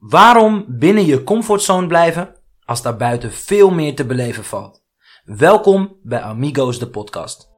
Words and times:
Waarom 0.00 0.64
binnen 0.68 1.04
je 1.04 1.24
comfortzone 1.24 1.86
blijven 1.86 2.36
als 2.64 2.82
daar 2.82 2.96
buiten 2.96 3.32
veel 3.32 3.70
meer 3.70 3.94
te 3.94 4.04
beleven 4.04 4.44
valt? 4.44 4.82
Welkom 5.24 5.96
bij 6.02 6.20
Amigos 6.20 6.78
de 6.78 6.88
podcast. 6.88 7.48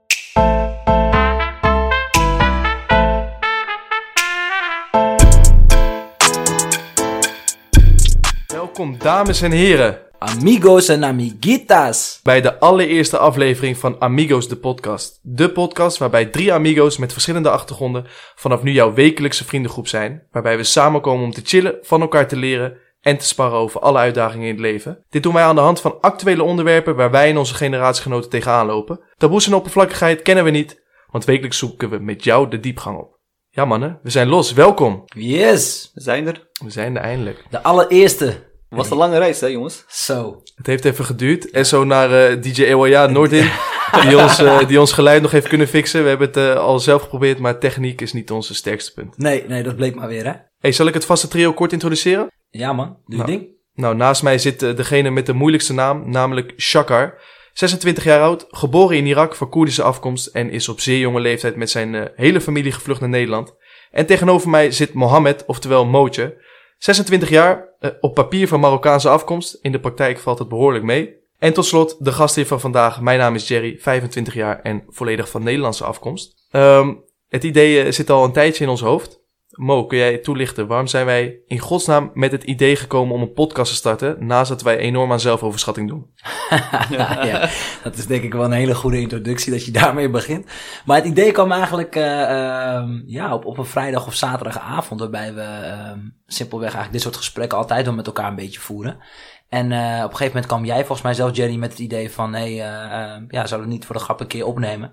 Welkom 8.46 8.98
dames 8.98 9.43
en 9.43 9.50
heren 9.50 9.98
Amigos 10.23 10.89
en 10.89 11.04
amiguitas. 11.04 12.20
bij 12.22 12.41
de 12.41 12.59
allereerste 12.61 13.18
aflevering 13.18 13.79
van 13.79 14.00
Amigos 14.00 14.48
de 14.48 14.57
podcast. 14.57 15.18
De 15.22 15.50
podcast 15.50 15.98
waarbij 15.98 16.27
drie 16.27 16.52
amigos 16.52 16.96
met 16.96 17.12
verschillende 17.12 17.50
achtergronden 17.50 18.07
vanaf 18.35 18.62
nu 18.62 18.72
jouw 18.72 18.95
wekelijkse 18.95 19.45
vriendengroep 19.45 19.89
zijn. 19.89 20.27
Waarbij 20.30 20.57
we 20.57 20.64
samenkomen 20.64 21.25
om 21.25 21.32
te 21.32 21.40
chillen, 21.45 21.79
van 21.82 22.00
elkaar 22.00 22.29
te 22.29 22.36
leren 22.36 22.77
en 23.00 23.18
te 23.18 23.25
sparren 23.25 23.58
over 23.58 23.80
alle 23.80 23.98
uitdagingen 23.98 24.46
in 24.46 24.53
het 24.53 24.61
leven. 24.61 25.04
Dit 25.11 25.22
doen 25.22 25.35
wij 25.35 25.45
aan 25.45 25.54
de 25.54 25.61
hand 25.61 25.81
van 25.81 26.00
actuele 26.00 26.43
onderwerpen 26.43 26.96
waar 26.96 27.11
wij 27.11 27.31
en 27.31 27.36
onze 27.39 27.54
generatiegenoten 27.54 28.31
tegenaan 28.31 28.67
lopen. 28.67 29.00
Taboes 29.17 29.46
en 29.46 29.54
oppervlakkigheid 29.54 30.23
kennen 30.23 30.45
we 30.45 30.50
niet, 30.50 30.82
want 31.11 31.25
wekelijks 31.25 31.59
zoeken 31.59 31.90
we 31.90 31.98
met 31.98 32.25
jou 32.25 32.48
de 32.48 32.61
diepgang 32.61 32.98
op. 32.98 33.19
Ja 33.48 33.64
mannen, 33.64 33.98
we 34.03 34.11
zijn 34.11 34.28
los, 34.28 34.53
welkom. 34.53 35.03
Yes, 35.14 35.91
We 35.95 36.00
zijn 36.00 36.27
er. 36.27 36.48
We 36.64 36.70
zijn 36.70 36.97
er 36.97 37.03
eindelijk. 37.03 37.45
de 37.50 37.62
allereerste. 37.62 38.50
Was 38.77 38.91
een 38.91 38.97
lange 38.97 39.19
reis, 39.19 39.41
hè, 39.41 39.47
jongens? 39.47 39.84
Zo. 39.89 40.42
Het 40.55 40.67
heeft 40.67 40.84
even 40.84 41.05
geduurd. 41.05 41.50
En 41.50 41.67
zo 41.67 41.84
naar 41.84 42.12
eh, 42.31 42.42
DJ 42.42 42.62
Ewaya 42.62 43.06
Noordin, 43.06 43.50
die 44.08 44.19
ons, 44.19 44.39
eh, 44.39 44.67
die 44.67 44.81
ons 44.81 44.92
geluid 44.92 45.22
nog 45.22 45.31
heeft 45.31 45.48
kunnen 45.48 45.69
fixen. 45.69 46.03
We 46.03 46.08
hebben 46.08 46.27
het 46.27 46.36
eh, 46.36 46.55
al 46.56 46.78
zelf 46.81 47.03
geprobeerd, 47.03 47.39
maar 47.39 47.58
techniek 47.58 48.00
is 48.00 48.12
niet 48.12 48.31
onze 48.31 48.55
sterkste 48.55 48.92
punt. 48.92 49.19
Nee, 49.19 49.45
nee, 49.48 49.62
dat 49.62 49.77
bleek 49.77 49.95
maar 49.95 50.08
weer, 50.08 50.25
hè? 50.25 50.33
Hey, 50.58 50.72
zal 50.72 50.86
ik 50.86 50.95
het 50.95 51.05
vaste 51.05 51.28
trio 51.28 51.53
kort 51.53 51.72
introduceren? 51.72 52.31
Ja, 52.50 52.72
man. 52.72 52.86
Doe 52.86 52.97
je 53.06 53.17
Nou. 53.17 53.27
ding. 53.31 53.47
Nou, 53.75 53.95
naast 53.97 54.22
mij 54.22 54.39
zit 54.39 54.61
degene 54.61 55.11
met 55.11 55.27
de 55.27 55.33
moeilijkste 55.33 55.73
naam, 55.73 56.11
namelijk 56.11 56.53
Shakar. 56.56 57.20
26 57.53 58.05
jaar 58.05 58.20
oud, 58.20 58.47
geboren 58.50 58.97
in 58.97 59.06
Irak 59.06 59.34
van 59.34 59.48
Koerdische 59.48 59.83
afkomst 59.83 60.27
en 60.27 60.50
is 60.50 60.69
op 60.69 60.81
zeer 60.81 60.98
jonge 60.98 61.20
leeftijd 61.20 61.56
met 61.56 61.70
zijn 61.70 62.11
hele 62.15 62.41
familie 62.41 62.73
gevlucht 62.73 63.00
naar 63.00 63.09
Nederland. 63.09 63.55
En 63.91 64.06
tegenover 64.06 64.50
mij 64.50 64.70
zit 64.70 64.93
Mohammed, 64.93 65.45
oftewel 65.47 65.84
Mootje. 65.87 66.37
26 66.78 67.28
jaar, 67.28 67.72
eh, 67.83 67.91
op 68.00 68.14
papier 68.14 68.48
van 68.48 68.61
Marokkaanse 68.61 69.08
afkomst, 69.08 69.58
in 69.62 69.72
de 69.72 69.80
praktijk 69.80 70.19
valt 70.19 70.38
het 70.38 70.48
behoorlijk 70.48 70.84
mee. 70.84 71.20
En 71.38 71.52
tot 71.52 71.64
slot, 71.64 72.05
de 72.05 72.12
gastheer 72.12 72.47
van 72.47 72.61
vandaag, 72.61 73.00
mijn 73.00 73.19
naam 73.19 73.34
is 73.34 73.48
Jerry, 73.48 73.78
25 73.78 74.34
jaar 74.34 74.61
en 74.61 74.84
volledig 74.88 75.28
van 75.28 75.42
Nederlandse 75.42 75.84
afkomst. 75.84 76.47
Ehm, 76.50 76.94
het 77.28 77.44
idee 77.44 77.83
eh, 77.83 77.92
zit 77.92 78.10
al 78.10 78.25
een 78.25 78.33
tijdje 78.33 78.64
in 78.64 78.70
ons 78.70 78.80
hoofd. 78.80 79.22
Mo, 79.53 79.86
kun 79.86 79.98
jij 79.98 80.19
toelichten, 80.19 80.67
waarom 80.67 80.86
zijn 80.86 81.06
wij 81.06 81.41
in 81.47 81.58
godsnaam 81.58 82.11
met 82.14 82.33
het 82.33 82.42
idee 82.42 82.77
gekomen 82.77 83.14
om 83.14 83.22
een 83.22 83.33
podcast 83.33 83.70
te 83.70 83.77
starten, 83.77 84.27
naast 84.27 84.48
dat 84.48 84.62
wij 84.62 84.77
enorm 84.77 85.12
aan 85.12 85.20
zelfoverschatting 85.20 85.89
doen? 85.89 86.11
ja, 86.91 87.48
dat 87.83 87.97
is 87.97 88.06
denk 88.06 88.22
ik 88.22 88.33
wel 88.33 88.44
een 88.44 88.53
hele 88.53 88.75
goede 88.75 89.00
introductie 89.00 89.53
dat 89.53 89.64
je 89.64 89.70
daarmee 89.70 90.11
begint. 90.11 90.47
Maar 90.84 90.97
het 90.97 91.06
idee 91.06 91.33
kwam 91.33 91.53
eigenlijk 91.53 91.97
eh, 91.97 92.22
ehm, 92.22 93.03
ja, 93.06 93.34
op, 93.34 93.44
op 93.44 93.59
een 93.59 93.64
vrijdag 93.64 94.06
of 94.06 94.14
zaterdagavond, 94.14 95.00
waarbij 95.00 95.34
we 95.34 95.42
ehm, 95.42 95.98
simpelweg 96.27 96.69
eigenlijk 96.69 96.92
dit 96.92 97.03
soort 97.03 97.16
gesprekken 97.16 97.59
altijd 97.59 97.84
wel 97.84 97.94
met 97.94 98.06
elkaar 98.06 98.28
een 98.28 98.37
beetje 98.37 98.61
voeren. 98.61 98.98
En 99.48 99.72
eh, 99.72 99.78
op 99.78 100.11
een 100.11 100.16
gegeven 100.16 100.27
moment 100.27 100.47
kwam 100.47 100.64
jij 100.64 100.78
volgens 100.78 101.03
mij 101.03 101.14
zelf, 101.14 101.37
Jerry, 101.37 101.56
met 101.56 101.70
het 101.70 101.81
idee 101.81 102.11
van, 102.11 102.34
hé, 102.34 102.56
hey, 102.56 102.69
eh, 102.69 103.12
ehm, 103.12 103.25
ja, 103.28 103.47
zouden 103.47 103.69
we 103.69 103.75
niet 103.75 103.87
voor 103.87 103.97
de 103.97 104.03
grap 104.03 104.20
een 104.20 104.27
keer 104.27 104.47
opnemen? 104.47 104.92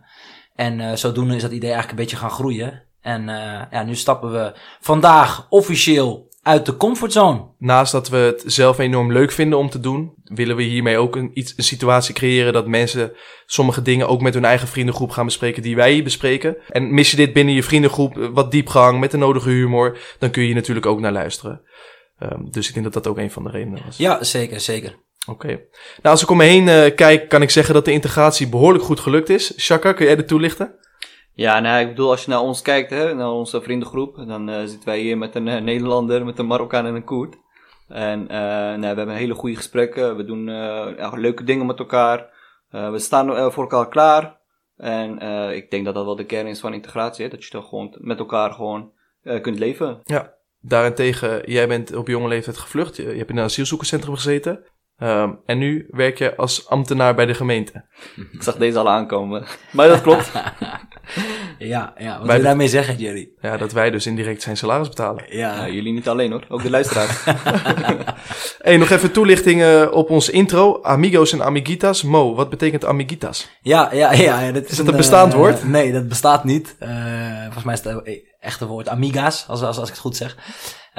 En 0.55 0.97
zodoende 0.97 1.35
is 1.35 1.41
dat 1.41 1.51
idee 1.51 1.71
eigenlijk 1.71 1.99
een 1.99 2.05
beetje 2.05 2.17
gaan 2.17 2.35
groeien. 2.35 2.87
En 3.01 3.29
eh, 3.29 3.61
ja, 3.71 3.83
nu 3.83 3.95
stappen 3.95 4.31
we 4.31 4.53
vandaag 4.79 5.45
officieel 5.49 6.29
uit 6.43 6.65
de 6.65 6.77
comfortzone. 6.77 7.45
Naast 7.57 7.91
dat 7.91 8.09
we 8.09 8.17
het 8.17 8.43
zelf 8.45 8.77
enorm 8.77 9.11
leuk 9.11 9.31
vinden 9.31 9.59
om 9.59 9.69
te 9.69 9.79
doen, 9.79 10.13
willen 10.23 10.55
we 10.55 10.63
hiermee 10.63 10.97
ook 10.97 11.15
een, 11.15 11.31
iets, 11.33 11.53
een 11.57 11.63
situatie 11.63 12.13
creëren 12.13 12.53
dat 12.53 12.67
mensen 12.67 13.11
sommige 13.45 13.81
dingen 13.81 14.07
ook 14.07 14.21
met 14.21 14.33
hun 14.33 14.45
eigen 14.45 14.67
vriendengroep 14.67 15.11
gaan 15.11 15.25
bespreken 15.25 15.61
die 15.61 15.75
wij 15.75 15.91
hier 15.91 16.03
bespreken. 16.03 16.57
En 16.69 16.93
mis 16.93 17.11
je 17.11 17.17
dit 17.17 17.33
binnen 17.33 17.53
je 17.53 17.63
vriendengroep, 17.63 18.17
eh, 18.17 18.27
wat 18.33 18.51
diepgang, 18.51 18.99
met 18.99 19.11
de 19.11 19.17
nodige 19.17 19.49
humor, 19.49 19.97
dan 20.19 20.29
kun 20.29 20.41
je 20.41 20.47
hier 20.47 20.57
natuurlijk 20.57 20.85
ook 20.85 20.99
naar 20.99 21.11
luisteren. 21.11 21.61
Ehm, 22.19 22.49
dus 22.49 22.67
ik 22.67 22.73
denk 22.73 22.85
dat 22.85 23.03
dat 23.03 23.07
ook 23.07 23.17
een 23.17 23.31
van 23.31 23.43
de 23.43 23.49
redenen 23.49 23.81
was. 23.85 23.97
Ja, 23.97 24.23
zeker, 24.23 24.59
zeker. 24.59 24.95
Oké. 25.27 25.47
Nou, 25.47 25.59
als 26.01 26.21
ik 26.21 26.29
om 26.29 26.37
me 26.37 26.43
heen 26.43 26.67
eh, 26.67 26.95
kijk, 26.95 27.29
kan 27.29 27.41
ik 27.41 27.49
zeggen 27.49 27.73
dat 27.73 27.85
de 27.85 27.91
integratie 27.91 28.49
behoorlijk 28.49 28.83
goed 28.83 28.99
gelukt 28.99 29.29
is. 29.29 29.59
Shaka, 29.59 29.93
kun 29.93 30.05
jij 30.05 30.15
dit 30.15 30.27
toelichten? 30.27 30.75
Ja, 31.39 31.59
nou, 31.59 31.81
ik 31.81 31.87
bedoel, 31.87 32.09
als 32.09 32.23
je 32.23 32.29
naar 32.29 32.41
ons 32.41 32.61
kijkt, 32.61 32.89
hè, 32.89 33.13
naar 33.13 33.31
onze 33.31 33.61
vriendengroep, 33.61 34.23
dan 34.27 34.49
eh, 34.49 34.59
zitten 34.59 34.85
wij 34.85 34.99
hier 34.99 35.17
met 35.17 35.35
een 35.35 35.47
eh, 35.47 35.61
Nederlander, 35.61 36.25
met 36.25 36.39
een 36.39 36.47
Marokkaan 36.47 36.85
en 36.85 36.95
een 36.95 37.03
Koerd. 37.03 37.35
En 37.87 38.27
eh, 38.27 38.37
nou, 38.37 38.79
we 38.79 38.85
hebben 38.85 39.15
hele 39.15 39.33
goede 39.33 39.55
gesprekken, 39.55 40.15
we 40.17 40.25
doen 40.25 40.43
leuke 41.19 41.43
dingen 41.43 41.65
met 41.65 41.79
elkaar, 41.79 42.29
we 42.69 42.99
staan 42.99 43.51
voor 43.51 43.63
elkaar 43.63 43.89
klaar. 43.89 44.37
En 44.77 45.19
ik 45.51 45.71
denk 45.71 45.85
dat 45.85 45.93
dat 45.93 46.05
wel 46.05 46.15
de 46.15 46.25
kern 46.25 46.47
is 46.47 46.59
van 46.59 46.73
integratie, 46.73 47.23
hè, 47.25 47.31
dat 47.31 47.43
je 47.43 47.51
dan 47.51 47.63
gewoon 47.63 47.95
met 47.99 48.19
elkaar 48.19 48.51
gewoon 48.51 48.91
kunt 49.41 49.59
leven. 49.59 49.99
Ja. 50.03 50.33
Daarentegen, 50.61 51.51
jij 51.51 51.67
bent 51.67 51.95
op 51.95 52.07
jonge 52.07 52.27
leeftijd 52.27 52.57
gevlucht. 52.57 52.95
Je, 52.95 53.03
je 53.03 53.17
hebt 53.17 53.29
in 53.29 53.37
een 53.37 53.43
asielzoekerscentrum 53.43 54.15
gezeten. 54.15 54.63
Ehm, 54.99 55.31
en 55.45 55.57
nu 55.57 55.87
werk 55.89 56.17
je 56.17 56.35
als 56.35 56.67
ambtenaar 56.67 57.15
bij 57.15 57.25
de 57.25 57.33
gemeente. 57.33 57.85
Ik 58.31 58.43
zag 58.43 58.55
deze 58.55 58.77
al 58.77 58.89
aankomen. 58.89 59.45
Maar 59.71 59.87
dat 59.87 60.01
klopt. 60.01 60.31
Ja, 61.57 61.93
ja. 61.97 62.17
Wat 62.17 62.27
Wij 62.27 62.35
wil 62.35 62.45
daarmee 62.45 62.67
zeggen, 62.67 62.95
Jerry? 62.97 63.29
Ja, 63.41 63.57
dat 63.57 63.71
wij 63.71 63.89
dus 63.89 64.05
indirect 64.05 64.41
zijn 64.41 64.57
salaris 64.57 64.87
betalen. 64.87 65.23
Ja, 65.29 65.55
Ja, 65.55 65.69
jullie 65.69 65.93
niet 65.93 66.07
alleen 66.07 66.31
hoor, 66.31 66.45
ook 66.49 66.63
de 66.63 66.69
luisteraars. 66.69 67.23
Hey, 68.59 68.77
nog 68.77 68.89
even 68.89 69.11
toelichting 69.11 69.61
eh, 69.61 69.87
op 69.91 70.09
ons 70.09 70.29
intro. 70.29 70.81
Amigos 70.81 71.31
en 71.31 71.43
amiguitas. 71.43 72.03
Mo, 72.03 72.35
wat 72.35 72.49
betekent 72.49 72.85
amiguitas? 72.85 73.49
ja, 73.61 73.89
ja. 73.93 74.13
ja, 74.13 74.41
ja, 74.41 74.51
dat 74.51 74.63
is, 74.63 74.69
Is 74.69 74.77
dat 74.77 74.85
een 74.85 74.91
een 74.91 74.97
bestaand 74.97 75.33
eh, 75.33 75.39
woord? 75.39 75.63
Nee, 75.63 75.91
dat 75.91 76.07
bestaat 76.07 76.43
niet. 76.43 76.75
Eh, 76.79 76.89
volgens 77.43 77.63
mij 77.63 77.73
is 77.73 77.83
het 77.83 78.05
het 78.05 78.23
echte 78.39 78.65
woord 78.65 78.89
amiga's, 78.89 79.45
als, 79.47 79.61
als, 79.61 79.77
als 79.77 79.87
ik 79.87 79.93
het 79.93 80.03
goed 80.03 80.15
zeg. 80.15 80.37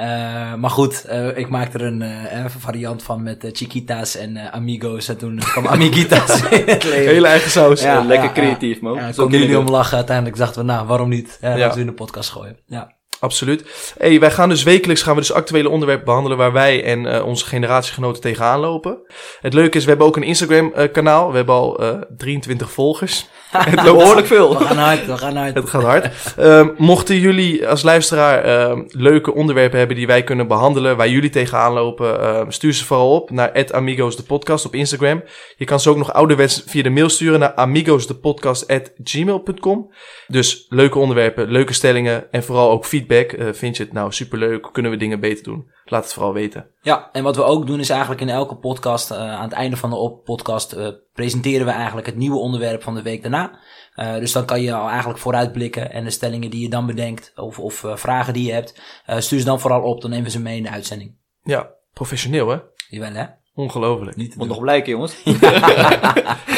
Eh, 0.01 0.53
maar 0.53 0.69
goed, 0.69 1.05
eh, 1.05 1.37
ik 1.37 1.49
maak 1.49 1.73
er 1.73 1.81
een 1.81 2.01
een 2.01 2.49
variant 2.49 3.03
van 3.03 3.23
met 3.23 3.49
chiquitas 3.51 4.15
en 4.15 4.51
amigos. 4.53 5.07
En 5.07 5.17
toen 5.17 5.37
kwam 5.37 5.67
amiguitas 5.77 6.41
in 6.49 6.67
het 6.67 6.83
leven. 6.83 7.13
Hele 7.13 7.27
eigen 7.27 7.51
saus. 7.51 7.81
Ja, 7.81 8.03
Lekker 8.03 8.31
creatief, 8.31 8.81
Mo. 8.81 8.95
Ja, 8.95 9.11
Zo 9.11 9.25
ik 9.25 9.31
jullie 9.31 9.47
het. 9.49 9.57
om 9.57 9.69
lachen. 9.69 9.97
Uiteindelijk 9.97 10.37
dachten 10.37 10.61
we, 10.61 10.67
nou, 10.67 10.87
waarom 10.87 11.09
niet? 11.09 11.37
Ja, 11.41 11.49
Ja. 11.49 11.57
Laten 11.57 11.73
we 11.75 11.79
in 11.81 11.85
de 11.87 11.93
podcast 11.93 12.29
gooien. 12.29 12.57
Ja. 12.65 12.99
Absoluut. 13.21 13.93
Hey, 13.97 14.19
wij 14.19 14.31
gaan 14.31 14.49
dus 14.49 14.63
wekelijks 14.63 15.01
gaan 15.01 15.13
we 15.13 15.19
dus 15.19 15.33
actuele 15.33 15.69
onderwerpen 15.69 16.05
behandelen 16.05 16.37
waar 16.37 16.51
wij 16.51 16.83
en 16.83 17.05
eh, 17.05 17.25
onze 17.25 17.45
generatiegenoten 17.45 18.21
tegenaan 18.21 18.59
lopen. 18.59 18.99
Het 19.41 19.53
leuke 19.53 19.77
is, 19.77 19.83
we 19.83 19.89
hebben 19.89 20.07
ook 20.07 20.15
een 20.15 20.23
Instagram 20.23 20.73
eh, 20.73 20.91
kanaal. 20.91 21.29
We 21.29 21.35
hebben 21.35 21.55
al 21.55 21.79
eh 21.79 22.01
23 22.17 22.71
volgers. 22.71 23.27
het 23.51 23.83
loopt 23.83 23.97
Behoorlijk 23.97 24.27
veel. 24.27 24.57
We 24.57 24.65
gaan 24.65 24.79
uit, 24.79 25.05
we 25.05 25.17
gaan 25.17 25.37
uit. 25.37 25.55
Het 25.55 25.69
gaat 25.69 25.83
hard. 25.83 26.33
Ehm, 26.37 26.69
mochten 26.77 27.19
jullie 27.19 27.67
als 27.67 27.83
luisteraar 27.83 28.43
ehm, 28.43 28.83
leuke 28.87 29.33
onderwerpen 29.33 29.77
hebben 29.77 29.97
die 29.97 30.07
wij 30.07 30.23
kunnen 30.23 30.47
behandelen, 30.47 30.97
waar 30.97 31.09
jullie 31.09 31.29
tegenaan 31.29 31.73
lopen, 31.73 32.21
ehm, 32.21 32.49
stuur 32.49 32.73
ze 32.73 32.85
vooral 32.85 33.15
op 33.15 33.29
naar 33.29 33.71
Amigos 33.71 34.15
de 34.15 34.23
podcast 34.23 34.65
op 34.65 34.75
Instagram. 34.75 35.23
Je 35.55 35.65
kan 35.65 35.79
ze 35.79 35.89
ook 35.89 35.97
nog 35.97 36.13
ouderwets 36.13 36.63
via 36.65 36.83
de 36.83 36.89
mail 36.89 37.09
sturen 37.09 37.39
naar 37.39 37.55
amigosdepodcast@gmail.com. 37.55 39.93
Dus 40.27 40.65
leuke 40.69 40.99
onderwerpen, 40.99 41.51
leuke 41.51 41.73
stellingen 41.73 42.31
en 42.31 42.43
vooral 42.43 42.71
ook 42.71 42.85
feedback. 42.85 43.09
Eh, 43.11 43.53
vind 43.53 43.77
je 43.77 43.83
het 43.83 43.93
nou 43.93 44.11
superleuk? 44.11 44.69
Kunnen 44.71 44.91
we 44.91 44.97
dingen 44.97 45.19
beter 45.19 45.43
doen? 45.43 45.71
Laat 45.85 46.03
het 46.03 46.13
vooral 46.13 46.33
weten. 46.33 46.67
Ja, 46.81 47.09
en 47.11 47.23
wat 47.23 47.35
we 47.35 47.43
ook 47.43 47.67
doen 47.67 47.79
is 47.79 47.89
eigenlijk 47.89 48.21
in 48.21 48.29
elke 48.29 48.55
podcast, 48.55 49.11
eh, 49.11 49.17
aan 49.17 49.43
het 49.43 49.51
einde 49.51 49.77
van 49.77 49.89
de 49.89 49.95
op 49.95 50.23
podcast, 50.23 50.73
eh, 50.73 50.87
presenteren 51.13 51.65
we 51.65 51.71
eigenlijk 51.71 52.07
het 52.07 52.15
nieuwe 52.15 52.37
onderwerp 52.37 52.83
van 52.83 52.95
de 52.95 53.01
week 53.01 53.21
daarna. 53.21 53.59
Dus 53.95 54.31
dan 54.31 54.45
kan 54.45 54.61
je 54.61 54.73
al 54.73 54.89
eigenlijk 54.89 55.19
vooruitblikken 55.19 55.91
en 55.91 56.03
de 56.03 56.09
stellingen 56.09 56.49
die 56.49 56.61
je 56.61 56.69
dan 56.69 56.85
bedenkt 56.85 57.31
of, 57.35 57.59
of 57.59 57.85
vragen 57.93 58.33
die 58.33 58.45
je 58.45 58.51
hebt, 58.51 58.81
stuur 59.05 59.39
ze 59.39 59.45
dan 59.45 59.59
vooral 59.59 59.81
op, 59.81 60.01
dan 60.01 60.09
nemen 60.09 60.25
we 60.25 60.31
ze 60.31 60.41
mee 60.41 60.57
in 60.57 60.63
de 60.63 60.69
uitzending. 60.69 61.15
Ja, 61.43 61.69
professioneel 61.93 62.49
hè? 62.49 62.57
Jawel 62.89 63.13
hè? 63.13 63.25
Ongelooflijk. 63.53 64.17
Niet 64.17 64.35
Moet 64.35 64.47
nog 64.47 64.59
blijken, 64.59 64.91
jongens. 64.91 65.15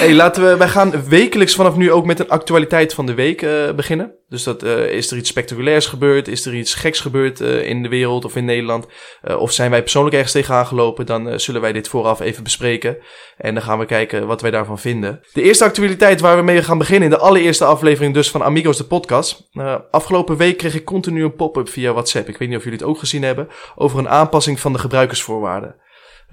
Hey, 0.04 0.14
laten 0.14 0.44
we, 0.44 0.58
wij 0.58 0.68
gaan 0.68 1.08
wekelijks 1.08 1.56
vanaf 1.56 1.76
nu 1.76 1.92
ook 1.92 2.06
met 2.06 2.20
een 2.20 2.30
actualiteit 2.30 2.94
van 2.94 3.06
de 3.06 3.14
week 3.14 3.42
eh, 3.42 3.72
beginnen. 3.72 4.14
Dus 4.30 4.44
dat, 4.44 4.64
eh, 4.64 4.86
is 4.86 5.12
er 5.12 5.18
iets 5.18 5.30
spectaculairs 5.30 5.86
gebeurd? 5.86 6.28
Is 6.28 6.46
er 6.46 6.56
iets 6.56 6.74
geks 6.74 7.00
gebeurd 7.00 7.42
eh, 7.42 7.68
in 7.70 7.84
de 7.84 7.90
wereld 7.90 8.26
of 8.26 8.36
in 8.36 8.46
Nederland? 8.46 8.88
Eh, 9.22 9.40
of 9.40 9.52
zijn 9.52 9.72
wij 9.72 9.82
persoonlijk 9.82 10.16
ergens 10.16 10.34
tegenaan 10.34 10.68
gelopen? 10.68 11.06
Dan 11.06 11.40
zullen 11.40 11.62
wij 11.62 11.72
dit 11.72 11.88
vooraf 11.88 12.20
even 12.20 12.44
bespreken. 12.44 12.98
En 13.38 13.54
dan 13.54 13.64
gaan 13.64 13.80
we 13.80 13.86
kijken 13.86 14.28
wat 14.28 14.42
wij 14.42 14.52
daarvan 14.52 14.80
vinden. 14.80 15.22
De 15.34 15.42
eerste 15.42 15.64
actualiteit 15.64 16.20
waar 16.20 16.38
we 16.38 16.44
mee 16.44 16.64
gaan 16.64 16.78
beginnen, 16.78 17.04
in 17.04 17.16
de 17.16 17.22
allereerste 17.22 17.66
aflevering 17.66 18.14
dus 18.14 18.32
van 18.32 18.44
Amigos 18.44 18.78
de 18.78 18.84
podcast. 18.84 19.50
Eh, 19.52 19.76
afgelopen 19.92 20.38
week 20.38 20.58
kreeg 20.58 20.76
ik 20.76 20.86
continu 20.86 21.24
een 21.24 21.36
pop-up 21.36 21.70
via 21.70 21.92
WhatsApp. 21.92 22.30
Ik 22.30 22.38
weet 22.38 22.48
niet 22.48 22.58
of 22.58 22.64
jullie 22.64 22.80
het 22.80 22.88
ook 22.88 23.00
gezien 23.00 23.24
hebben. 23.24 23.48
Over 23.76 24.00
een 24.00 24.10
aanpassing 24.10 24.60
van 24.60 24.74
de 24.74 24.80
gebruikersvoorwaarden. 24.80 25.76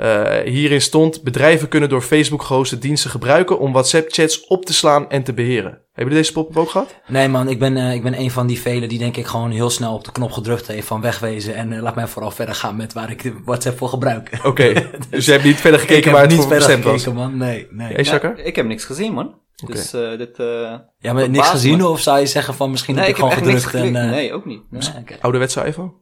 Eh, 0.00 0.52
hierin 0.52 0.80
stond: 0.80 1.22
bedrijven 1.22 1.68
kunnen 1.68 1.88
door 1.88 2.02
Facebook 2.02 2.42
gehoste 2.42 2.78
diensten 2.78 3.10
gebruiken 3.10 3.58
om 3.58 3.72
WhatsApp-chats 3.72 4.46
op 4.46 4.64
te 4.64 4.72
slaan 4.72 5.10
en 5.10 5.22
te 5.22 5.32
beheren. 5.32 5.70
Hebben 5.70 6.14
jullie 6.14 6.18
deze 6.18 6.32
pop-up 6.32 6.56
ook 6.56 6.70
gehad? 6.70 6.94
Nee 7.06 7.28
man, 7.28 7.48
ik 7.48 7.58
ben, 7.58 7.76
eh, 7.76 7.94
ik 7.94 8.02
ben 8.02 8.18
een 8.18 8.30
van 8.30 8.46
die 8.46 8.60
velen 8.60 8.88
die 8.88 8.98
denk 8.98 9.16
ik 9.16 9.26
gewoon 9.26 9.50
heel 9.50 9.70
snel 9.70 9.94
op 9.94 10.04
de 10.04 10.12
knop 10.12 10.32
gedrukt 10.32 10.66
heeft 10.66 10.86
van 10.86 11.00
wegwezen. 11.00 11.54
En 11.54 11.72
eh, 11.72 11.82
laat 11.82 11.94
mij 11.94 12.06
vooral 12.06 12.30
verder 12.30 12.54
gaan 12.54 12.76
met 12.76 12.92
waar 12.92 13.10
ik 13.10 13.22
de 13.22 13.32
WhatsApp 13.44 13.78
voor 13.78 13.88
gebruik. 13.88 14.30
Oké, 14.44 14.72
dus 15.10 15.24
je 15.24 15.32
hebt 15.32 15.44
niet 15.44 15.60
verder 15.60 15.80
gekeken 15.84 16.12
waar 16.12 16.20
het 16.20 16.30
niet 16.30 16.40
voor 16.40 16.48
verder 16.48 16.66
bestemd 16.66 16.84
was. 16.84 17.02
gekeken 17.02 17.18
man, 17.20 17.36
nee. 17.36 17.66
nee. 17.70 17.92
Hey, 17.92 18.04
Shaka? 18.04 18.32
Ja, 18.36 18.42
ik 18.42 18.56
heb 18.56 18.66
niks 18.66 18.84
gezien, 18.84 19.12
man. 19.12 19.34
Dus 19.66 19.92
eh, 19.92 20.18
dit... 20.18 20.38
eh, 20.38 20.74
Ja, 20.98 21.12
maar 21.12 21.28
niks 21.30 21.48
gezien 21.48 21.76
me. 21.78 21.88
of 21.88 22.00
zou 22.00 22.18
je 22.20 22.26
zeggen 22.26 22.54
van 22.54 22.70
misschien 22.70 22.94
Nee, 22.94 23.04
heb 23.04 23.12
ik 23.16 23.18
ik 23.18 23.30
heb 23.30 23.38
gewoon 23.38 23.54
gedrukt 23.60 23.74
en... 23.74 23.96
eh, 23.96 24.10
Nee, 24.10 24.32
ook 24.32 24.44
niet. 24.44 24.62
Nee. 24.70 24.82
oké. 25.00 25.14
Ouderwetse 25.20 25.64
iPhone? 25.66 25.92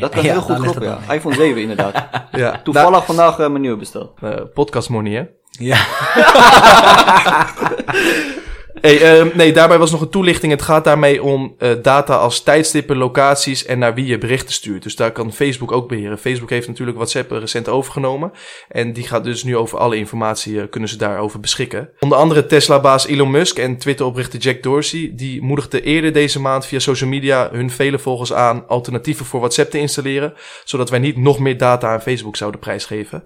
Dat 0.00 0.10
kan 0.10 0.22
Ja, 0.22 0.32
heel 0.32 0.40
goed 0.40 0.58
kloppen, 0.60 0.82
ja. 0.82 1.14
iPhone 1.14 1.34
7 1.34 1.60
inderdaad. 1.60 1.94
Ja. 2.32 2.60
Toevallig 2.64 3.04
vandaag 3.04 3.38
eh, 3.38 3.48
mijn 3.48 3.60
nieuwe 3.60 3.76
besteld. 3.76 4.20
Nou, 4.20 4.34
eh, 4.34 4.42
podcast 4.54 4.88
money, 4.88 5.12
hè? 5.12 5.24
Ja, 5.50 5.76
Hey, 8.84 9.02
ehm, 9.02 9.28
nee, 9.34 9.52
daarbij 9.52 9.78
was 9.78 9.90
nog 9.90 10.00
een 10.00 10.08
toelichting. 10.08 10.52
Het 10.52 10.62
gaat 10.62 10.84
daarmee 10.84 11.22
om 11.22 11.54
eh, 11.58 11.70
data 11.82 12.16
als 12.16 12.42
tijdstippen, 12.42 12.96
locaties 12.96 13.64
en 13.64 13.78
naar 13.78 13.94
wie 13.94 14.06
je 14.06 14.18
berichten 14.18 14.52
stuurt. 14.52 14.82
Dus 14.82 14.96
daar 14.96 15.12
kan 15.12 15.32
Facebook 15.32 15.72
ook 15.72 15.88
beheren. 15.88 16.18
Facebook 16.18 16.50
heeft 16.50 16.68
natuurlijk 16.68 16.96
WhatsApp 16.96 17.30
recent 17.30 17.68
overgenomen. 17.68 18.32
En 18.68 18.92
die 18.92 19.06
gaat 19.06 19.24
dus 19.24 19.44
nu 19.44 19.56
over 19.56 19.78
alle 19.78 19.96
informatie, 19.96 20.60
eh, 20.60 20.66
kunnen 20.70 20.88
ze 20.88 20.96
daarover 20.96 21.40
beschikken. 21.40 21.90
Onder 22.00 22.18
andere 22.18 22.46
Tesla-baas 22.46 23.06
Elon 23.06 23.30
Musk 23.30 23.58
en 23.58 23.78
Twitter-oprichter 23.78 24.38
Jack 24.38 24.62
Dorsey. 24.62 25.12
Die 25.14 25.42
moedigden 25.42 25.82
eerder 25.82 26.12
deze 26.12 26.40
maand 26.40 26.66
via 26.66 26.78
social 26.78 27.10
media 27.10 27.48
hun 27.52 27.70
vele 27.70 27.98
volgers 27.98 28.32
aan 28.32 28.68
alternatieven 28.68 29.26
voor 29.26 29.40
WhatsApp 29.40 29.70
te 29.70 29.78
installeren. 29.78 30.34
Zodat 30.64 30.90
wij 30.90 30.98
niet 30.98 31.16
nog 31.16 31.38
meer 31.38 31.58
data 31.58 31.92
aan 31.92 32.02
Facebook 32.02 32.36
zouden 32.36 32.60
prijsgeven. 32.60 33.24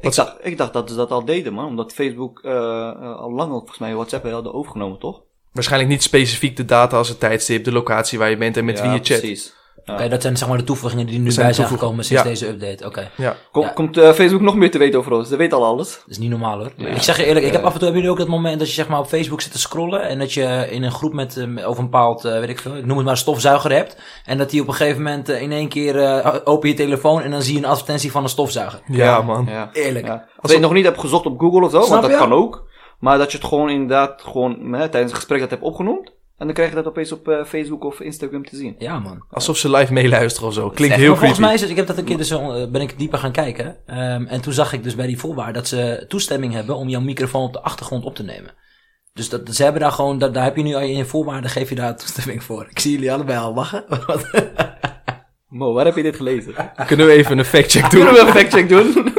Ik 0.00 0.14
dacht, 0.14 0.36
ik 0.42 0.56
dacht 0.56 0.72
dat 0.72 0.90
ze 0.90 0.96
dat 0.96 1.10
al 1.10 1.24
deden, 1.24 1.52
man. 1.52 1.66
Omdat 1.66 1.92
Facebook 1.92 2.40
eh, 2.42 3.16
al 3.16 3.32
lang 3.32 3.50
volgens 3.50 3.78
mij 3.78 3.94
WhatsApp 3.94 4.30
hadden 4.30 4.54
overgenomen, 4.54 4.98
toch? 4.98 5.22
Waarschijnlijk 5.52 5.92
niet 5.92 6.02
specifiek 6.02 6.56
de 6.56 6.64
data 6.64 6.96
als 6.96 7.08
het 7.08 7.20
tijdstip, 7.20 7.64
de 7.64 7.72
locatie 7.72 8.18
waar 8.18 8.30
je 8.30 8.36
bent 8.36 8.56
en 8.56 8.64
met 8.64 8.78
Ja, 8.78 8.82
wie 8.82 8.92
je 8.92 9.04
chat. 9.04 9.18
Precies. 9.18 9.54
Ja. 9.86 9.94
Oké, 9.94 10.08
dat 10.08 10.22
zijn 10.22 10.36
zeg 10.36 10.48
maar 10.48 10.58
de 10.58 10.64
toevoegingen 10.64 11.06
die 11.06 11.14
er 11.16 11.20
nu 11.20 11.30
zijn 11.30 11.46
bij 11.46 11.54
zijn 11.54 11.68
gekomen 11.68 12.04
sinds 12.04 12.22
ja. 12.22 12.28
deze 12.28 12.48
update. 12.48 12.86
Oké, 12.86 13.10
Ja. 13.16 13.36
Kom- 13.52 13.62
Ja. 13.62 13.68
Komt 13.68 13.96
eh, 13.96 14.12
Facebook 14.12 14.40
nog 14.40 14.54
meer 14.54 14.70
te 14.70 14.78
weten 14.78 14.98
over 14.98 15.12
ons? 15.12 15.28
Ze 15.28 15.36
weten 15.36 15.58
al 15.58 15.64
alles. 15.64 15.90
dat 15.92 16.04
is 16.08 16.18
niet 16.18 16.30
normaal 16.30 16.58
hoor. 16.58 16.72
Ja. 16.76 16.86
Ik 16.86 17.02
zeg 17.02 17.16
je 17.16 17.24
eerlijk, 17.24 17.46
ik 17.46 17.52
heb 17.52 17.62
af 17.64 17.72
en 17.72 17.78
toe 17.78 17.82
hebben 17.88 18.02
jullie 18.02 18.10
ook 18.10 18.18
dat 18.26 18.36
moment 18.36 18.58
dat 18.58 18.68
je 18.68 18.74
zeg 18.74 18.88
maar 18.88 18.98
op 18.98 19.06
Facebook 19.06 19.40
zit 19.40 19.52
te 19.52 19.58
scrollen 19.58 20.02
en 20.08 20.18
dat 20.18 20.32
je 20.32 20.66
in 20.70 20.82
een 20.82 20.92
groep 20.92 21.12
met 21.12 21.36
eh, 21.36 21.68
over 21.68 21.78
een 21.84 21.90
bepaald, 21.90 22.24
eh, 22.24 22.38
weet 22.38 22.48
ik 22.48 22.58
veel, 22.58 22.76
ik 22.76 22.84
noem 22.86 22.96
het 22.96 23.04
maar 23.04 23.14
een 23.14 23.20
stofzuiger 23.20 23.72
hebt. 23.72 23.96
En 24.24 24.38
dat 24.38 24.50
die 24.50 24.60
op 24.60 24.68
een 24.68 24.74
gegeven 24.74 25.02
moment 25.02 25.28
eh, 25.28 25.42
in 25.42 25.52
één 25.52 25.68
keer 25.68 26.02
eh, 26.02 26.34
open 26.44 26.68
je 26.68 26.74
telefoon 26.74 27.22
en 27.22 27.30
dan 27.30 27.42
zie 27.42 27.52
je 27.52 27.58
een 27.58 27.64
advertentie 27.70 28.10
van 28.10 28.22
een 28.22 28.28
stofzuiger. 28.28 28.80
Ja, 28.86 29.22
man. 29.22 29.46
Ja. 29.50 29.68
Eerlijk. 29.72 30.06
Ja. 30.06 30.12
Als 30.36 30.50
je 30.50 30.56
het 30.56 30.66
nog 30.66 30.72
niet 30.72 30.84
hebt 30.84 31.00
gezocht 31.00 31.26
op 31.26 31.40
Google 31.40 31.64
of 31.64 31.70
zo, 31.70 31.76
Snap 31.80 31.88
want 31.90 32.02
dat 32.02 32.10
je? 32.10 32.16
kan 32.18 32.32
ook. 32.32 32.64
Maar 33.00 33.18
dat 33.18 33.32
je 33.32 33.38
het 33.38 33.46
gewoon 33.46 33.70
inderdaad 33.70 34.22
gewoon 34.22 34.72
hè, 34.72 34.88
tijdens 34.88 35.12
het 35.12 35.14
gesprek 35.14 35.40
dat 35.40 35.50
hebt 35.50 35.62
opgenoemd. 35.62 36.14
En 36.38 36.46
dan 36.46 36.54
krijg 36.54 36.68
je 36.68 36.76
dat 36.76 36.86
opeens 36.86 37.12
op 37.12 37.28
eh, 37.28 37.44
Facebook 37.44 37.84
of 37.84 38.00
Instagram 38.00 38.44
te 38.44 38.56
zien. 38.56 38.74
Ja 38.78 38.98
man. 38.98 39.24
Alsof 39.30 39.56
ze 39.56 39.70
live 39.70 39.92
meeluisteren 39.92 40.48
of 40.48 40.54
zo. 40.54 40.70
Klinkt 40.70 40.94
Echt, 40.94 41.02
heel 41.02 41.10
maar 41.10 41.18
volgens 41.18 41.38
creepy. 41.38 41.40
mij 41.40 41.54
is 41.54 41.60
het, 41.60 41.70
ik 41.70 41.76
heb 41.76 41.86
dat 41.86 41.98
een 41.98 42.04
keer 42.04 42.16
dus, 42.16 42.30
eh, 42.30 42.70
ben 42.70 42.80
ik 42.80 42.98
dieper 42.98 43.18
gaan 43.18 43.32
kijken. 43.32 43.76
Ehm, 43.86 44.26
en 44.26 44.40
toen 44.40 44.52
zag 44.52 44.72
ik 44.72 44.82
dus 44.82 44.94
bij 44.94 45.06
die 45.06 45.18
voorwaarden 45.18 45.54
dat 45.54 45.68
ze 45.68 46.04
toestemming 46.08 46.52
hebben 46.52 46.76
om 46.76 46.88
jouw 46.88 47.00
microfoon 47.00 47.42
op 47.42 47.52
de 47.52 47.60
achtergrond 47.62 48.04
op 48.04 48.14
te 48.14 48.22
nemen. 48.22 48.54
Dus 49.12 49.28
dat, 49.28 49.54
ze 49.54 49.62
hebben 49.62 49.80
daar 49.80 49.92
gewoon, 49.92 50.18
dat, 50.18 50.34
daar 50.34 50.44
heb 50.44 50.56
je 50.56 50.62
nu 50.62 50.74
al 50.74 50.80
in 50.80 50.96
je 50.96 51.04
voorwaarden, 51.04 51.50
geef 51.50 51.68
je 51.68 51.74
daar 51.74 51.96
toestemming 52.06 52.42
voor. 52.44 52.66
Ik 52.70 52.78
zie 52.78 52.92
jullie 52.92 53.12
allebei 53.12 53.38
al 53.38 53.54
lachen. 53.54 53.84
Mo, 55.48 55.72
waar 55.72 55.84
heb 55.84 55.96
je 55.96 56.02
dit 56.02 56.16
gelezen? 56.16 56.54
Kunnen 56.86 57.06
we 57.06 57.12
even 57.12 57.38
een 57.38 57.44
factcheck 57.44 57.90
doen? 57.90 58.04
Kunnen 58.04 58.14
we 58.14 58.20
een 58.20 58.36
factcheck 58.36 58.68
doen? 58.68 58.94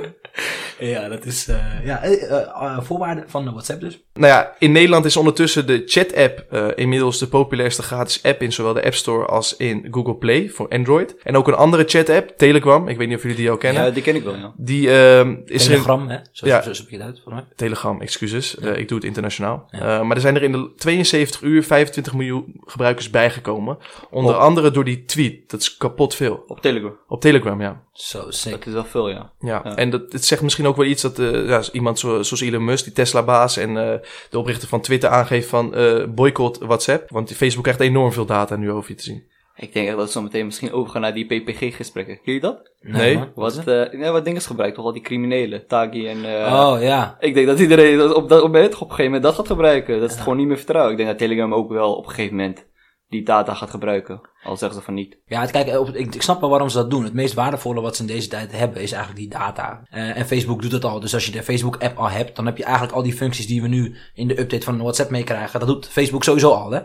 ja, 0.79 1.07
dat 1.07 1.25
is, 1.25 1.47
eh, 1.47 1.85
ja, 1.85 2.03
eh, 2.03 2.79
voorwaarden 2.81 3.23
van 3.29 3.43
de 3.45 3.51
WhatsApp 3.51 3.81
dus. 3.81 3.99
Nou 4.13 4.27
ja, 4.33 4.55
in 4.59 4.71
Nederland 4.71 5.05
is 5.05 5.17
ondertussen 5.17 5.67
de 5.67 5.83
chat-app 5.85 6.45
eh, 6.51 6.67
inmiddels 6.75 7.19
de 7.19 7.27
populairste 7.27 7.81
gratis 7.83 8.23
app 8.23 8.41
in 8.41 8.53
zowel 8.53 8.73
de 8.73 8.83
App 8.83 8.93
Store 8.93 9.25
als 9.25 9.55
in 9.55 9.87
Google 9.91 10.15
Play 10.15 10.49
voor 10.49 10.67
Android. 10.69 11.15
En 11.23 11.37
ook 11.37 11.47
een 11.47 11.53
andere 11.53 11.83
chat-app, 11.87 12.33
Telegram. 12.37 12.87
Ik 12.87 12.97
weet 12.97 13.07
niet 13.07 13.17
of 13.17 13.21
jullie 13.21 13.37
die 13.37 13.49
al 13.49 13.57
kennen. 13.57 13.83
ja, 13.83 13.89
die 13.91 14.03
ken 14.03 14.15
ik 14.15 14.23
wel, 14.23 14.35
ja. 14.35 14.53
Die 14.55 14.91
ehm, 14.91 15.35
is 15.45 15.65
er 15.65 15.71
in... 15.71 15.77
Telegram, 15.81 16.07
hè? 16.07 16.17
Zo, 16.31 16.47
Ja. 16.47 16.61
zo, 16.61 16.73
zo 16.73 16.83
je 16.89 16.95
het 16.97 17.05
uit, 17.05 17.21
voor 17.23 17.33
mij. 17.33 17.45
Telegram, 17.55 18.01
excuses. 18.01 18.57
Eh, 18.57 18.77
ik 18.77 18.87
doe 18.87 18.97
het 18.97 19.07
internationaal. 19.07 19.67
Ja. 19.71 19.79
Eh, 19.99 20.01
maar 20.05 20.15
er 20.15 20.21
zijn 20.21 20.35
er 20.35 20.43
in 20.43 20.51
de 20.51 20.71
72 20.75 21.41
uur 21.41 21.63
25 21.63 22.13
miljoen 22.13 22.61
gebruikers 22.65 23.09
bijgekomen. 23.09 23.77
Onder 24.09 24.35
andere 24.35 24.71
door 24.71 24.83
die 24.83 25.05
tweet. 25.05 25.49
Dat 25.49 25.61
is 25.61 25.77
kapot 25.77 26.15
veel. 26.15 26.43
Op 26.47 26.61
Telegram. 26.61 26.93
Op 27.07 27.21
Telegram, 27.21 27.61
ja. 27.61 27.81
Zo 27.93 28.25
sick. 28.31 28.51
Dat 28.51 28.67
is 28.67 28.73
wel 28.73 28.85
veel, 28.85 29.09
ja. 29.09 29.31
Ja, 29.39 29.61
Ja. 29.63 29.75
en 29.75 29.89
dat, 29.89 30.01
het 30.11 30.25
zegt 30.25 30.41
misschien 30.41 30.66
ook 30.67 30.75
wel 30.75 30.85
iets 30.85 31.01
dat 31.01 31.19
eh, 31.19 31.47
ja, 31.47 31.61
iemand 31.71 31.99
zo, 31.99 32.07
zoals 32.23 32.41
Elon 32.41 32.65
Musk, 32.65 32.83
die 32.83 32.93
Tesla-baas 32.93 33.57
en 33.57 33.77
eh, 33.77 33.93
de 34.29 34.39
oprichter 34.39 34.67
van 34.67 34.81
Twitter 34.81 35.09
aangeeft 35.09 35.47
van 35.49 35.75
eh 35.75 36.03
boycott 36.09 36.57
WhatsApp. 36.57 37.09
Want 37.09 37.31
Facebook 37.33 37.63
krijgt 37.63 37.81
enorm 37.81 38.11
veel 38.11 38.25
data 38.25 38.55
nu 38.55 38.71
over 38.71 38.89
je 38.91 38.95
te 38.97 39.03
zien. 39.03 39.23
Ik 39.55 39.73
denk 39.73 39.87
echt 39.87 39.97
dat 39.97 40.05
we 40.05 40.11
zo 40.11 40.21
meteen 40.21 40.45
misschien 40.45 40.71
overgaan 40.71 41.01
naar 41.01 41.13
die 41.13 41.25
PPG-gesprekken. 41.25 42.19
Ken 42.23 42.33
je 42.33 42.39
dat? 42.39 42.71
Nee. 42.81 43.19
Wat, 43.35 43.67
eh 43.67 43.91
ja, 43.99 44.11
wat 44.11 44.25
dingen 44.25 44.41
gebruikt, 44.41 44.75
toch 44.75 44.85
al 44.85 44.93
die 44.93 45.01
criminelen, 45.01 45.67
Tagi 45.67 46.07
en... 46.07 46.25
eh, 46.25 46.53
Oh, 46.69 46.81
ja. 46.81 47.17
Ik 47.19 47.33
denk 47.33 47.47
dat 47.47 47.59
iedereen 47.59 47.97
dat 47.97 48.13
op, 48.13 48.29
dat, 48.29 48.41
op, 48.41 48.49
op 48.49 48.55
een 48.55 48.69
gegeven 48.71 49.03
moment 49.03 49.23
dat 49.23 49.35
gaat 49.35 49.47
gebruiken. 49.47 49.99
Dat 49.99 50.07
is 50.09 50.13
het 50.15 50.23
gewoon 50.23 50.37
niet 50.37 50.47
meer 50.47 50.57
vertrouwen. 50.57 50.91
Ik 50.91 50.97
denk 50.97 51.09
dat 51.09 51.17
Telegram 51.17 51.53
ook 51.53 51.69
wel 51.71 51.93
op 51.95 52.03
een 52.05 52.09
gegeven 52.11 52.35
moment 52.35 52.65
die 53.09 53.23
data 53.23 53.53
gaat 53.53 53.69
gebruiken. 53.69 54.21
Al 54.43 54.57
zeggen 54.57 54.77
ze 54.77 54.83
van 54.83 54.93
niet. 54.93 55.17
Ja, 55.25 55.41
het, 55.41 55.51
kijk, 55.51 55.67
ik, 55.93 56.21
snap 56.21 56.39
wel 56.39 56.49
waarom 56.49 56.69
ze 56.69 56.77
dat 56.77 56.89
doen. 56.89 57.03
Het 57.03 57.13
meest 57.13 57.33
waardevolle 57.33 57.81
wat 57.81 57.95
ze 57.95 58.01
in 58.01 58.07
deze 58.07 58.27
tijd 58.27 58.51
hebben 58.51 58.81
is 58.81 58.91
eigenlijk 58.91 59.21
die 59.21 59.39
data. 59.39 59.81
Eh, 59.89 60.17
en 60.17 60.27
Facebook 60.27 60.61
doet 60.61 60.71
het 60.71 60.85
al. 60.85 60.99
Dus 60.99 61.13
als 61.13 61.25
je 61.25 61.31
de 61.31 61.43
Facebook-app 61.43 61.97
al 61.97 62.09
hebt, 62.09 62.35
dan 62.35 62.45
heb 62.45 62.57
je 62.57 62.63
eigenlijk 62.63 62.95
al 62.95 63.03
die 63.03 63.13
functies 63.13 63.47
die 63.47 63.61
we 63.61 63.67
nu 63.67 63.95
in 64.13 64.27
de 64.27 64.39
update 64.39 64.65
van 64.65 64.77
WhatsApp 64.77 65.09
meekrijgen. 65.09 65.59
Dat 65.59 65.69
doet 65.69 65.87
Facebook 65.87 66.23
sowieso 66.23 66.51
al, 66.51 66.71
hè? 66.71 66.81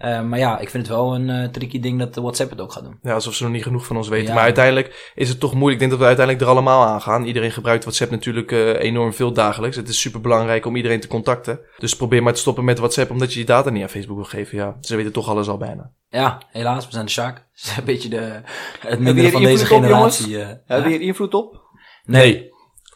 Eh, 0.00 0.22
maar 0.22 0.38
ja, 0.38 0.58
ik 0.58 0.70
vind 0.70 0.86
het 0.86 0.96
wel 0.96 1.14
een 1.14 1.30
eh, 1.30 1.48
tricky 1.48 1.80
ding 1.80 1.98
dat 1.98 2.14
WhatsApp 2.14 2.50
het 2.50 2.60
ook 2.60 2.72
gaat 2.72 2.82
doen. 2.84 2.98
Ja, 3.02 3.14
alsof 3.14 3.34
ze 3.34 3.42
nog 3.42 3.52
niet 3.52 3.62
genoeg 3.62 3.86
van 3.86 3.96
ons 3.96 4.08
weten. 4.08 4.26
Ja. 4.26 4.34
Maar 4.34 4.42
uiteindelijk 4.42 5.12
is 5.14 5.28
het 5.28 5.40
toch 5.40 5.54
moeilijk. 5.54 5.72
Ik 5.72 5.78
denk 5.78 5.90
dat 5.90 6.00
we 6.00 6.06
uiteindelijk 6.06 6.44
er 6.46 6.50
allemaal 6.52 6.84
aan 6.86 7.00
gaan. 7.00 7.24
Iedereen 7.24 7.50
gebruikt 7.52 7.84
WhatsApp 7.84 8.10
natuurlijk 8.10 8.52
eh, 8.52 8.80
enorm 8.82 9.12
veel 9.12 9.32
dagelijks. 9.32 9.76
Het 9.76 9.88
is 9.88 10.00
super 10.00 10.20
belangrijk 10.20 10.66
om 10.66 10.76
iedereen 10.76 11.00
te 11.00 11.08
contacten. 11.08 11.60
Dus 11.78 11.96
probeer 11.96 12.22
maar 12.22 12.32
te 12.32 12.40
stoppen 12.40 12.64
met 12.64 12.78
WhatsApp 12.78 13.10
omdat 13.10 13.30
je 13.30 13.36
die 13.36 13.46
data 13.46 13.70
niet 13.70 13.82
aan 13.82 13.88
Facebook 13.88 14.16
wil 14.16 14.24
geven. 14.24 14.56
Ja, 14.58 14.76
ze 14.80 14.96
weten 14.96 15.12
toch 15.12 15.28
alles 15.28 15.48
al 15.48 15.56
bijna. 15.56 15.90
Ja, 16.08 16.42
helaas, 16.50 16.86
we 16.86 16.92
zijn 16.92 17.04
de 17.04 17.10
shark. 17.10 17.36
Het 17.36 17.62
is 17.70 17.76
een 17.76 17.84
beetje 17.84 18.08
de, 18.08 18.40
het 18.80 18.98
hier 18.98 19.30
van 19.30 19.42
deze 19.42 19.62
op, 19.62 19.68
generatie. 19.68 20.40
eh. 20.40 20.48
Hebben 20.66 20.90
we 20.90 20.96
hier 20.96 21.06
invloed 21.06 21.34
op? 21.34 21.60
Nee, 22.04 22.50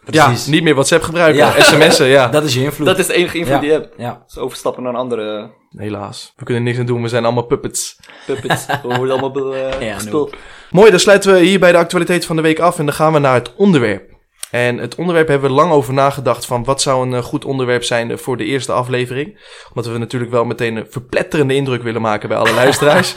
precies. 0.04 0.44
Ja, 0.44 0.50
niet 0.50 0.62
meer 0.62 0.74
WhatsApp 0.74 1.02
gebruiken. 1.02 1.36
Ja. 1.44 1.60
sms'en, 1.62 2.06
ja. 2.06 2.28
Dat 2.38 2.44
is 2.44 2.54
je 2.54 2.62
invloed. 2.62 2.86
Dat 2.86 2.98
is 2.98 3.06
de 3.06 3.14
enige 3.14 3.38
invloed 3.38 3.54
Ja. 3.54 3.60
die 3.60 3.68
je 3.70 3.74
hebt. 3.74 3.94
Ja, 3.96 4.22
Dus 4.26 4.38
overstappen 4.38 4.82
naar 4.82 4.92
een 4.92 4.98
andere 4.98 5.50
Helaas. 5.76 6.32
We 6.36 6.44
kunnen 6.44 6.62
niks 6.62 6.78
aan 6.78 6.86
doen. 6.86 7.02
We 7.02 7.08
zijn 7.08 7.24
allemaal 7.24 7.46
puppets. 7.46 8.00
puppets. 8.26 8.66
We 8.82 8.96
worden 8.96 9.18
allemaal 9.20 9.54
eh, 9.54 9.88
Ja, 9.88 9.94
gespeeld. 9.94 10.34
Mooi, 10.70 10.90
dan 10.90 11.00
sluiten 11.00 11.32
we 11.32 11.38
hier 11.40 11.58
bij 11.58 11.72
de 11.72 11.78
actualiteit 11.78 12.24
van 12.26 12.36
de 12.36 12.42
week 12.42 12.58
af 12.58 12.78
en 12.78 12.84
dan 12.86 12.94
gaan 12.94 13.12
we 13.12 13.18
naar 13.18 13.34
het 13.34 13.54
onderwerp. 13.56 14.12
En 14.50 14.78
het 14.78 14.94
onderwerp 14.94 15.28
hebben 15.28 15.48
we 15.50 15.56
lang 15.56 15.72
over 15.72 15.92
nagedacht 15.94 16.46
van 16.46 16.64
wat 16.64 16.82
zou 16.82 17.06
een 17.06 17.14
eh, 17.14 17.22
goed 17.22 17.44
onderwerp 17.44 17.84
zijn 17.84 18.18
voor 18.18 18.36
de 18.36 18.44
eerste 18.44 18.72
aflevering. 18.72 19.40
Omdat 19.68 19.92
we 19.92 19.98
natuurlijk 19.98 20.32
wel 20.32 20.44
meteen 20.44 20.76
een 20.76 20.86
verpletterende 20.90 21.54
indruk 21.54 21.82
willen 21.82 22.00
maken 22.02 22.28
bij 22.28 22.38
alle 22.38 22.54
luisteraars. 22.62 23.14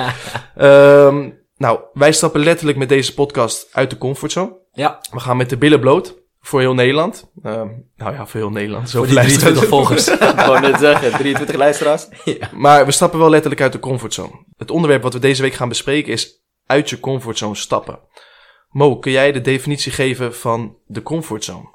Ehm, 0.56 1.30
nou, 1.58 1.80
wij 1.94 2.12
stappen 2.12 2.44
letterlijk 2.44 2.78
met 2.78 2.90
deze 2.90 3.14
podcast 3.14 3.68
uit 3.72 3.90
de 3.90 3.98
comfortzone. 3.98 4.58
ja. 4.72 5.00
We 5.12 5.20
gaan 5.20 5.38
met 5.38 5.50
de 5.50 5.58
billen 5.58 5.80
bloot 5.80 6.16
voor 6.48 6.60
heel 6.60 6.74
Nederland. 6.74 7.30
Ehm, 7.44 7.68
nou 7.96 8.14
ja, 8.14 8.28
voor 8.28 8.40
heel 8.40 8.50
Nederland. 8.50 8.90
Zo 8.90 8.98
voor 8.98 9.08
die 9.08 9.16
23 9.16 9.68
volgers. 9.68 10.08
Ik 10.34 10.36
wou 10.36 10.60
net 10.60 10.80
zeggen, 10.80 11.12
23 11.12 11.56
luisteraars. 11.56 12.08
Maar 12.56 12.86
we 12.86 12.92
stappen 12.92 13.20
wel 13.20 13.30
letterlijk 13.30 13.62
uit 13.62 13.72
de 13.72 13.80
comfortzone. 13.80 14.46
Het 14.58 14.72
onderwerp 14.72 15.02
wat 15.02 15.14
we 15.14 15.20
deze 15.20 15.42
week 15.42 15.54
gaan 15.54 15.70
bespreken 15.70 16.14
is 16.14 16.44
uit 16.66 16.90
je 16.90 17.00
comfortzone 17.00 17.56
stappen. 17.56 18.00
Mo, 18.70 18.98
kun 18.98 19.12
jij 19.12 19.32
de 19.32 19.42
definitie 19.42 19.92
geven 19.92 20.36
van 20.36 20.78
de 20.86 21.04
comfortzone? 21.04 21.70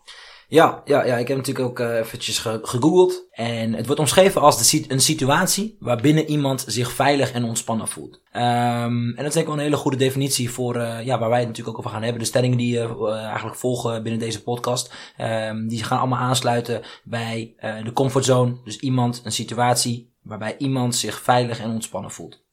Ja, 0.53 0.83
ja, 0.85 1.05
ja, 1.05 1.17
ik 1.17 1.29
heb 1.29 1.37
natuurlijk 1.37 1.69
ook 1.69 1.81
eh, 1.81 1.99
eventjes 1.99 2.39
ge- 2.39 2.59
gegoogeld. 2.63 3.27
En 3.31 3.75
het 3.75 3.87
wordt 3.87 4.01
omschreven 4.01 4.41
als 4.41 4.71
de 4.71 4.85
een 4.89 5.01
situatie 5.01 5.77
waarbinnen 5.81 6.31
iemand 6.31 6.65
zich 6.67 6.93
veilig 6.93 7.33
en 7.33 7.45
ontspannen 7.45 7.89
voelt. 7.89 8.21
Ehm, 8.33 9.09
en 9.09 9.15
dat 9.17 9.27
is 9.27 9.33
denk 9.33 9.37
ik 9.37 9.47
wel 9.47 9.55
een 9.55 9.63
hele 9.63 9.77
goede 9.77 9.97
definitie 9.97 10.51
voor 10.51 10.77
eh, 10.77 11.05
ja, 11.05 11.19
waar 11.19 11.29
wij 11.29 11.39
het 11.39 11.49
natuurlijk 11.49 11.77
ook 11.77 11.85
over 11.85 11.95
gaan 11.97 12.03
hebben. 12.03 12.21
De 12.21 12.29
stellingen 12.29 12.59
die 12.59 12.79
eh, 12.81 13.13
eigenlijk 13.25 13.57
volgen 13.57 14.03
binnen 14.03 14.21
deze 14.21 14.43
podcast. 14.43 14.95
Ehm, 15.17 15.67
die 15.69 15.85
gaan 15.85 15.99
allemaal 15.99 16.19
aansluiten 16.19 16.83
bij 17.05 17.55
de 17.85 17.93
comfortzone. 17.93 18.57
Dus 18.65 18.79
iemand, 18.79 19.21
een 19.25 19.33
situatie 19.33 20.13
waarbij 20.23 20.55
iemand 20.59 20.95
zich 20.97 21.21
veilig 21.23 21.59
en 21.61 21.71
ontspannen 21.71 22.11
voelt. 22.11 22.45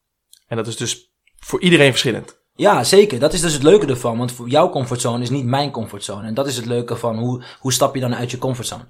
En 0.48 0.58
dat 0.58 0.68
is 0.68 0.78
dus 0.78 1.12
voor 1.40 1.62
iedereen 1.62 1.90
verschillend. 1.90 2.39
Ja, 2.60 2.84
zeker. 2.84 3.20
Dat 3.20 3.34
is 3.34 3.42
dus 3.42 3.54
het 3.54 3.64
leuke 3.64 3.88
ervan. 3.88 4.18
Want 4.18 4.32
voor 4.32 4.48
jouw 4.48 4.70
comfortzone 4.70 5.24
is 5.24 5.30
niet 5.30 5.46
mijn 5.46 5.72
comfortzone. 5.72 6.28
En 6.28 6.34
dat 6.34 6.48
is 6.48 6.56
het 6.56 6.66
leuke 6.66 6.96
van 6.96 7.18
hoe, 7.18 7.44
hoe 7.60 7.74
stap 7.74 7.96
je 7.96 8.02
dan 8.02 8.16
uit 8.16 8.32
je 8.32 8.38
comfortzone. 8.38 8.86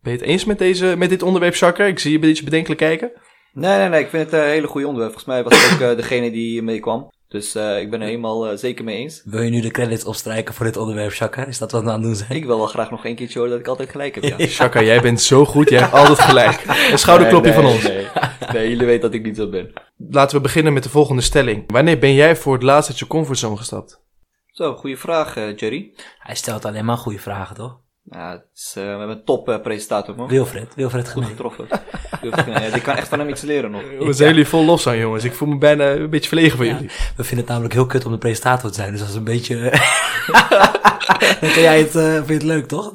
Ben 0.00 0.12
je 0.12 0.18
het 0.18 0.28
eens 0.28 0.44
met, 0.44 0.58
deze, 0.58 0.94
met 0.98 1.08
dit 1.08 1.22
onderwerp, 1.22 1.54
Shakker? 1.54 1.86
Ik 1.86 1.98
zie 1.98 2.10
je 2.10 2.16
een 2.16 2.22
beetje 2.22 2.44
bedenkelijk 2.44 2.80
kijken. 2.80 3.10
Nee, 3.52 3.78
nee, 3.78 3.88
nee. 3.88 4.00
Ik 4.00 4.08
vind 4.08 4.30
het 4.30 4.40
een 4.40 4.48
hele 4.48 4.66
goede 4.66 4.86
onderwerp. 4.86 5.12
Volgens 5.12 5.34
mij 5.34 5.44
was 5.44 5.62
het 5.62 5.72
ook 5.72 5.90
eh, 5.90 5.96
degene 5.96 6.30
die 6.30 6.62
mee 6.62 6.80
kwam. 6.80 7.10
Dus 7.28 7.54
eh, 7.54 7.80
ik 7.80 7.90
ben 7.90 8.00
er 8.00 8.06
helemaal 8.06 8.48
eh, 8.48 8.56
zeker 8.56 8.84
mee 8.84 8.96
eens. 8.96 9.22
Wil 9.24 9.42
je 9.42 9.50
nu 9.50 9.60
de 9.60 9.70
credits 9.70 10.04
opstrijken 10.04 10.54
voor 10.54 10.66
dit 10.66 10.76
onderwerp, 10.76 11.12
Shaka? 11.12 11.46
Is 11.46 11.58
dat 11.58 11.72
wat 11.72 11.82
we 11.82 11.88
aan 11.88 11.94
het 11.94 12.02
doen 12.02 12.14
zijn? 12.14 12.30
Ik 12.30 12.44
wil 12.44 12.56
wel 12.56 12.66
graag 12.66 12.90
nog 12.90 13.04
één 13.04 13.14
keertje 13.14 13.38
horen 13.38 13.52
dat 13.52 13.60
ik 13.60 13.68
altijd 13.68 13.90
gelijk 13.90 14.14
heb. 14.14 14.24
Ja. 14.24 14.46
Shaka, 14.46 14.82
jij 14.82 15.00
bent 15.00 15.20
zo 15.20 15.44
goed. 15.44 15.68
Jij 15.68 15.80
hebt 15.80 15.92
altijd 15.92 16.20
gelijk. 16.20 16.64
Een 16.90 16.98
schouderklopje 16.98 17.50
Nee, 17.50 17.60
van 17.60 17.70
ons. 17.70 17.82
Nee. 17.82 18.06
nee, 18.52 18.68
jullie 18.68 18.86
weten 18.86 19.00
dat 19.00 19.14
ik 19.14 19.24
niet 19.24 19.36
zo 19.36 19.48
ben. 19.48 19.72
Laten 19.96 20.36
we 20.36 20.42
beginnen 20.42 20.72
met 20.72 20.82
de 20.82 20.88
volgende 20.88 21.22
stelling. 21.22 21.72
Wanneer 21.72 21.98
ben 21.98 22.14
jij 22.14 22.36
voor 22.36 22.52
het 22.52 22.62
laatst 22.62 22.90
uit 22.90 22.98
je 22.98 23.06
comfortzone 23.06 23.56
gestapt? 23.56 24.00
Zo, 24.46 24.74
goede 24.74 24.96
vraag, 24.96 25.36
eh, 25.36 25.56
Jerry. 25.56 25.94
Hij 26.18 26.34
stelt 26.34 26.64
alleen 26.64 26.84
maar 26.84 26.96
goede 26.96 27.18
vragen, 27.18 27.56
toch? 27.56 27.80
Nou, 28.02 28.32
het 28.32 28.46
is, 28.54 28.74
eh, 28.76 28.82
we 28.82 28.88
hebben 28.88 29.10
een 29.10 29.24
top 29.24 29.48
eh, 29.48 29.60
presentator, 29.60 30.14
man. 30.16 30.28
Wilfred, 30.28 30.74
Wilfred 30.74 31.12
Goed 31.12 31.24
getroffen. 31.24 31.68
Ja, 32.46 32.70
die 32.70 32.82
kan 32.82 32.96
echt 32.96 33.08
van 33.08 33.18
hem 33.18 33.28
iets 33.28 33.42
leren 33.42 33.70
nog. 33.70 33.82
We 33.98 34.12
zijn 34.12 34.28
jullie 34.28 34.46
vol 34.46 34.64
los 34.64 34.86
aan, 34.86 34.98
jongens. 34.98 35.24
Ik 35.24 35.34
voel 35.34 35.48
me 35.48 35.58
bijna 35.58 35.90
een 35.90 36.10
beetje 36.10 36.28
verlegen 36.28 36.56
van 36.56 36.66
jullie. 36.66 36.90
We 37.16 37.24
vinden 37.24 37.38
het 37.38 37.48
namelijk 37.48 37.74
heel 37.74 37.86
kut 37.86 38.04
om 38.04 38.12
de 38.12 38.18
presentator 38.18 38.70
te 38.70 38.76
zijn, 38.76 38.90
dus 38.90 39.00
dat 39.00 39.08
is 39.08 39.14
een 39.14 39.24
beetje... 39.24 39.54
Dan 41.40 41.50
kan 41.52 41.62
jij 41.62 41.78
het, 41.78 41.90
vind 41.90 42.26
je 42.26 42.32
het 42.32 42.42
leuk, 42.42 42.66
toch? 42.66 42.92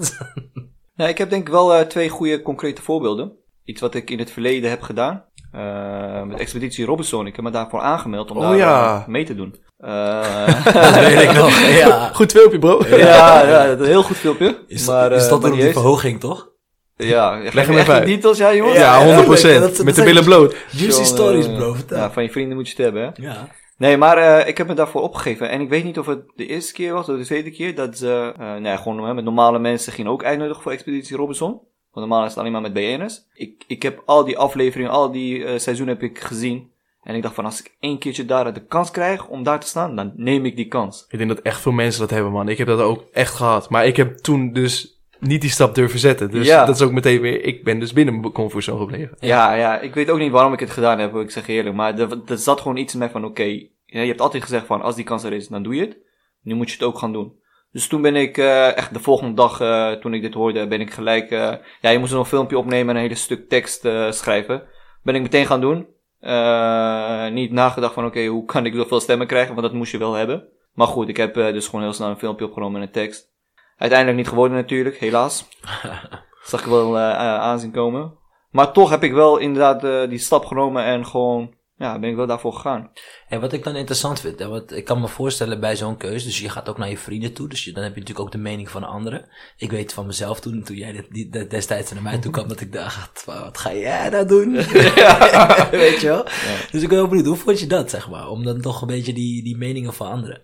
Ja, 0.96 1.08
ik 1.08 1.18
heb 1.18 1.30
denk 1.30 1.48
ik 1.48 1.54
wel 1.54 1.74
eh, 1.74 1.86
twee 1.86 2.10
goede 2.10 2.42
concrete 2.42 2.82
voorbeelden. 2.82 3.32
Iets 3.66 3.82
wat 3.82 3.96
ik 3.96 4.10
in 4.10 4.20
het 4.20 4.32
verleden 4.32 4.70
heb 4.70 4.82
gedaan. 4.82 5.24
Eh, 5.52 6.24
met 6.24 6.40
Expeditie 6.40 6.86
Robinson. 6.86 7.28
Ik 7.28 7.36
heb 7.36 7.46
me 7.46 7.52
daarvoor 7.52 7.80
aangemeld 7.80 8.32
om 8.32 8.38
Oh, 8.38 8.44
daar 8.44 8.56
ja. 8.58 8.96
eh, 9.02 9.08
mee 9.08 9.24
te 9.26 9.36
doen. 9.36 9.56
Eh, 9.78 10.64
dat 10.74 10.96
weet 11.00 11.22
ik 11.22 11.34
nog, 11.34 11.60
ja. 11.84 12.10
Goed 12.14 12.32
filmpje, 12.32 12.60
bro. 12.60 12.82
ja, 12.90 13.48
ja, 13.48 13.66
dat 13.68 13.80
is 13.80 13.86
een 13.86 13.92
heel 13.92 14.04
goed 14.04 14.18
filmpje. 14.18 14.64
Is, 14.68 14.88
maar, 14.88 15.12
is 15.12 15.28
dat 15.28 15.42
maar 15.42 15.50
dan 15.50 15.60
die 15.60 15.72
verhoging, 15.72 16.20
toch? 16.20 16.52
Ja, 16.96 17.40
Leg 17.54 17.68
hem 17.68 17.78
even 17.78 17.94
uit. 17.94 18.06
details, 18.06 18.38
ja 18.38 18.54
jongens? 18.54 18.78
Ja, 18.78 19.00
100%. 19.06 19.54
ja, 19.54 19.60
dat- 19.60 19.76
dat 19.76 19.78
met 19.78 19.86
de 19.86 19.94
zijn- 19.94 20.06
billen 20.06 20.24
bloot. 20.24 20.56
Juicy 20.72 21.04
stories, 21.04 21.46
bro. 21.48 21.74
Vertel. 21.74 21.98
Ja, 21.98 22.12
van 22.12 22.24
je 22.24 22.30
vrienden 22.30 22.58
moet 22.58 22.68
je 22.70 22.74
het 22.76 22.84
hebben, 22.84 23.04
hè? 23.04 23.28
Ja. 23.28 23.48
Nee, 23.78 23.98
maar 23.98 24.18
eh, 24.18 24.48
ik 24.48 24.58
heb 24.58 24.68
me 24.68 24.74
daarvoor 24.74 25.02
opgegeven. 25.02 25.50
En 25.50 25.62
ik 25.62 25.70
weet 25.70 25.84
niet 25.84 26.00
of 26.00 26.06
het 26.06 26.20
de 26.36 26.46
eerste 26.46 26.74
keer 26.74 26.94
was 26.94 27.10
of 27.10 27.18
de 27.18 27.24
tweede 27.26 27.52
keer 27.52 27.76
dat 27.76 27.98
ze, 27.98 28.34
eh 28.40 28.56
nee, 28.56 28.78
gewoon 28.78 29.06
hè, 29.08 29.14
met 29.14 29.24
normale 29.24 29.60
mensen 29.60 29.94
gingen 29.94 30.12
ook 30.12 30.24
uitnodigen 30.24 30.64
voor 30.64 30.72
Expeditie 30.72 31.18
Robinson. 31.18 31.62
Want 31.94 32.08
normaal 32.08 32.24
is 32.24 32.30
het 32.30 32.40
alleen 32.40 32.52
maar 32.52 32.62
met 32.62 32.74
BN'ers. 32.74 33.22
Ik, 33.34 33.64
ik 33.68 33.82
heb 33.84 34.02
al 34.06 34.24
die 34.24 34.38
afleveringen, 34.38 34.92
al 34.92 35.12
die 35.12 35.46
eh, 35.46 35.60
seizoenen 35.60 35.94
heb 35.96 36.04
ik 36.10 36.20
gezien. 36.20 36.72
En 37.04 37.16
ik 37.16 37.22
dacht 37.22 37.36
van, 37.36 37.46
als 37.46 37.60
ik 37.60 37.76
één 37.80 38.00
keertje 38.00 38.26
daar 38.26 38.54
de 38.54 38.66
kans 38.66 38.92
krijg 38.92 39.28
om 39.28 39.44
daar 39.44 39.60
te 39.60 39.68
staan, 39.68 39.96
dan 39.96 40.14
neem 40.16 40.46
ik 40.46 40.56
die 40.56 40.68
kans. 40.68 41.06
Ik 41.10 41.18
denk 41.18 41.30
dat 41.30 41.40
echt 41.42 41.62
veel 41.62 41.72
mensen 41.72 42.02
dat 42.02 42.10
hebben, 42.10 42.32
man. 42.32 42.50
Ik 42.50 42.58
heb 42.58 42.68
dat 42.68 42.80
ook 42.80 43.04
echt 43.12 43.36
gehad. 43.36 43.70
Maar 43.70 43.86
ik 43.86 43.96
heb 43.98 44.18
toen 44.18 44.54
dus 44.54 45.02
niet 45.20 45.42
die 45.42 45.50
stap 45.50 45.76
durven 45.76 46.00
zetten. 46.00 46.32
Dus 46.32 46.48
Ja. 46.48 46.66
dat 46.66 46.76
is 46.76 46.82
ook 46.82 46.92
meteen 46.92 47.22
weer... 47.22 47.44
Ik 47.44 47.64
ben 47.64 47.80
dus 47.80 47.94
binnen 47.94 48.20
mijn 48.20 48.34
comfortzone 48.34 48.80
gebleven. 48.80 49.18
Ja, 49.20 49.54
ja, 49.54 49.80
ik 49.80 49.94
weet 49.94 50.10
ook 50.10 50.20
niet 50.20 50.32
waarom 50.32 50.54
ik 50.54 50.60
het 50.60 50.70
gedaan 50.70 51.00
heb, 51.00 51.16
ik 51.16 51.32
zeg 51.32 51.48
eerlijk. 51.48 51.76
Maar 51.76 52.00
er, 52.00 52.22
er 52.26 52.38
zat 52.38 52.62
gewoon 52.62 52.78
iets 52.78 52.94
in 52.94 53.00
mij 53.00 53.10
van, 53.10 53.26
oké, 53.26 53.44
je 53.44 53.70
hebt 53.86 54.22
altijd 54.22 54.44
gezegd 54.44 54.66
van, 54.66 54.82
als 54.82 54.96
die 54.96 55.06
kans 55.06 55.24
er 55.24 55.34
is, 55.34 55.48
dan 55.48 55.64
doe 55.64 55.76
je 55.76 55.82
het. 55.82 55.98
Nu 56.42 56.56
moet 56.56 56.68
je 56.70 56.74
het 56.78 56.84
ook 56.84 56.98
gaan 56.98 57.14
doen. 57.14 57.42
Dus 57.74 57.88
toen 57.88 58.02
ben 58.02 58.16
ik 58.16 58.38
eh, 58.38 58.78
echt 58.78 58.94
de 58.94 59.00
volgende 59.00 59.34
dag, 59.34 59.60
eh, 59.62 59.92
toen 59.92 60.14
ik 60.14 60.22
dit 60.22 60.34
hoorde, 60.34 60.68
ben 60.68 60.82
ik 60.82 60.94
gelijk... 60.94 61.32
eh, 61.32 61.54
ja, 61.82 61.90
je 61.90 62.00
moest 62.00 62.12
nog 62.12 62.22
een 62.22 62.28
filmpje 62.28 62.58
opnemen 62.58 62.90
en 62.90 62.96
een 62.96 63.02
hele 63.08 63.16
stuk 63.16 63.50
tekst 63.50 63.86
eh, 63.86 64.12
schrijven. 64.12 64.64
Ben 65.04 65.16
ik 65.16 65.22
meteen 65.22 65.46
gaan 65.46 65.62
doen. 65.62 65.88
Eh, 66.20 67.28
niet 67.28 67.52
nagedacht 67.52 67.94
van, 67.94 68.06
oké, 68.06 68.26
hoe 68.26 68.46
kan 68.54 68.66
ik 68.66 68.74
zoveel 68.74 69.00
stemmen 69.00 69.28
krijgen? 69.28 69.56
Want 69.56 69.68
dat 69.68 69.76
moest 69.76 69.92
je 69.92 69.98
wel 69.98 70.14
hebben. 70.14 70.48
Maar 70.74 70.88
goed, 70.88 71.10
ik 71.10 71.18
heb 71.18 71.38
eh, 71.38 71.54
dus 71.54 71.66
gewoon 71.66 71.82
heel 71.82 71.94
snel 71.94 72.10
een 72.10 72.20
filmpje 72.20 72.46
opgenomen 72.46 72.82
en 72.82 72.88
een 72.88 72.94
tekst. 72.94 73.32
Uiteindelijk 73.78 74.20
niet 74.20 74.30
geworden 74.30 74.58
natuurlijk, 74.58 74.98
helaas. 74.98 75.48
Zag 76.44 76.60
ik 76.60 76.66
wel 76.66 76.98
aanzien 76.98 77.72
komen. 77.72 78.22
Maar 78.54 78.72
toch 78.72 78.90
heb 78.90 79.04
ik 79.04 79.14
wel 79.14 79.38
inderdaad 79.38 79.84
eh, 79.84 80.10
die 80.10 80.18
stap 80.18 80.46
genomen 80.46 80.84
en 80.84 81.06
gewoon, 81.06 81.56
ja, 81.84 82.00
ben 82.00 82.10
ik 82.10 82.16
wel 82.16 82.28
daarvoor 82.28 82.54
gegaan. 82.54 82.92
En 83.28 83.42
wat 83.42 83.54
ik 83.54 83.64
dan 83.64 83.76
interessant 83.76 84.20
vind, 84.20 84.40
hè, 84.40 84.48
want 84.48 84.72
ik 84.72 84.86
kan 84.86 85.02
me 85.02 85.08
voorstellen 85.08 85.60
bij 85.60 85.76
zo'n 85.76 85.98
keuze, 85.98 86.26
dus 86.26 86.40
je 86.40 86.50
gaat 86.50 86.70
ook 86.70 86.78
naar 86.78 86.90
je 86.90 86.98
vrienden 86.98 87.34
toe, 87.34 87.48
dus 87.48 87.64
je, 87.64 87.72
dan 87.72 87.84
heb 87.84 87.94
je 87.94 88.00
natuurlijk 88.00 88.26
ook 88.26 88.32
de 88.32 88.42
mening 88.42 88.70
van 88.70 88.82
de 88.82 88.88
anderen. 88.88 89.30
Ik 89.58 89.72
weet 89.72 89.94
van 89.94 90.06
mezelf 90.06 90.40
toen, 90.40 90.64
toen 90.64 90.76
jij 90.76 91.06
dit, 91.10 91.50
destijds 91.50 91.92
naar 91.92 92.04
mij 92.04 92.18
toe 92.18 92.32
kwam, 92.32 92.48
dat 92.48 92.62
ik 92.62 92.74
dacht, 92.74 93.26
wat 93.26 93.58
ga 93.58 93.74
jij 93.74 94.10
nou 94.10 94.28
doen? 94.28 94.54
weet 95.86 96.02
je 96.02 96.08
wel? 96.08 96.24
Dus 96.72 96.82
ik 96.82 96.90
ben 96.90 96.98
wel 96.98 97.08
benieuwd, 97.08 97.26
hoe 97.26 97.36
vond 97.36 97.60
je 97.60 97.68
dat, 97.68 97.90
zeg 97.90 98.10
maar, 98.10 98.28
om 98.28 98.44
dan 98.44 98.62
toch 98.62 98.82
een 98.82 98.88
beetje 98.88 99.14
die, 99.14 99.44
die 99.44 99.58
meningen 99.58 99.94
van 99.94 100.12
anderen? 100.12 100.42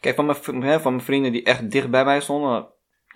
Kijk, 0.00 0.14
van 0.14 0.26
mijn, 0.26 0.80
van 0.80 0.92
mijn 0.92 1.04
vrienden 1.04 1.32
die 1.32 1.42
echt 1.42 1.70
dicht 1.70 1.90
bij 1.90 2.04
mij 2.04 2.20
stonden, 2.20 2.68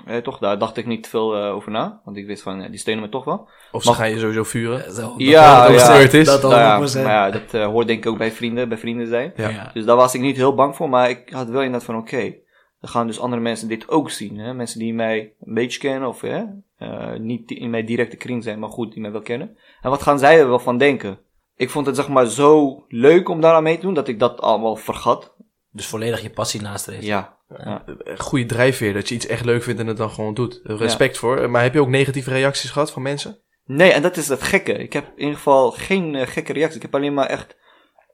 eh, 0.07 0.17
toch, 0.17 0.39
daar 0.39 0.59
dacht 0.59 0.77
ik 0.77 0.87
niet 0.87 1.03
te 1.03 1.09
veel 1.09 1.37
eh, 1.37 1.55
over 1.55 1.71
na. 1.71 2.01
Want 2.05 2.17
ik 2.17 2.27
wist 2.27 2.43
van, 2.43 2.61
eh, 2.63 2.71
die 2.71 2.79
steunen 2.79 3.05
me 3.05 3.09
toch 3.11 3.25
wel. 3.25 3.49
Of 3.73 3.83
ze 3.83 3.89
Mag- 3.89 3.97
gaan 3.99 4.11
je 4.11 4.19
sowieso 4.19 4.43
vuren. 4.45 4.95
Dat- 4.95 5.15
Ja, 5.17 5.67
dat 5.69 5.81
ja. 5.81 5.87
gebeurd 5.87 6.15
is. 6.15 6.27
Dat 6.27 6.43
Nou 6.43 6.55
ja, 6.55 6.75
100%. 6.77 7.05
maar 7.05 7.13
ja, 7.13 7.31
dat 7.31 7.55
eh, 7.55 7.67
hoort 7.67 7.87
denk 7.87 8.05
ik 8.05 8.11
ook 8.11 8.19
bij 8.19 8.33
vrienden, 8.33 8.69
bij 8.69 8.79
vrienden 8.79 9.07
zijn. 9.07 9.33
Ja. 9.37 9.49
Ja. 9.49 9.71
Dus 9.75 9.85
daar 9.85 9.97
was 9.97 10.15
ik 10.15 10.21
niet 10.21 10.37
heel 10.37 10.55
bang 10.55 10.77
voor, 10.77 10.89
maar 10.89 11.11
ik 11.11 11.31
had 11.31 11.49
wel 11.49 11.63
inderdaad 11.63 11.85
van, 11.85 11.97
oké, 11.97 12.35
dan 12.81 12.91
gaan 12.91 13.07
dus 13.07 13.21
andere 13.21 13.43
mensen 13.43 13.69
dit 13.69 13.89
ook 13.89 14.11
zien. 14.11 14.39
Hè? 14.39 14.55
Mensen 14.55 14.79
die 14.79 14.95
mij 14.95 15.33
een 15.45 15.55
beetje 15.55 15.79
kennen, 15.79 16.09
of 16.09 16.21
hè, 16.21 16.43
eh, 16.79 17.13
niet 17.19 17.51
in 17.51 17.71
mijn 17.71 17.87
directe 17.87 18.17
kring 18.17 18.43
zijn, 18.43 18.59
maar 18.59 18.69
goed, 18.71 18.93
die 18.93 19.01
mij 19.03 19.13
wel 19.13 19.21
kennen. 19.23 19.57
En 19.83 19.91
wat 19.91 20.03
gaan 20.03 20.19
zij 20.19 20.39
er 20.39 20.49
wel 20.49 20.59
van 20.59 20.79
denken? 20.79 21.19
Ik 21.57 21.71
vond 21.71 21.87
het 21.87 21.97
zeg 21.97 22.09
maar 22.09 22.27
zo 22.27 22.85
leuk 22.89 23.29
om 23.29 23.41
daaraan 23.41 23.63
mee 23.63 23.75
te 23.77 23.81
doen, 23.83 23.95
dat 23.95 24.09
ik 24.09 24.19
dat 24.19 24.41
allemaal 24.41 24.77
vergat. 24.77 25.35
Dus 25.71 25.87
volledig 25.87 26.23
je 26.23 26.31
passie 26.31 26.61
nastreven. 26.63 27.05
Ja, 27.05 27.34
ja. 27.49 27.85
Goede 28.17 28.47
drijfveer, 28.47 28.93
dat 28.93 29.09
je 29.09 29.15
iets 29.15 29.27
echt 29.27 29.45
leuk 29.45 29.63
vindt 29.63 29.81
en 29.81 29.87
het 29.87 29.97
dan 29.97 30.11
gewoon 30.11 30.35
doet. 30.35 30.61
Respect 30.63 31.19
voor. 31.19 31.51
Maar 31.51 31.63
heb 31.63 31.75
je 31.75 31.81
ook 31.81 31.89
negatieve 31.89 32.31
reacties 32.31 32.71
gehad 32.71 32.91
van 32.91 33.03
mensen? 33.03 33.39
Nee, 33.65 33.93
en 33.93 34.03
dat 34.03 34.17
is 34.17 34.29
het 34.29 34.43
gekke. 34.43 34.73
Ik 34.73 34.93
heb 34.93 35.05
in 35.07 35.21
ieder 35.21 35.35
geval 35.35 35.71
geen 35.71 36.15
eh, 36.15 36.27
gekke 36.27 36.53
reacties. 36.53 36.77
Ik 36.77 36.83
heb 36.83 36.95
alleen 36.95 37.15
maar 37.15 37.27
echt 37.27 37.57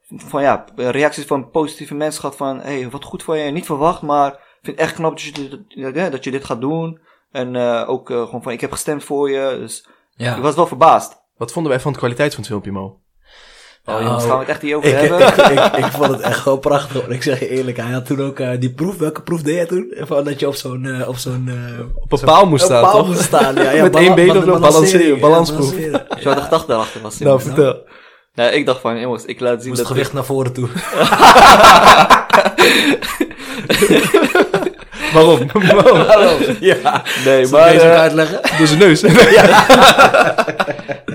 van 0.07 0.41
ja, 0.41 0.65
reacties 0.75 1.25
van 1.25 1.49
positieve 1.49 1.95
mensen 1.95 2.21
gehad 2.21 2.35
van 2.35 2.59
hey, 2.59 2.89
wat 2.89 3.03
goed 3.03 3.23
van 3.23 3.37
je, 3.39 3.51
niet 3.51 3.65
verwacht, 3.65 4.01
maar 4.01 4.31
ik 4.31 4.37
vind 4.61 4.77
het 4.77 4.85
echt 4.85 4.95
knap 4.95 5.11
dat 5.11 5.21
je 5.21 5.31
dit, 5.31 5.59
ja, 5.67 6.09
dat 6.09 6.23
je 6.23 6.31
dit 6.31 6.45
gaat 6.45 6.61
doen. 6.61 6.99
En 7.31 7.55
eh, 7.55 7.89
ook 7.89 8.09
eh, 8.09 8.25
gewoon 8.25 8.43
van 8.43 8.51
ik 8.51 8.61
heb 8.61 8.71
gestemd 8.71 9.03
voor 9.03 9.29
je. 9.29 9.57
Dus 9.59 9.87
Ja. 10.15 10.35
ik 10.35 10.41
was 10.41 10.55
wel 10.55 10.67
verbaasd. 10.67 11.21
Wat 11.37 11.51
vonden 11.51 11.71
wij 11.71 11.81
van 11.81 11.91
de 11.91 11.97
kwaliteit 11.97 12.29
van 12.31 12.39
het 12.39 12.49
filmpje, 12.49 12.71
Mo? 12.71 12.99
Oh, 13.85 13.95
Oh. 13.95 14.01
jongens, 14.01 14.23
gaan 14.23 14.33
we 14.33 14.39
het 14.39 14.49
echt 14.49 14.61
hier 14.61 14.75
over 14.77 14.89
Ik, 14.89 14.95
hebben? 15.09 15.27
ik, 15.27 15.75
ik, 15.75 15.85
ik 15.85 15.91
vond 15.91 16.07
het 16.11 16.19
echt 16.19 16.37
gewoon 16.39 16.59
prachtig. 16.59 17.01
hoor. 17.01 17.11
Ik 17.13 17.23
zeg 17.23 17.39
je 17.39 17.49
eerlijk, 17.49 17.77
hij 17.77 17.91
had 17.91 18.05
toen 18.05 18.21
ook 18.21 18.39
eh, 18.39 18.49
die 18.59 18.73
proef. 18.73 18.97
Welke 18.97 19.21
proef 19.21 19.41
deed 19.41 19.55
jij 19.55 19.65
toen? 19.65 19.93
Van 19.99 20.23
dat 20.23 20.39
je 20.39 20.47
op 20.47 20.55
zo'n 20.55 20.85
eh, 20.85 21.07
op 21.07 21.17
zo'n 21.17 21.45
eh, 21.47 21.85
Op 22.03 22.11
een 22.11 22.19
paal 22.19 22.45
moest 22.45 22.63
op 22.63 22.69
staan, 22.69 22.81
paal 22.83 22.91
toch? 22.97 23.07
moest 23.07 23.21
staan. 23.21 23.55
Ja, 23.55 23.71
ja, 23.75 23.83
Met 23.83 23.95
één 23.95 24.15
been 24.15 24.37
of 24.37 24.43
zo, 24.43 24.59
balanceren, 24.59 25.19
balansproef. 25.19 25.69
balanceren. 25.75 26.05
Zo 26.23 26.33
de 26.33 26.41
gedachte 26.41 26.67
daarachter 26.67 27.01
was. 27.01 27.19
Nou, 27.19 27.41
vertel. 27.41 27.79
Nee, 28.33 28.51
ik 28.51 28.65
dacht 28.65 28.81
van 28.81 28.99
jongens, 28.99 29.25
ik 29.25 29.39
laat 29.39 29.59
zien 29.61 29.69
Moest 29.69 29.81
dat 29.81 29.89
het 29.89 29.97
gewicht 29.97 30.13
naar 30.13 30.25
voren 30.25 30.53
toe. 30.53 30.67
Waarom? 35.13 35.47
Waarom? 35.53 36.39
ja. 36.59 37.03
Nee, 37.25 37.45
Zal 37.45 37.59
maar 37.59 37.71
deze 37.71 37.85
eh, 37.85 37.99
uitleggen? 37.99 38.57
Door 38.57 38.67
zijn 38.67 38.79
neus. 38.79 39.01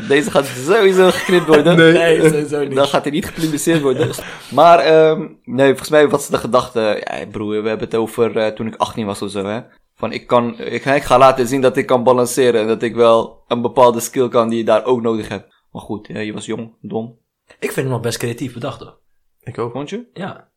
deze 0.08 0.30
gaat 0.30 0.46
sowieso 0.46 1.10
geknipt 1.10 1.46
worden. 1.46 1.76
Nee. 1.76 1.92
Nee, 1.92 2.28
sowieso 2.28 2.64
niet. 2.64 2.74
Dan 2.74 2.86
gaat 2.86 3.02
hij 3.02 3.12
niet 3.12 3.26
gepubliceerd 3.26 3.82
worden. 3.82 4.10
Maar 4.50 4.78
ehm, 4.78 5.26
nee, 5.44 5.68
volgens 5.68 5.88
mij 5.88 6.08
was 6.08 6.28
de 6.28 6.38
gedachte... 6.38 7.02
Ja, 7.04 7.26
broer, 7.26 7.62
we 7.62 7.68
hebben 7.68 7.86
het 7.86 7.96
over 7.96 8.38
eh, 8.38 8.52
toen 8.52 8.66
ik 8.66 8.76
18 8.76 9.06
was 9.06 9.22
of 9.22 9.30
zo, 9.30 9.44
hè. 9.44 9.60
Van, 9.96 10.12
ik 10.12 10.26
kan... 10.26 10.58
Ik, 10.58 10.84
ik 10.84 11.02
ga 11.02 11.18
laten 11.18 11.46
zien 11.46 11.60
dat 11.60 11.76
ik 11.76 11.86
kan 11.86 12.04
balanceren. 12.04 12.60
En 12.60 12.66
dat 12.66 12.82
ik 12.82 12.94
wel 12.94 13.44
een 13.48 13.62
bepaalde 13.62 14.00
skill 14.00 14.28
kan 14.28 14.48
die 14.48 14.58
je 14.58 14.64
daar 14.64 14.84
ook 14.84 15.02
nodig 15.02 15.28
hebt. 15.28 15.54
Maar 15.72 15.82
goed, 15.82 16.06
ja, 16.06 16.18
je 16.18 16.32
was 16.32 16.46
jong, 16.46 16.74
dom. 16.80 17.18
Ik 17.46 17.72
vind 17.72 17.76
hem 17.76 17.88
nog 17.88 18.00
best 18.00 18.18
creatief 18.18 18.52
bedacht 18.52 18.80
hoor. 18.80 18.98
Ik 19.42 19.58
ook. 19.58 19.72
Vond 19.72 19.90
je? 19.90 20.06
Ja. 20.12 20.48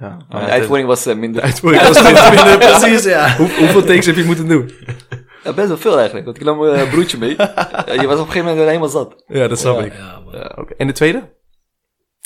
Ja. 0.00 0.16
Maar 0.28 0.44
de 0.44 0.50
uitvoering 0.50 0.88
was 0.88 1.06
eh, 1.06 1.16
minder. 1.16 1.40
De 1.40 1.46
uitvoering 1.46 1.82
was 1.82 2.02
minder. 2.02 2.34
Minder 2.34 2.58
precies, 2.58 3.04
ja. 3.04 3.36
Hoe- 3.36 3.58
hoeveel 3.58 3.84
takes 3.84 4.06
heb 4.06 4.16
je 4.16 4.24
moeten 4.24 4.48
doen? 4.48 4.70
Ja, 5.44 5.52
best 5.52 5.68
wel 5.68 5.76
veel 5.78 5.96
eigenlijk. 5.96 6.24
Want 6.24 6.36
ik 6.36 6.44
nam 6.44 6.58
mijn 6.58 6.74
eh, 6.74 6.90
broertje 6.90 7.18
mee. 7.18 7.36
Ja, 7.86 7.92
je 7.92 8.06
was 8.06 8.18
op 8.18 8.26
een 8.26 8.32
gegeven 8.32 8.48
moment 8.48 8.66
helemaal 8.66 8.88
zat. 8.88 9.22
Ja, 9.26 9.48
dat 9.48 9.58
snap 9.58 9.78
ja, 9.78 9.84
ik. 10.56 10.70
En 10.70 10.86
de 10.86 10.92
tweede? 10.92 11.18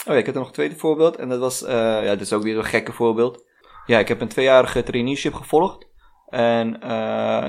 Oh 0.06 0.12
ja, 0.12 0.14
ik 0.14 0.26
heb 0.26 0.34
er 0.34 0.40
nog 0.40 0.48
een 0.48 0.54
tweede 0.54 0.76
voorbeeld. 0.76 1.16
En 1.16 1.28
dat 1.28 1.38
was, 1.38 1.62
eh, 1.64 1.74
ja, 2.04 2.10
dit 2.10 2.20
is 2.20 2.32
ook 2.32 2.42
weer 2.42 2.54
zo'n 2.54 2.64
gekke 2.64 2.92
voorbeeld. 2.92 3.44
Ja, 3.86 3.98
ik 3.98 4.08
heb 4.08 4.20
een 4.20 4.28
tweejarige 4.28 4.82
traineeship 4.82 5.34
gevolgd. 5.34 5.86
En 6.28 6.80
eh, 6.82 6.88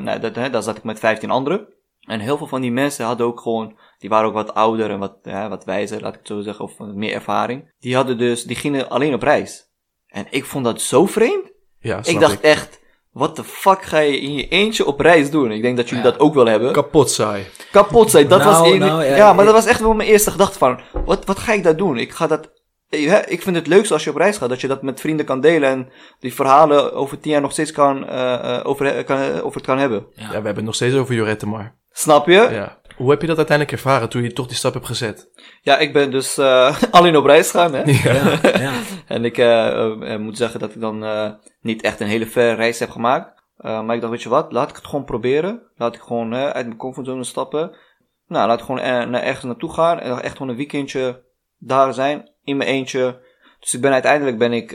nou, 0.01 0.20
dat, 0.20 0.36
hè, 0.36 0.50
daar 0.50 0.63
zat 0.63 0.77
ik 0.77 0.84
met 0.84 1.00
15 1.00 1.30
anderen. 1.30 1.68
En 2.00 2.20
heel 2.20 2.38
veel 2.38 2.48
van 2.48 2.62
die 2.62 2.72
mensen 2.72 3.06
hadden 3.06 3.25
ook 3.25 3.39
gewoon, 3.39 3.77
die 3.98 4.10
waren 4.10 4.27
ook 4.27 4.34
wat 4.34 4.53
ouder 4.53 4.89
en 4.89 5.00
wat, 5.00 5.18
ja, 5.22 5.50
wat 5.50 5.65
wijzer, 5.65 6.01
laat 6.01 6.13
ik 6.13 6.20
het 6.20 6.27
zo 6.27 6.42
zeggen, 6.42 6.65
of 6.65 6.80
meer 6.80 7.13
ervaring. 7.13 7.74
Die 7.80 7.96
hadden 7.96 8.18
dus, 8.18 8.44
die 8.44 8.56
gingen 8.56 8.89
alleen 8.89 9.13
op 9.13 9.22
reis. 9.22 9.72
En 10.13 10.25
ik 10.29 10.46
vond 10.46 10.65
dat 10.65 10.82
zo 10.82 11.05
vreemd. 11.05 11.51
Ja, 11.79 12.03
snap 12.03 12.13
ik 12.15 12.20
dacht 12.22 12.39
echt, 12.41 12.79
what 13.12 13.36
the 13.36 13.43
fuck 13.43 13.82
ga 13.84 13.98
je 14.00 14.20
in 14.20 14.34
je 14.34 14.48
eentje 14.48 14.86
op 14.86 15.00
reis 15.00 15.29
doen? 15.32 15.51
Ik 15.51 15.62
denk 15.62 15.77
dat 15.77 15.89
jullie 15.89 16.03
Ja. 16.03 16.12
dat 16.12 16.20
ook 16.20 16.34
wel 16.34 16.46
hebben. 16.46 16.72
Kapot 16.72 17.10
saai. 17.12 17.46
kapot 17.72 18.12
zijn. 18.12 18.27
Dat 18.27 18.39
Nou, 18.43 18.51
was 18.51 18.72
in, 18.72 18.79
nou, 18.79 19.03
ja, 19.03 19.15
ja, 19.15 19.34
maar 19.34 19.46
ik- 19.46 19.51
dat 19.51 19.62
was 19.62 19.65
echt 19.72 19.79
wel 19.79 19.93
mijn 19.93 20.10
eerste 20.10 20.32
gedachte 20.32 20.58
van, 20.58 20.79
wat, 21.05 21.25
wat 21.25 21.39
ga 21.39 21.53
ik 21.53 21.63
daar 21.63 21.75
doen? 21.77 21.98
Ik 21.98 22.12
ga 22.12 22.27
dat, 22.27 22.51
ja, 22.88 23.25
ik 23.25 23.41
vind 23.41 23.55
het 23.55 23.67
leukste 23.67 23.93
als 23.93 24.03
je 24.03 24.10
op 24.10 24.15
reis 24.15 24.38
gaat, 24.38 24.50
dat 24.50 24.62
je 24.62 24.67
dat 24.67 24.82
met 24.82 25.00
vrienden 25.00 25.25
kan 25.25 25.41
delen 25.41 25.70
en 25.70 25.89
die 26.20 26.34
verhalen 26.34 26.93
over 26.93 27.20
tien 27.20 27.32
jaar 27.32 27.41
nog 27.41 27.51
steeds 27.51 27.72
kan, 27.72 28.08
eh, 28.08 28.34
eh, 28.58 28.65
over, 28.67 29.03
kan, 29.03 29.20
over 29.41 29.55
het 29.58 29.65
kan 29.65 29.77
hebben. 29.77 30.05
Ja. 30.13 30.22
Ja, 30.24 30.27
we 30.27 30.34
hebben 30.34 30.55
het 30.55 30.65
nog 30.65 30.75
steeds 30.75 30.96
over 30.96 31.15
Jorette 31.15 31.48
maar. 31.48 31.75
Snap 31.91 32.27
je? 32.27 32.48
Ja. 32.51 32.79
Hoe 32.96 33.10
heb 33.10 33.22
je 33.22 33.28
dat 33.28 33.38
uiteindelijk 33.38 33.78
ervaren 33.78 34.10
toen 34.10 34.24
je 34.24 34.34
toch 34.34 34.48
die 34.48 34.56
stap 34.56 34.74
hebt 34.74 34.86
gezet? 34.86 35.30
Ja, 35.62 35.78
ik 35.78 35.94
ben 35.94 36.12
dus 36.12 36.38
eh, 36.38 36.82
alleen 36.92 37.16
op 37.16 37.26
reis 37.26 37.52
gegaan. 37.52 37.74
Hè? 37.74 37.82
Ja, 37.84 38.40
ja. 38.60 38.74
En 39.08 39.26
ik 39.26 39.38
eh, 39.38 40.14
eh, 40.14 40.20
moet 40.20 40.38
zeggen 40.38 40.60
dat 40.60 40.76
ik 40.76 40.82
dan 40.82 41.04
eh, 41.04 41.32
niet 41.62 41.82
echt 41.82 42.00
een 42.00 42.08
hele 42.08 42.26
verre 42.26 42.56
reis 42.56 42.80
heb 42.80 42.90
gemaakt. 42.90 43.44
Eh, 43.58 43.84
maar 43.84 43.96
ik 43.96 44.02
dacht, 44.02 44.14
weet 44.14 44.24
je 44.24 44.30
wat, 44.30 44.52
laat 44.52 44.70
ik 44.70 44.76
het 44.76 44.88
gewoon 44.88 45.06
proberen. 45.06 45.62
Laat 45.76 45.96
ik 45.96 46.02
gewoon 46.02 46.34
eh, 46.34 46.50
uit 46.50 46.66
mijn 46.66 46.78
comfortzone 46.78 47.24
stappen. 47.24 47.76
Nou, 48.28 48.48
laat 48.48 48.60
ik 48.60 48.66
gewoon 48.66 49.10
naar 49.10 49.24
ergens 49.24 49.44
naartoe 49.44 49.74
gaan. 49.74 50.00
En 50.00 50.22
echt 50.22 50.38
gewoon 50.38 50.50
een 50.50 50.58
weekendje 50.58 51.24
daar 51.58 51.94
zijn, 51.94 52.32
in 52.44 52.58
mijn 52.58 52.70
eentje. 52.70 53.22
Dus 53.60 53.74
ik 53.74 53.82
ben 53.82 53.92
uiteindelijk 53.92 54.38
ben 54.38 54.54
ik, 54.54 54.72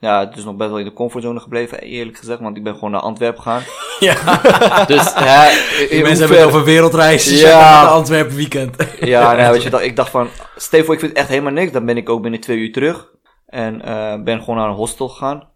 eh, 0.00 0.08
ja, 0.10 0.24
dus 0.26 0.44
nog 0.44 0.56
best 0.56 0.70
wel 0.70 0.78
in 0.78 0.84
de 0.84 0.92
comfortzone 0.92 1.40
gebleven, 1.40 1.80
eerlijk 1.80 2.16
gezegd. 2.18 2.40
Want 2.40 2.56
ik 2.56 2.62
ben 2.64 2.74
gewoon 2.74 2.90
naar 2.90 3.00
Antwerpen 3.00 3.42
gegaan. 3.42 3.62
ja. 4.08 4.14
Dus 4.86 5.12
ja, 5.14 5.50
mensen 5.90 6.18
hebben 6.18 6.36
het 6.38 6.46
over 6.46 6.64
wereldreizen. 6.64 7.36
Ja. 7.36 7.48
Ja. 7.48 7.84
Antwerpen 7.86 8.36
weekend. 8.36 8.76
Ja, 9.00 9.32
nou, 9.36 9.52
weet 9.52 9.62
je, 9.62 9.70
dat, 9.76 9.80
ik 9.82 9.96
dacht 9.96 10.10
van, 10.10 10.28
stel 10.56 10.78
je 10.78 10.84
voor, 10.84 10.94
ik 10.94 11.00
vind 11.00 11.12
het 11.12 11.20
echt 11.20 11.30
helemaal 11.30 11.52
niks. 11.52 11.72
Dan 11.72 11.84
ben 11.84 11.96
ik 11.96 12.08
ook 12.08 12.22
binnen 12.22 12.40
twee 12.40 12.58
uur 12.58 12.72
terug. 12.72 13.08
En 13.46 13.82
eh, 13.82 14.22
ben 14.22 14.40
gewoon 14.40 14.56
naar 14.56 14.68
een 14.68 14.74
hostel 14.74 15.08
gegaan. 15.08 15.48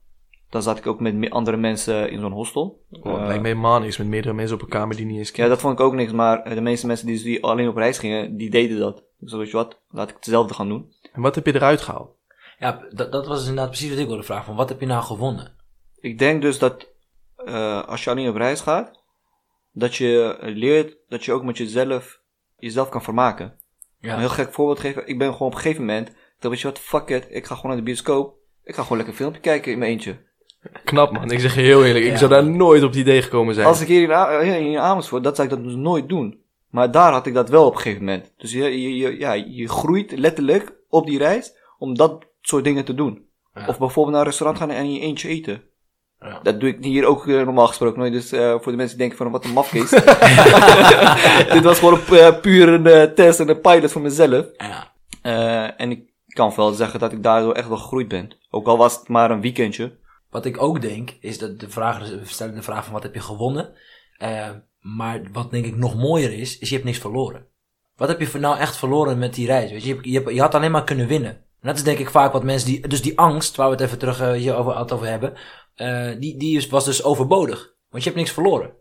Dan 0.51 0.63
zat 0.63 0.79
ik 0.79 0.87
ook 0.87 1.01
met 1.01 1.15
me- 1.15 1.31
andere 1.31 1.57
mensen 1.57 2.11
in 2.11 2.21
zo'n 2.21 2.33
hostel. 2.33 2.81
Oh, 2.91 3.13
Eh, 3.13 3.19
het 3.19 3.27
lijkt 3.27 3.43
me 3.43 3.49
helemaal 3.49 3.81
niks 3.81 3.97
met 3.99 4.07
meerdere 4.07 4.35
mensen 4.35 4.57
op 4.57 4.63
een 4.63 4.69
kamer 4.69 4.97
die 4.97 5.07
niet 5.07 5.19
eens 5.19 5.29
ja, 5.29 5.35
kennen. 5.35 5.53
dat 5.53 5.61
vond 5.63 5.79
ik 5.79 5.85
ook 5.87 5.95
niks. 5.95 6.13
Maar 6.13 6.43
eh, 6.43 6.55
de 6.55 6.61
meeste 6.61 6.87
mensen 6.87 7.07
die, 7.07 7.23
die 7.23 7.45
alleen 7.45 7.69
op 7.69 7.77
reis 7.77 7.99
gingen, 7.99 8.37
die 8.37 8.51
deden 8.51 8.79
dat. 8.79 9.03
Dus 9.19 9.33
weet 9.33 9.51
je 9.51 9.57
wat, 9.57 9.79
laat 9.91 10.09
ik 10.09 10.15
hetzelfde 10.15 10.55
gaan 10.55 10.69
doen. 10.69 10.93
En 11.13 11.23
wat 11.23 11.35
heb 11.35 11.47
je 11.47 11.55
eruit 11.55 11.81
gehaald? 11.81 12.14
Ja, 12.65 12.81
dat, 12.91 13.13
dat 13.13 13.27
was 13.27 13.39
dus 13.39 13.49
inderdaad 13.49 13.71
precies 13.71 13.91
wat 13.91 13.99
ik 13.99 14.07
wilde 14.07 14.23
vragen. 14.23 14.45
Van 14.45 14.57
wat 14.57 14.69
heb 14.69 14.81
je 14.81 14.87
nou 14.87 15.03
gewonnen? 15.03 15.53
Ik 16.01 16.19
denk 16.19 16.43
dus 16.43 16.59
dat 16.59 16.89
eh, 17.37 17.85
als 17.89 18.05
je 18.05 18.11
alleen 18.11 18.29
op 18.29 18.37
reis 18.37 18.61
gaat, 18.61 19.03
dat 19.73 19.95
je 19.97 20.37
leert 20.41 20.97
dat 21.09 21.25
je 21.25 21.33
ook 21.33 21.45
met 21.45 21.57
jezelf 21.59 22.21
jezelf 22.57 22.89
kan 22.89 23.03
vermaken. 23.03 23.47
Een 24.01 24.09
Ja. 24.11 24.19
heel 24.19 24.29
gek 24.29 24.53
voorbeeld 24.53 24.81
geven. 24.81 25.07
Ik 25.09 25.19
ben 25.19 25.33
gewoon 25.33 25.49
op 25.49 25.55
een 25.55 25.61
gegeven 25.61 25.85
moment, 25.85 26.09
ik 26.09 26.15
dacht, 26.39 26.55
weet 26.55 26.61
je 26.61 26.67
wat, 26.69 26.79
fuck 26.79 27.09
it, 27.09 27.27
ik 27.31 27.47
ga 27.47 27.55
gewoon 27.55 27.71
naar 27.71 27.81
de 27.81 27.87
bioscoop. 27.87 28.35
Ik 28.65 28.75
ga 28.75 28.83
gewoon 28.83 28.97
lekker 28.97 29.15
een 29.15 29.21
filmpje 29.21 29.41
kijken 29.41 29.73
in 29.73 29.79
mijn 29.79 29.91
eentje. 29.91 30.17
Knap 30.85 31.13
man, 31.13 31.31
ik 31.31 31.41
zeg 31.41 31.55
je 31.55 31.61
heel 31.61 31.85
eerlijk, 31.85 32.05
ik 32.05 32.17
zou 32.17 32.31
daar 32.31 32.45
nooit 32.47 32.83
op 32.83 32.89
het 32.89 32.99
idee 32.99 33.23
gekomen 33.23 33.55
zijn. 33.55 33.67
Als 33.67 33.81
ik 33.81 33.89
hier 33.89 34.03
in, 34.03 34.11
A- 34.11 34.41
hier 34.41 34.57
in 34.57 34.79
Amersfoort, 34.79 35.25
dat 35.25 35.37
zou 35.37 35.49
ik 35.49 35.55
dat 35.55 35.65
dus 35.65 35.75
nooit 35.75 36.09
doen. 36.09 36.43
Maar 36.71 36.91
daar 36.91 37.13
had 37.13 37.27
ik 37.27 37.35
dat 37.35 37.49
wel 37.49 37.67
op 37.67 37.75
een 37.75 37.81
gegeven 37.81 38.05
moment. 38.05 38.33
Dus 38.37 38.53
je, 38.53 38.81
je, 38.83 38.97
je- 38.97 39.19
ja, 39.19 39.33
je 39.33 39.69
groeit 39.69 40.13
letterlijk 40.19 40.73
op 40.89 41.07
die 41.07 41.19
reis 41.19 41.55
om 41.79 41.95
dat 41.95 42.25
soort 42.49 42.65
dingen 42.65 42.85
te 42.85 42.95
doen. 42.95 43.27
Ja. 43.55 43.67
Of 43.67 43.79
bijvoorbeeld 43.79 44.11
naar 44.17 44.21
een 44.25 44.27
restaurant 44.31 44.59
gaan 44.59 44.71
en 44.71 44.85
in 44.85 44.93
je 44.93 45.01
eentje 45.01 45.29
eten. 45.29 45.63
Ja. 46.21 46.41
Dat 46.43 46.61
doe 46.61 46.69
ik 46.69 46.85
hier 46.85 47.05
ook 47.07 47.29
eh, 47.29 47.35
normaal 47.35 47.67
gesproken 47.67 47.99
nooit. 47.99 48.13
Dus 48.13 48.33
eh, 48.33 48.51
voor 48.61 48.73
de 48.73 48.79
mensen 48.79 48.99
die 48.99 49.09
denken 49.09 49.17
van 49.17 49.31
wat 49.31 49.45
een 49.45 49.53
mafkees. 49.53 49.91
Dit 51.53 51.63
was 51.63 51.79
gewoon 51.79 52.01
een, 52.11 52.17
eh, 52.19 52.41
puur 52.41 52.69
een 52.69 52.87
eh, 52.87 53.03
test 53.03 53.41
en 53.41 53.49
een 53.49 53.61
pilot 53.61 53.93
voor 53.93 54.03
mezelf. 54.03 54.47
Ja. 54.57 54.93
Eh, 55.23 55.81
en 55.81 55.91
ik 55.91 56.13
kan 56.27 56.53
wel 56.57 56.73
zeggen 56.73 57.01
dat 57.01 57.13
ik 57.13 57.23
daardoor 57.23 57.55
echt 57.55 57.69
wel 57.69 57.77
gegroeid 57.77 58.09
ben. 58.09 58.31
Ook 58.51 58.67
al 58.67 58.77
was 58.77 58.99
het 58.99 59.09
maar 59.09 59.31
een 59.31 59.41
weekendje. 59.41 59.97
Wat 60.31 60.45
ik 60.45 60.63
ook 60.63 60.81
denk, 60.81 61.17
is 61.21 61.39
dat 61.39 61.61
de 61.61 61.71
vraag, 61.71 61.99
dus 61.99 62.11
we 62.11 62.21
stellen 62.27 62.55
de 62.55 62.63
vraag 62.63 62.85
van 62.85 62.93
wat 62.93 63.03
heb 63.03 63.15
je 63.15 63.21
gewonnen. 63.21 63.73
Eh, 64.19 64.51
maar 64.81 65.23
wat 65.33 65.51
denk 65.51 65.65
ik 65.67 65.77
nog 65.77 65.95
mooier 65.97 66.33
is, 66.39 66.59
is 66.59 66.69
je 66.69 66.75
hebt 66.75 66.87
niks 66.87 66.99
verloren. 66.99 67.47
Wat 67.97 68.09
heb 68.09 68.21
je 68.21 68.39
nou 68.39 68.59
echt 68.59 68.77
verloren 68.77 69.19
met 69.19 69.35
die 69.35 69.47
reis? 69.47 69.71
Weet 69.71 69.85
je, 69.85 69.99
je, 70.03 70.19
hebt- 70.19 70.31
je 70.35 70.41
had 70.41 70.55
alleen 70.55 70.71
maar 70.71 70.85
kunnen 70.85 71.07
winnen. 71.07 71.44
En 71.65 71.71
dat 71.71 71.79
is 71.79 71.85
denk 71.85 71.99
ik 71.99 72.11
vaak 72.11 72.33
wat 72.33 72.43
mensen 72.45 72.69
die, 72.69 72.89
dus 72.89 73.03
die 73.03 73.19
angst, 73.19 73.57
waar 73.57 73.67
we 73.67 73.73
het 73.73 73.83
even 73.85 73.99
terug 73.99 74.19
hier 74.35 74.57
over, 74.57 74.79
het 74.79 74.93
over 74.93 75.07
hebben, 75.07 75.35
eh, 75.75 76.11
die, 76.19 76.37
die 76.37 76.57
is, 76.57 76.69
was 76.69 76.85
dus 76.85 77.05
overbodig. 77.05 77.75
Want 77.91 78.03
je 78.03 78.09
hebt 78.11 78.23
niks 78.23 78.35
verloren. 78.35 78.73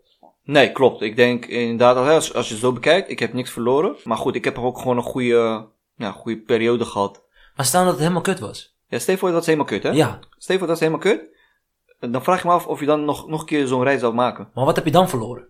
Nee, 0.42 0.72
klopt. 0.72 1.00
Ik 1.02 1.16
denk 1.16 1.46
inderdaad, 1.46 1.96
als, 1.96 2.34
als- 2.34 2.46
je 2.48 2.52
het 2.52 2.62
zo 2.62 2.72
bekijkt, 2.72 3.10
ik 3.10 3.18
heb 3.18 3.32
niks 3.32 3.50
verloren. 3.50 3.96
Maar 4.04 4.16
goed, 4.16 4.34
ik 4.34 4.44
heb 4.44 4.58
ook 4.58 4.78
gewoon 4.78 4.96
een 4.96 5.02
goede, 5.02 5.66
ja, 5.96 6.10
goede 6.10 6.40
periode 6.40 6.84
gehad. 6.84 7.22
Maar 7.56 7.66
stel 7.66 7.80
dat 7.82 7.90
het 7.92 8.00
helemaal 8.00 8.22
kut 8.22 8.38
was. 8.40 8.76
Ja, 8.88 8.98
stel 8.98 9.16
voor 9.16 9.30
dat 9.30 9.40
is 9.40 9.46
helemaal 9.46 9.66
kut, 9.68 9.82
hè? 9.82 9.90
Ja, 9.90 10.18
Stel 10.38 10.58
voor 10.58 10.66
dat 10.66 10.76
is 10.76 10.82
helemaal 10.82 11.02
kut. 11.02 11.32
Dan 12.00 12.22
vraag 12.24 12.42
je 12.42 12.48
me 12.48 12.54
af 12.54 12.66
of 12.66 12.80
je 12.80 12.86
dan 12.86 13.04
nog, 13.04 13.28
nog 13.28 13.40
een 13.40 13.46
keer 13.46 13.66
zo'n 13.66 13.82
reis 13.82 14.00
zou 14.00 14.14
maken. 14.14 14.48
maar 14.54 14.64
wat 14.64 14.76
heb 14.76 14.84
je 14.84 14.90
dan 14.90 15.08
verloren? 15.08 15.46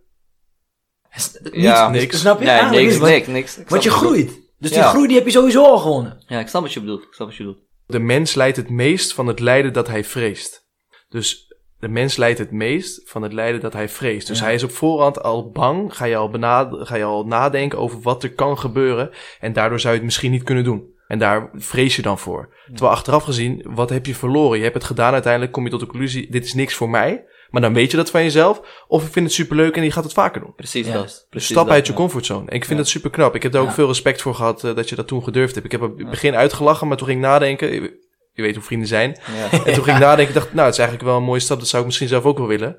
Ja, 1.52 1.88
niks. 1.88 2.20
Snap 2.20 2.38
je? 2.38 2.44
Nee, 2.44 2.54
Eigenlijk 2.54 2.86
niks, 2.88 2.98
niks, 2.98 3.26
niks. 3.26 3.58
Ik 3.58 3.68
Want 3.68 3.82
je 3.82 3.90
groeit. 3.90 4.40
Dus 4.64 4.72
die 4.72 4.82
Ja. 4.82 4.88
groei 4.88 5.06
die 5.06 5.16
heb 5.16 5.26
je 5.26 5.32
sowieso 5.32 5.64
al 5.64 5.78
gewonnen. 5.78 6.22
Ja, 6.26 6.40
ik 6.40 6.48
snap 6.48 6.62
wat 6.62 6.72
je 6.72 6.80
bedoelt. 6.80 7.02
Ik 7.02 7.12
snap 7.12 7.26
wat 7.28 7.36
je 7.36 7.44
bedoelt. 7.44 7.62
De 7.86 7.98
mens 7.98 8.34
leidt 8.34 8.56
het 8.56 8.70
meest 8.70 9.14
van 9.14 9.26
het 9.26 9.40
lijden 9.40 9.72
dat 9.72 9.86
hij 9.88 10.04
vreest. 10.04 10.66
Dus 11.08 11.54
de 11.78 11.88
mens 11.88 12.16
leidt 12.16 12.38
het 12.38 12.50
meest 12.50 13.10
van 13.10 13.22
het 13.22 13.32
lijden 13.32 13.60
dat 13.60 13.72
hij 13.72 13.88
vreest. 13.88 14.26
Dus 14.26 14.38
Ja. 14.38 14.44
hij 14.44 14.54
is 14.54 14.62
op 14.62 14.70
voorhand 14.70 15.22
al 15.22 15.50
bang, 15.50 15.96
ga 15.96 16.04
je 16.04 16.16
al, 16.16 16.30
benad- 16.30 16.76
ga 16.88 16.96
je 16.96 17.04
al 17.04 17.24
nadenken 17.26 17.78
over 17.78 18.00
wat 18.00 18.22
er 18.22 18.32
kan 18.32 18.58
gebeuren. 18.58 19.10
En 19.40 19.52
daardoor 19.52 19.80
zou 19.80 19.92
je 19.92 19.98
het 19.98 20.08
misschien 20.08 20.30
niet 20.30 20.42
kunnen 20.42 20.64
doen. 20.64 20.92
En 21.08 21.18
daar 21.18 21.50
vrees 21.54 21.96
je 21.96 22.02
dan 22.02 22.18
voor. 22.18 22.54
Terwijl 22.66 22.90
achteraf 22.92 23.22
gezien, 23.24 23.66
wat 23.68 23.90
heb 23.90 24.06
je 24.06 24.14
verloren? 24.14 24.56
Je 24.56 24.62
hebt 24.62 24.74
het 24.74 24.84
gedaan, 24.84 25.12
uiteindelijk 25.12 25.52
kom 25.52 25.64
je 25.64 25.70
tot 25.70 25.80
de 25.80 25.86
conclusie, 25.86 26.30
dit 26.30 26.44
is 26.44 26.54
niks 26.54 26.74
voor 26.74 26.90
mij. 26.90 27.24
Maar 27.54 27.62
dan 27.62 27.74
weet 27.74 27.90
je 27.90 27.96
dat 27.96 28.10
van 28.10 28.22
jezelf. 28.22 28.84
Of 28.88 29.06
ik 29.06 29.12
vind 29.12 29.26
het 29.26 29.34
superleuk 29.34 29.76
en 29.76 29.82
je 29.84 29.90
gaat 29.90 30.04
het 30.04 30.12
vaker 30.12 30.40
doen. 30.40 30.54
Precies 30.54 30.86
Ja. 30.86 30.92
dat. 30.92 31.02
Dus 31.04 31.26
Precies 31.30 31.50
stap 31.50 31.64
dat, 31.64 31.74
uit 31.74 31.86
je 31.86 31.92
ja. 31.92 31.98
comfortzone. 31.98 32.40
En 32.48 32.54
ik 32.56 32.64
vind 32.64 32.70
Ja. 32.70 32.76
dat 32.76 32.88
super 32.88 33.10
knap. 33.10 33.34
Ik 33.34 33.42
heb 33.42 33.52
daar 33.52 33.60
ook 33.62 33.68
Ja. 33.68 33.74
veel 33.74 33.86
respect 33.86 34.22
voor 34.22 34.34
gehad 34.34 34.64
eh, 34.64 34.74
dat 34.74 34.88
je 34.88 34.94
dat 34.94 35.06
toen 35.06 35.22
gedurfd 35.24 35.54
hebt. 35.54 35.66
Ik 35.66 35.72
heb 35.72 35.82
op 35.82 35.98
het 35.98 36.10
begin 36.10 36.34
uitgelachen, 36.34 36.88
maar 36.88 36.96
toen 36.96 37.06
ging 37.06 37.18
ik 37.18 37.24
nadenken. 37.26 37.72
Je, 37.72 38.42
weet 38.42 38.54
hoe 38.54 38.64
vrienden 38.64 38.88
zijn. 38.88 39.18
Ja. 39.36 39.50
En 39.66 39.74
toen 39.74 39.84
ging 39.84 39.96
ik 39.96 40.02
nadenken. 40.02 40.28
Ik 40.34 40.40
dacht, 40.40 40.52
nou, 40.52 40.64
het 40.64 40.72
is 40.74 40.78
eigenlijk 40.80 41.08
wel 41.08 41.18
een 41.18 41.24
mooie 41.26 41.40
stap. 41.40 41.58
Dat 41.58 41.68
zou 41.68 41.80
ik 41.80 41.86
misschien 41.88 42.08
zelf 42.08 42.24
ook 42.24 42.38
wel 42.38 42.46
willen. 42.46 42.76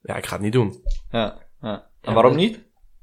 Ja, 0.00 0.16
ik 0.16 0.26
ga 0.26 0.32
het 0.34 0.42
niet 0.42 0.52
doen. 0.52 0.82
Ja. 1.10 1.38
ja. 1.60 1.90
En 2.00 2.14
waarom 2.14 2.36
niet? 2.36 2.58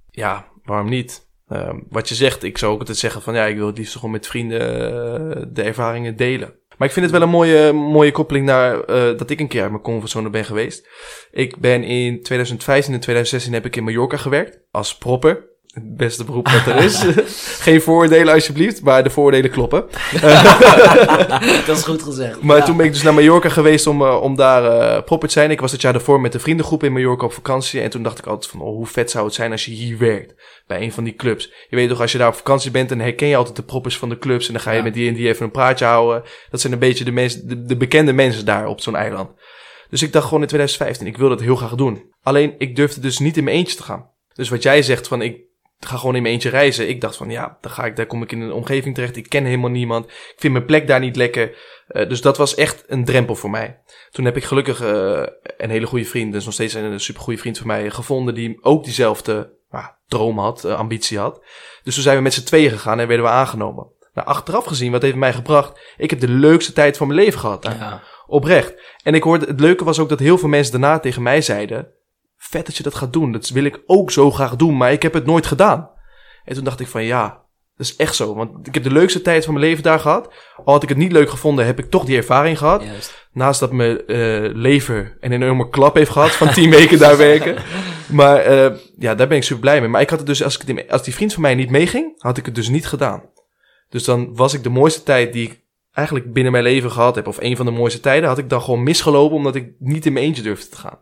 Ja, 0.10 0.48
waarom 0.64 0.90
niet? 0.90 1.28
Ehm, 1.48 1.80
wat 1.90 2.10
je 2.10 2.16
zegt, 2.16 2.44
ik 2.44 2.58
zou 2.58 2.74
ook 2.74 2.80
altijd 2.80 2.98
zeggen 2.98 3.22
van 3.22 3.34
ja, 3.34 3.46
ik 3.46 3.56
wil 3.58 3.68
het 3.68 3.78
liefst 3.78 3.94
gewoon 3.96 4.12
met 4.12 4.28
vrienden 4.28 4.60
eh, 4.62 5.44
de 5.50 5.62
ervaringen 5.64 6.16
delen. 6.16 6.60
Maar 6.82 6.90
ik 6.90 6.96
vind 6.96 7.12
het 7.12 7.16
wel 7.20 7.28
een 7.28 7.36
mooie, 7.36 7.72
mooie 7.74 8.12
koppeling 8.12 8.46
naar 8.46 8.84
eh, 8.84 9.18
dat 9.18 9.30
ik 9.30 9.40
een 9.40 9.48
keer 9.48 9.62
uit 9.62 9.72
mijn 9.72 9.84
comfortzone 9.84 10.30
ben 10.30 10.46
geweest. 10.46 10.88
Ik 11.32 11.58
ben 11.58 11.84
in 11.84 12.24
2015 12.24 12.94
en 12.94 13.00
2016 13.00 13.54
heb 13.54 13.66
ik 13.66 13.76
in 13.76 13.84
Mallorca 13.84 14.18
gewerkt 14.18 14.60
als 14.72 14.98
propper. 14.98 15.50
Het 15.72 15.96
beste 15.98 16.24
beroep 16.24 16.46
dat 16.46 16.66
er 16.66 16.84
is. 16.84 17.04
Geen 17.66 17.82
vooroordelen 17.82 18.34
alsjeblieft, 18.34 18.82
maar 18.82 19.04
de 19.04 19.10
vooroordelen 19.10 19.52
kloppen. 19.52 19.86
dat 21.68 21.78
is 21.78 21.84
goed 21.84 22.02
gezegd. 22.04 22.42
Maar 22.42 22.58
Ja. 22.58 22.64
toen 22.64 22.78
ben 22.78 22.86
ik 22.86 22.92
dus 22.94 23.02
naar 23.04 23.14
Mallorca 23.14 23.50
geweest 23.50 23.88
om, 23.88 24.02
eh, 24.02 24.22
om 24.22 24.36
daar 24.36 25.04
propper 25.04 25.28
te 25.28 25.34
zijn. 25.34 25.52
Ik 25.52 25.62
was 25.62 25.72
het 25.72 25.82
jaar 25.82 25.94
daarvoor 25.94 26.22
met 26.22 26.32
de 26.32 26.40
vriendengroep 26.40 26.84
in 26.84 26.94
Mallorca 26.94 27.26
op 27.26 27.34
vakantie. 27.34 27.82
En 27.82 27.90
toen 27.90 28.04
dacht 28.04 28.18
ik 28.18 28.26
altijd 28.26 28.52
van, 28.52 28.62
oh, 28.62 28.76
hoe 28.76 28.88
vet 28.88 29.12
zou 29.12 29.26
het 29.26 29.34
zijn 29.34 29.52
als 29.52 29.66
je 29.66 29.72
hier 29.72 29.98
werkt. 29.98 30.34
Bij 30.68 30.82
een 30.82 30.92
van 30.92 31.04
die 31.04 31.16
clubs. 31.16 31.52
Je 31.70 31.76
weet 31.76 31.90
toch, 31.90 32.02
als 32.02 32.12
je 32.12 32.18
daar 32.18 32.28
op 32.28 32.36
vakantie 32.36 32.72
bent, 32.72 32.90
dan 32.90 33.00
herken 33.00 33.28
je 33.28 33.36
altijd 33.36 33.56
de 33.56 33.64
proppers 33.64 33.98
van 33.98 34.10
de 34.10 34.18
clubs. 34.18 34.48
En 34.48 34.54
dan 34.54 34.62
ga 34.62 34.72
je 34.72 34.78
Ja. 34.78 34.84
met 34.84 34.94
die 34.94 35.08
en 35.08 35.14
die 35.14 35.28
even 35.28 35.46
een 35.46 35.52
praatje 35.52 35.86
houden. 35.86 36.24
Dat 36.50 36.62
zijn 36.62 36.74
een 36.74 36.80
beetje 36.80 37.04
de, 37.04 37.12
mensen, 37.12 37.48
de, 37.48 37.64
de 37.66 37.78
bekende 37.78 38.14
mensen 38.14 38.46
daar 38.46 38.68
op 38.68 38.82
zo'n 38.82 38.96
eiland. 38.96 39.30
Dus 39.90 40.02
ik 40.02 40.12
dacht 40.14 40.26
gewoon 40.26 40.42
in 40.42 40.48
2015, 40.48 41.08
ik 41.08 41.18
wil 41.18 41.30
dat 41.30 41.42
heel 41.42 41.56
graag 41.56 41.76
doen. 41.76 42.04
Alleen, 42.24 42.56
ik 42.58 42.76
durfde 42.76 43.02
dus 43.02 43.20
niet 43.20 43.38
in 43.38 43.44
mijn 43.44 43.56
eentje 43.56 43.76
te 43.76 43.84
gaan. 43.84 44.10
Dus 44.34 44.50
wat 44.50 44.64
jij 44.64 44.82
zegt 44.82 45.08
van, 45.08 45.22
ik 45.22 45.38
ga 45.86 45.98
gewoon 45.98 46.16
in 46.16 46.22
mijn 46.22 46.34
eentje 46.34 46.50
reizen. 46.50 46.90
Ik 46.90 47.02
dacht 47.02 47.16
van, 47.16 47.30
ja, 47.30 47.58
dan 47.62 47.72
ga 47.72 47.86
ik, 47.86 47.96
daar 47.96 48.06
kom 48.06 48.24
ik 48.24 48.32
in 48.32 48.42
een 48.42 48.52
omgeving 48.52 48.96
terecht. 48.96 49.16
Ik 49.16 49.30
ken 49.30 49.46
helemaal 49.46 49.70
niemand. 49.70 50.06
Ik 50.06 50.36
vind 50.38 50.54
mijn 50.54 50.66
plek 50.66 50.88
daar 50.88 51.00
niet 51.00 51.16
lekker. 51.16 51.58
Eh, 51.88 52.10
dus 52.10 52.22
dat 52.22 52.38
was 52.38 52.56
echt 52.56 52.84
een 52.88 53.06
drempel 53.06 53.36
voor 53.36 53.50
mij. 53.50 53.80
Toen 54.12 54.26
heb 54.26 54.38
ik 54.38 54.44
gelukkig 54.44 54.82
eh, 54.82 55.24
een 55.58 55.70
hele 55.70 55.86
goede 55.86 56.06
vriend, 56.06 56.34
dus 56.34 56.46
nog 56.46 56.54
steeds 56.54 56.74
een 56.74 57.00
super 57.00 57.22
goede 57.22 57.40
vriend 57.40 57.58
van 57.58 57.68
mij, 57.68 57.90
gevonden 57.90 58.34
die 58.34 58.58
ook 58.62 58.84
diezelfde 58.84 59.54
nou, 59.70 59.86
droom 60.08 60.40
had, 60.40 60.66
eh, 60.66 60.76
ambitie 60.76 61.20
had. 61.20 61.44
Dus 61.84 61.94
toen 61.94 62.04
zijn 62.04 62.18
we 62.18 62.24
met 62.24 62.34
z'n 62.34 62.44
tweeën 62.44 62.72
gegaan 62.72 63.00
en 63.00 63.08
werden 63.08 63.26
we 63.26 63.32
aangenomen. 63.32 63.88
Nou, 64.14 64.28
achteraf 64.28 64.66
gezien, 64.66 64.92
wat 64.92 65.02
heeft 65.02 65.14
het 65.14 65.24
mij 65.24 65.34
gebracht? 65.34 65.80
Ik 65.98 66.10
heb 66.10 66.20
de 66.20 66.30
leukste 66.30 66.74
tijd 66.74 66.98
van 66.98 67.08
mijn 67.08 67.20
leven 67.20 67.40
gehad. 67.40 67.64
Ja. 67.64 68.02
Oprecht. 68.28 68.74
En 69.04 69.14
ik 69.14 69.24
hoorde, 69.24 69.46
het 69.46 69.60
leuke 69.60 69.84
was 69.84 70.00
ook 70.00 70.10
dat 70.10 70.20
heel 70.20 70.38
veel 70.38 70.50
mensen 70.50 70.72
daarna 70.72 71.00
tegen 71.00 71.22
mij 71.22 71.42
zeiden, 71.42 71.88
vet 72.50 72.66
dat 72.66 72.78
je 72.78 72.84
dat 72.84 72.96
gaat 72.96 73.14
doen. 73.14 73.32
Dat 73.32 73.50
wil 73.50 73.64
ik 73.64 73.80
ook 73.86 74.12
zo 74.12 74.32
graag 74.32 74.56
doen, 74.56 74.78
maar 74.78 74.92
ik 74.92 75.02
heb 75.02 75.14
het 75.14 75.26
nooit 75.26 75.46
gedaan. 75.46 75.90
En 76.46 76.56
toen 76.56 76.64
dacht 76.64 76.80
ik 76.80 76.88
van 76.88 77.04
ja, 77.04 77.28
dat 77.76 77.86
is 77.88 77.96
echt 77.96 78.16
zo. 78.16 78.36
Want 78.36 78.68
ik 78.68 78.74
heb 78.74 78.84
de 78.84 78.92
leukste 78.92 79.22
tijd 79.22 79.46
van 79.46 79.54
mijn 79.54 79.66
leven 79.66 79.84
daar 79.84 80.00
gehad. 80.00 80.34
Al 80.64 80.74
had 80.74 80.84
ik 80.84 80.90
het 80.90 80.98
niet 80.98 81.12
leuk 81.12 81.30
gevonden, 81.30 81.66
heb 81.66 81.80
ik 81.80 81.90
toch 81.90 82.06
die 82.06 82.18
ervaring 82.18 82.58
gehad. 82.58 82.84
Juist. 82.84 83.28
Naast 83.34 83.60
dat 83.60 83.72
mijn 83.72 84.08
eh, 84.08 84.50
lever 84.54 85.18
een 85.20 85.32
enorme 85.32 85.70
klap 85.70 85.96
heeft 85.96 86.12
gehad 86.12 86.32
van 86.32 86.50
tien 86.54 86.70
weken 86.70 87.00
daar 87.00 87.18
werken. 87.28 87.56
Maar 88.10 88.38
eh, 88.40 88.78
ja, 88.98 89.16
daar 89.16 89.28
ben 89.28 89.38
ik 89.38 89.44
super 89.44 89.62
blij 89.62 89.80
mee. 89.80 89.90
Maar 89.90 90.02
ik 90.02 90.10
had 90.10 90.20
het 90.20 90.28
dus, 90.28 90.44
als, 90.44 90.58
ik, 90.58 90.66
die- 90.66 90.92
als 90.92 91.04
die 91.04 91.14
vriend 91.14 91.34
van 91.34 91.42
mij 91.42 91.56
niet 91.56 91.70
meeging, 91.70 92.22
had 92.22 92.38
ik 92.38 92.46
het 92.46 92.56
dus 92.56 92.70
niet 92.70 92.88
gedaan. 92.88 93.24
Dus 93.90 94.04
dan 94.04 94.36
was 94.36 94.54
ik 94.54 94.64
de 94.64 94.70
mooiste 94.70 95.04
tijd 95.04 95.34
die 95.34 95.48
ik 95.50 95.62
eigenlijk 95.94 96.34
binnen 96.34 96.52
mijn 96.52 96.64
leven 96.64 96.92
gehad 96.92 97.16
heb, 97.16 97.28
of 97.28 97.38
een 97.42 97.56
van 97.56 97.66
de 97.66 97.72
mooiste 97.72 98.00
tijden, 98.00 98.30
had 98.30 98.38
ik 98.38 98.50
dan 98.50 98.62
gewoon 98.62 98.84
misgelopen 98.84 99.38
omdat 99.38 99.56
ik 99.56 99.72
niet 99.80 100.06
in 100.06 100.14
mijn 100.14 100.26
eentje 100.26 100.42
durfde 100.44 100.70
te 100.70 100.78
gaan. 100.78 101.00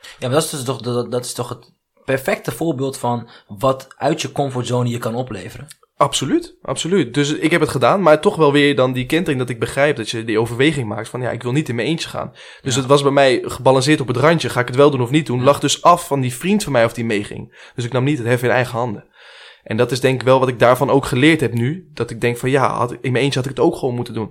Ja, 0.00 0.08
maar 0.28 0.30
dat 0.30 0.44
is, 0.44 0.50
dus 0.50 0.62
toch, 0.62 0.80
dat, 0.80 1.10
dat 1.10 1.24
is 1.24 1.32
toch 1.32 1.48
het 1.48 1.72
perfecte 2.04 2.52
voorbeeld 2.52 2.98
van 2.98 3.28
wat 3.46 3.86
uit 3.96 4.22
je 4.22 4.32
comfortzone 4.32 4.88
je 4.88 4.98
kan 4.98 5.14
opleveren. 5.14 5.66
Absoluut, 5.96 6.56
absoluut. 6.62 7.14
Dus 7.14 7.32
ik 7.32 7.50
heb 7.50 7.60
het 7.60 7.70
gedaan, 7.70 8.02
maar 8.02 8.20
toch 8.20 8.36
wel 8.36 8.52
weer 8.52 8.76
dan 8.76 8.92
die 8.92 9.06
kentering 9.06 9.38
dat 9.40 9.50
ik 9.50 9.58
begrijp 9.58 9.96
dat 9.96 10.10
je 10.10 10.24
die 10.24 10.40
overweging 10.40 10.88
maakt 10.88 11.08
van 11.08 11.20
ja, 11.20 11.30
ik 11.30 11.42
wil 11.42 11.52
niet 11.52 11.68
in 11.68 11.74
mijn 11.74 11.88
eentje 11.88 12.08
gaan. 12.08 12.30
Dus 12.62 12.74
Ja. 12.74 12.80
het 12.80 12.88
was 12.88 13.02
bij 13.02 13.10
mij 13.12 13.42
gebalanceerd 13.44 14.00
op 14.00 14.06
het 14.08 14.16
randje, 14.16 14.48
ga 14.48 14.60
ik 14.60 14.66
het 14.66 14.76
wel 14.76 14.90
doen 14.90 15.02
of 15.02 15.10
niet 15.10 15.26
doen, 15.26 15.42
lag 15.42 15.60
dus 15.60 15.82
af 15.82 16.06
van 16.06 16.20
die 16.20 16.34
vriend 16.34 16.62
van 16.62 16.72
mij 16.72 16.84
of 16.84 16.92
die 16.92 17.04
meeging. 17.04 17.70
Dus 17.74 17.84
ik 17.84 17.92
nam 17.92 18.04
niet 18.04 18.18
het 18.18 18.26
hef 18.26 18.42
in 18.42 18.50
eigen 18.50 18.78
handen. 18.78 19.04
En 19.62 19.76
dat 19.76 19.90
is 19.90 20.00
denk 20.00 20.20
ik 20.20 20.26
wel 20.26 20.38
wat 20.38 20.48
ik 20.48 20.58
daarvan 20.58 20.90
ook 20.90 21.04
geleerd 21.04 21.40
heb 21.40 21.52
nu. 21.52 21.90
Dat 21.94 22.10
ik 22.10 22.20
denk 22.20 22.36
van 22.36 22.50
ja, 22.50 22.88
in 23.00 23.12
mijn 23.12 23.24
eentje 23.24 23.38
had 23.40 23.48
ik 23.48 23.56
het 23.56 23.64
ook 23.66 23.76
gewoon 23.76 23.94
moeten 23.94 24.14
doen. 24.14 24.30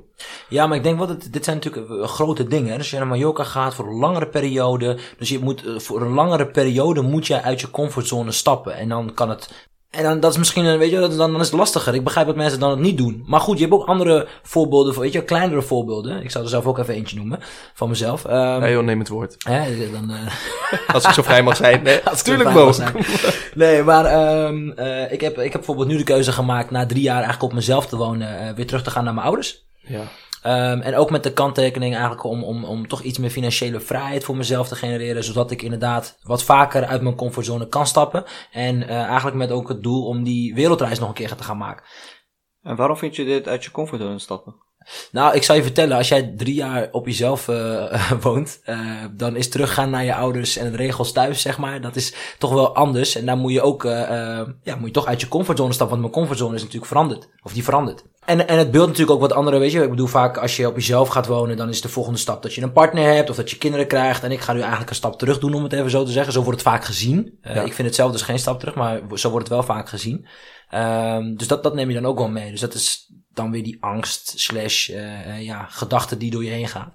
Ja, 0.49 0.67
maar 0.67 0.77
ik 0.77 0.83
denk 0.83 0.97
wel 0.97 1.07
dat 1.07 1.27
dit 1.31 1.43
zijn 1.43 1.55
natuurlijk 1.55 1.89
eh, 1.89 2.07
grote 2.07 2.47
dingen. 2.47 2.67
Dus 2.67 2.77
als 2.77 2.89
je 2.89 2.97
naar 2.97 3.07
Mallorca 3.07 3.43
gaat 3.43 3.75
voor 3.75 3.87
een 3.87 3.99
langere 3.99 4.27
periode. 4.27 4.99
Dus 5.17 5.29
je 5.29 5.39
moet 5.39 5.65
eh, 5.65 5.79
voor 5.79 6.01
een 6.01 6.13
langere 6.13 6.47
periode 6.47 7.01
moet 7.01 7.27
je 7.27 7.41
uit 7.41 7.61
je 7.61 7.71
comfortzone 7.71 8.31
stappen. 8.31 8.75
En 8.75 8.89
dan 8.89 9.13
kan 9.13 9.29
het. 9.29 9.67
En 9.89 10.03
dan, 10.03 10.19
dat 10.19 10.31
is 10.31 10.37
misschien, 10.37 10.65
een, 10.65 10.77
weet 10.77 10.91
je, 10.91 10.99
dan, 10.99 11.17
dan 11.17 11.39
is 11.39 11.47
het 11.49 11.55
lastiger. 11.59 11.95
Ik 11.95 12.03
begrijp 12.03 12.27
dat 12.27 12.35
mensen 12.35 12.59
dan 12.59 12.69
het 12.69 12.79
niet 12.79 12.97
doen. 12.97 13.23
Maar 13.27 13.39
goed, 13.39 13.57
je 13.57 13.63
hebt 13.63 13.75
ook 13.75 13.87
andere 13.87 14.27
voorbeelden, 14.43 14.99
weet 14.99 15.13
je, 15.13 15.23
kleinere 15.23 15.61
voorbeelden. 15.61 16.23
Ik 16.23 16.31
zou 16.31 16.43
er 16.43 16.49
zelf 16.49 16.65
ook 16.65 16.77
even 16.77 16.93
eentje 16.93 17.15
noemen, 17.15 17.39
van 17.73 17.89
mezelf. 17.89 18.25
Ehm, 18.25 18.35
Ja 18.35 18.69
joh, 18.69 18.83
neem 18.83 18.99
het 18.99 19.07
woord. 19.07 19.35
hè, 19.39 19.91
dan, 19.91 20.11
eh, 20.11 20.27
Als 20.95 21.03
ik 21.03 21.11
zo 21.11 21.21
vrij 21.21 21.43
mag 21.43 21.55
zijn. 21.55 21.83
Nee, 21.83 22.01
Als 22.09 22.19
ik 22.19 22.25
tuurlijk 22.25 22.49
vrij 22.49 22.63
mag 22.65 22.77
wel. 22.77 23.01
Nee, 23.53 23.83
maar 23.83 24.05
ehm, 24.05 24.69
eh, 24.69 25.11
ik, 25.11 25.21
heb, 25.21 25.37
ik 25.37 25.43
heb 25.43 25.51
bijvoorbeeld 25.51 25.87
nu 25.87 25.97
de 25.97 26.03
keuze 26.03 26.31
gemaakt 26.31 26.71
na 26.71 26.85
drie 26.85 27.01
jaar 27.03 27.13
eigenlijk 27.23 27.43
op 27.43 27.53
mezelf 27.53 27.85
te 27.87 27.95
wonen, 27.97 28.39
eh, 28.39 28.53
weer 28.55 28.67
terug 28.67 28.83
te 28.83 28.91
gaan 28.91 29.03
naar 29.03 29.13
mijn 29.13 29.25
ouders. 29.25 29.65
Ja. 29.81 30.01
Ehm, 30.41 30.79
en 30.79 30.95
ook 30.95 31.09
met 31.09 31.23
de 31.23 31.33
kanttekening 31.33 31.93
eigenlijk 31.93 32.23
om, 32.23 32.43
om, 32.43 32.63
om 32.63 32.87
toch 32.87 33.01
iets 33.01 33.17
meer 33.17 33.29
financiële 33.29 33.79
vrijheid 33.79 34.23
voor 34.23 34.37
mezelf 34.37 34.67
te 34.67 34.75
genereren. 34.75 35.23
Zodat 35.23 35.51
ik 35.51 35.61
inderdaad 35.61 36.17
wat 36.21 36.43
vaker 36.43 36.85
uit 36.85 37.01
mijn 37.01 37.15
comfortzone 37.15 37.67
kan 37.67 37.87
stappen. 37.87 38.23
En 38.51 38.87
eh, 38.87 39.03
eigenlijk 39.03 39.37
met 39.37 39.51
ook 39.51 39.67
het 39.67 39.83
doel 39.83 40.05
om 40.05 40.23
die 40.23 40.53
wereldreis 40.53 40.99
nog 40.99 41.07
een 41.07 41.13
keer 41.13 41.35
te 41.35 41.43
gaan 41.43 41.57
maken. 41.57 41.85
En 42.61 42.75
waarom 42.75 42.97
vind 42.97 43.15
je 43.15 43.25
dit 43.25 43.47
uit 43.47 43.63
je 43.63 43.71
comfortzone 43.71 44.19
stappen? 44.19 44.55
Nou, 45.11 45.35
ik 45.35 45.43
zal 45.43 45.55
je 45.55 45.63
vertellen, 45.63 45.97
als 45.97 46.07
jij 46.07 46.33
drie 46.37 46.53
jaar 46.53 46.87
op 46.91 47.05
jezelf 47.05 47.47
eh, 47.47 48.11
woont, 48.21 48.59
eh, 48.63 48.79
dan 49.11 49.35
is 49.35 49.49
teruggaan 49.49 49.89
naar 49.89 50.03
je 50.03 50.15
ouders 50.15 50.57
en 50.57 50.65
het 50.65 50.75
regels 50.75 51.11
thuis, 51.11 51.41
zeg 51.41 51.57
maar, 51.57 51.81
dat 51.81 51.95
is 51.95 52.13
toch 52.37 52.53
wel 52.53 52.75
anders. 52.75 53.15
En 53.15 53.25
daar 53.25 53.37
moet 53.37 53.51
je 53.51 53.61
ook, 53.61 53.85
eh, 53.85 54.41
ja, 54.63 54.75
moet 54.75 54.87
je 54.87 54.91
toch 54.91 55.05
uit 55.05 55.21
je 55.21 55.27
comfortzone 55.27 55.73
stappen, 55.73 55.99
want 55.99 56.11
mijn 56.11 56.21
comfortzone 56.21 56.55
is 56.55 56.61
natuurlijk 56.61 56.91
veranderd. 56.91 57.29
Of 57.43 57.53
die 57.53 57.63
verandert. 57.63 58.03
En, 58.25 58.47
en 58.47 58.57
het 58.57 58.71
beeld 58.71 58.87
natuurlijk 58.87 59.11
ook 59.11 59.21
wat 59.21 59.33
andere, 59.33 59.57
weet 59.57 59.71
je. 59.71 59.83
Ik 59.83 59.89
bedoel, 59.89 60.07
vaak 60.07 60.37
als 60.37 60.55
je 60.55 60.67
op 60.67 60.75
jezelf 60.75 61.07
gaat 61.07 61.27
wonen, 61.27 61.57
dan 61.57 61.69
is 61.69 61.81
de 61.81 61.89
volgende 61.89 62.19
stap 62.19 62.43
dat 62.43 62.53
je 62.53 62.61
een 62.61 62.71
partner 62.71 63.13
hebt 63.13 63.29
of 63.29 63.35
dat 63.35 63.49
je 63.49 63.57
kinderen 63.57 63.87
krijgt. 63.87 64.23
En 64.23 64.31
ik 64.31 64.39
ga 64.39 64.53
nu 64.53 64.59
eigenlijk 64.59 64.89
een 64.89 64.95
stap 64.95 65.19
terug 65.19 65.39
doen, 65.39 65.53
om 65.53 65.63
het 65.63 65.73
even 65.73 65.89
zo 65.89 66.03
te 66.03 66.11
zeggen. 66.11 66.33
Zo 66.33 66.43
wordt 66.43 66.59
het 66.59 66.69
vaak 66.69 66.85
gezien. 66.85 67.37
Ja. 67.41 67.61
Ik 67.61 67.73
vind 67.73 67.87
het 67.87 67.95
zelf 67.95 68.11
dus 68.11 68.21
geen 68.21 68.39
stap 68.39 68.59
terug, 68.59 68.75
maar 68.75 69.01
zo 69.13 69.29
wordt 69.29 69.47
het 69.47 69.55
wel 69.55 69.65
vaak 69.65 69.89
gezien. 69.89 70.27
Ehm, 70.69 71.35
dus 71.35 71.47
dat, 71.47 71.63
dat 71.63 71.73
neem 71.73 71.87
je 71.87 71.95
dan 71.95 72.05
ook 72.05 72.17
wel 72.17 72.29
mee. 72.29 72.51
Dus 72.51 72.59
dat 72.59 72.73
is 72.73 73.11
dan 73.39 73.51
weer 73.51 73.63
die 73.63 73.77
angst 73.79 74.39
slash 74.39 74.89
eh, 74.89 75.41
ja, 75.41 75.65
gedachten 75.69 76.19
die 76.19 76.31
door 76.31 76.43
je 76.43 76.49
heen 76.49 76.67
gaan. 76.67 76.93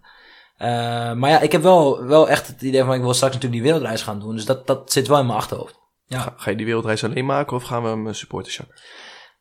Eh, 0.57 0.69
maar 1.13 1.31
ja, 1.31 1.41
ik 1.41 1.53
heb 1.53 1.63
wel, 1.63 2.05
wel 2.05 2.29
echt 2.29 2.47
het 2.47 2.63
idee 2.63 2.85
van 2.85 2.95
ik 2.95 3.01
wil 3.01 3.15
straks 3.15 3.35
natuurlijk 3.35 3.63
die 3.63 3.71
wereldreis 3.71 4.03
gaan 4.03 4.21
doen. 4.21 4.35
Dus 4.35 4.45
dat, 4.45 4.67
dat 4.67 4.93
zit 4.93 5.09
wel 5.09 5.19
in 5.19 5.27
mijn 5.27 5.39
achterhoofd. 5.39 5.79
Ja. 6.07 6.35
Ga, 6.37 6.51
je 6.51 6.57
die 6.57 6.67
wereldreis 6.67 7.05
alleen 7.05 7.27
maken 7.27 7.57
of 7.57 7.63
gaan 7.63 7.83
we 7.83 7.89
hem 7.89 8.13
supporten? 8.13 8.67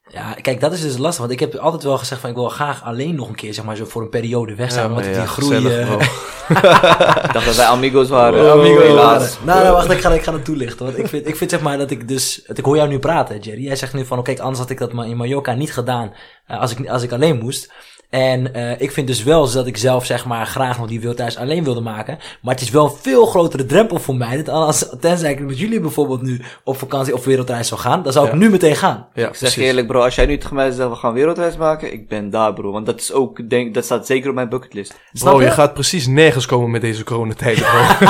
Ja, 0.07 0.33
kijk, 0.41 0.59
dat 0.59 0.73
is 0.73 0.81
dus 0.81 0.97
lastig. 0.97 1.19
Want 1.19 1.31
ik 1.31 1.39
heb 1.39 1.55
altijd 1.55 1.83
wel 1.83 1.97
gezegd 1.97 2.21
van 2.21 2.29
ik 2.29 2.35
wil 2.35 2.49
graag 2.49 2.83
alleen 2.83 3.15
nog 3.15 3.27
een 3.29 3.35
keer, 3.35 3.53
zeg 3.53 3.65
maar, 3.65 3.75
zo 3.75 3.85
voor 3.85 4.01
een 4.01 4.09
periode 4.09 4.55
weg 4.55 4.71
zijn. 4.71 4.91
Ja, 4.91 4.97
ik 4.97 5.03
die 5.03 5.13
ja, 5.13 5.25
groei... 5.25 5.55
gezellig 5.55 5.79
eh, 5.79 5.87
wel. 5.87 5.99
Ik 7.23 7.33
dacht 7.33 7.45
dat 7.45 7.55
wij 7.55 7.65
amigos 7.65 8.09
waren. 8.09 8.45
Oh, 8.45 8.51
amigo, 8.51 8.81
helaas. 8.81 9.37
Nou, 9.43 9.63
nou, 9.63 9.73
wacht, 9.75 9.91
ik 9.91 9.99
ga, 9.99 10.09
ik 10.11 10.23
ga 10.23 10.33
het 10.33 10.45
toelichten. 10.45 10.85
Want 10.85 10.97
ik 10.97 11.07
vind, 11.07 11.27
ik 11.27 11.35
vind 11.35 11.49
zeg 11.49 11.61
maar 11.61 11.77
dat 11.77 11.91
ik 11.91 12.07
dus... 12.07 12.41
het- 12.45 12.57
Ik 12.57 12.65
hoor 12.65 12.75
jou 12.75 12.89
nu 12.89 12.99
praten, 12.99 13.39
Jerry. 13.39 13.63
Jij 13.63 13.75
zegt 13.75 13.93
nu 13.93 14.05
van, 14.05 14.17
oké, 14.19 14.41
anders 14.41 14.59
had 14.59 14.69
ik 14.69 14.77
dat 14.77 14.93
maar 14.93 15.07
in 15.07 15.17
Mallorca 15.17 15.53
niet 15.53 15.73
gedaan 15.73 16.13
eh, 16.47 16.59
als, 16.59 16.71
ik, 16.75 16.87
als 16.89 17.03
ik 17.03 17.11
alleen 17.11 17.37
moest. 17.39 17.71
En 18.13 18.53
eh, 18.53 18.81
ik 18.81 18.91
vind 18.91 19.07
dus 19.07 19.23
wel 19.23 19.51
dat 19.51 19.67
ik 19.67 19.77
zelf 19.77 20.05
zeg 20.05 20.25
maar 20.25 20.45
graag 20.45 20.77
nog 20.77 20.87
die 20.87 20.99
wereldreis 20.99 21.37
alleen 21.37 21.63
wilde 21.63 21.81
maken. 21.81 22.17
Maar 22.41 22.53
het 22.53 22.63
is 22.63 22.69
wel 22.69 22.85
een 22.85 22.97
veel 23.01 23.25
grotere 23.25 23.65
drempel 23.65 23.99
voor 23.99 24.15
mij. 24.15 24.43
Dat 24.43 24.55
als, 24.55 24.89
tenzij 24.99 25.31
ik 25.31 25.39
met 25.39 25.59
jullie 25.59 25.79
bijvoorbeeld 25.79 26.21
nu 26.21 26.41
op 26.63 26.77
vakantie 26.77 27.13
of 27.13 27.25
wereldreis 27.25 27.67
zou 27.67 27.81
gaan, 27.81 28.03
dan 28.03 28.13
zou 28.13 28.27
ik 28.27 28.33
nu 28.33 28.49
meteen 28.49 28.75
gaan. 28.75 29.07
Ja, 29.13 29.27
Ik 29.27 29.35
zeg 29.35 29.55
je 29.55 29.63
eerlijk 29.63 29.87
bro, 29.87 30.01
als 30.01 30.15
jij 30.15 30.25
nu 30.25 30.37
tegen 30.37 30.55
mij 30.55 30.71
zegt 30.71 30.89
we 30.89 30.95
gaan 30.95 31.13
wereldreis 31.13 31.57
maken, 31.57 31.93
ik 31.93 32.07
ben 32.07 32.29
daar 32.29 32.53
bro. 32.53 32.71
Want 32.71 32.85
dat 32.85 32.99
is 32.99 33.11
ook, 33.11 33.49
denk, 33.49 33.73
dat 33.73 33.85
staat 33.85 34.05
zeker 34.05 34.29
op 34.29 34.35
mijn 34.35 34.49
bucketlist. 34.49 34.99
Snap 35.13 35.31
Bro, 35.31 35.41
je 35.41 35.47
je? 35.47 35.53
gaat 35.53 35.73
precies 35.73 36.07
nergens 36.07 36.45
komen 36.45 36.71
met 36.71 36.81
deze 36.81 37.03
coronatijden, 37.03 37.63
bro. 37.63 37.79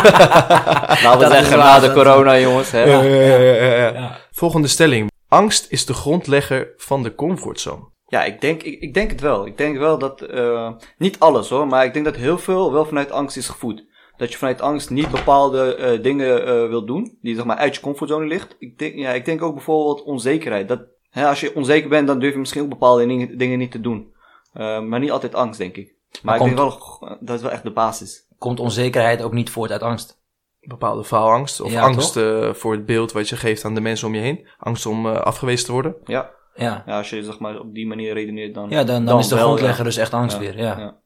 Laten 1.04 1.12
we 1.12 1.18
Dat 1.20 1.32
is 1.32 1.38
zeggen 1.38 1.58
na 1.58 1.80
de 1.80 1.94
corona 1.94 2.40
jongens. 2.40 2.72
Hè? 2.72 2.84
Ja, 2.84 3.02
ja, 3.02 3.16
ja, 3.16 3.38
ja, 3.38 3.76
ja. 3.76 3.94
Ja. 3.94 4.18
Volgende 4.32 4.68
stelling. 4.68 5.12
Angst 5.28 5.66
is 5.70 5.86
de 5.86 5.94
grondlegger 5.94 6.68
van 6.78 7.04
de 7.04 7.16
comfortzone. 7.16 7.92
Ja, 8.14 8.24
ik 8.24 8.42
denk, 8.42 8.64
ik, 8.64 8.82
ik 8.82 8.94
denk 8.94 9.12
het 9.12 9.22
wel. 9.22 9.46
Ik 9.46 9.58
denk 9.58 9.78
wel 9.78 9.98
dat, 9.98 10.22
eh, 10.22 10.72
niet 10.98 11.20
alles 11.20 11.50
hoor, 11.50 11.68
maar 11.68 11.86
ik 11.86 11.94
denk 11.94 12.06
dat 12.06 12.16
heel 12.16 12.38
veel 12.38 12.72
wel 12.72 12.86
vanuit 12.86 13.12
angst 13.12 13.38
is 13.38 13.48
gevoed. 13.48 13.86
Dat 14.18 14.32
je 14.32 14.38
vanuit 14.38 14.62
angst 14.62 14.90
niet 14.90 15.10
bepaalde 15.12 15.76
eh, 15.76 16.04
dingen 16.04 16.46
eh 16.48 16.68
wil 16.68 16.86
doen, 16.86 17.18
die 17.22 17.36
zeg 17.36 17.46
maar 17.46 17.58
uit 17.58 17.76
je 17.76 17.82
comfortzone 17.82 18.26
ligt. 18.26 18.56
Ik 18.60 18.78
denk, 18.80 18.96
ja, 18.96 19.12
ik 19.12 19.26
denk 19.26 19.42
ook 19.42 19.54
bijvoorbeeld 19.54 20.04
onzekerheid. 20.04 20.68
Dat, 20.68 20.82
hè, 21.10 21.28
als 21.28 21.40
je 21.40 21.56
onzeker 21.56 21.90
bent, 21.90 22.08
dan 22.08 22.20
durf 22.20 22.34
je 22.34 22.40
misschien 22.40 22.62
ook 22.62 22.70
bepaalde 22.70 23.06
dingen, 23.08 23.38
dingen 23.38 23.58
niet 23.60 23.72
te 23.72 23.82
doen. 23.82 24.14
Eh, 24.54 24.80
maar 24.80 25.00
niet 25.00 25.12
altijd 25.12 25.36
angst, 25.36 25.60
denk 25.60 25.76
ik. 25.78 25.86
Maar, 26.12 26.20
Maar 26.24 26.34
ik 26.34 26.42
komt- 26.42 26.58
denk 26.58 26.70
wel, 27.00 27.18
dat 27.20 27.36
is 27.36 27.42
wel 27.42 27.52
echt 27.52 27.64
de 27.64 27.72
basis. 27.72 28.28
Komt 28.38 28.60
onzekerheid 28.60 29.22
ook 29.22 29.34
niet 29.34 29.50
voort 29.50 29.72
uit 29.72 29.82
angst? 29.82 30.22
Bepaalde 30.62 31.04
faalangst 31.04 31.62
of 31.62 31.72
Ja, 31.72 31.82
angst 31.82 32.18
eh, 32.18 32.54
voor 32.54 32.72
het 32.72 32.86
beeld 32.86 33.12
wat 33.12 33.30
je 33.30 33.36
geeft 33.36 33.66
aan 33.66 33.76
de 33.76 33.82
mensen 33.82 34.08
om 34.08 34.16
je 34.16 34.22
heen. 34.22 34.48
Angst 34.58 34.86
om 34.86 35.06
eh, 35.08 35.22
afgewezen 35.22 35.66
te 35.66 35.72
worden. 35.72 35.96
Ja. 36.06 36.30
Ja. 36.56 36.84
ja, 36.86 36.98
als 36.98 37.10
je 37.10 37.24
zeg 37.24 37.40
maar 37.40 37.60
op 37.60 37.74
die 37.74 37.88
manier 37.88 38.14
redeneert, 38.14 38.54
dan... 38.54 38.70
Ja, 38.70 38.84
dan, 38.84 39.06
dan, 39.06 39.20
is 39.20 39.28
de 39.28 39.36
wel, 39.36 39.44
grondlegger 39.44 39.78
ja. 39.78 39.84
dus 39.84 39.98
echt 39.98 40.14
angst 40.14 40.36
Ja, 40.36 40.42
weer. 40.42 40.58
Ja. 40.58 40.80
ja. 40.80 41.02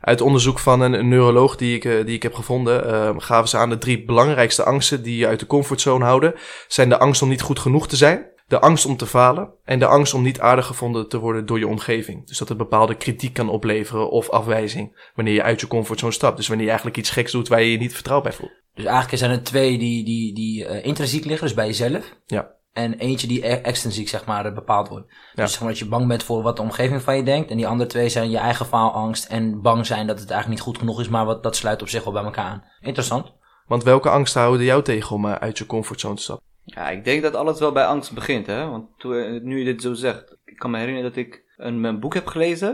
Uit 0.00 0.20
onderzoek 0.20 0.58
van 0.58 0.80
een, 0.80 1.08
neuroloog 1.08 1.56
die 1.56 1.74
ik, 1.74 1.84
eh, 1.84 2.04
die 2.04 2.14
ik 2.14 2.22
heb 2.22 2.34
gevonden, 2.34 2.92
eh, 2.92 3.14
gaven 3.16 3.48
ze 3.48 3.56
aan 3.56 3.70
de 3.70 3.78
drie 3.78 4.04
belangrijkste 4.04 4.62
angsten 4.62 5.02
die 5.02 5.16
je 5.16 5.26
uit 5.26 5.40
de 5.40 5.46
comfortzone 5.46 6.04
houden. 6.04 6.34
Zijn 6.68 6.88
de 6.88 6.98
angst 6.98 7.22
om 7.22 7.28
niet 7.28 7.40
goed 7.40 7.58
genoeg 7.58 7.88
te 7.88 7.96
zijn, 7.96 8.26
de 8.48 8.60
angst 8.60 8.86
om 8.86 8.96
te 8.96 9.06
falen 9.06 9.50
en 9.64 9.78
de 9.78 9.86
angst 9.86 10.14
om 10.14 10.22
niet 10.22 10.40
aardig 10.40 10.66
gevonden 10.66 11.08
te 11.08 11.18
worden 11.18 11.46
door 11.46 11.58
je 11.58 11.66
omgeving. 11.66 12.26
Dus 12.26 12.38
dat 12.38 12.48
het 12.48 12.58
bepaalde 12.58 12.94
kritiek 12.94 13.32
kan 13.32 13.48
opleveren 13.48 14.10
of 14.10 14.30
afwijzing 14.30 15.10
wanneer 15.14 15.34
je 15.34 15.42
uit 15.42 15.60
je 15.60 15.66
comfortzone 15.66 16.12
stapt. 16.12 16.36
Dus 16.36 16.46
wanneer 16.46 16.64
je 16.64 16.70
eigenlijk 16.70 17.00
iets 17.00 17.10
geks 17.10 17.32
doet 17.32 17.48
waar 17.48 17.62
je 17.62 17.70
je 17.70 17.78
niet 17.78 17.94
vertrouwd 17.94 18.22
bij 18.22 18.32
voelt. 18.32 18.52
Dus 18.74 18.84
eigenlijk 18.84 19.18
zijn 19.18 19.30
er 19.30 19.42
twee 19.42 19.78
die, 19.78 20.04
die, 20.04 20.34
die 20.34 20.66
eh, 20.66 20.84
intrinsiek 20.84 21.24
liggen, 21.24 21.46
dus 21.46 21.56
bij 21.56 21.66
jezelf. 21.66 22.16
Ja. 22.26 22.54
En 22.76 22.94
eentje 22.98 23.26
die 23.26 23.46
e- 23.46 23.60
extrinsiek, 23.62 24.08
zeg 24.08 24.24
maar, 24.24 24.52
bepaald 24.52 24.88
wordt. 24.88 25.06
Ja. 25.08 25.42
Dus 25.42 25.50
zeg 25.52 25.60
maar 25.60 25.68
dat 25.68 25.78
je 25.78 25.88
bang 25.88 26.08
bent 26.08 26.22
voor 26.22 26.42
wat 26.42 26.56
de 26.56 26.62
omgeving 26.62 27.02
van 27.02 27.16
je 27.16 27.22
denkt. 27.22 27.50
En 27.50 27.56
die 27.56 27.66
andere 27.66 27.88
twee 27.90 28.08
zijn 28.08 28.30
je 28.30 28.38
eigen 28.38 28.66
faalangst 28.66 29.24
en 29.24 29.60
bang 29.62 29.86
zijn 29.86 30.06
dat 30.06 30.18
het 30.20 30.30
eigenlijk 30.30 30.60
niet 30.60 30.68
goed 30.68 30.78
genoeg 30.78 31.00
is. 31.00 31.08
Maar 31.08 31.24
wat, 31.24 31.42
dat 31.42 31.56
sluit 31.56 31.82
op 31.82 31.88
zich 31.88 32.04
wel 32.04 32.12
bij 32.12 32.24
elkaar 32.24 32.44
aan. 32.44 32.64
Interessant. 32.80 33.32
Want 33.66 33.82
welke 33.82 34.10
angsten 34.10 34.40
houden 34.40 34.66
jou 34.66 34.82
tegen 34.82 35.16
om 35.16 35.24
eh, 35.26 35.32
uit 35.32 35.58
je 35.58 35.66
comfortzone 35.66 36.14
te 36.14 36.22
stappen? 36.22 36.44
Ja, 36.64 36.88
ik 36.90 37.04
denk 37.04 37.22
dat 37.22 37.34
alles 37.34 37.58
wel 37.58 37.72
bij 37.72 37.86
angst 37.86 38.12
begint, 38.14 38.46
hè. 38.46 38.68
Want 38.68 38.88
toen, 38.98 39.14
eh, 39.14 39.40
nu 39.42 39.58
je 39.58 39.64
dit 39.64 39.82
zo 39.82 39.94
zegt, 39.94 40.36
ik 40.44 40.56
kan 40.56 40.70
me 40.70 40.78
herinneren 40.78 41.08
dat 41.10 41.18
ik 41.18 41.42
een, 41.56 41.84
een 41.84 42.00
boek 42.00 42.14
heb 42.14 42.26
gelezen. 42.26 42.68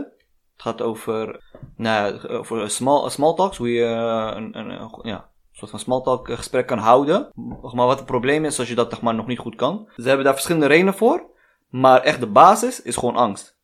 Het 0.53 0.61
gaat 0.61 0.81
over, 0.81 1.41
nou, 1.75 2.27
over 2.27 2.69
small, 2.69 3.09
small 3.09 3.33
talks, 3.35 3.57
hoe 3.57 3.71
je 3.71 3.83
eh, 3.85 4.31
een, 4.35 4.57
een, 4.57 4.69
een- 4.69 4.99
ja, 5.01 5.15
een 5.15 5.32
soort 5.53 5.71
van 5.71 5.79
small 5.79 6.01
talk 6.01 6.29
eh, 6.29 6.35
gesprek 6.35 6.67
kan 6.67 6.77
houden. 6.77 7.29
Maar 7.61 7.85
wat 7.85 7.97
het 7.97 8.05
probleem 8.05 8.45
is 8.45 8.59
als 8.59 8.67
je 8.67 8.75
dat 8.75 8.89
zeg 8.89 9.01
maar, 9.01 9.15
nog 9.15 9.27
niet 9.27 9.39
goed 9.39 9.55
kan. 9.55 9.89
Ze 9.95 10.07
hebben 10.07 10.25
daar 10.25 10.33
verschillende 10.33 10.67
redenen 10.67 10.93
voor, 10.93 11.25
maar 11.69 12.01
echt 12.01 12.19
de 12.19 12.27
basis 12.27 12.81
is 12.81 12.95
gewoon 12.95 13.15
angst. 13.15 13.57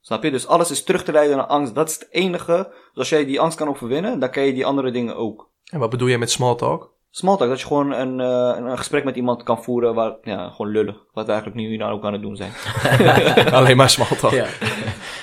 Snap 0.00 0.22
je? 0.22 0.30
Dus 0.30 0.46
alles 0.46 0.70
is 0.70 0.84
terug 0.84 1.04
te 1.04 1.12
leiden 1.12 1.36
naar 1.36 1.46
angst. 1.46 1.74
Dat 1.74 1.88
is 1.88 1.94
het 1.94 2.08
enige. 2.10 2.68
Dus 2.70 2.98
als 2.98 3.08
jij 3.08 3.24
die 3.24 3.40
angst 3.40 3.58
kan 3.58 3.68
overwinnen, 3.68 4.18
dan 4.18 4.30
kan 4.30 4.42
je 4.42 4.52
die 4.52 4.66
andere 4.66 4.90
dingen 4.90 5.16
ook. 5.16 5.50
En 5.64 5.78
wat 5.78 5.90
bedoel 5.90 6.08
je 6.08 6.18
met 6.18 6.30
small 6.30 6.54
talk? 6.54 6.94
Small 7.10 7.36
talk, 7.36 7.48
dat 7.48 7.60
je 7.60 7.66
gewoon 7.66 7.92
een, 7.92 8.20
eh, 8.20 8.64
een 8.64 8.78
gesprek 8.78 9.04
met 9.04 9.16
iemand 9.16 9.42
kan 9.42 9.62
voeren 9.62 9.94
waar, 9.94 10.16
ja, 10.22 10.50
gewoon 10.50 10.72
lullen. 10.72 10.96
Wat 11.12 11.26
we 11.26 11.32
eigenlijk 11.32 11.60
nu 11.60 11.68
hier 11.68 11.78
nou 11.78 11.92
ook 11.92 12.04
aan 12.04 12.12
het 12.12 12.22
doen 12.22 12.36
zijn. 12.36 12.52
Alleen 13.52 13.76
maar 13.76 13.90
small 13.90 14.18
talk. 14.18 14.32
Ja. 14.32 14.46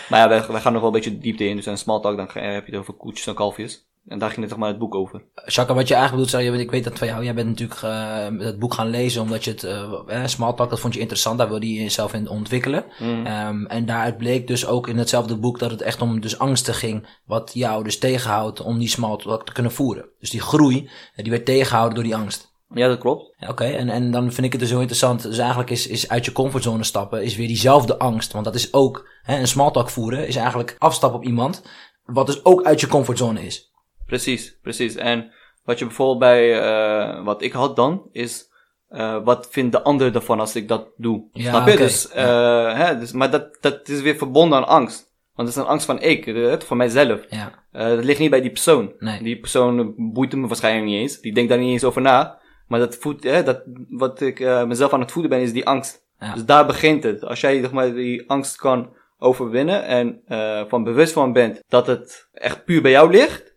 Maar 0.10 0.20
ja, 0.20 0.28
wij, 0.28 0.48
wij 0.48 0.62
gaan 0.62 0.74
nog 0.74 0.82
wel 0.82 0.90
een 0.90 1.02
beetje 1.02 1.18
diepte 1.18 1.48
in. 1.48 1.56
Dus 1.56 1.66
een 1.66 1.78
small 1.78 2.02
talk, 2.02 2.18
dan 2.18 2.28
heb 2.34 2.66
je 2.66 2.72
het 2.72 2.80
over 2.80 2.94
koetjes 2.94 3.28
en 3.28 3.34
kalfjes. 3.34 3.88
En 4.06 4.20
daar 4.20 4.30
ging 4.30 4.42
het 4.42 4.50
zeg 4.50 4.60
maar 4.60 4.70
het 4.70 4.80
boek 4.80 4.96
over. 4.96 5.24
Shaka, 5.50 5.74
wat 5.74 5.88
je 5.88 5.94
eigenlijk 5.94 6.12
bedoelt, 6.12 6.44
zeg 6.44 6.56
je, 6.56 6.64
ik 6.64 6.72
weet 6.72 6.84
dat 6.84 6.98
van 6.98 7.08
jou. 7.08 7.24
Jij 7.24 7.34
bent 7.34 7.48
natuurlijk 7.48 7.82
eh, 7.82 8.46
het 8.46 8.60
boek 8.60 8.74
gaan 8.74 8.90
lezen 8.90 9.22
omdat 9.22 9.44
je 9.44 9.52
het, 9.52 9.64
eh 9.64 9.94
eh, 10.08 10.26
small 10.26 10.54
talk, 10.54 10.70
dat 10.70 10.80
vond 10.80 10.94
je 10.94 11.00
interessant. 11.00 11.38
Daar 11.38 11.50
wilde 11.50 11.74
je 11.74 11.82
jezelf 11.82 12.14
in 12.14 12.30
ontwikkelen. 12.30 12.86
Mm. 13.00 13.26
Ehm, 13.26 13.66
en 13.66 13.86
daaruit 13.86 14.18
bleek 14.18 14.48
dus 14.48 14.68
ook 14.68 14.88
in 14.88 14.98
hetzelfde 14.98 15.38
boek 15.38 15.60
dat 15.60 15.72
het 15.72 15.82
echt 15.82 16.02
om 16.02 16.22
dus 16.22 16.40
angsten 16.40 16.74
ging. 16.74 17.08
Wat 17.26 17.52
jou 17.54 17.84
dus 17.84 17.98
tegenhoudt 17.98 18.62
om 18.62 18.80
die 18.80 18.88
small 18.88 19.18
talk 19.18 19.46
te 19.46 19.54
kunnen 19.54 19.72
voeren. 19.72 20.10
Dus 20.20 20.30
die 20.30 20.42
groei, 20.42 20.90
die 21.16 21.32
werd 21.32 21.46
tegengehouden 21.46 21.96
door 21.96 22.04
die 22.04 22.16
angst. 22.16 22.52
Ja, 22.74 22.88
dat 22.88 23.00
klopt. 23.00 23.36
Oké, 23.50 23.64
en, 23.64 23.90
en 23.90 24.12
dan 24.12 24.32
vind 24.32 24.46
ik 24.46 24.52
het 24.52 24.62
dus 24.62 24.70
heel 24.70 24.80
interessant. 24.80 25.22
Dus 25.22 25.38
eigenlijk 25.38 25.70
is, 25.70 25.88
is 25.88 26.10
uit 26.10 26.26
je 26.26 26.32
comfortzone 26.32 26.84
stappen, 26.84 27.24
is 27.24 27.36
weer 27.36 27.48
diezelfde 27.48 27.98
angst. 27.98 28.32
Want 28.32 28.46
dat 28.46 28.56
is 28.56 28.74
ook, 28.74 29.10
hè, 29.22 29.40
een 29.40 29.48
small 29.48 29.72
talk 29.72 29.90
voeren, 29.90 30.28
is 30.28 30.36
eigenlijk 30.36 30.76
afstappen 30.78 31.20
op 31.20 31.26
iemand. 31.26 31.64
Wat 32.04 32.26
dus 32.26 32.46
ook 32.46 32.64
uit 32.64 32.80
je 32.80 32.88
comfortzone 32.88 33.46
is. 33.46 33.73
Precies, 34.14 34.58
precies. 34.62 34.96
En 34.96 35.32
wat 35.64 35.80
je 35.80 35.86
bijvoorbeeld 35.86 36.20
bij, 36.20 36.60
eh, 36.62 37.24
wat 37.24 37.42
ik 37.42 37.52
had 37.52 37.76
dan, 37.76 38.10
is, 38.12 38.50
eh, 38.90 39.24
wat 39.24 39.48
vindt 39.52 39.72
de 39.72 39.82
ander 39.82 40.16
ervan 40.16 40.40
als 40.40 40.56
ik 40.56 40.68
dat 40.68 40.88
doe? 40.98 41.24
Ja, 41.32 41.50
Snap 41.50 41.68
je? 41.68 41.78
Dus, 41.78 42.10
eh, 42.10 42.78
hè, 42.78 43.00
dus, 43.00 43.12
maar 43.12 43.32
dat, 43.32 43.58
dat 43.62 43.88
is 43.88 44.02
weer 44.02 44.16
verbonden 44.16 44.58
aan 44.58 44.68
angst. 44.68 45.12
Want 45.36 45.48
het 45.48 45.58
is 45.58 45.64
een 45.64 45.70
angst 45.70 45.86
van 45.86 46.02
ik, 46.02 46.34
van 46.66 46.78
mijzelf. 46.78 47.26
Ja, 47.30 47.52
dat 47.72 48.04
ligt 48.04 48.20
niet 48.20 48.30
bij 48.30 48.42
die 48.42 48.52
persoon. 48.52 48.94
Nee. 49.00 49.24
Die 49.24 49.40
persoon 49.40 49.94
boeit 49.98 50.32
hem 50.32 50.48
waarschijnlijk 50.48 50.86
niet 50.86 51.00
eens. 51.00 51.20
Die 51.20 51.34
denkt 51.34 51.50
daar 51.50 51.60
niet 51.60 51.72
eens 51.72 51.84
over 51.84 52.02
na. 52.02 52.40
Maar 52.68 52.80
dat 52.80 52.96
voedt, 52.96 53.24
hè, 53.24 53.44
dat, 53.44 53.62
wat 53.90 54.22
ik 54.22 54.40
mezelf 54.40 54.94
aan 54.94 55.00
het 55.00 55.12
voeden 55.12 55.32
ben, 55.32 55.42
is 55.42 55.54
die 55.54 55.66
angst. 55.66 56.04
Dus 56.34 56.46
daar 56.46 56.66
begint 56.66 57.04
het. 57.04 57.24
Als 57.24 57.42
jij 57.42 57.60
zeg 57.60 57.72
maar, 57.72 57.94
die 57.94 58.30
angst 58.30 58.56
kan 58.56 58.94
overwinnen 59.18 59.86
en 59.86 60.22
van 60.70 60.84
bewust 60.84 61.14
van 61.14 61.34
bent 61.34 61.64
dat 61.68 61.88
het 61.88 62.30
echt 62.34 62.66
puur 62.66 62.82
bij 62.82 62.92
jou 62.92 63.12
ligt. 63.12 63.53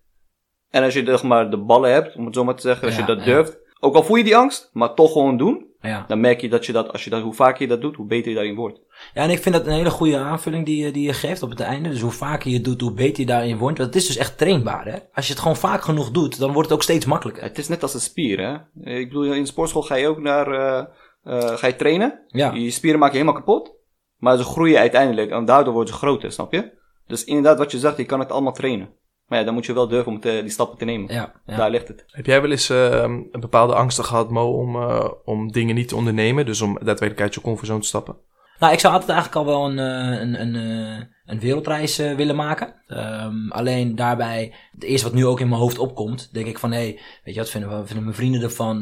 En 0.70 0.82
als 0.82 0.94
je 0.94 1.04
zeg 1.04 1.22
maar, 1.22 1.50
de 1.50 1.58
ballen 1.58 1.92
hebt, 1.92 2.16
om 2.16 2.24
het 2.24 2.34
zo 2.34 2.44
maar 2.44 2.54
te 2.54 2.60
zeggen, 2.62 2.86
als 2.86 2.96
je 2.96 3.04
dat 3.04 3.24
durft. 3.24 3.58
Ook 3.80 3.94
al 3.94 4.02
voel 4.04 4.16
je 4.16 4.24
die 4.24 4.36
angst, 4.36 4.70
maar 4.72 4.94
toch 4.94 5.12
gewoon 5.12 5.36
doen. 5.36 5.64
Ja. 5.80 6.04
Dan 6.08 6.20
merk 6.20 6.40
je 6.40 6.48
dat 6.48 6.66
je 6.66 6.72
dat, 6.72 6.92
als 6.92 7.04
je 7.04 7.10
dat, 7.10 7.22
hoe 7.22 7.34
vaker 7.34 7.62
je 7.62 7.68
dat 7.68 7.80
doet, 7.80 7.96
hoe 7.96 8.06
beter 8.06 8.28
je 8.28 8.34
daarin 8.34 8.54
wordt. 8.54 8.80
ja, 9.14 9.22
en 9.22 9.30
ik 9.30 9.38
vind 9.42 9.54
dat 9.54 9.66
een 9.66 9.72
hele 9.72 9.90
goede 9.90 10.18
aanvulling 10.18 10.66
die, 10.66 10.84
je- 10.84 10.90
die 10.90 11.06
je 11.06 11.12
geeft 11.12 11.42
op 11.42 11.50
het 11.50 11.60
einde. 11.60 11.88
Dus 11.88 12.00
hoe 12.00 12.10
vaker 12.10 12.48
je 12.50 12.54
het 12.56 12.64
doet, 12.64 12.80
hoe 12.80 12.92
beter 12.92 13.20
je 13.20 13.26
daarin 13.26 13.56
wordt. 13.58 13.78
Want 13.78 13.94
het 13.94 14.02
is 14.02 14.06
dus 14.08 14.16
echt 14.16 14.38
trainbaar, 14.38 14.84
hè. 14.84 14.98
Als 15.14 15.26
je 15.26 15.32
het 15.32 15.42
gewoon 15.42 15.56
vaak 15.56 15.82
genoeg 15.82 16.10
doet, 16.10 16.38
dan 16.38 16.52
wordt 16.52 16.68
het 16.68 16.76
ook 16.78 16.82
steeds 16.84 17.04
makkelijker. 17.06 17.42
Het 17.42 17.58
is 17.58 17.68
net 17.68 17.82
als 17.82 17.94
een 17.94 18.00
spier, 18.00 18.38
hè. 18.40 18.52
Ik 18.98 19.08
bedoel, 19.08 19.24
in 19.24 19.42
de 19.42 19.48
sportschool 19.48 19.82
ga 19.82 19.94
je 19.94 20.08
ook 20.08 20.18
naar, 20.20 20.46
eh, 20.52 21.56
ga 21.56 21.66
je 21.66 21.76
trainen. 21.76 22.20
Ja. 22.28 22.52
Je 22.52 22.70
spieren 22.70 23.00
maak 23.00 23.10
je 23.12 23.18
helemaal 23.18 23.40
kapot. 23.40 23.74
Maar 24.16 24.36
ze 24.36 24.44
groeien 24.44 24.78
uiteindelijk 24.78 25.30
en 25.30 25.44
daardoor 25.44 25.72
worden 25.72 25.92
ze 25.94 25.98
groter, 26.00 26.32
snap 26.32 26.52
je? 26.52 26.72
Dus 27.06 27.24
inderdaad, 27.24 27.58
wat 27.58 27.70
je 27.70 27.78
zegt, 27.78 27.96
je 27.96 28.04
kan 28.04 28.20
het 28.20 28.32
allemaal 28.32 28.52
trainen. 28.52 28.88
Maar 29.26 29.38
ja, 29.38 29.44
dan 29.44 29.54
moet 29.54 29.66
je 29.66 29.72
wel 29.72 29.88
durven 29.88 30.12
om 30.12 30.20
te- 30.20 30.38
die 30.42 30.50
stappen 30.50 30.78
te 30.78 30.84
nemen. 30.84 31.14
Ja, 31.14 31.32
ja. 31.46 31.56
Daar 31.56 31.70
ligt 31.70 31.88
het. 31.88 32.04
Heb 32.06 32.26
jij 32.26 32.40
wel 32.40 32.50
eens 32.50 32.70
eh, 32.70 33.00
een 33.02 33.40
bepaalde 33.40 33.74
angsten 33.74 34.04
gehad, 34.04 34.30
Mo, 34.30 34.52
om, 34.52 34.76
eh, 34.76 35.08
om 35.24 35.52
dingen 35.52 35.74
niet 35.74 35.88
te 35.88 35.96
ondernemen? 35.96 36.46
Dus 36.46 36.60
om 36.60 36.72
daadwerkelijk 36.74 37.20
uit 37.20 37.34
je 37.34 37.40
comfortzone 37.40 37.80
te 37.80 37.86
stappen? 37.86 38.16
Nou, 38.58 38.72
ik 38.72 38.78
zou 38.78 38.92
altijd 38.92 39.10
eigenlijk 39.12 39.46
al 39.46 39.52
wel 39.52 39.64
een, 39.70 39.78
eh, 39.78 40.20
een, 40.20 40.40
een, 40.40 40.54
eh, 40.54 41.04
een 41.26 41.40
wereldreis 41.40 41.96
willen 41.96 42.36
maken. 42.36 42.74
Ehm, 42.86 43.50
alleen 43.50 43.94
daarbij, 43.94 44.54
het 44.72 44.82
eerste 44.84 45.06
wat 45.06 45.14
nu 45.16 45.26
ook 45.26 45.40
in 45.40 45.48
mijn 45.48 45.60
hoofd 45.60 45.78
opkomt, 45.78 46.28
denk 46.32 46.46
ik 46.46 46.58
van, 46.58 46.72
hé, 46.72 46.78
hey, 46.78 47.00
weet 47.24 47.34
je, 47.34 47.40
wat 47.40 47.50
vinden, 47.50 47.70
wat 47.70 47.86
vinden 47.86 48.04
mijn 48.04 48.16
vrienden 48.16 48.42
ervan? 48.42 48.80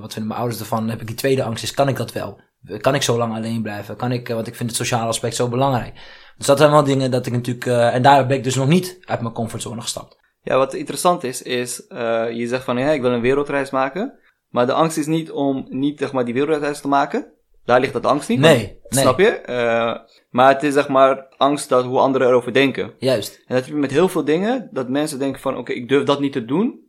Wat 0.00 0.12
vinden 0.12 0.26
mijn 0.26 0.40
ouders 0.40 0.60
ervan? 0.60 0.78
Dan 0.80 0.90
heb 0.90 1.00
ik 1.00 1.06
die 1.06 1.16
tweede 1.16 1.42
angst, 1.42 1.62
is 1.62 1.74
kan 1.74 1.88
ik 1.88 1.96
dat 1.96 2.12
wel? 2.12 2.40
Kan 2.80 2.94
ik 2.94 3.02
zo 3.02 3.18
lang 3.18 3.34
alleen 3.34 3.62
blijven? 3.62 3.96
Kan 3.96 4.12
ik, 4.12 4.28
eh, 4.28 4.34
want 4.34 4.46
ik 4.46 4.54
vind 4.54 4.68
het 4.68 4.78
sociale 4.78 5.08
aspect 5.08 5.34
zo 5.34 5.48
belangrijk. 5.48 5.94
Dus 6.36 6.46
dat 6.46 6.58
zijn 6.58 6.70
wel 6.70 6.84
dingen 6.84 7.10
dat 7.10 7.26
ik 7.26 7.32
natuurlijk, 7.32 7.66
eh, 7.66 7.94
en 7.94 8.02
daar 8.02 8.26
ben 8.26 8.36
ik 8.36 8.44
dus 8.44 8.54
nog 8.54 8.68
niet 8.68 8.98
uit 9.04 9.20
mijn 9.20 9.34
comfortzone 9.34 9.80
gestapt. 9.80 10.18
Ja, 10.42 10.56
wat 10.56 10.74
interessant 10.74 11.24
is, 11.24 11.42
is 11.42 11.84
uh, 11.88 12.30
je 12.30 12.46
zegt 12.46 12.64
van 12.64 12.78
ja, 12.78 12.90
ik 12.90 13.00
wil 13.00 13.10
een 13.10 13.20
wereldreis 13.20 13.70
maken. 13.70 14.18
Maar 14.48 14.66
de 14.66 14.72
angst 14.72 14.96
is 14.96 15.06
niet 15.06 15.30
om 15.30 15.66
niet 15.68 15.98
zeg 15.98 16.12
maar, 16.12 16.24
die 16.24 16.34
wereldreis 16.34 16.80
te 16.80 16.88
maken. 16.88 17.32
Daar 17.64 17.80
ligt 17.80 17.92
dat 17.92 18.06
angst 18.06 18.28
niet. 18.28 18.38
Nee. 18.38 18.78
Snap 18.88 19.18
je? 19.18 19.42
Uh, 19.48 19.94
maar 20.30 20.52
het 20.52 20.62
is 20.62 20.72
zeg 20.72 20.88
maar 20.88 21.34
angst 21.36 21.68
dat 21.68 21.84
hoe 21.84 21.98
anderen 21.98 22.28
erover 22.28 22.52
denken. 22.52 22.92
Juist. 22.98 23.34
En 23.34 23.54
dat 23.54 23.64
heb 23.64 23.74
je 23.74 23.80
met 23.80 23.90
heel 23.90 24.08
veel 24.08 24.24
dingen. 24.24 24.68
Dat 24.72 24.88
mensen 24.88 25.18
denken 25.18 25.40
van 25.40 25.52
oké, 25.52 25.60
okay, 25.60 25.76
ik 25.76 25.88
durf 25.88 26.04
dat 26.04 26.20
niet 26.20 26.32
te 26.32 26.44
doen. 26.44 26.80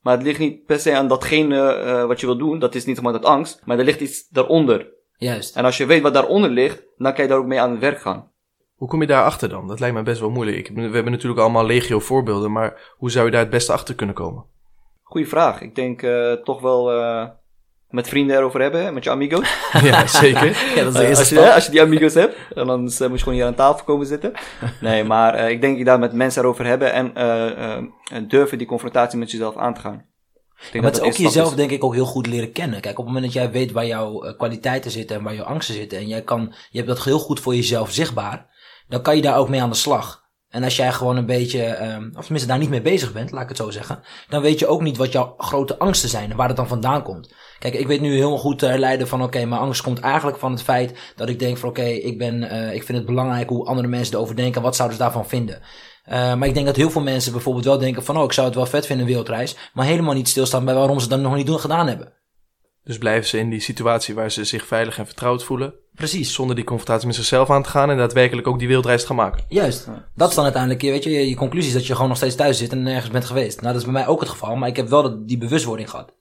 Maar 0.00 0.14
het 0.14 0.26
ligt 0.26 0.38
niet 0.38 0.64
per 0.64 0.78
se 0.78 0.96
aan 0.96 1.08
datgene 1.08 2.04
wat 2.06 2.20
je 2.20 2.26
wil 2.26 2.38
doen. 2.38 2.58
Dat 2.58 2.74
is 2.74 2.84
niet 2.84 2.94
zeg 2.94 3.04
maar 3.04 3.12
dat 3.12 3.24
angst. 3.24 3.62
Maar 3.64 3.78
er 3.78 3.84
ligt 3.84 4.00
iets 4.00 4.28
daaronder. 4.28 4.92
Juist. 5.16 5.56
En 5.56 5.64
als 5.64 5.76
je 5.76 5.86
weet 5.86 6.02
wat 6.02 6.14
daaronder 6.14 6.50
ligt, 6.50 6.82
dan 6.96 7.14
kan 7.14 7.22
je 7.22 7.30
daar 7.30 7.38
ook 7.38 7.46
mee 7.46 7.60
aan 7.60 7.70
het 7.70 7.80
werk 7.80 8.00
gaan. 8.00 8.32
Hoe 8.74 8.88
kom 8.88 9.00
je 9.00 9.06
daarachter 9.06 9.48
dan? 9.48 9.66
Dat 9.66 9.80
lijkt 9.80 9.94
me 9.96 10.02
best 10.02 10.20
wel 10.20 10.30
moeilijk. 10.30 10.56
Ik, 10.56 10.70
we 10.74 10.80
hebben 10.80 11.12
natuurlijk 11.12 11.40
allemaal 11.40 11.66
legio 11.66 12.00
voorbeelden, 12.00 12.52
maar 12.52 12.94
hoe 12.96 13.10
zou 13.10 13.24
je 13.24 13.30
daar 13.30 13.40
het 13.40 13.50
beste 13.50 13.72
achter 13.72 13.94
kunnen 13.94 14.14
komen? 14.14 14.44
Goeie 15.02 15.28
vraag. 15.28 15.60
Ik 15.60 15.74
denk 15.74 16.02
uh, 16.02 16.32
toch 16.32 16.60
wel 16.60 16.94
uh, 16.94 17.26
met 17.88 18.08
vrienden 18.08 18.36
erover 18.36 18.60
hebben, 18.60 18.94
met 18.94 19.04
je 19.04 19.10
amigos. 19.10 19.56
ja, 19.82 20.06
zeker. 20.06 20.46
ja, 20.76 20.84
dat 20.84 20.86
is 20.86 20.92
de 20.92 21.02
Uh, 21.02 21.08
eerste 21.08 21.18
als, 21.18 21.28
je, 21.28 21.54
als 21.54 21.64
je 21.64 21.70
die 21.70 21.82
amigos 21.82 22.14
hebt, 22.14 22.36
dan 22.54 22.80
moet 22.80 22.98
je 22.98 23.18
gewoon 23.18 23.34
hier 23.34 23.44
aan 23.44 23.54
tafel 23.54 23.84
komen 23.84 24.06
zitten. 24.06 24.32
Nee, 24.80 25.04
maar 25.04 25.38
uh, 25.38 25.50
ik 25.50 25.60
denk 25.60 25.78
je 25.78 25.84
daar 25.84 25.98
met 25.98 26.12
mensen 26.12 26.42
erover 26.42 26.66
hebben 26.66 26.92
en 26.92 27.12
uh, 27.16 28.28
durven 28.28 28.58
die 28.58 28.66
confrontatie 28.66 29.18
met 29.18 29.30
jezelf 29.30 29.56
aan 29.56 29.74
te 29.74 29.80
gaan. 29.80 30.06
Maar 30.72 30.82
het 30.82 30.96
is 30.96 31.00
ook 31.00 31.12
jezelf 31.12 31.54
denk 31.54 31.70
ik 31.70 31.84
ook 31.84 31.94
heel 31.94 32.06
goed 32.06 32.26
leren 32.26 32.52
kennen. 32.52 32.80
Kijk, 32.80 32.98
op 32.98 33.04
het 33.04 33.14
moment 33.14 33.32
dat 33.32 33.42
jij 33.42 33.50
weet 33.50 33.72
waar 33.72 33.86
jouw 33.86 34.26
uh, 34.26 34.36
kwaliteiten 34.36 34.90
zitten 34.90 35.16
en 35.16 35.22
waar 35.22 35.34
jouw 35.34 35.44
angsten 35.44 35.74
zitten 35.74 35.98
en 35.98 36.08
jij 36.08 36.22
kan, 36.22 36.54
je 36.70 36.76
hebt 36.76 36.88
dat 36.88 37.04
heel 37.04 37.18
goed 37.18 37.40
voor 37.40 37.54
jezelf 37.54 37.90
zichtbaar, 37.90 38.46
dan 38.88 39.02
kan 39.02 39.16
je 39.16 39.22
daar 39.22 39.38
ook 39.38 39.48
mee 39.48 39.62
aan 39.62 39.70
de 39.70 39.76
slag. 39.76 40.22
En 40.48 40.64
als 40.64 40.76
jij 40.76 40.92
gewoon 40.92 41.16
een 41.16 41.26
beetje, 41.26 41.82
um, 41.82 42.12
of 42.16 42.22
tenminste 42.22 42.48
daar 42.48 42.58
niet 42.58 42.68
mee 42.68 42.82
bezig 42.82 43.12
bent, 43.12 43.30
laat 43.30 43.42
ik 43.42 43.48
het 43.48 43.56
zo 43.56 43.70
zeggen, 43.70 44.02
dan 44.28 44.42
weet 44.42 44.58
je 44.58 44.66
ook 44.66 44.82
niet 44.82 44.96
wat 44.96 45.12
jouw 45.12 45.34
grote 45.38 45.78
angsten 45.78 46.08
zijn 46.08 46.30
en 46.30 46.36
waar 46.36 46.48
het 46.48 46.56
dan 46.56 46.68
vandaan 46.68 47.02
komt. 47.02 47.34
Kijk, 47.58 47.74
ik 47.74 47.86
weet 47.86 48.00
nu 48.00 48.14
heel 48.14 48.38
goed 48.38 48.58
te 48.58 48.66
herleiden 48.66 49.08
van, 49.08 49.18
oké, 49.18 49.36
okay, 49.36 49.48
mijn 49.48 49.60
angst 49.60 49.82
komt 49.82 50.00
eigenlijk 50.00 50.38
van 50.38 50.50
het 50.50 50.62
feit 50.62 51.12
dat 51.16 51.28
ik 51.28 51.38
denk 51.38 51.58
van, 51.58 51.68
oké, 51.68 51.80
okay, 51.80 51.92
ik 51.92 52.18
ben, 52.18 52.42
uh, 52.42 52.74
ik 52.74 52.82
vind 52.82 52.98
het 52.98 53.06
belangrijk 53.06 53.48
hoe 53.48 53.66
andere 53.66 53.88
mensen 53.88 54.14
erover 54.14 54.36
denken, 54.36 54.62
wat 54.62 54.76
zouden 54.76 54.96
ze 54.96 55.02
daarvan 55.02 55.26
vinden. 55.26 55.62
Uh, 56.08 56.34
maar 56.34 56.48
ik 56.48 56.54
denk 56.54 56.66
dat 56.66 56.76
heel 56.76 56.90
veel 56.90 57.02
mensen 57.02 57.32
bijvoorbeeld 57.32 57.64
wel 57.64 57.78
denken 57.78 58.04
van, 58.04 58.16
oh, 58.16 58.24
ik 58.24 58.32
zou 58.32 58.46
het 58.46 58.56
wel 58.56 58.66
vet 58.66 58.86
vinden, 58.86 59.04
een 59.04 59.10
wereldreis, 59.10 59.56
maar 59.72 59.86
helemaal 59.86 60.14
niet 60.14 60.28
stilstaan 60.28 60.64
bij 60.64 60.74
waarom 60.74 60.96
ze 60.96 61.00
het 61.00 61.10
dan 61.10 61.20
nog 61.20 61.34
niet 61.34 61.46
doen, 61.46 61.60
gedaan 61.60 61.86
hebben. 61.86 62.12
Dus 62.84 62.98
blijven 62.98 63.28
ze 63.28 63.38
in 63.38 63.50
die 63.50 63.60
situatie 63.60 64.14
waar 64.14 64.30
ze 64.30 64.44
zich 64.44 64.66
veilig 64.66 64.98
en 64.98 65.06
vertrouwd 65.06 65.44
voelen. 65.44 65.74
Precies. 65.94 66.34
Zonder 66.34 66.56
die 66.56 66.64
confrontatie 66.64 67.06
met 67.06 67.16
zichzelf 67.16 67.50
aan 67.50 67.62
te 67.62 67.68
gaan 67.68 67.90
en 67.90 67.96
daadwerkelijk 67.96 68.46
ook 68.46 68.58
die 68.58 68.68
wereldreis 68.68 69.00
te 69.00 69.06
gaan 69.06 69.16
maken. 69.16 69.44
Juist. 69.48 69.88
Dat 70.14 70.28
is 70.28 70.34
dan 70.34 70.44
uiteindelijk, 70.44 70.82
weet 70.82 71.04
je, 71.04 71.10
je, 71.10 71.28
je 71.28 71.36
conclusie 71.36 71.68
is 71.68 71.76
dat 71.76 71.86
je 71.86 71.92
gewoon 71.92 72.08
nog 72.08 72.16
steeds 72.16 72.34
thuis 72.34 72.58
zit 72.58 72.72
en 72.72 72.82
nergens 72.82 73.10
bent 73.10 73.24
geweest. 73.24 73.60
Nou, 73.60 73.72
dat 73.72 73.76
is 73.76 73.84
bij 73.84 73.92
mij 73.92 74.06
ook 74.06 74.20
het 74.20 74.28
geval, 74.28 74.56
maar 74.56 74.68
ik 74.68 74.76
heb 74.76 74.88
wel 74.88 75.26
die 75.26 75.38
bewustwording 75.38 75.90
gehad. 75.90 76.12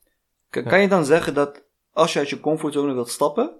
Kan, 0.49 0.63
kan 0.63 0.81
je 0.81 0.87
dan 0.87 1.05
zeggen 1.05 1.33
dat 1.33 1.63
als 1.91 2.13
je 2.13 2.19
uit 2.19 2.29
je 2.29 2.39
comfortzone 2.39 2.93
wilt 2.93 3.09
stappen, 3.09 3.51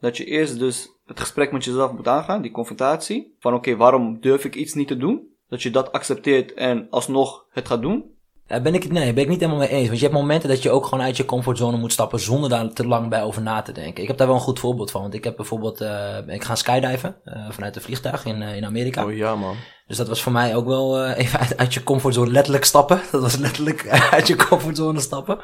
dat 0.00 0.16
je 0.16 0.24
eerst 0.24 0.58
dus 0.58 0.88
het 1.04 1.20
gesprek 1.20 1.52
met 1.52 1.64
jezelf 1.64 1.92
moet 1.92 2.08
aangaan, 2.08 2.42
die 2.42 2.50
confrontatie, 2.50 3.36
van 3.38 3.54
oké, 3.54 3.68
okay, 3.68 3.78
waarom 3.78 4.20
durf 4.20 4.44
ik 4.44 4.54
iets 4.54 4.74
niet 4.74 4.88
te 4.88 4.96
doen? 4.96 5.34
Dat 5.48 5.62
je 5.62 5.70
dat 5.70 5.92
accepteert 5.92 6.54
en 6.54 6.86
alsnog 6.90 7.44
het 7.50 7.66
gaat 7.66 7.82
doen. 7.82 8.14
Daar 8.46 8.62
ben 8.62 8.74
ik 8.74 8.82
het, 8.82 8.92
nee, 8.92 9.12
ben 9.12 9.22
ik 9.22 9.28
niet 9.28 9.40
helemaal 9.40 9.60
mee 9.60 9.68
eens. 9.68 9.86
Want 9.86 9.98
je 9.98 10.04
hebt 10.04 10.18
momenten 10.18 10.48
dat 10.48 10.62
je 10.62 10.70
ook 10.70 10.84
gewoon 10.84 11.04
uit 11.04 11.16
je 11.16 11.24
comfortzone 11.24 11.76
moet 11.76 11.92
stappen 11.92 12.20
zonder 12.20 12.50
daar 12.50 12.72
te 12.72 12.86
lang 12.86 13.08
bij 13.08 13.22
over 13.22 13.42
na 13.42 13.62
te 13.62 13.72
denken. 13.72 14.02
Ik 14.02 14.08
heb 14.08 14.16
daar 14.16 14.26
wel 14.26 14.36
een 14.36 14.42
goed 14.42 14.58
voorbeeld 14.58 14.90
van. 14.90 15.00
Want 15.00 15.14
ik 15.14 15.24
heb 15.24 15.36
bijvoorbeeld, 15.36 15.82
uh, 15.82 16.16
ik 16.26 16.44
ga 16.44 16.54
skydiven 16.54 17.16
uh, 17.24 17.50
vanuit 17.50 17.76
een 17.76 17.82
vliegtuig 17.82 18.24
in, 18.24 18.42
uh, 18.42 18.56
in 18.56 18.64
Amerika. 18.64 19.04
Oh 19.04 19.16
ja, 19.16 19.36
man. 19.36 19.56
Dus 19.86 19.96
dat 19.96 20.08
was 20.08 20.22
voor 20.22 20.32
mij 20.32 20.56
ook 20.56 20.66
wel 20.66 21.04
uh, 21.04 21.18
even 21.18 21.38
uit, 21.38 21.56
uit, 21.56 21.74
je 21.74 21.82
comfortzone 21.82 22.30
letterlijk 22.30 22.64
stappen. 22.64 23.00
Dat 23.12 23.20
was 23.20 23.36
letterlijk 23.36 24.08
uit 24.10 24.26
je 24.26 24.36
comfortzone 24.36 25.00
stappen. 25.00 25.38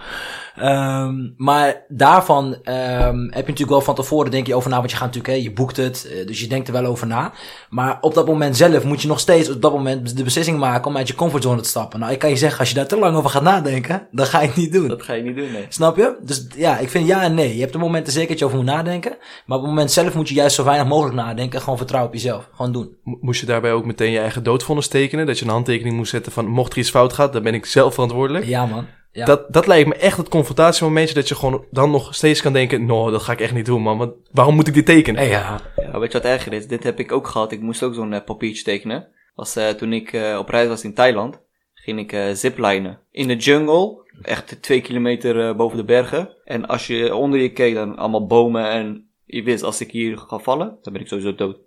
Um, 0.63 1.35
maar 1.37 1.85
daarvan 1.89 2.45
um, 2.47 3.23
heb 3.23 3.33
je 3.33 3.53
natuurlijk 3.53 3.71
wel 3.71 3.81
van 3.81 3.95
tevoren 3.95 4.31
denk 4.31 4.47
je 4.47 4.55
over 4.55 4.71
na. 4.71 4.79
Want 4.79 4.91
je 4.91 4.97
gaat 4.97 5.07
natuurlijk, 5.07 5.35
hè, 5.35 5.43
je 5.43 5.53
boekt 5.53 5.77
het. 5.77 6.09
Uh, 6.11 6.27
dus 6.27 6.41
je 6.41 6.47
denkt 6.47 6.67
er 6.67 6.73
wel 6.73 6.85
over 6.85 7.07
na. 7.07 7.33
Maar 7.71 7.99
op 8.01 8.15
dat 8.15 8.27
moment 8.27 8.57
zelf 8.57 8.85
moet 8.85 9.03
je 9.03 9.09
nog 9.09 9.21
steeds 9.21 9.51
op 9.51 9.63
dat 9.63 9.73
moment 9.73 10.17
de 10.17 10.23
beslissing 10.23 10.59
maken 10.59 10.87
om 10.87 10.97
uit 10.97 11.09
je 11.09 11.15
comfortzone 11.15 11.61
te 11.61 11.69
stappen. 11.69 12.01
Nou, 12.01 12.13
ik 12.13 12.19
kan 12.19 12.31
je 12.31 12.37
zeggen, 12.37 12.59
als 12.59 12.69
je 12.69 12.75
daar 12.75 12.87
te 12.87 12.99
lang 12.99 13.17
over 13.17 13.31
gaat 13.31 13.43
nadenken, 13.43 14.09
dan 14.11 14.27
ga 14.27 14.41
je 14.41 14.47
het 14.47 14.57
niet 14.57 14.73
doen. 14.73 14.89
Dat 14.89 15.03
ga 15.03 15.13
je 15.13 15.23
niet 15.23 15.37
doen, 15.37 15.53
nee. 15.53 15.67
Snap 15.69 15.97
je? 15.97 16.17
Dus 16.23 16.47
ja, 16.57 16.79
ik 16.79 16.89
vind 16.89 17.07
ja 17.07 17.23
en 17.23 17.35
nee. 17.35 17.55
Je 17.55 17.61
hebt 17.61 17.75
er 17.75 17.81
momenten 17.81 18.13
zeker 18.13 18.29
dat 18.29 18.39
je 18.39 18.45
over 18.45 18.57
moet 18.57 18.67
nadenken. 18.67 19.17
Maar 19.47 19.57
op 19.57 19.63
het 19.63 19.73
moment 19.73 19.93
zelf 19.93 20.15
moet 20.15 20.29
je 20.29 20.35
juist 20.35 20.55
zo 20.55 20.65
weinig 20.65 20.87
mogelijk 20.87 21.17
nadenken. 21.17 21.61
Gewoon 21.61 21.77
vertrouwen 21.79 22.13
op 22.13 22.19
jezelf. 22.19 22.49
Gewoon 22.55 22.73
doen. 22.73 22.97
Moest 23.03 23.41
je 23.41 23.47
daarbij 23.47 23.73
ook 23.73 23.85
meteen 23.85 24.11
je 24.11 24.19
eigen 24.19 24.32
doodvonnis 24.41 24.89
tekenen? 24.89 25.27
Dat 25.27 25.39
je 25.39 25.45
een 25.45 25.51
handtekening 25.51 25.97
moest 25.97 26.11
zetten 26.11 26.33
van 26.33 26.47
mocht 26.47 26.73
er 26.73 26.79
iets 26.79 26.91
fout 26.91 27.13
gaat, 27.13 27.33
dan 27.33 27.43
ben 27.43 27.55
ik 27.55 27.67
zelf 27.67 27.95
verantwoordelijk? 27.95 28.45
Ja, 28.45 28.67
man. 28.67 28.87
Ja. 29.13 29.25
Dat, 29.25 29.53
dat 29.53 29.67
lijkt 29.67 29.89
me 29.89 29.95
echt 29.95 30.17
het 30.17 30.29
confrontatiemomentje 30.29 31.15
dat 31.15 31.29
je 31.29 31.35
gewoon 31.35 31.65
dan 31.71 31.91
nog 31.91 32.15
steeds 32.15 32.43
kan 32.43 32.53
denken, 32.53 32.87
no, 32.87 33.11
dat 33.11 33.23
ga 33.23 33.33
ik 33.33 33.41
echt 33.41 33.55
niet 33.55 33.67
doen, 33.67 33.83
man. 33.83 33.99
Want 33.99 34.13
waarom 34.31 34.55
moet 34.55 34.69
ik 34.69 34.75
dit 34.75 34.87
tekenen? 34.87 35.29
Ja. 35.29 35.61
ja 35.77 35.99
weet 35.99 36.13
je 36.13 36.19
wat 36.19 36.31
erger 36.31 36.53
is? 36.53 36.67
Dit 36.67 36.83
heb 36.83 36.99
ik 36.99 37.13
ook 37.13 37.27
gehad. 37.27 37.53
Ik 37.53 37.61
moest 37.61 37.83
ook 37.83 37.95
zo'n 37.95 38.13
uh, 38.13 38.25
papiertje 38.25 38.63
tekenen. 38.63 39.09
Was, 39.35 39.57
uh, 39.57 39.69
toen 39.69 39.93
ik 39.93 40.13
uh, 40.13 40.39
op 40.39 40.49
reis 40.49 40.69
was 40.69 40.85
in 40.85 40.95
Thailand, 40.95 41.41
ging 41.75 41.99
ik 41.99 42.37
ziplinen. 42.37 42.99
In 43.11 43.29
de 43.29 43.37
jungle, 43.37 44.11
echt 44.23 44.63
twee 44.63 44.81
kilometer 44.81 45.57
boven 45.57 45.77
de 45.77 45.85
bergen. 45.85 46.37
En 46.45 46.67
als 46.67 46.87
je 46.87 47.15
onder 47.15 47.41
je 47.41 47.53
keek, 47.53 47.75
dan 47.75 47.97
allemaal 47.97 48.27
bomen 48.27 48.71
en 48.71 49.07
je 49.25 49.43
wist, 49.43 49.63
als 49.63 49.81
ik 49.81 49.91
hier 49.91 50.19
ga 50.19 50.39
vallen, 50.39 50.79
dan 50.83 50.93
ben 50.93 51.03
ik 51.03 51.09
sowieso 51.09 51.35
dood. 51.35 51.59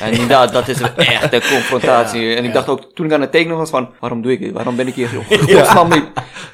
En 0.00 0.12
inderdaad, 0.20 0.52
dat 0.52 0.68
is 0.68 0.80
echt 0.96 1.32
een 1.32 1.40
confrontatie. 1.40 2.20
Ja, 2.20 2.36
en 2.36 2.44
ik 2.44 2.46
ja. 2.46 2.52
dacht 2.52 2.68
ook, 2.68 2.90
toen 2.94 3.06
ik 3.06 3.12
aan 3.12 3.20
het 3.20 3.32
tekenen 3.32 3.56
was 3.56 3.70
van, 3.70 3.90
waarom 4.00 4.22
doe 4.22 4.32
ik 4.32 4.40
dit? 4.40 4.52
Waarom 4.52 4.76
ben 4.76 4.86
ik 4.86 4.94
hier? 4.94 5.08
Godsnaam 5.28 5.88
niet. 5.94 6.04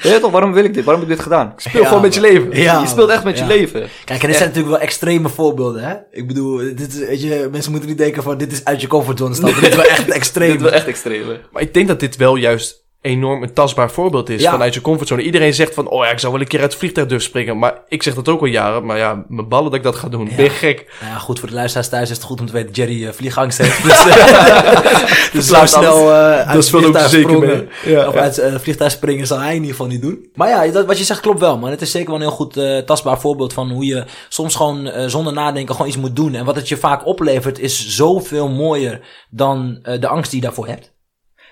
Weet 0.03 0.21
toch, 0.21 0.31
waarom 0.31 0.53
wil 0.53 0.65
ik 0.65 0.75
dit? 0.75 0.85
Waarom 0.85 1.03
heb 1.03 1.11
ik 1.11 1.17
dit 1.17 1.27
gedaan? 1.27 1.53
Ik 1.53 1.61
speel 1.61 1.81
ja, 1.81 1.87
gewoon 1.87 2.03
met 2.03 2.15
je 2.15 2.21
leven. 2.21 2.57
je 2.81 2.87
speelt 2.87 3.11
echt 3.11 3.25
met 3.25 3.39
je 3.39 3.47
leven. 3.47 3.89
Kijk, 4.05 4.21
en 4.21 4.27
dit 4.27 4.37
zijn 4.37 4.49
natuurlijk 4.49 4.75
wel 4.75 4.85
extreme 4.85 5.29
voorbeelden, 5.29 5.83
hè? 5.83 5.95
Ik 6.11 6.27
bedoel, 6.27 6.57
dit 6.57 6.95
is, 6.95 6.99
weet 6.99 7.23
je, 7.23 7.49
mensen 7.51 7.71
moeten 7.71 7.89
niet 7.89 7.99
denken 7.99 8.23
van, 8.23 8.39
dit 8.39 8.53
is 8.53 8.65
uit 8.65 8.81
je 8.81 8.87
comfortzone 8.87 9.35
stappen. 9.35 9.61
dit 9.61 9.71
is 9.71 9.77
wel 9.77 9.85
echt 9.85 10.11
extreem. 10.11 10.53
dit 10.53 10.61
is 10.61 10.63
wel 10.63 10.73
echt 10.73 10.87
extreem. 10.87 11.39
Maar 11.53 11.63
ik 11.63 11.75
denk 11.75 11.89
dat 11.89 12.01
dit 12.01 12.17
wel 12.17 12.37
juist 12.37 12.89
enorm 13.01 13.43
een 13.43 13.53
tastbaar 13.53 13.91
voorbeeld 13.91 14.29
is 14.29 14.43
ja. 14.43 14.51
vanuit 14.51 14.75
je 14.75 14.81
comfortzone. 14.81 15.23
Iedereen 15.23 15.55
zegt 15.55 15.75
van, 15.75 15.89
oh 15.89 16.05
ja, 16.05 16.11
ik 16.11 16.19
zou 16.19 16.33
wel 16.33 16.41
een 16.41 16.47
keer 16.47 16.61
uit 16.61 16.71
het 16.71 16.79
vliegtuig 16.79 17.07
durven 17.07 17.29
springen. 17.29 17.59
Maar 17.59 17.83
ik 17.89 18.03
zeg 18.03 18.15
dat 18.15 18.29
ook 18.29 18.41
al 18.41 18.47
jaren. 18.47 18.85
Maar 18.87 18.99
ja, 18.99 19.25
mijn 19.29 19.49
ballen 19.49 19.71
dat 19.71 19.75
ik 19.75 19.83
dat 19.83 19.97
ga 19.97 20.09
doen. 20.09 20.29
Ja. 20.29 20.35
Ben 20.35 20.45
je 20.45 20.51
gek? 20.51 20.95
Nou 21.01 21.13
ja, 21.13 21.19
goed, 21.19 21.39
voor 21.39 21.49
de 21.49 21.55
luisteraars 21.55 21.89
thuis 21.89 22.11
is 22.11 22.17
het 22.17 22.27
goed 22.27 22.41
om 22.41 22.47
te 22.47 22.53
weten 22.53 22.69
dat 22.69 22.77
Jerry 22.77 23.03
uh, 23.03 23.13
vliegangst 23.13 23.59
heeft. 23.59 23.83
Dus, 23.91 24.07
uh, 24.07 25.33
dus 25.33 25.47
zo 25.47 25.67
snel 25.67 26.09
uh, 26.09 26.41
uit 26.41 26.53
het 26.53 26.69
vliegtuig 26.69 27.09
springen. 27.09 27.69
Ja, 27.85 28.09
of 28.09 28.15
ja. 28.15 28.21
uit 28.21 28.37
het 28.37 28.63
vliegtuig 28.63 28.91
springen 28.91 29.27
zal 29.27 29.39
hij 29.39 29.49
in 29.49 29.55
ieder 29.55 29.71
geval 29.71 29.87
niet 29.87 30.03
doen. 30.03 30.31
Maar 30.35 30.49
ja, 30.49 30.73
dat, 30.73 30.87
wat 30.87 30.99
je 30.99 31.05
zegt 31.05 31.21
klopt 31.21 31.41
wel, 31.41 31.59
man. 31.59 31.71
Het 31.71 31.81
is 31.81 31.91
zeker 31.91 32.07
wel 32.09 32.17
een 32.17 32.23
heel 32.23 32.31
goed 32.31 32.87
tastbaar 32.87 33.21
voorbeeld 33.21 33.53
van 33.53 33.71
hoe 33.71 33.85
je 33.85 34.05
soms 34.29 34.55
gewoon 34.55 34.91
zonder 35.07 35.33
nadenken 35.33 35.75
gewoon 35.75 35.89
iets 35.89 35.97
moet 35.97 36.17
doen. 36.17 36.35
En 36.35 36.45
wat 36.45 36.57
het 36.57 36.69
je 36.69 36.77
vaak 36.77 37.07
oplevert 37.07 37.59
is 37.59 37.89
zoveel 37.89 38.49
mooier 38.49 39.01
dan 39.31 39.79
de 40.01 40.09
angst 40.09 40.31
die 40.31 40.41
je 40.41 40.47
daarvoor 40.47 40.67
hebt. 40.67 40.93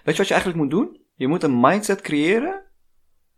Weet 0.05 0.17
je 0.17 0.23
wat 0.23 0.29
je 0.29 0.35
eigenlijk 0.35 0.57
moet 0.57 0.71
doen? 0.71 0.98
Je 1.19 1.29
moet 1.29 1.43
een 1.43 1.61
mindset 1.61 2.01
creëren 2.01 2.63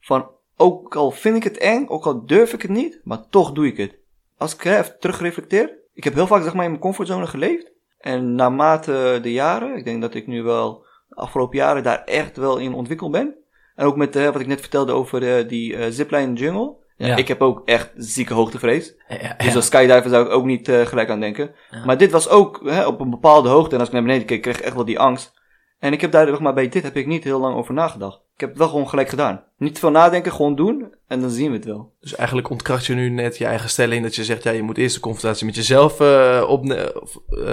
van 0.00 0.30
ook 0.56 0.96
al 0.96 1.10
vind 1.10 1.36
ik 1.36 1.44
het 1.44 1.58
eng, 1.58 1.88
ook 1.88 2.06
al 2.06 2.26
durf 2.26 2.52
ik 2.52 2.62
het 2.62 2.70
niet, 2.70 3.00
maar 3.04 3.28
toch 3.28 3.52
doe 3.52 3.66
ik 3.66 3.76
het. 3.76 3.98
Als 4.36 4.54
ik 4.54 4.64
even 4.64 4.96
terugreflecteer, 4.98 5.78
ik 5.92 6.04
heb 6.04 6.14
heel 6.14 6.26
vaak 6.26 6.42
zeg 6.42 6.54
maar 6.54 6.64
in 6.64 6.70
mijn 6.70 6.82
comfortzone 6.82 7.26
geleefd. 7.26 7.72
En 7.98 8.34
naarmate 8.34 9.18
de 9.22 9.32
jaren, 9.32 9.76
ik 9.76 9.84
denk 9.84 10.00
dat 10.00 10.14
ik 10.14 10.26
nu 10.26 10.42
wel 10.42 10.86
de 11.08 11.14
afgelopen 11.14 11.58
jaren 11.58 11.82
daar 11.82 12.04
echt 12.04 12.36
wel 12.36 12.56
in 12.56 12.74
ontwikkeld 12.74 13.10
ben. 13.10 13.34
En 13.74 13.86
ook 13.86 13.96
met 13.96 14.14
wat 14.14 14.40
ik 14.40 14.46
net 14.46 14.60
vertelde 14.60 14.92
over 14.92 15.36
eh, 15.36 15.48
die 15.48 15.76
eh, 15.76 15.90
zipline 15.90 16.32
jungle. 16.32 16.76
Ja. 16.96 17.16
Ik 17.16 17.28
heb 17.28 17.40
ook 17.40 17.62
echt 17.64 17.90
zieke 17.94 18.34
hoogtevrees. 18.34 18.94
Ja, 19.08 19.16
ja, 19.20 19.34
Dus 19.44 19.56
als 19.56 19.66
skydiver 19.66 20.10
zou 20.10 20.26
ik 20.26 20.32
ook 20.32 20.44
niet 20.44 20.68
eh, 20.68 20.80
gelijk 20.80 21.10
aan 21.10 21.20
denken. 21.20 21.54
Maar 21.84 21.98
dit 21.98 22.10
was 22.10 22.28
ook 22.28 22.60
hè, 22.64 22.86
op 22.86 23.00
een 23.00 23.10
bepaalde 23.10 23.48
hoogte. 23.48 23.74
En 23.74 23.78
als 23.78 23.88
ik 23.88 23.94
naar 23.94 24.02
beneden 24.02 24.26
keek, 24.26 24.42
kreeg 24.42 24.58
ik 24.58 24.64
echt 24.64 24.74
wel 24.74 24.84
die 24.84 24.98
angst. 24.98 25.39
En 25.80 25.92
ik 25.92 26.00
heb 26.00 26.12
daar, 26.12 26.26
zeg 26.26 26.40
maar, 26.40 26.54
bij 26.54 26.68
dit 26.68 26.82
heb 26.82 26.96
ik 26.96 27.06
niet 27.06 27.24
heel 27.24 27.40
lang 27.40 27.56
over 27.56 27.74
nagedacht. 27.74 28.18
Ik 28.34 28.40
heb 28.40 28.48
het 28.48 28.58
wel 28.58 28.68
gewoon 28.68 28.88
gelijk 28.88 29.08
gedaan. 29.08 29.42
Niet 29.58 29.78
veel 29.78 29.90
nadenken, 29.90 30.32
gewoon 30.32 30.54
doen. 30.56 30.94
En 31.08 31.20
dan 31.20 31.30
zien 31.30 31.50
we 31.50 31.56
het 31.56 31.64
wel. 31.64 31.92
Dus 32.00 32.14
eigenlijk 32.14 32.50
ontkracht 32.50 32.86
je 32.86 32.94
nu 32.94 33.08
net 33.10 33.38
je 33.38 33.44
eigen 33.44 33.68
stelling 33.68 34.02
dat 34.02 34.14
je 34.14 34.24
zegt, 34.24 34.42
ja, 34.42 34.50
je 34.50 34.62
moet 34.62 34.78
eerst 34.78 34.94
de 34.94 35.00
confrontatie 35.00 35.46
met 35.46 35.54
jezelf 35.54 36.00
eh, 36.00 36.44
op, 36.48 36.70
eh, 36.70 36.84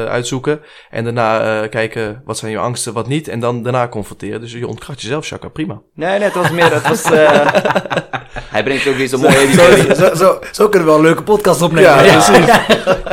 uitzoeken. 0.05 0.61
En 0.89 1.03
daarna 1.03 1.61
eh, 1.61 1.69
kijken 1.69 2.21
wat 2.25 2.37
zijn 2.37 2.51
je 2.51 2.57
angsten, 2.57 2.93
wat 2.93 3.07
niet. 3.07 3.27
En 3.27 3.39
dan 3.39 3.63
daarna 3.63 3.87
confronteren. 3.87 4.41
Dus 4.41 4.51
je 4.51 4.67
ontkracht 4.67 5.01
jezelf, 5.01 5.27
Chaka, 5.27 5.47
prima. 5.49 5.81
Nee, 5.93 6.09
nee, 6.09 6.27
het 6.27 6.35
was 6.35 6.51
meer, 6.51 6.73
het 6.73 6.87
was... 6.87 7.03
eh, 7.03 7.47
hij 8.55 8.63
brengt 8.63 8.87
ook 8.87 8.95
weer 8.95 9.07
zo'n 9.07 9.21
mooie 9.29 9.37
editie. 9.37 9.95
Zo, 9.95 10.15
zo, 10.15 10.39
zo 10.51 10.69
kunnen 10.69 10.87
we 10.87 10.93
wel 10.93 10.95
een 10.95 11.05
leuke 11.05 11.23
podcast 11.23 11.61
opnemen. 11.61 12.05
Ja, 12.05 12.21
precies. 12.21 12.45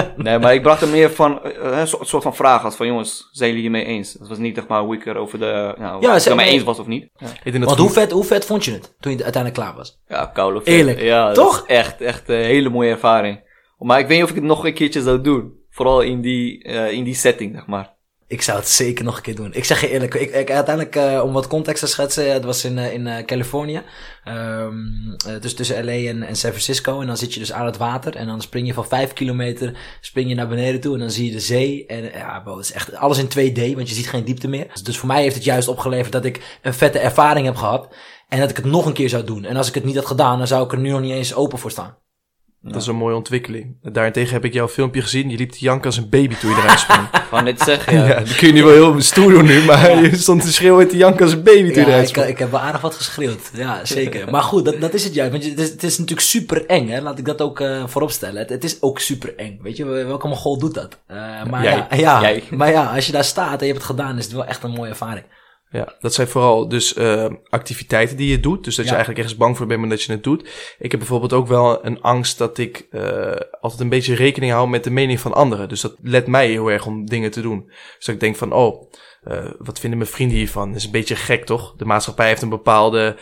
Nee, 0.17 0.39
maar 0.39 0.55
ik 0.55 0.63
bracht 0.63 0.83
er 0.83 0.89
meer 0.89 1.11
van, 1.11 1.43
eh, 1.43 1.79
een 1.79 1.87
soort 1.87 2.23
van 2.23 2.35
vraag 2.35 2.65
als 2.65 2.75
van, 2.77 2.87
jongens, 2.87 3.29
zijn 3.33 3.49
jullie 3.51 3.65
het 3.65 3.73
mee 3.73 3.85
eens? 3.85 4.13
Het 4.13 4.29
was 4.29 4.39
niet, 4.39 4.57
zeg 4.57 4.67
maar, 4.67 4.81
hoe 4.83 4.95
ik 4.95 5.07
er 5.07 5.17
over 5.17 5.39
de, 5.39 5.75
nou, 5.79 5.81
Ja, 5.81 5.95
of 5.97 6.03
ik 6.03 6.09
zeg 6.09 6.15
het 6.25 6.27
mee 6.27 6.37
maar- 6.37 6.47
eens 6.55 6.63
was 6.63 6.79
of 6.79 6.87
niet. 6.87 7.09
Ja, 7.17 7.27
Ik 7.27 7.53
denk 7.53 7.59
dat 7.59 7.65
Want 7.65 7.79
hoe 7.79 7.91
vet, 7.91 8.11
hoe 8.11 8.25
vet 8.25 8.45
vond 8.45 8.65
je 8.65 8.73
het 8.73 8.95
toen 9.01 9.13
je 9.17 9.23
uiteindelijk 9.23 9.63
klaar 9.63 9.75
was? 9.77 10.01
ja 10.09 10.27
koude 10.27 10.59
vet. 10.59 10.69
Eerlijk, 10.69 11.01
Ja, 11.01 11.33
toch? 11.33 11.65
echt, 11.67 12.01
echt 12.01 12.29
een 12.29 12.37
hele 12.45 12.69
mooie 12.69 12.91
ervaring. 12.91 13.53
Maar 13.79 13.99
ik 13.99 14.07
weet 14.07 14.15
niet 14.17 14.25
of 14.25 14.31
ik 14.31 14.37
het 14.37 14.45
nog 14.45 14.65
een 14.65 14.75
keertje 14.75 15.03
zou 15.03 15.21
doen. 15.21 15.53
Vooral 15.71 16.01
in 16.01 16.21
die, 16.21 16.63
eh, 16.63 16.91
in 16.93 17.05
die 17.05 17.15
setting, 17.15 17.55
zeg 17.55 17.67
maar. 17.67 17.94
Ik 18.27 18.43
zou 18.43 18.59
het 18.59 18.69
zeker 18.69 19.05
nog 19.05 19.17
een 19.17 19.23
keer 19.23 19.35
doen. 19.35 19.55
Ik 19.55 19.65
zeg 19.65 19.81
je 19.81 19.89
eerlijk, 19.89 20.15
ik, 20.15 20.31
ik, 20.31 20.51
uiteindelijk, 20.51 20.97
eh, 20.97 21.23
om 21.25 21.33
wat 21.33 21.47
context 21.47 21.81
te 21.81 21.87
schetsen, 21.87 22.33
het 22.33 22.45
was 22.45 22.65
in, 22.65 22.79
eh, 22.79 22.93
in 22.93 23.07
eh, 23.07 23.25
Californië. 23.25 23.83
Eh, 24.25 24.69
dus 25.41 25.55
tussen 25.55 25.85
LA 25.85 25.93
en, 25.93 26.23
en 26.23 26.37
San 26.37 26.51
Francisco. 26.51 27.01
En 27.01 27.07
dan 27.07 27.17
zit 27.17 27.35
je 27.35 27.41
dus 27.41 27.53
aan 27.53 27.67
het 27.67 27.77
water. 27.77 28.17
En 28.17 28.27
dan 28.27 28.41
spring 28.41 28.67
je 28.67 28.75
van 28.75 28.87
vijf 28.87 29.13
kilometer 29.13 29.77
spring 30.01 30.29
je 30.29 30.35
naar 30.35 30.49
beneden 30.49 30.81
toe. 30.81 30.95
En 30.95 31.01
dan 31.01 31.11
zie 31.11 31.27
je 31.27 31.33
de 31.33 31.41
zee. 31.41 31.87
En 31.87 32.03
ja, 32.05 32.41
bro, 32.41 32.57
het 32.57 32.65
is 32.65 32.73
echt 32.73 32.95
alles 32.95 33.19
in 33.19 33.29
2D, 33.29 33.75
want 33.75 33.89
je 33.89 33.95
ziet 33.95 34.09
geen 34.09 34.25
diepte 34.25 34.49
meer. 34.49 34.67
Dus 34.83 34.99
voor 34.99 35.09
mij 35.09 35.23
heeft 35.23 35.35
het 35.35 35.45
juist 35.45 35.69
opgeleverd 35.69 36.13
dat 36.13 36.25
ik 36.25 36.59
een 36.63 36.75
vette 36.75 36.99
ervaring 36.99 37.47
heb 37.47 37.57
gehad. 37.57 37.95
En 38.29 38.41
dat 38.41 38.51
ik 38.51 38.57
het 38.57 38.65
nog 38.65 38.87
een 38.87 38.93
keer 38.93 39.09
zou 39.09 39.25
doen. 39.25 39.45
En 39.45 39.57
als 39.57 39.69
ik 39.69 39.75
het 39.75 39.85
niet 39.85 39.97
had 39.97 40.07
gedaan, 40.07 40.39
dan 40.39 40.47
zou 40.47 40.65
ik 40.65 40.73
er 40.73 40.79
nu 40.79 40.91
nog 40.91 41.01
niet 41.01 41.13
eens 41.13 41.35
open 41.35 41.59
voor 41.59 41.71
staan. 41.71 41.97
Dat 42.73 42.83
is 42.83 42.87
een 42.87 42.97
mooie 42.97 43.15
ontwikkeling. 43.15 43.77
Daarentegen 43.83 44.33
heb 44.33 44.45
ik 44.45 44.53
jouw 44.53 44.69
filmpje 44.69 45.03
gezien. 45.03 45.31
Je 45.31 45.37
liep 45.37 45.51
te 45.51 45.59
janken 45.61 45.87
als 45.87 45.97
een 45.97 46.09
baby 46.09 46.35
toen 46.35 46.51
je 46.51 46.57
eruit 46.57 46.79
sprong. 46.79 47.09
Van 47.31 47.45
dit 47.45 47.61
zeggen, 47.61 47.93
ja. 47.99 48.07
ja. 48.07 48.19
dat 48.19 48.37
kun 48.37 48.47
je 48.47 48.53
nu 48.53 48.63
wel 48.65 48.73
heel 48.73 49.01
stoer 49.01 49.31
doen 49.31 49.45
nu. 49.45 49.65
Maar 49.65 50.01
je 50.03 50.17
stond 50.17 50.43
te 50.43 50.53
schreeuwen 50.53 50.83
en 50.83 50.89
te 50.89 50.97
janken 50.97 51.23
als 51.25 51.33
een 51.33 51.43
baby 51.43 51.73
toen 51.73 51.83
je 51.83 51.89
eruit 51.89 52.03
ik, 52.03 52.09
sprong. 52.09 52.29
ik 52.29 52.39
heb 52.39 52.51
wel 52.51 52.61
aardig 52.61 52.81
wat 52.81 52.95
geschreeuwd. 52.95 53.51
Ja, 53.55 53.85
zeker. 53.85 54.31
maar 54.31 54.43
goed, 54.43 54.65
dat, 54.65 54.81
dat 54.81 54.95
is 54.95 55.05
het 55.05 55.15
juist. 55.15 55.33
Want 55.33 55.45
het 55.45 55.59
is, 55.59 55.69
het 55.69 55.83
is 55.83 55.99
natuurlijk 55.99 56.27
super 56.27 56.67
eng, 56.67 56.89
hè. 56.89 57.01
Laat 57.01 57.19
ik 57.19 57.25
dat 57.25 57.41
ook 57.41 57.61
eh 57.61 57.87
vooropstellen. 57.87 58.41
Het, 58.41 58.51
het 58.51 58.65
is 58.65 58.83
ook 58.83 58.99
super 58.99 59.37
eng. 59.37 59.59
Weet 59.63 59.77
je, 59.77 59.85
welke 59.85 60.29
mogol 60.29 60.59
doet 60.59 60.75
dat? 60.75 61.01
Eh, 61.07 61.17
maar, 61.51 61.63
Jij. 61.63 61.73
ja, 61.73 61.87
ja, 61.91 62.21
Jij. 62.21 62.43
maar 62.51 62.71
ja, 62.71 62.95
als 62.95 63.07
je 63.07 63.13
daar 63.13 63.25
staat 63.25 63.61
en 63.61 63.67
je 63.67 63.73
hebt 63.73 63.87
het 63.87 63.97
gedaan, 63.97 64.19
is 64.19 64.25
het 64.25 64.33
wel 64.35 64.45
echt 64.45 64.63
een 64.63 64.71
mooie 64.71 64.91
ervaring. 64.91 65.25
Ja, 65.75 65.95
dat 66.01 66.15
zijn 66.15 66.29
vooral 66.29 66.69
dus 66.69 66.95
eh, 66.95 67.27
activiteiten 67.49 68.17
die 68.17 68.31
je 68.31 68.41
doet. 68.41 68.65
Dus 68.65 68.77
dat 68.77 68.85
je 68.85 68.91
eigenlijk 68.91 69.21
ergens 69.21 69.39
bang 69.39 69.57
voor 69.57 69.67
bent, 69.67 69.81
maar 69.81 69.89
dat 69.89 70.03
je 70.03 70.13
het 70.13 70.23
doet. 70.23 70.49
Ik 70.79 70.91
heb 70.91 71.01
bijvoorbeeld 71.01 71.33
ook 71.33 71.47
wel 71.47 71.87
een 71.87 72.03
angst 72.03 72.39
dat 72.39 72.59
ik 72.59 72.87
eh, 72.91 73.33
altijd 73.61 73.81
een 73.81 73.89
beetje 73.89 74.15
rekening 74.15 74.53
hou 74.53 74.69
met 74.69 74.85
de 74.85 74.91
mening 74.91 75.21
van 75.21 75.33
anderen. 75.33 75.69
Dus 75.69 75.81
dat 75.81 75.95
let 76.03 76.27
mij 76.27 76.49
heel 76.49 76.71
erg 76.71 76.87
om 76.87 77.07
dingen 77.07 77.31
te 77.31 77.41
doen. 77.41 77.65
Dus 77.67 78.07
dat 78.07 78.15
ik 78.15 78.21
denk 78.21 78.37
van, 78.37 78.53
oh, 78.53 78.91
eh, 79.23 79.45
wat 79.59 79.81
vinden 79.81 79.99
mijn 79.99 80.11
vrienden 80.11 80.37
hiervan? 80.37 80.69
Dat 80.69 80.77
is 80.77 80.85
een 80.85 80.91
beetje 80.91 81.17
gek, 81.17 81.45
toch? 81.45 81.75
De 81.77 81.85
maatschappij 81.85 82.29
heeft 82.29 82.43
een 82.43 82.49
bepaalde 82.49 83.17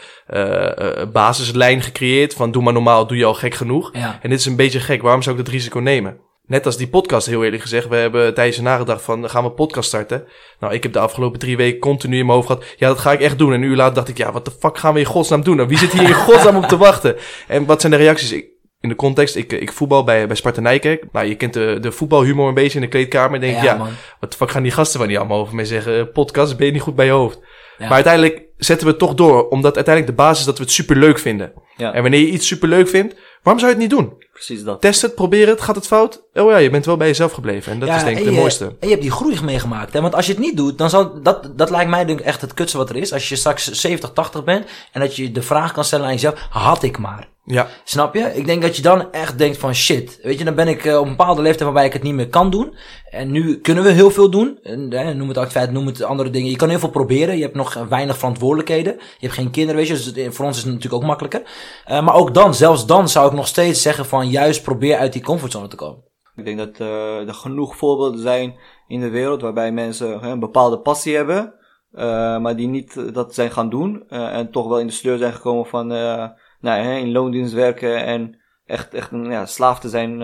basislijn 1.12 1.82
gecreëerd 1.82 2.34
van 2.34 2.50
doe 2.50 2.62
maar 2.62 2.72
normaal, 2.72 3.06
doe 3.06 3.16
je 3.16 3.24
al 3.24 3.34
gek 3.34 3.54
genoeg. 3.54 3.90
Ja. 3.92 4.18
En 4.22 4.30
dit 4.30 4.38
is 4.38 4.46
een 4.46 4.56
beetje 4.56 4.80
gek, 4.80 5.02
waarom 5.02 5.22
zou 5.22 5.38
ik 5.38 5.44
dat 5.44 5.54
risico 5.54 5.78
nemen? 5.78 6.30
Net 6.52 6.66
als 6.66 6.76
die 6.76 6.88
podcast, 6.88 7.26
heel 7.26 7.44
eerlijk 7.44 7.62
gezegd. 7.62 7.88
We 7.88 7.96
hebben 7.96 8.34
tijdens 8.34 8.56
je 8.56 8.62
nagedacht 8.62 9.02
van, 9.02 9.30
gaan 9.30 9.42
we 9.42 9.48
een 9.48 9.54
podcast 9.54 9.88
starten? 9.88 10.24
Nou, 10.60 10.72
ik 10.72 10.82
heb 10.82 10.92
de 10.92 10.98
afgelopen 10.98 11.38
drie 11.38 11.56
weken 11.56 11.80
continu 11.80 12.18
in 12.18 12.26
mijn 12.26 12.36
hoofd 12.36 12.50
gehad. 12.50 12.64
Ja, 12.76 12.88
dat 12.88 12.98
ga 12.98 13.12
ik 13.12 13.20
echt 13.20 13.38
doen. 13.38 13.52
En 13.52 13.62
een 13.62 13.68
uur 13.68 13.76
later 13.76 13.94
dacht 13.94 14.08
ik, 14.08 14.16
ja, 14.16 14.32
wat 14.32 14.44
de 14.44 14.50
fuck 14.58 14.78
gaan 14.78 14.94
we 14.94 15.00
in 15.00 15.06
godsnaam 15.06 15.42
doen? 15.44 15.56
Nou, 15.56 15.68
wie 15.68 15.78
zit 15.78 15.92
hier 15.92 16.08
in 16.08 16.14
godsnaam 16.14 16.56
op 16.56 16.64
te 16.64 16.76
wachten? 16.76 17.16
En 17.48 17.66
wat 17.66 17.80
zijn 17.80 17.92
de 17.92 17.98
reacties? 17.98 18.32
Ik, 18.32 18.46
in 18.80 18.88
de 18.88 18.94
context, 18.94 19.36
ik, 19.36 19.52
ik 19.52 19.72
voetbal 19.72 20.04
bij, 20.04 20.26
bij 20.26 20.36
Sparta 20.36 20.60
Nijkerk. 20.60 21.04
Nou, 21.12 21.26
je 21.26 21.34
kent 21.34 21.52
de, 21.52 21.78
de 21.80 21.92
voetbalhumor 21.92 22.48
een 22.48 22.54
beetje 22.54 22.78
in 22.78 22.84
de 22.84 22.90
kleedkamer. 22.90 23.34
En 23.34 23.40
denk 23.40 23.62
ja, 23.62 23.76
man. 23.76 23.88
wat 24.20 24.30
de 24.30 24.36
fuck 24.36 24.50
gaan 24.50 24.62
die 24.62 24.72
gasten 24.72 24.98
van 24.98 25.08
die 25.08 25.18
allemaal 25.18 25.40
over 25.40 25.54
mij 25.54 25.64
zeggen? 25.64 26.12
Podcast, 26.12 26.56
ben 26.56 26.66
je 26.66 26.72
niet 26.72 26.82
goed 26.82 26.96
bij 26.96 27.06
je 27.06 27.12
hoofd? 27.12 27.38
Ja. 27.78 27.84
Maar 27.84 27.94
uiteindelijk 27.94 28.42
zetten 28.56 28.86
we 28.86 28.92
het 28.92 29.00
toch 29.00 29.14
door. 29.14 29.48
Omdat 29.48 29.74
uiteindelijk 29.74 30.16
de 30.16 30.22
basis 30.22 30.38
is 30.38 30.46
dat 30.46 30.58
we 30.58 30.64
het 30.64 30.72
superleuk 30.72 31.18
vinden. 31.18 31.52
Ja. 31.76 31.92
En 31.92 32.02
wanneer 32.02 32.20
je 32.20 32.30
iets 32.30 32.46
superleuk 32.46 32.88
vindt, 32.88 33.14
waarom 33.42 33.62
zou 33.62 33.74
je 33.74 33.80
het 33.80 33.90
niet 33.90 33.98
doen? 33.98 34.12
Precies 34.32 34.64
dat. 34.64 34.80
Test 34.80 35.02
het, 35.02 35.14
probeer 35.14 35.48
het, 35.48 35.60
gaat 35.60 35.74
het 35.74 35.86
fout? 35.86 36.22
Oh 36.34 36.50
ja, 36.50 36.56
je 36.56 36.70
bent 36.70 36.86
wel 36.86 36.96
bij 36.96 37.06
jezelf 37.06 37.32
gebleven. 37.32 37.72
En 37.72 37.78
dat 37.78 37.88
Ja, 37.88 37.96
is 37.96 38.04
denk 38.04 38.18
ik 38.18 38.24
de 38.24 38.30
je- 38.30 38.36
mooiste. 38.38 38.64
En 38.64 38.74
je 38.80 38.88
hebt 38.88 39.02
die 39.02 39.10
groei 39.10 39.40
meegemaakt. 39.42 39.92
Hè? 39.92 40.00
Want 40.00 40.14
als 40.14 40.26
je 40.26 40.32
het 40.32 40.40
niet 40.40 40.56
doet, 40.56 40.78
dan 40.78 40.90
zal 40.90 41.22
dat, 41.22 41.50
dat 41.56 41.70
lijkt 41.70 41.90
mij 41.90 42.04
denk 42.04 42.20
ik 42.20 42.26
echt 42.26 42.40
het 42.40 42.54
kutste 42.54 42.78
wat 42.78 42.90
er 42.90 42.96
is. 42.96 43.12
Als 43.12 43.28
je 43.28 43.36
straks 43.36 43.70
70, 43.70 44.12
80 44.12 44.44
bent 44.44 44.66
en 44.92 45.00
dat 45.00 45.16
je 45.16 45.32
de 45.32 45.42
vraag 45.42 45.72
kan 45.72 45.84
stellen 45.84 46.06
aan 46.06 46.12
jezelf, 46.12 46.46
had 46.50 46.82
ik 46.82 46.98
maar. 46.98 47.30
Ja, 47.44 47.68
Snap 47.84 48.14
je? 48.14 48.30
Ik 48.34 48.46
denk 48.46 48.62
dat 48.62 48.76
je 48.76 48.82
dan 48.82 49.12
echt 49.12 49.38
denkt 49.38 49.58
van 49.58 49.74
shit. 49.74 50.18
Weet 50.22 50.38
je, 50.38 50.44
dan 50.44 50.54
ben 50.54 50.68
ik 50.68 50.84
eh, 50.84 50.98
op 50.98 51.02
een 51.04 51.16
bepaalde 51.16 51.42
leeftijd 51.42 51.64
waarbij 51.64 51.86
ik 51.86 51.92
het 51.92 52.02
niet 52.02 52.14
meer 52.14 52.28
kan 52.28 52.50
doen. 52.50 52.74
En 53.10 53.30
nu 53.30 53.60
kunnen 53.60 53.84
we 53.84 53.90
heel 53.90 54.10
veel 54.10 54.30
doen. 54.30 54.58
En, 54.62 54.92
eh, 54.92 55.14
noem 55.14 55.28
het 55.28 55.36
activiteit, 55.36 55.70
noem 55.72 55.86
het 55.86 56.02
andere 56.02 56.30
dingen. 56.30 56.50
Je 56.50 56.56
kan 56.56 56.68
heel 56.68 56.78
veel 56.78 56.88
proberen. 56.90 57.36
Je 57.36 57.42
hebt 57.42 57.54
nog 57.54 57.74
weinig 57.88 58.18
verantwoordelijkheden. 58.18 58.92
Je 58.92 59.26
hebt 59.26 59.32
geen 59.34 59.50
kinderen, 59.50 59.76
weet 59.76 59.88
je. 59.88 60.12
Dus 60.12 60.34
voor 60.36 60.44
ons 60.46 60.56
is 60.56 60.62
het 60.62 60.72
natuurlijk 60.72 61.02
ook 61.02 61.08
makkelijker. 61.08 61.42
Eh, 61.84 62.04
maar 62.04 62.14
ook 62.14 62.34
dan, 62.34 62.54
zelfs 62.54 62.86
dan 62.86 63.08
zou 63.08 63.26
ik 63.26 63.32
nog 63.32 63.46
steeds 63.46 63.82
zeggen 63.82 64.06
van 64.06 64.21
juist 64.30 64.62
probeer 64.62 64.96
uit 64.96 65.12
die 65.12 65.22
comfortzone 65.22 65.68
te 65.68 65.76
komen. 65.76 66.10
Ik 66.34 66.44
denk 66.44 66.58
dat 66.58 66.80
eh, 66.80 67.28
er 67.28 67.34
genoeg 67.34 67.76
voorbeelden 67.76 68.20
zijn 68.20 68.58
in 68.86 69.00
de 69.00 69.10
wereld 69.10 69.42
waarbij 69.42 69.72
mensen 69.72 70.24
een 70.24 70.40
bepaalde 70.40 70.78
passie 70.78 71.16
hebben, 71.16 71.54
eh, 71.92 72.38
maar 72.38 72.56
die 72.56 72.68
niet 72.68 72.96
eh, 72.96 73.12
dat 73.12 73.34
zijn 73.34 73.50
gaan 73.50 73.70
doen 73.70 74.08
en 74.08 74.50
toch 74.50 74.68
wel 74.68 74.80
in 74.80 74.86
de 74.86 74.92
sleur 74.92 75.18
zijn 75.18 75.32
gekomen 75.32 75.66
van 75.66 75.86
nou, 76.60 76.82
in 76.82 77.12
loondienst 77.12 77.52
werken 77.52 78.04
en 78.04 78.40
echt, 78.64 78.94
echt 78.94 79.12
een 79.12 79.30
ja, 79.30 79.46
slaaf 79.46 79.80
te 79.80 79.88
zijn 79.88 80.18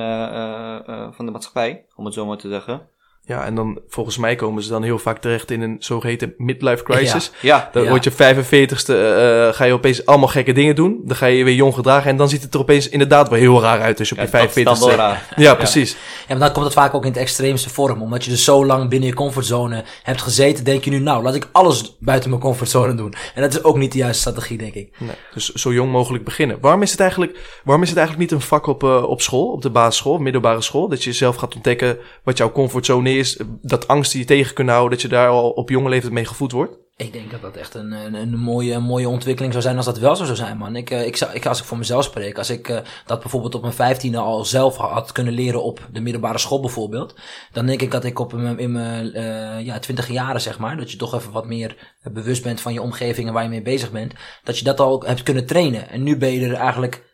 van 1.14 1.26
de 1.26 1.32
maatschappij, 1.32 1.86
om 1.96 2.04
het 2.04 2.14
zo 2.14 2.26
maar 2.26 2.36
te 2.36 2.48
zeggen. 2.48 2.88
Ja, 3.28 3.44
en 3.44 3.54
dan 3.54 3.80
volgens 3.88 4.16
mij 4.16 4.34
komen 4.36 4.62
ze 4.62 4.68
dan 4.68 4.82
heel 4.82 4.98
vaak 4.98 5.18
terecht 5.18 5.50
in 5.50 5.60
een 5.62 5.76
zogeheten 5.78 6.34
midlife 6.36 6.82
crisis. 6.82 7.30
Ja, 7.40 7.68
Dan 7.72 7.82
Ja. 7.82 7.88
word 7.88 8.04
je 8.04 8.10
45ste, 8.10 8.94
eh, 8.94 9.54
ga 9.56 9.64
je 9.64 9.72
opeens 9.72 10.06
allemaal 10.06 10.28
gekke 10.28 10.52
dingen 10.52 10.74
doen. 10.74 11.00
Dan 11.04 11.16
ga 11.16 11.26
je 11.26 11.36
je 11.38 11.44
weer 11.44 11.54
jong 11.54 11.74
gedragen 11.74 12.10
en 12.10 12.16
dan 12.16 12.28
ziet 12.28 12.42
het 12.42 12.54
er 12.54 12.60
opeens 12.60 12.88
inderdaad 12.88 13.28
wel 13.28 13.38
heel 13.38 13.60
raar 13.60 13.80
uit 13.80 13.98
als 13.98 14.08
je 14.08 14.14
op 14.14 14.20
ja 14.20 14.26
je 14.26 14.46
dat 14.46 14.56
is 14.56 14.64
dan 14.64 14.76
45ste... 14.76 14.86
wel 14.86 14.96
raar. 14.96 15.34
Ja, 15.36 15.54
precies. 15.54 15.90
Ja, 15.92 15.96
maar 16.28 16.38
dan 16.38 16.52
komt 16.52 16.64
het 16.64 16.74
vaak 16.74 16.94
ook 16.94 17.02
in 17.04 17.10
het 17.10 17.20
extreemste 17.20 17.70
vorm. 17.70 18.02
Omdat 18.02 18.24
je 18.24 18.30
dus 18.30 18.44
zo 18.44 18.66
lang 18.66 18.88
binnen 18.88 19.08
je 19.08 19.14
comfortzone 19.14 19.84
hebt 20.02 20.22
gezeten, 20.22 20.64
denk 20.64 20.84
je 20.84 20.90
nu, 20.90 20.98
nou, 20.98 21.22
laat 21.22 21.34
ik 21.34 21.48
alles 21.52 21.96
buiten 22.00 22.30
mijn 22.30 22.42
comfortzone 22.42 22.94
doen. 22.94 23.14
En 23.34 23.42
dat 23.42 23.52
is 23.54 23.62
ook 23.64 23.76
niet 23.76 23.92
de 23.92 23.98
juiste 23.98 24.20
strategie, 24.20 24.58
denk 24.58 24.74
ik. 24.74 24.90
Nee, 24.98 25.14
dus 25.34 25.52
zo 25.52 25.72
jong 25.72 25.90
mogelijk 25.92 26.24
beginnen. 26.24 26.58
Waarom 26.60 26.82
is 26.82 26.90
het 26.90 27.00
eigenlijk, 27.00 27.38
waarom 27.64 27.82
is 27.82 27.88
het 27.88 27.98
eigenlijk 27.98 28.30
niet 28.30 28.40
een 28.40 28.46
vak 28.46 28.66
op, 28.66 28.82
eh, 28.84 29.02
op 29.02 29.20
school, 29.22 29.46
op 29.52 29.62
de 29.62 29.70
basisschool, 29.70 30.18
middelbare 30.18 30.62
school? 30.62 30.88
Dat 30.88 31.04
je 31.04 31.12
zelf 31.12 31.36
gaat 31.36 31.54
ontdekken 31.54 31.98
wat 32.22 32.38
jouw 32.38 32.52
comfortzone 32.52 33.10
is, 33.10 33.16
dat 33.62 33.88
angst 33.88 34.12
die 34.12 34.20
je 34.20 34.26
tegen 34.26 34.54
kunt 34.54 34.68
houden, 34.68 34.90
dat 34.90 35.02
je 35.02 35.08
daar 35.08 35.28
al 35.28 35.50
op 35.50 35.68
jonge 35.68 35.88
leeftijd 35.88 36.12
mee 36.12 36.24
gevoed 36.24 36.52
wordt? 36.52 36.76
Ik 36.98 37.12
denk 37.12 37.30
dat 37.30 37.40
dat 37.40 37.56
echt 37.56 37.74
een, 37.74 37.92
een, 37.92 38.14
een 38.14 38.38
mooie, 38.38 38.78
mooie 38.78 39.08
ontwikkeling 39.08 39.52
zou 39.52 39.64
zijn 39.64 39.76
als 39.76 39.84
dat 39.84 39.98
wel 39.98 40.16
zo 40.16 40.24
zou 40.24 40.36
zijn, 40.36 40.56
man. 40.56 40.76
Ik, 40.76 40.90
eh, 40.90 41.06
ik, 41.06 41.16
zou, 41.16 41.32
ik, 41.32 41.46
als 41.46 41.58
ik 41.58 41.64
voor 41.64 41.78
mezelf 41.78 42.04
spreek, 42.04 42.38
als 42.38 42.50
ik 42.50 42.68
eh, 42.68 42.78
dat 43.06 43.20
bijvoorbeeld 43.20 43.54
op 43.54 43.62
mijn 43.62 43.72
vijftiende 43.72 44.18
al 44.18 44.44
zelf 44.44 44.76
had 44.76 45.12
kunnen 45.12 45.32
leren 45.32 45.62
op 45.62 45.88
de 45.92 46.00
middelbare 46.00 46.38
school 46.38 46.60
bijvoorbeeld, 46.60 47.14
dan 47.52 47.66
denk 47.66 47.82
ik 47.82 47.90
dat 47.90 48.04
ik 48.04 48.18
op 48.18 48.32
mijn, 48.32 48.58
in 48.58 48.72
mijn 48.72 49.12
eh, 49.12 49.64
ja, 49.64 49.78
twintig 49.78 50.08
jaren, 50.08 50.40
zeg 50.40 50.58
maar, 50.58 50.76
dat 50.76 50.90
je 50.90 50.96
toch 50.96 51.14
even 51.14 51.32
wat 51.32 51.46
meer 51.46 51.96
bewust 52.12 52.42
bent 52.42 52.60
van 52.60 52.72
je 52.72 52.82
omgeving 52.82 53.28
en 53.28 53.32
waar 53.32 53.42
je 53.42 53.48
mee 53.48 53.62
bezig 53.62 53.90
bent, 53.90 54.14
dat 54.44 54.58
je 54.58 54.64
dat 54.64 54.80
al 54.80 55.02
hebt 55.02 55.22
kunnen 55.22 55.46
trainen. 55.46 55.90
En 55.90 56.02
nu 56.02 56.16
ben 56.16 56.32
je 56.32 56.46
er 56.46 56.54
eigenlijk 56.54 57.07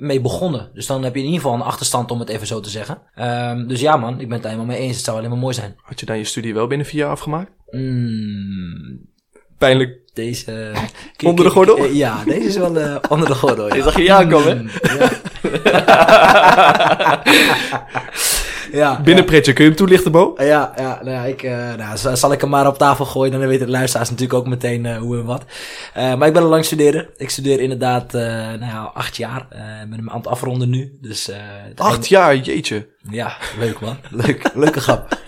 mee 0.00 0.20
begonnen. 0.20 0.70
Dus 0.74 0.86
dan 0.86 1.02
heb 1.04 1.14
je 1.14 1.20
in 1.20 1.26
ieder 1.26 1.40
geval 1.40 1.56
een 1.56 1.62
achterstand, 1.64 2.10
om 2.10 2.18
het 2.20 2.28
even 2.28 2.46
zo 2.46 2.60
te 2.60 2.70
zeggen. 2.70 2.98
Ehm, 3.14 3.66
dus 3.66 3.80
ja, 3.80 3.96
man, 3.96 4.12
ik 4.20 4.28
ben 4.28 4.36
het 4.36 4.44
er 4.44 4.50
helemaal 4.50 4.74
mee 4.74 4.80
eens. 4.80 4.96
Het 4.96 5.04
zou 5.04 5.16
alleen 5.18 5.30
maar 5.30 5.38
mooi 5.38 5.54
zijn. 5.54 5.74
Had 5.82 6.00
je 6.00 6.06
dan 6.06 6.18
je 6.18 6.24
studie 6.24 6.54
wel 6.54 6.66
binnen 6.66 6.86
vier 6.86 7.00
jaar 7.00 7.10
afgemaakt? 7.10 7.50
Mm, 7.70 9.00
Pijnlijk. 9.58 9.98
Deze. 10.12 10.72
Onder 11.24 11.44
de 11.44 11.50
gordel? 11.50 11.76
Eh, 11.78 11.94
Ja, 11.94 12.24
deze 12.24 12.46
is 12.48 12.56
wel 12.56 12.78
eh, 12.78 12.96
onder 13.08 13.28
de 13.28 13.34
gordel. 13.34 13.68
Ja. 13.70 13.74
Je 13.74 13.82
zag 13.82 13.96
je 13.98 14.12
aankomen, 14.12 14.56
hè? 14.56 14.62
Mm, 14.62 14.70
ja. 14.98 15.10
Ja, 18.72 19.00
Binnenpretje, 19.00 19.52
kun 19.52 19.64
je 19.64 19.70
hem 19.70 19.78
toelichten, 19.78 20.12
Bo? 20.12 20.34
Ja, 20.36 20.72
ja, 20.76 21.00
nou 21.02 21.10
ja 21.10 21.24
ik, 21.24 21.42
uh, 21.42 21.74
nou, 21.74 21.96
zal, 21.96 22.16
zal 22.16 22.32
ik 22.32 22.40
hem 22.40 22.50
maar 22.50 22.66
op 22.66 22.78
tafel 22.78 23.04
gooien. 23.04 23.32
Dan 23.32 23.48
weten 23.48 23.66
de 23.66 23.72
luisteraars 23.72 24.10
natuurlijk 24.10 24.38
ook 24.38 24.46
meteen 24.46 24.84
uh, 24.84 24.98
hoe 24.98 25.18
en 25.18 25.24
wat. 25.24 25.44
Uh, 25.96 26.14
maar 26.14 26.28
ik 26.28 26.34
ben 26.34 26.42
al 26.42 26.48
lang 26.48 26.64
studeren. 26.64 27.08
Ik 27.16 27.30
studeer 27.30 27.60
inderdaad 27.60 28.12
nou 28.12 28.64
ja, 28.64 28.90
acht 28.94 29.16
jaar. 29.16 29.40
Ik 29.82 29.90
ben 29.90 29.98
hem 29.98 30.10
aan 30.10 30.16
het 30.16 30.26
afronden 30.26 30.70
nu. 30.70 30.98
Dus, 31.00 31.30
acht 31.76 32.08
jaar, 32.08 32.36
jeetje. 32.36 32.88
Ja, 33.10 33.36
leuk 33.58 33.80
man. 33.80 33.96
Leuk, 34.26 34.50
leuke 34.54 34.80
grap. 34.80 35.08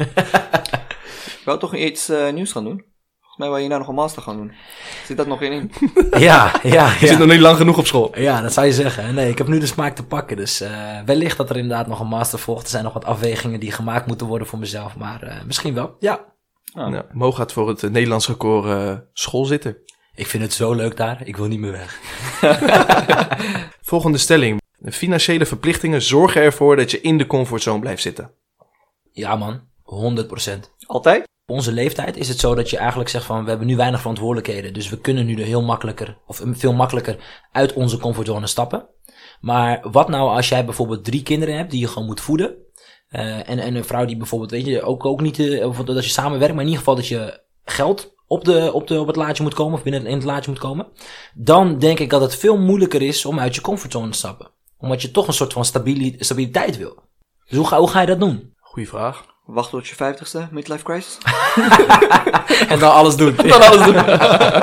Ik 1.42 1.48
wou 1.48 1.58
toch 1.58 1.74
iets 1.74 2.10
nieuws 2.32 2.52
gaan 2.52 2.64
doen? 2.64 2.91
Volgens 3.32 3.50
mij 3.50 3.60
wou 3.60 3.62
je 3.62 3.68
nou 3.68 3.80
nog 3.80 3.88
een 3.88 4.02
master 4.02 4.22
gaan 4.22 4.36
doen. 4.36 4.52
Zit 5.06 5.16
dat 5.16 5.26
nog 5.26 5.40
in? 5.40 5.72
ja, 6.10 6.18
ja, 6.18 6.60
ja. 6.62 6.92
Je 7.00 7.06
zit 7.06 7.18
nog 7.18 7.28
niet 7.28 7.40
lang 7.40 7.56
genoeg 7.56 7.78
op 7.78 7.86
school. 7.86 8.18
Ja, 8.18 8.40
dat 8.40 8.52
zou 8.52 8.66
je 8.66 8.72
zeggen. 8.72 9.14
Nee, 9.14 9.30
ik 9.30 9.38
heb 9.38 9.46
nu 9.48 9.58
de 9.58 9.66
smaak 9.66 9.94
te 9.94 10.06
pakken. 10.06 10.36
Dus 10.36 10.62
uh, 10.62 10.68
wellicht 11.04 11.36
dat 11.36 11.50
er 11.50 11.56
inderdaad 11.56 11.86
nog 11.86 12.00
een 12.00 12.06
master 12.06 12.38
volgt. 12.38 12.62
Er 12.62 12.70
zijn 12.70 12.84
nog 12.84 12.92
wat 12.92 13.04
afwegingen 13.04 13.60
die 13.60 13.72
gemaakt 13.72 14.06
moeten 14.06 14.26
worden 14.26 14.46
voor 14.46 14.58
mezelf. 14.58 14.96
Maar 14.96 15.24
uh, 15.24 15.42
misschien 15.46 15.74
wel, 15.74 15.96
ja. 15.98 16.34
Oh. 16.74 16.90
Ja, 16.90 17.06
Mo 17.12 17.32
gaat 17.32 17.52
voor 17.52 17.68
het 17.68 17.82
Nederlands 17.82 18.26
record 18.26 18.64
uh, 18.64 18.94
school 19.12 19.44
zitten. 19.44 19.76
Ik 20.14 20.26
vind 20.26 20.42
het 20.42 20.52
zo 20.52 20.72
leuk 20.72 20.96
daar. 20.96 21.26
Ik 21.26 21.36
wil 21.36 21.46
niet 21.46 21.60
meer 21.60 21.72
weg. 21.72 22.00
Volgende 23.92 24.18
stelling. 24.18 24.60
De 24.76 24.92
financiële 24.92 25.46
verplichtingen 25.46 26.02
zorgen 26.02 26.42
ervoor 26.42 26.76
dat 26.76 26.90
je 26.90 27.00
in 27.00 27.18
de 27.18 27.26
comfortzone 27.26 27.80
blijft 27.80 28.02
zitten. 28.02 28.30
Ja 29.12 29.36
man, 29.36 29.60
100%. 29.84 30.60
Altijd? 30.86 31.30
Onze 31.46 31.72
leeftijd 31.72 32.16
is 32.16 32.28
het 32.28 32.38
zo 32.38 32.54
dat 32.54 32.70
je 32.70 32.76
eigenlijk 32.76 33.08
zegt 33.08 33.24
van 33.24 33.42
we 33.42 33.48
hebben 33.48 33.66
nu 33.66 33.76
weinig 33.76 34.00
verantwoordelijkheden. 34.00 34.74
Dus 34.74 34.88
we 34.88 34.98
kunnen 34.98 35.26
nu 35.26 35.34
er 35.34 35.46
heel 35.46 35.62
makkelijker 35.62 36.18
of 36.26 36.42
veel 36.44 36.72
makkelijker 36.72 37.16
uit 37.52 37.72
onze 37.72 37.98
comfortzone 37.98 38.46
stappen. 38.46 38.88
Maar 39.40 39.90
wat 39.90 40.08
nou 40.08 40.30
als 40.30 40.48
jij 40.48 40.64
bijvoorbeeld 40.64 41.04
drie 41.04 41.22
kinderen 41.22 41.56
hebt 41.56 41.70
die 41.70 41.80
je 41.80 41.88
gewoon 41.88 42.06
moet 42.06 42.20
voeden. 42.20 42.56
Uh, 43.10 43.48
en, 43.48 43.58
en 43.58 43.74
een 43.74 43.84
vrouw 43.84 44.04
die 44.04 44.16
bijvoorbeeld, 44.16 44.50
weet 44.50 44.66
je, 44.66 44.82
ook, 44.82 45.04
ook 45.04 45.20
niet, 45.20 45.38
uh, 45.38 45.78
dat 45.84 46.04
je 46.04 46.10
samenwerkt, 46.10 46.54
maar 46.54 46.62
in 46.62 46.68
ieder 46.68 46.78
geval 46.78 46.94
dat 46.94 47.06
je 47.08 47.40
geld 47.64 48.14
op, 48.26 48.44
de, 48.44 48.72
op, 48.72 48.86
de, 48.86 49.00
op 49.00 49.06
het 49.06 49.16
laadje 49.16 49.42
moet 49.42 49.54
komen, 49.54 49.74
of 49.74 49.82
binnen 49.82 50.06
in 50.06 50.14
het 50.14 50.24
laadje 50.24 50.50
moet 50.50 50.60
komen. 50.60 50.86
Dan 51.34 51.78
denk 51.78 51.98
ik 51.98 52.10
dat 52.10 52.20
het 52.20 52.36
veel 52.36 52.58
moeilijker 52.58 53.02
is 53.02 53.24
om 53.24 53.38
uit 53.38 53.54
je 53.54 53.60
comfortzone 53.60 54.10
te 54.10 54.18
stappen. 54.18 54.50
Omdat 54.78 55.02
je 55.02 55.10
toch 55.10 55.26
een 55.26 55.32
soort 55.32 55.52
van 55.52 55.64
stabiliteit 55.64 56.76
wil. 56.76 57.02
Dus 57.48 57.56
hoe 57.58 57.66
ga, 57.66 57.78
hoe 57.78 57.88
ga 57.88 58.00
je 58.00 58.06
dat 58.06 58.20
doen? 58.20 58.54
Goeie 58.56 58.88
vraag. 58.88 59.31
Wachten 59.44 59.78
tot 59.78 59.88
je 59.88 59.94
vijftigste, 59.94 60.48
midlife 60.50 60.84
crisis. 60.84 61.18
en 62.72 62.78
dan 62.78 62.92
alles 62.92 63.16
doen. 63.16 63.36
dan 63.46 63.62
alles 63.62 63.84
doen. 63.84 63.94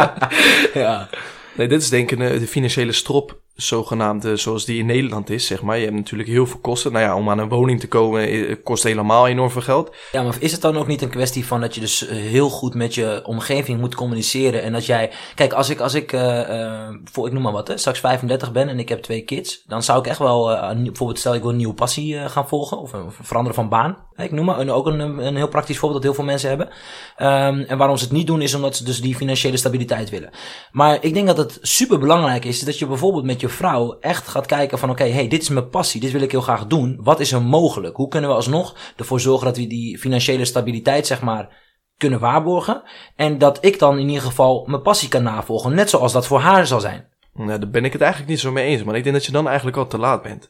ja. 0.84 1.10
Nee, 1.56 1.68
dit 1.68 1.82
is 1.82 1.90
denk 1.90 2.12
ik 2.12 2.20
de 2.20 2.48
financiële 2.48 2.92
strop 2.92 3.40
zogenaamde 3.62 4.36
zoals 4.36 4.66
die 4.66 4.80
in 4.80 4.86
Nederland 4.86 5.30
is, 5.30 5.45
zeg 5.45 5.62
maar. 5.62 5.78
Je 5.78 5.84
hebt 5.84 5.95
natuurlijk 5.95 6.30
heel 6.30 6.45
veel 6.45 6.60
kosten. 6.60 6.91
Nou 6.91 7.05
ja, 7.05 7.16
om 7.16 7.30
aan 7.30 7.39
een 7.39 7.49
woning 7.49 7.80
te 7.80 7.88
komen 7.88 8.28
eh, 8.28 8.55
kost 8.64 8.84
helemaal 8.84 9.28
enorm 9.28 9.49
veel 9.51 9.62
geld. 9.62 9.95
Ja, 10.12 10.24
maar 10.24 10.36
is 10.39 10.51
het 10.51 10.62
dan 10.62 10.78
ook 10.78 10.88
niet 10.88 11.01
een 11.01 11.10
kwestie 11.10 11.45
van 11.45 11.62
dat 11.62 11.76
je 11.76 11.82
dus 11.82 12.07
eh, 12.07 12.18
heel 12.18 12.49
goed 12.49 12.74
met 12.74 12.95
je 12.95 13.22
omgeving 13.26 13.80
moet 13.80 13.95
communiceren 13.95 14.62
en 14.62 14.74
dat 14.74 14.86
jij... 14.86 15.12
Kijk, 15.36 15.53
als 15.53 15.70
ik, 15.70 15.80
als 15.80 15.93
ik 15.93 16.14
uh, 16.14 16.88
voor, 17.03 17.28
ik 17.28 17.34
noem 17.34 17.41
maar 17.41 17.51
wat, 17.51 17.68
hè, 17.68 17.78
straks 17.78 17.99
35 17.99 18.51
ben 18.51 18.70
en 18.70 18.80
ik 18.80 18.89
heb 18.89 19.01
twee 19.01 19.22
kids, 19.22 19.64
dan 19.66 19.84
zou 19.84 19.99
ik 19.99 20.07
echt 20.07 20.20
wel, 20.20 20.45
bijvoorbeeld 20.76 21.20
stel 21.20 21.36
ik 21.36 21.41
wil 21.41 21.49
een 21.49 21.57
nieuwe 21.57 21.74
passie 21.74 22.30
gaan 22.30 22.47
volgen 22.47 22.80
of, 22.80 22.93
of 22.93 23.18
veranderen 23.22 23.55
van 23.55 23.70
baan. 23.70 23.97
Ik 24.16 24.32
noem 24.32 24.45
maar 24.45 24.60
een, 24.60 24.72
ook 24.72 24.86
een, 24.86 24.99
een 24.99 25.36
heel 25.36 25.47
praktisch 25.47 25.78
voorbeeld 25.78 26.03
dat 26.03 26.12
heel 26.12 26.24
veel 26.24 26.32
mensen 26.32 26.49
hebben. 26.49 26.68
Um, 26.68 27.66
en 27.68 27.78
waarom 27.78 27.97
ze 27.97 28.03
het 28.03 28.14
niet 28.14 28.28
doen 28.28 28.41
is 28.41 28.53
omdat 28.53 28.76
ze 28.76 28.84
dus 28.84 29.01
die 29.01 29.16
financiële 29.16 29.57
stabiliteit 29.57 30.10
willen. 30.10 30.30
Maar 30.72 30.97
ik 31.01 31.14
denk 31.14 31.28
dat 31.28 31.38
het 31.38 31.57
super 31.62 31.99
belangrijk 31.99 32.45
is 32.45 32.60
dat 32.60 32.80
je 32.80 32.88
bijvoorbeeld 32.88 33.24
met 33.24 33.41
je 33.41 33.49
vrouw 33.50 33.97
echt 34.00 34.28
gaat 34.28 34.45
kijken 34.45 34.80
van 34.80 34.89
oké, 34.89 35.04
hey, 35.04 35.28
dit 35.28 35.41
is 35.41 35.50
mijn 35.50 35.70
passie, 35.70 36.02
dit 36.02 36.12
wil 36.12 36.22
ik 36.22 36.32
heel 36.32 36.41
graag 36.41 36.68
doen. 36.68 37.00
Wat 37.02 37.20
is 37.20 37.32
er 37.32 37.41
mogelijk? 37.41 37.95
Hoe 37.95 38.08
kunnen 38.08 38.30
we 38.30 38.36
alsnog 38.36 38.76
ervoor 38.97 39.20
zorgen 39.20 39.45
dat 39.45 39.58
we 39.58 39.68
die 39.68 39.97
financiële 39.97 40.45
stabiliteit 40.45 41.08
zeg 41.08 41.22
maar 41.22 41.58
kunnen 41.97 42.20
waarborgen? 42.20 42.84
En 43.16 43.38
dat 43.38 43.66
ik 43.66 43.80
dan 43.80 43.97
in 43.97 44.08
ieder 44.08 44.24
geval 44.24 44.66
mijn 44.68 44.82
passie 44.82 45.10
kan 45.10 45.24
navolgen, 45.24 45.76
net 45.76 45.89
zoals 45.89 46.14
dat 46.14 46.28
voor 46.28 46.39
haar 46.39 46.68
zal 46.68 46.80
zijn. 46.80 47.08
Nou, 47.34 47.60
daar 47.60 47.70
ben 47.70 47.86
ik 47.86 47.93
het 47.93 48.02
eigenlijk 48.02 48.32
niet 48.32 48.39
zo 48.39 48.52
mee 48.52 48.66
eens, 48.66 48.84
maar 48.84 48.95
ik 48.95 49.04
denk 49.04 49.16
dat 49.16 49.26
je 49.26 49.32
dan 49.32 49.47
eigenlijk 49.47 49.78
al 49.78 49.88
te 49.88 49.97
laat 49.97 50.22
bent. 50.22 50.50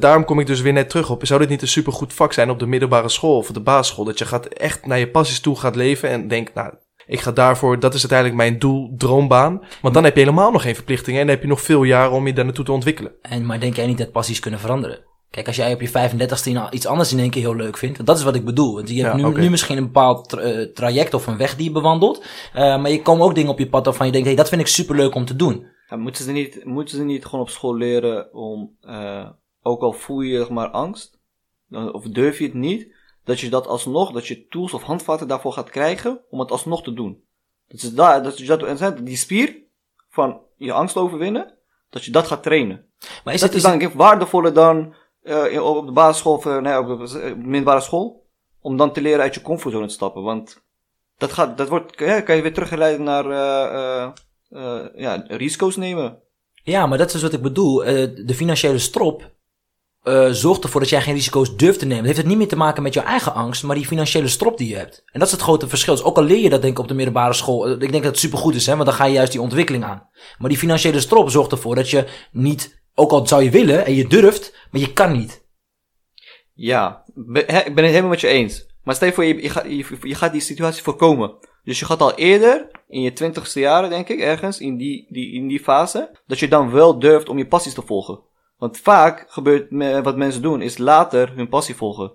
daarom 0.00 0.24
kom 0.24 0.40
ik 0.40 0.46
dus 0.46 0.60
weer 0.60 0.72
net 0.72 0.90
terug 0.90 1.10
op. 1.10 1.26
Zou 1.26 1.40
dit 1.40 1.48
niet 1.48 1.62
een 1.62 1.68
supergoed 1.68 2.12
vak 2.12 2.32
zijn 2.32 2.50
op 2.50 2.58
de 2.58 2.66
middelbare 2.66 3.08
school 3.08 3.36
of 3.36 3.50
de 3.50 3.60
basisschool? 3.60 4.04
Dat 4.04 4.18
je 4.18 4.26
gaat 4.26 4.46
echt 4.46 4.86
naar 4.86 4.98
je 4.98 5.10
passies 5.10 5.40
toe 5.40 5.56
gaat 5.56 5.76
leven 5.76 6.08
en 6.08 6.28
denkt, 6.28 6.54
nou, 6.54 6.74
ik 7.06 7.20
ga 7.20 7.32
daarvoor, 7.32 7.80
dat 7.80 7.94
is 7.94 8.00
uiteindelijk 8.00 8.38
mijn 8.38 8.58
doel, 8.58 8.94
droombaan. 8.96 9.62
Want 9.82 9.94
dan 9.94 10.04
heb 10.04 10.14
je 10.14 10.20
helemaal 10.20 10.50
nog 10.50 10.62
geen 10.62 10.74
verplichtingen 10.74 11.20
en 11.20 11.26
dan 11.26 11.34
heb 11.34 11.44
je 11.44 11.50
nog 11.50 11.60
veel 11.60 11.82
jaren 11.82 12.12
om 12.12 12.26
je 12.26 12.32
daar 12.32 12.44
naartoe 12.44 12.64
te 12.64 12.72
ontwikkelen. 12.72 13.12
En, 13.22 13.46
maar 13.46 13.60
denk 13.60 13.76
jij 13.76 13.86
niet 13.86 13.98
dat 13.98 14.12
passies 14.12 14.40
kunnen 14.40 14.60
veranderen? 14.60 15.08
Kijk, 15.30 15.46
als 15.46 15.56
jij 15.56 15.72
op 15.72 15.80
je 15.80 15.88
35ste 15.88 16.72
iets 16.72 16.86
anders 16.86 17.12
in 17.12 17.18
één 17.18 17.30
keer 17.30 17.42
heel 17.42 17.56
leuk 17.56 17.76
vindt, 17.76 17.96
want 17.96 18.08
dat 18.08 18.18
is 18.18 18.24
wat 18.24 18.34
ik 18.34 18.44
bedoel. 18.44 18.74
Want 18.74 18.88
je 18.88 19.04
hebt 19.04 19.14
nu, 19.14 19.40
nu, 19.40 19.50
misschien 19.50 19.76
een 19.76 19.84
bepaald 19.84 20.28
tra 20.28 20.66
traject 20.74 21.14
of 21.14 21.26
een 21.26 21.36
weg 21.36 21.56
die 21.56 21.64
je 21.64 21.72
bewandelt, 21.72 22.24
uh, 22.54 22.60
maar 22.60 22.90
je 22.90 23.02
komen 23.02 23.24
ook 23.24 23.34
dingen 23.34 23.50
op 23.50 23.58
je 23.58 23.68
pad 23.68 23.84
waarvan 23.84 24.06
je 24.06 24.12
denkt, 24.12 24.26
hé, 24.26 24.34
hey, 24.34 24.42
dat 24.42 24.50
vind 24.50 24.60
ik 24.60 24.66
super 24.66 24.96
leuk 24.96 25.14
om 25.14 25.24
te 25.24 25.36
doen. 25.36 25.66
Ja, 25.88 25.96
moeten, 25.96 26.24
ze 26.24 26.32
niet, 26.32 26.64
moeten 26.64 26.96
ze 26.96 27.04
niet 27.04 27.24
gewoon 27.24 27.40
op 27.40 27.50
school 27.50 27.76
leren 27.76 28.34
om, 28.34 28.76
uh, 28.82 29.28
ook 29.62 29.82
al 29.82 29.92
voel 29.92 30.20
je 30.20 30.46
maar 30.50 30.68
angst, 30.68 31.18
of 31.70 32.04
durf 32.04 32.38
je 32.38 32.44
het 32.44 32.54
niet, 32.54 32.94
dat 33.30 33.40
je 33.40 33.48
dat 33.48 33.66
alsnog, 33.66 34.12
dat 34.12 34.26
je 34.26 34.46
tools 34.46 34.74
of 34.74 34.82
handvatten 34.82 35.28
daarvoor 35.28 35.52
gaat 35.52 35.70
krijgen 35.70 36.20
om 36.30 36.40
het 36.40 36.50
alsnog 36.50 36.82
te 36.82 36.92
doen. 36.92 37.24
Dat 37.68 37.82
is 37.82 37.94
daar, 37.94 38.22
dat 38.22 38.38
is 38.38 38.46
dat, 38.46 39.06
die 39.06 39.16
spier 39.16 39.56
van 40.08 40.40
je 40.56 40.72
angst 40.72 40.96
overwinnen, 40.96 41.54
dat 41.90 42.04
je 42.04 42.10
dat 42.10 42.26
gaat 42.26 42.42
trainen. 42.42 42.86
Maar 43.24 43.34
is 43.34 43.40
dat 43.40 43.48
het, 43.48 43.58
is 43.58 43.62
dan 43.62 43.92
waardevoller 43.92 44.54
dan 44.54 44.94
uh, 45.22 45.64
op 45.64 45.86
de 45.86 45.92
basisschool 45.92 46.34
of 46.34 46.44
uh, 46.44 46.60
nee, 46.60 46.78
op 46.78 46.86
de 47.08 47.34
middelbare 47.36 47.80
school, 47.80 48.26
om 48.60 48.76
dan 48.76 48.92
te 48.92 49.00
leren 49.00 49.20
uit 49.20 49.34
je 49.34 49.42
comfortzone 49.42 49.86
te 49.86 49.92
stappen. 49.92 50.22
Want 50.22 50.62
dat, 51.18 51.32
gaat, 51.32 51.58
dat 51.58 51.68
wordt, 51.68 51.98
ja, 51.98 52.20
kan 52.20 52.36
je 52.36 52.42
weer 52.42 52.54
teruggeleiden 52.54 53.04
naar 53.04 53.24
uh, 53.24 54.86
ja, 54.94 55.24
risico's 55.28 55.76
nemen. 55.76 56.18
Ja, 56.62 56.86
maar 56.86 56.98
dat 56.98 57.14
is 57.14 57.22
wat 57.22 57.32
ik 57.32 57.42
bedoel. 57.42 57.76
de 58.24 58.34
financiële 58.34 58.78
strop 58.78 59.30
uh, 60.04 60.28
zorgt 60.30 60.64
ervoor 60.64 60.80
dat 60.80 60.90
jij 60.90 61.02
geen 61.02 61.14
risico's 61.14 61.56
durft 61.56 61.78
te 61.78 61.84
nemen. 61.84 61.98
Het 61.98 62.06
heeft 62.06 62.18
het 62.18 62.28
niet 62.28 62.38
meer 62.38 62.48
te 62.48 62.56
maken 62.56 62.82
met 62.82 62.94
jouw 62.94 63.04
eigen 63.04 63.34
angst, 63.34 63.62
maar 63.62 63.76
die 63.76 63.86
financiële 63.86 64.28
strop 64.28 64.58
die 64.58 64.68
je 64.68 64.76
hebt. 64.76 65.02
En 65.06 65.18
dat 65.18 65.28
is 65.28 65.34
het 65.34 65.42
grote 65.42 65.68
verschil. 65.68 65.94
Dus 65.94 66.04
ook 66.04 66.16
al 66.16 66.22
leer 66.22 66.38
je 66.38 66.50
dat 66.50 66.62
denk 66.62 66.72
ik 66.72 66.82
op 66.82 66.88
de 66.88 66.94
middelbare 66.94 67.32
school. 67.32 67.68
Uh, 67.68 67.72
ik 67.72 67.78
denk 67.90 67.92
dat 67.92 68.12
het 68.12 68.18
supergoed 68.18 68.54
is, 68.54 68.66
hè, 68.66 68.74
want 68.74 68.86
dan 68.86 68.94
ga 68.94 69.04
je 69.04 69.12
juist 69.12 69.32
die 69.32 69.40
ontwikkeling 69.40 69.84
aan. 69.84 70.08
Maar 70.38 70.48
die 70.48 70.58
financiële 70.58 71.00
strop 71.00 71.30
zorgt 71.30 71.52
ervoor 71.52 71.74
dat 71.74 71.90
je 71.90 72.06
niet, 72.32 72.82
ook 72.94 73.10
al 73.10 73.26
zou 73.26 73.42
je 73.42 73.50
willen 73.50 73.86
en 73.86 73.94
je 73.94 74.06
durft, 74.06 74.66
maar 74.70 74.80
je 74.80 74.92
kan 74.92 75.12
niet. 75.12 75.48
Ja, 76.54 77.04
ik 77.34 77.74
ben 77.74 77.84
het 77.84 77.86
helemaal 77.86 78.08
met 78.08 78.20
je 78.20 78.28
eens. 78.28 78.68
Maar 78.82 78.94
stel 78.94 79.08
je 79.08 79.14
voor, 79.14 79.24
je, 79.24 79.42
je, 79.42 79.48
gaat, 79.48 79.64
je, 79.64 79.96
je 80.02 80.14
gaat 80.14 80.32
die 80.32 80.40
situatie 80.40 80.82
voorkomen. 80.82 81.36
Dus 81.64 81.78
je 81.78 81.84
gaat 81.84 82.00
al 82.00 82.14
eerder, 82.14 82.70
in 82.88 83.00
je 83.00 83.12
twintigste 83.12 83.60
jaren 83.60 83.90
denk 83.90 84.08
ik, 84.08 84.20
ergens, 84.20 84.60
in 84.60 84.76
die, 84.76 85.06
die, 85.08 85.32
in 85.32 85.48
die 85.48 85.60
fase, 85.60 86.18
dat 86.26 86.38
je 86.38 86.48
dan 86.48 86.70
wel 86.70 86.98
durft 86.98 87.28
om 87.28 87.38
je 87.38 87.46
passies 87.46 87.74
te 87.74 87.82
volgen. 87.82 88.28
Want 88.60 88.78
vaak 88.78 89.24
gebeurt 89.28 89.66
wat 90.04 90.16
mensen 90.16 90.42
doen, 90.42 90.62
is 90.62 90.78
later 90.78 91.32
hun 91.34 91.48
passie 91.48 91.74
volgen. 91.74 92.12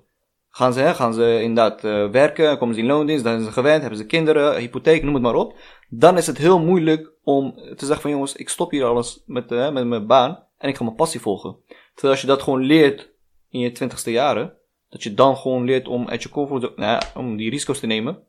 Gaan 0.49 0.73
ze, 0.73 0.79
hè, 0.79 0.93
gaan 0.93 1.13
ze 1.13 1.41
inderdaad 1.41 1.83
uh, 1.83 2.09
werken, 2.09 2.57
komen 2.57 2.75
ze 2.75 2.81
in 2.81 2.87
loondienst, 2.87 3.23
dan 3.23 3.33
zijn 3.33 3.45
ze 3.45 3.51
gewend, 3.51 3.81
hebben 3.81 3.99
ze 3.99 4.05
kinderen, 4.05 4.57
hypotheek, 4.57 5.03
noem 5.03 5.13
het 5.13 5.23
maar 5.23 5.35
op. 5.35 5.55
Dan 5.89 6.17
is 6.17 6.27
het 6.27 6.37
heel 6.37 6.59
moeilijk 6.59 7.11
om 7.23 7.53
te 7.55 7.85
zeggen 7.85 8.01
van 8.01 8.11
jongens, 8.11 8.35
ik 8.35 8.49
stop 8.49 8.71
hier 8.71 8.85
alles 8.85 9.23
met, 9.25 9.51
uh, 9.51 9.71
met 9.71 9.85
mijn 9.85 10.07
baan 10.07 10.43
en 10.57 10.69
ik 10.69 10.75
ga 10.75 10.83
mijn 10.83 10.95
passie 10.95 11.21
volgen. 11.21 11.55
Terwijl 11.93 12.13
als 12.13 12.21
je 12.21 12.27
dat 12.27 12.41
gewoon 12.41 12.61
leert 12.61 13.09
in 13.49 13.59
je 13.59 13.71
twintigste 13.71 14.11
jaren, 14.11 14.53
dat 14.89 15.03
je 15.03 15.13
dan 15.13 15.37
gewoon 15.37 15.63
leert 15.63 15.87
om 15.87 16.07
uit 16.07 16.23
je 16.23 16.29
comfort, 16.29 16.61
nou 16.61 16.91
ja, 16.91 17.01
om 17.15 17.37
die 17.37 17.49
risico's 17.49 17.79
te 17.79 17.87
nemen 17.87 18.23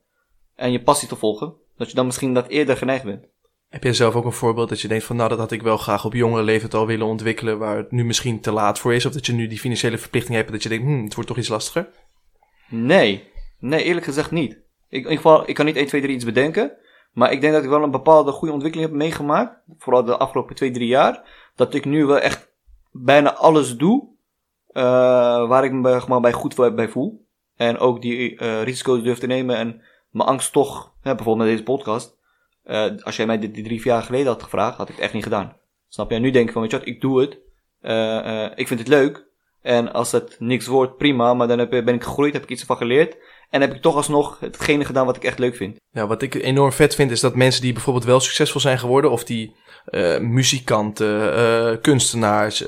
en 0.55 0.73
je 0.73 0.83
passie 0.83 1.09
te 1.09 1.17
volgen, 1.17 1.55
dat 1.77 1.89
je 1.89 1.95
dan 1.95 2.07
misschien 2.07 2.35
dat 2.35 2.49
eerder 2.49 2.77
geneigd 2.77 3.05
bent. 3.05 3.27
Heb 3.77 3.85
jij 3.85 3.95
zelf 3.95 4.15
ook 4.15 4.25
een 4.25 4.33
voorbeeld 4.33 4.69
dat 4.69 4.81
je 4.81 4.89
denkt 4.89 5.05
van 5.05 5.17
nou 5.17 5.29
dat 5.29 5.39
had 5.39 5.53
ik 5.53 5.63
wel 5.63 5.77
graag 5.77 6.05
op 6.05 6.15
jongere 6.15 6.43
leeftijd 6.43 6.75
al 6.75 6.87
willen 6.87 7.07
ontwikkelen 7.07 7.59
waar 7.59 7.77
het 7.77 7.91
nu 7.91 8.05
misschien 8.05 8.41
te 8.41 8.53
laat 8.53 8.79
voor 8.79 8.95
is 8.95 9.07
of 9.07 9.13
dat 9.13 9.27
je 9.27 9.33
nu 9.33 9.47
die 9.47 9.59
financiële 9.59 9.99
verplichting 9.99 10.37
hebt 10.37 10.53
dat 10.53 10.63
je 10.63 10.69
denkt 10.69 10.85
hm, 10.85 11.05
het 11.05 11.15
wordt 11.15 11.29
toch 11.29 11.39
iets 11.39 11.49
lastiger? 11.49 11.89
Nee, 12.69 13.31
nee 13.59 13.83
eerlijk 13.83 14.07
gezegd 14.07 14.31
niet. 14.31 14.53
Ik, 14.53 14.61
in 14.89 14.97
ieder 14.99 15.17
geval, 15.17 15.49
ik 15.49 15.55
kan 15.55 15.65
niet 15.65 15.77
1, 15.77 15.87
2, 15.87 16.01
3 16.01 16.15
iets 16.15 16.25
bedenken, 16.25 16.73
maar 17.13 17.33
ik 17.33 17.41
denk 17.41 17.53
dat 17.53 17.63
ik 17.63 17.69
wel 17.69 17.83
een 17.83 17.91
bepaalde 17.91 18.33
goede 18.33 18.55
ontwikkeling 18.55 18.91
heb 18.91 18.99
meegemaakt, 18.99 19.61
vooral 19.79 20.05
de 20.05 20.17
afgelopen 20.17 20.55
2, 20.55 20.71
3 20.71 20.87
jaar, 20.87 21.29
dat 21.55 21.75
ik 21.75 21.85
nu 21.85 22.05
wel 22.05 22.19
echt 22.19 22.53
bijna 22.93 23.35
alles 23.35 23.77
doe 23.77 24.09
uh, 24.73 24.83
waar 25.49 25.65
ik 25.65 25.73
me 25.73 26.05
maar, 26.09 26.21
bij 26.21 26.33
goed 26.33 26.75
bij 26.75 26.89
voel. 26.89 27.27
En 27.57 27.79
ook 27.79 28.03
die 28.03 28.41
uh, 28.43 28.63
risico's 28.63 29.03
durf 29.03 29.19
te 29.19 29.27
nemen 29.27 29.57
en 29.57 29.83
mijn 30.11 30.29
angst 30.29 30.53
toch, 30.53 30.93
bijvoorbeeld 31.03 31.39
met 31.39 31.47
deze 31.47 31.63
podcast, 31.63 32.16
uh, 32.67 32.85
als 33.03 33.17
jij 33.17 33.27
mij 33.27 33.39
dit, 33.39 33.55
drie, 33.55 33.83
jaar 33.83 34.03
geleden 34.03 34.27
had 34.27 34.43
gevraagd, 34.43 34.77
had 34.77 34.89
ik 34.89 34.95
het 34.95 35.05
echt 35.05 35.13
niet 35.13 35.23
gedaan. 35.23 35.57
Snap 35.89 36.11
je? 36.11 36.19
Nu 36.19 36.31
denk 36.31 36.47
ik 36.47 36.53
van, 36.53 36.63
weet 36.63 36.71
je 36.71 36.81
ik 36.85 37.01
doe 37.01 37.21
het. 37.21 37.39
Uh, 37.83 37.93
uh, 37.93 38.51
ik 38.55 38.67
vind 38.67 38.81
het 38.81 38.89
leuk. 38.89 39.25
En 39.63 39.93
als 39.93 40.13
het 40.13 40.37
niks 40.39 40.67
wordt, 40.67 40.97
prima. 40.97 41.35
Maar 41.35 41.49
dan 41.49 41.59
heb, 41.59 41.71
ben 41.71 41.95
ik 41.95 42.03
gegroeid, 42.03 42.33
heb 42.33 42.43
ik 42.43 42.51
iets 42.51 42.61
ervan 42.61 42.77
geleerd. 42.77 43.17
En 43.51 43.61
heb 43.61 43.75
ik 43.75 43.83
toch 43.83 43.97
alsnog 43.97 44.41
hetgene 44.41 44.85
gedaan 44.85 45.07
wat 45.07 45.17
ik 45.17 45.25
echt 45.25 45.39
leuk 45.39 45.57
vind. 45.57 45.81
Ja, 45.91 46.07
wat 46.07 46.23
ik 46.23 46.35
enorm 46.35 46.73
vet 46.73 46.95
vind, 46.95 47.11
is 47.11 47.21
dat 47.21 47.35
mensen 47.35 47.63
die 47.63 47.73
bijvoorbeeld 47.73 48.05
wel 48.05 48.21
succesvol 48.21 48.61
zijn 48.61 48.79
geworden, 48.79 49.11
of 49.11 49.25
die 49.25 49.57
eh, 49.87 50.19
muzikanten, 50.19 51.37
eh, 51.37 51.77
kunstenaars, 51.81 52.65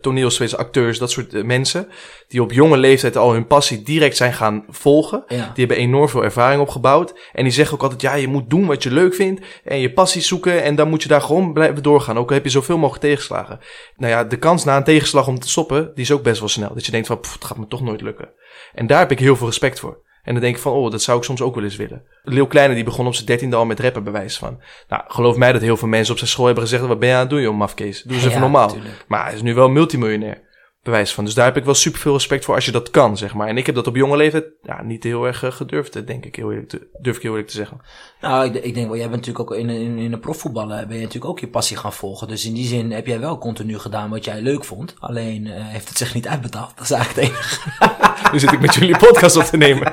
toneelspelers, 0.00 0.56
acteurs, 0.56 0.98
dat 0.98 1.10
soort 1.10 1.44
mensen. 1.44 1.88
Die 2.28 2.42
op 2.42 2.52
jonge 2.52 2.76
leeftijd 2.76 3.16
al 3.16 3.32
hun 3.32 3.46
passie 3.46 3.82
direct 3.82 4.16
zijn 4.16 4.32
gaan 4.32 4.64
volgen. 4.68 5.24
Ja. 5.28 5.36
Die 5.36 5.66
hebben 5.66 5.76
enorm 5.76 6.08
veel 6.08 6.24
ervaring 6.24 6.60
opgebouwd. 6.60 7.14
En 7.32 7.42
die 7.42 7.52
zeggen 7.52 7.74
ook 7.74 7.82
altijd, 7.82 8.00
ja, 8.00 8.14
je 8.14 8.28
moet 8.28 8.50
doen 8.50 8.66
wat 8.66 8.82
je 8.82 8.90
leuk 8.90 9.14
vindt. 9.14 9.40
En 9.64 9.78
je 9.78 9.92
passie 9.92 10.22
zoeken. 10.22 10.62
En 10.62 10.74
dan 10.74 10.88
moet 10.88 11.02
je 11.02 11.08
daar 11.08 11.22
gewoon 11.22 11.52
blijven 11.52 11.82
doorgaan. 11.82 12.18
Ook 12.18 12.28
al 12.28 12.34
heb 12.34 12.44
je 12.44 12.50
zoveel 12.50 12.78
mogelijk 12.78 13.04
tegenslagen. 13.04 13.60
Nou 13.96 14.12
ja, 14.12 14.24
de 14.24 14.38
kans 14.38 14.64
na 14.64 14.76
een 14.76 14.84
tegenslag 14.84 15.28
om 15.28 15.38
te 15.38 15.48
stoppen, 15.48 15.90
die 15.94 16.04
is 16.04 16.12
ook 16.12 16.22
best 16.22 16.38
wel 16.38 16.48
snel. 16.48 16.74
Dat 16.74 16.86
je 16.86 16.92
denkt 16.92 17.06
van, 17.06 17.20
pff, 17.20 17.32
het 17.32 17.44
gaat 17.44 17.58
me 17.58 17.66
toch 17.66 17.82
nooit 17.82 18.00
lukken. 18.00 18.28
En 18.74 18.86
daar 18.86 18.98
heb 18.98 19.10
ik 19.10 19.18
heel 19.18 19.36
veel 19.36 19.46
respect 19.46 19.80
voor. 19.80 20.06
En 20.22 20.32
dan 20.32 20.42
denk 20.42 20.56
ik 20.56 20.62
van, 20.62 20.72
oh, 20.72 20.90
dat 20.90 21.02
zou 21.02 21.18
ik 21.18 21.24
soms 21.24 21.40
ook 21.40 21.54
wel 21.54 21.64
eens 21.64 21.76
willen. 21.76 22.02
Leeuw 22.22 22.46
Kleine, 22.46 22.74
die 22.74 22.84
begon 22.84 23.06
op 23.06 23.14
zijn 23.14 23.26
dertiende 23.26 23.56
al 23.56 23.64
met 23.64 23.80
rappen, 23.80 24.04
bewijs 24.04 24.38
van. 24.38 24.60
Nou, 24.88 25.02
geloof 25.06 25.36
mij 25.36 25.52
dat 25.52 25.60
heel 25.60 25.76
veel 25.76 25.88
mensen 25.88 26.12
op 26.12 26.18
zijn 26.18 26.30
school 26.30 26.46
hebben 26.46 26.64
gezegd, 26.64 26.86
wat 26.86 26.98
ben 26.98 27.08
je 27.08 27.14
aan 27.14 27.20
het 27.20 27.30
doen, 27.30 27.40
joh, 27.40 27.56
mafkees? 27.56 28.02
Doe 28.02 28.16
eens 28.16 28.24
even 28.24 28.40
normaal. 28.40 28.76
Maar 29.08 29.24
hij 29.24 29.34
is 29.34 29.42
nu 29.42 29.54
wel 29.54 29.68
multimiljonair. 29.68 30.46
Bewijs 30.82 31.14
van. 31.14 31.24
Dus 31.24 31.34
daar 31.34 31.44
heb 31.44 31.56
ik 31.56 31.64
wel 31.64 31.74
super 31.74 32.00
veel 32.00 32.12
respect 32.12 32.44
voor 32.44 32.54
als 32.54 32.64
je 32.64 32.72
dat 32.72 32.90
kan, 32.90 33.16
zeg 33.16 33.34
maar. 33.34 33.48
En 33.48 33.56
ik 33.56 33.66
heb 33.66 33.74
dat 33.74 33.86
op 33.86 33.96
jonge 33.96 34.16
leeftijd 34.16 34.44
ja, 34.62 34.82
niet 34.82 35.04
heel 35.04 35.26
erg 35.26 35.42
eh, 35.42 35.52
gedurfd, 35.52 35.96
eh, 35.96 36.06
denk 36.06 36.24
ik, 36.24 36.36
heel 36.36 36.50
eerlijk 36.50 36.68
te, 36.68 36.88
durf 37.00 37.16
ik 37.16 37.22
heel 37.22 37.30
eerlijk 37.30 37.48
te 37.48 37.56
zeggen. 37.56 37.80
Nou, 38.20 38.46
ik, 38.46 38.54
ik 38.54 38.74
denk 38.74 38.86
wel, 38.86 38.96
jij 38.96 39.10
bent 39.10 39.26
natuurlijk 39.26 39.50
ook 39.50 39.58
in, 39.58 39.68
in, 39.70 39.98
in 39.98 40.10
de 40.10 40.18
profvoetballen 40.18 40.88
ben 40.88 40.96
je 40.96 41.02
natuurlijk 41.02 41.30
ook 41.30 41.38
je 41.38 41.48
passie 41.48 41.76
gaan 41.76 41.92
volgen. 41.92 42.28
Dus 42.28 42.46
in 42.46 42.54
die 42.54 42.66
zin 42.66 42.90
heb 42.90 43.06
jij 43.06 43.20
wel 43.20 43.38
continu 43.38 43.78
gedaan 43.78 44.10
wat 44.10 44.24
jij 44.24 44.40
leuk 44.40 44.64
vond. 44.64 44.94
Alleen 44.98 45.46
eh, 45.46 45.66
heeft 45.66 45.88
het 45.88 45.98
zich 45.98 46.14
niet 46.14 46.28
uitbetaald. 46.28 46.76
Dat 46.76 46.84
is 46.84 46.90
eigenlijk 46.90 47.26
het 47.26 47.36
enige. 47.36 48.06
Nu 48.32 48.38
zit 48.38 48.52
ik 48.52 48.60
met 48.60 48.74
jullie 48.74 48.96
podcast 48.96 49.36
op 49.36 49.42
te 49.44 49.56
nemen. 49.56 49.92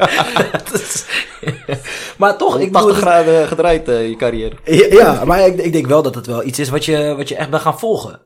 Is- 0.74 1.06
maar 2.18 2.38
toch, 2.38 2.60
ik 2.60 2.72
80 2.72 2.72
bedoel, 2.72 2.94
graden 3.02 3.48
gedraaid 3.48 3.88
eh, 3.88 4.10
je 4.10 4.16
carrière. 4.16 4.56
Ja, 4.64 4.86
ja, 4.90 5.26
maar 5.26 5.46
ik, 5.48 5.58
ik 5.58 5.72
denk 5.72 5.88
wel 5.88 6.02
dat 6.02 6.16
het 6.16 6.26
wel 6.26 6.44
iets 6.44 6.60
is 6.60 6.70
wat 6.70 6.86
je, 6.86 7.14
wat 7.18 7.30
je 7.30 7.36
echt 7.36 7.50
bent 7.50 7.62
gaan 7.62 7.80
volgen. 7.80 8.22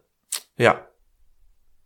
Ja. 0.55 0.87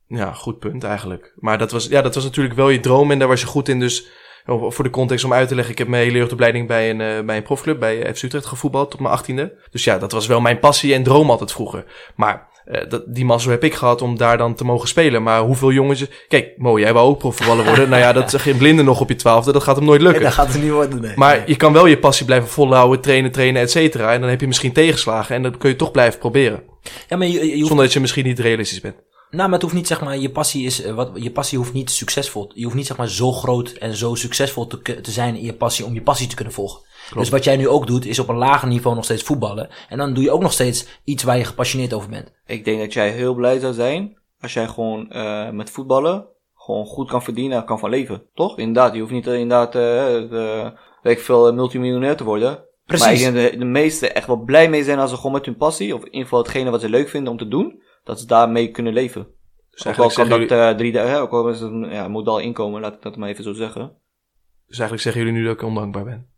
Ja, 0.07 0.33
goed 0.33 0.59
punt 0.59 0.83
eigenlijk. 0.83 1.33
Maar 1.35 1.57
dat 1.57 1.71
was, 1.71 1.87
ja, 1.87 2.01
dat 2.01 2.15
was 2.15 2.23
natuurlijk 2.23 2.55
wel 2.55 2.69
je 2.69 2.79
droom 2.79 3.11
en 3.11 3.19
daar 3.19 3.27
was 3.27 3.41
je 3.41 3.47
goed 3.47 3.69
in. 3.69 3.79
Dus 3.79 4.07
voor 4.45 4.83
de 4.83 4.89
context 4.89 5.25
om 5.25 5.33
uit 5.33 5.47
te 5.47 5.55
leggen, 5.55 5.71
ik 5.73 5.79
heb 5.79 5.87
mijn 5.87 6.03
hele 6.03 6.17
jeugdopleiding 6.17 6.67
bij 6.67 6.89
een, 6.89 7.01
eh, 7.01 7.25
bij 7.25 7.37
een 7.37 7.43
profclub, 7.43 7.79
bij 7.79 8.15
FC 8.15 8.21
Utrecht 8.23 8.45
gevoetbald 8.45 8.91
tot 8.91 8.99
mijn 8.99 9.13
achttiende. 9.13 9.67
Dus 9.71 9.83
ja, 9.83 9.97
dat 9.97 10.11
was 10.11 10.27
wel 10.27 10.41
mijn 10.41 10.59
passie 10.59 10.93
en 10.93 11.03
droom 11.03 11.29
altijd 11.29 11.51
vroeger. 11.51 11.85
Maar 12.15 12.47
eh, 12.65 12.89
dat, 12.89 13.03
die 13.07 13.25
mazzel 13.25 13.51
heb 13.51 13.63
ik 13.63 13.73
gehad 13.73 14.01
om 14.01 14.17
daar 14.17 14.37
dan 14.37 14.55
te 14.55 14.65
mogen 14.65 14.87
spelen. 14.87 15.23
Maar 15.23 15.41
hoeveel 15.41 15.71
jongens... 15.71 16.05
Kijk, 16.27 16.53
mooi, 16.57 16.83
jij 16.83 16.93
wou 16.93 17.07
ook 17.07 17.17
profvoetballer 17.17 17.65
worden. 17.65 17.89
nou 17.89 18.01
ja, 18.01 18.13
dat 18.13 18.33
is 18.33 18.41
geen 18.41 18.57
blinde 18.57 18.83
nog 18.83 18.99
op 18.99 19.09
je 19.09 19.15
twaalfde. 19.15 19.51
Dat 19.51 19.63
gaat 19.63 19.75
hem 19.75 19.85
nooit 19.85 20.01
lukken. 20.01 20.23
dat 20.23 20.33
gaat 20.33 20.53
het 20.53 20.61
niet 20.61 20.71
worden, 20.71 21.01
nee. 21.01 21.13
Maar 21.15 21.43
je 21.45 21.55
kan 21.55 21.73
wel 21.73 21.85
je 21.85 21.97
passie 21.97 22.25
blijven 22.25 22.49
volhouden, 22.49 23.01
trainen, 23.01 23.31
trainen, 23.31 23.61
et 23.61 23.71
cetera. 23.71 24.13
En 24.13 24.21
dan 24.21 24.29
heb 24.29 24.41
je 24.41 24.47
misschien 24.47 24.73
tegenslagen 24.73 25.35
en 25.35 25.43
dan 25.43 25.57
kun 25.57 25.69
je 25.69 25.75
toch 25.75 25.91
blijven 25.91 26.19
proberen. 26.19 26.63
ja, 27.07 27.17
maar 27.17 27.27
je, 27.27 27.33
je 27.33 27.53
hoeft 27.55 27.67
Zonder 27.67 27.85
dat 27.85 27.93
je 27.93 27.99
misschien 27.99 28.25
niet 28.25 28.39
realistisch 28.39 28.81
bent. 28.81 28.95
Nou, 29.33 29.45
maar 29.45 29.51
het 29.51 29.61
hoeft 29.61 29.73
niet, 29.73 29.87
zeg 29.87 30.01
maar, 30.01 30.17
je 30.17 30.29
passie 30.29 30.65
is, 30.65 30.81
eh, 30.81 30.93
wat, 30.93 31.09
je 31.13 31.31
passie 31.31 31.57
hoeft 31.57 31.73
niet 31.73 31.91
succesvol, 31.91 32.51
je 32.53 32.63
hoeft 32.63 32.75
niet, 32.75 32.87
zeg 32.87 32.97
maar, 32.97 33.09
zo 33.09 33.31
groot 33.31 33.69
en 33.69 33.95
zo 33.95 34.15
succesvol 34.15 34.67
te, 34.67 35.01
te 35.01 35.11
zijn 35.11 35.35
in 35.35 35.43
je 35.43 35.53
passie 35.53 35.85
om 35.85 35.93
je 35.93 36.01
passie 36.01 36.27
te 36.27 36.35
kunnen 36.35 36.53
volgen. 36.53 36.81
Dus 37.15 37.29
wat 37.29 37.43
jij 37.43 37.57
nu 37.57 37.67
ook 37.67 37.87
doet, 37.87 38.05
is 38.05 38.19
op 38.19 38.27
een 38.27 38.37
lager 38.37 38.67
niveau 38.67 38.95
nog 38.95 39.05
steeds 39.05 39.23
voetballen. 39.23 39.69
En 39.89 39.97
dan 39.97 40.13
doe 40.13 40.23
je 40.23 40.31
ook 40.31 40.41
nog 40.41 40.51
steeds 40.51 40.87
iets 41.03 41.23
waar 41.23 41.37
je 41.37 41.45
gepassioneerd 41.45 41.93
over 41.93 42.09
bent. 42.09 42.31
Ik 42.45 42.65
denk 42.65 42.79
dat 42.79 42.93
jij 42.93 43.09
heel 43.09 43.33
blij 43.33 43.59
zou 43.59 43.73
zijn 43.73 44.17
als 44.39 44.53
jij 44.53 44.67
gewoon 44.67 45.11
eh, 45.11 45.49
met 45.49 45.69
voetballen 45.69 46.27
gewoon 46.55 46.85
goed 46.85 47.09
kan 47.09 47.23
verdienen 47.23 47.57
en 47.57 47.65
kan 47.65 47.79
van 47.79 47.89
leven. 47.89 48.23
Toch? 48.33 48.57
Inderdaad, 48.57 48.93
je 48.93 48.99
hoeft 48.99 49.11
niet 49.11 49.27
eh, 49.27 49.39
inderdaad, 49.39 49.75
eh 49.75 50.71
weet 51.01 51.17
ik 51.17 51.23
veel, 51.23 51.53
multimiljonair 51.53 52.17
te 52.17 52.23
worden. 52.23 52.65
Precies. 52.85 53.05
Maar 53.05 53.13
ik 53.13 53.19
denk 53.19 53.35
dat 53.35 53.51
de, 53.51 53.57
de 53.57 53.65
meesten 53.65 54.15
echt 54.15 54.27
wel 54.27 54.43
blij 54.43 54.69
mee 54.69 54.83
zijn 54.83 54.99
als 54.99 55.09
ze 55.09 55.15
gewoon 55.15 55.31
met 55.31 55.45
hun 55.45 55.55
passie, 55.55 55.95
of 55.95 55.99
in 55.99 56.05
ieder 56.05 56.21
geval 56.21 56.39
hetgene 56.39 56.69
wat 56.69 56.81
ze 56.81 56.89
leuk 56.89 57.09
vinden 57.09 57.31
om 57.31 57.37
te 57.37 57.47
doen, 57.47 57.81
dat 58.03 58.19
ze 58.19 58.25
daarmee 58.25 58.71
kunnen 58.71 58.93
leven. 58.93 59.27
Dus 59.71 59.87
ook 59.87 59.97
al 59.97 60.09
kan 60.09 60.29
dat 60.29 60.39
jullie, 60.39 60.55
eh 60.55 60.75
drie 60.75 60.91
dagen, 60.91 61.19
ook 61.19 61.31
al 61.31 61.49
is 61.49 61.59
het 61.59 61.71
een 61.71 61.89
ja, 61.89 62.07
modaal 62.07 62.39
inkomen, 62.39 62.81
laat 62.81 62.93
ik 62.93 63.01
dat 63.01 63.15
maar 63.15 63.29
even 63.29 63.43
zo 63.43 63.53
zeggen. 63.53 63.81
dus 64.67 64.79
eigenlijk 64.79 65.01
zeggen 65.01 65.21
jullie 65.21 65.37
nu 65.37 65.45
dat 65.45 65.53
ik 65.53 65.61
ondankbaar 65.61 66.03
ben. 66.03 66.32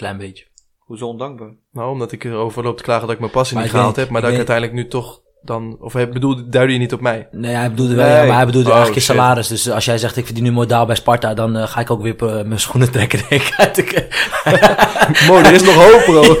Klein 0.00 0.16
beetje. 0.18 0.44
Hoezo 0.78 1.06
ondankbaar? 1.06 1.48
Nou, 1.72 1.90
omdat 1.90 2.12
ik 2.12 2.24
erover 2.24 2.62
loop 2.62 2.76
te 2.76 2.82
klagen 2.82 3.02
dat 3.02 3.10
ik 3.10 3.18
mijn 3.20 3.30
passie 3.32 3.54
Maar 3.54 3.64
niet 3.64 3.72
gehaald 3.74 3.96
heb. 3.96 4.08
Maar 4.08 4.16
ik 4.16 4.22
dat 4.22 4.30
ik 4.30 4.36
uiteindelijk 4.38 4.76
nu 4.76 4.88
toch 4.88 5.20
dan... 5.42 5.76
Of 5.80 5.92
hij 5.92 6.08
bedoelde, 6.08 6.48
duidde 6.48 6.72
je 6.72 6.78
niet 6.78 6.92
op 6.92 7.00
mij. 7.00 7.28
Nee, 7.30 7.54
hij 7.54 7.70
bedoelde 7.70 7.94
wel, 7.94 8.06
Nee. 8.16 8.26
maar 8.26 8.36
hij 8.36 8.46
bedoelde 8.46 8.68
Oh, 8.68 8.74
eigenlijk 8.74 9.06
je 9.06 9.12
salaris. 9.12 9.48
Dus 9.48 9.70
als 9.70 9.84
jij 9.84 9.98
zegt, 9.98 10.16
ik 10.16 10.24
verdien 10.24 10.44
nu 10.44 10.52
modaal 10.52 10.86
bij 10.86 10.94
Sparta, 10.94 11.34
dan 11.34 11.56
eh, 11.56 11.66
ga 11.66 11.80
ik 11.80 11.90
ook 11.90 12.02
weer 12.02 12.16
eh, 12.16 12.44
mijn 12.44 12.60
schoenen 12.60 12.90
trekken, 12.90 13.20
denk 13.28 13.42
ik. 13.42 13.54
Mooi, 15.28 15.44
er 15.44 15.52
is 15.52 15.62
nog 15.62 15.74
hoop, 15.74 16.02
bro. 16.04 16.36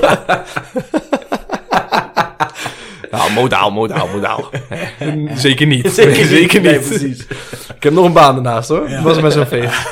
nou, 3.16 3.32
modaal, 3.32 3.70
modaal, 3.70 4.08
modaal. 4.08 4.50
Zeker 5.34 5.66
niet. 5.66 5.92
Zeker, 5.92 6.62
Nee, 6.62 6.72
niet. 6.78 6.88
precies. 6.88 7.26
Ik 7.76 7.82
heb 7.82 7.92
nog 7.92 8.04
een 8.04 8.12
baan 8.12 8.36
ernaast, 8.36 8.68
hoor. 8.68 8.88
Dat 8.88 9.02
was 9.02 9.20
met 9.20 9.32
zo'n 9.32 9.46
feest. 9.46 9.88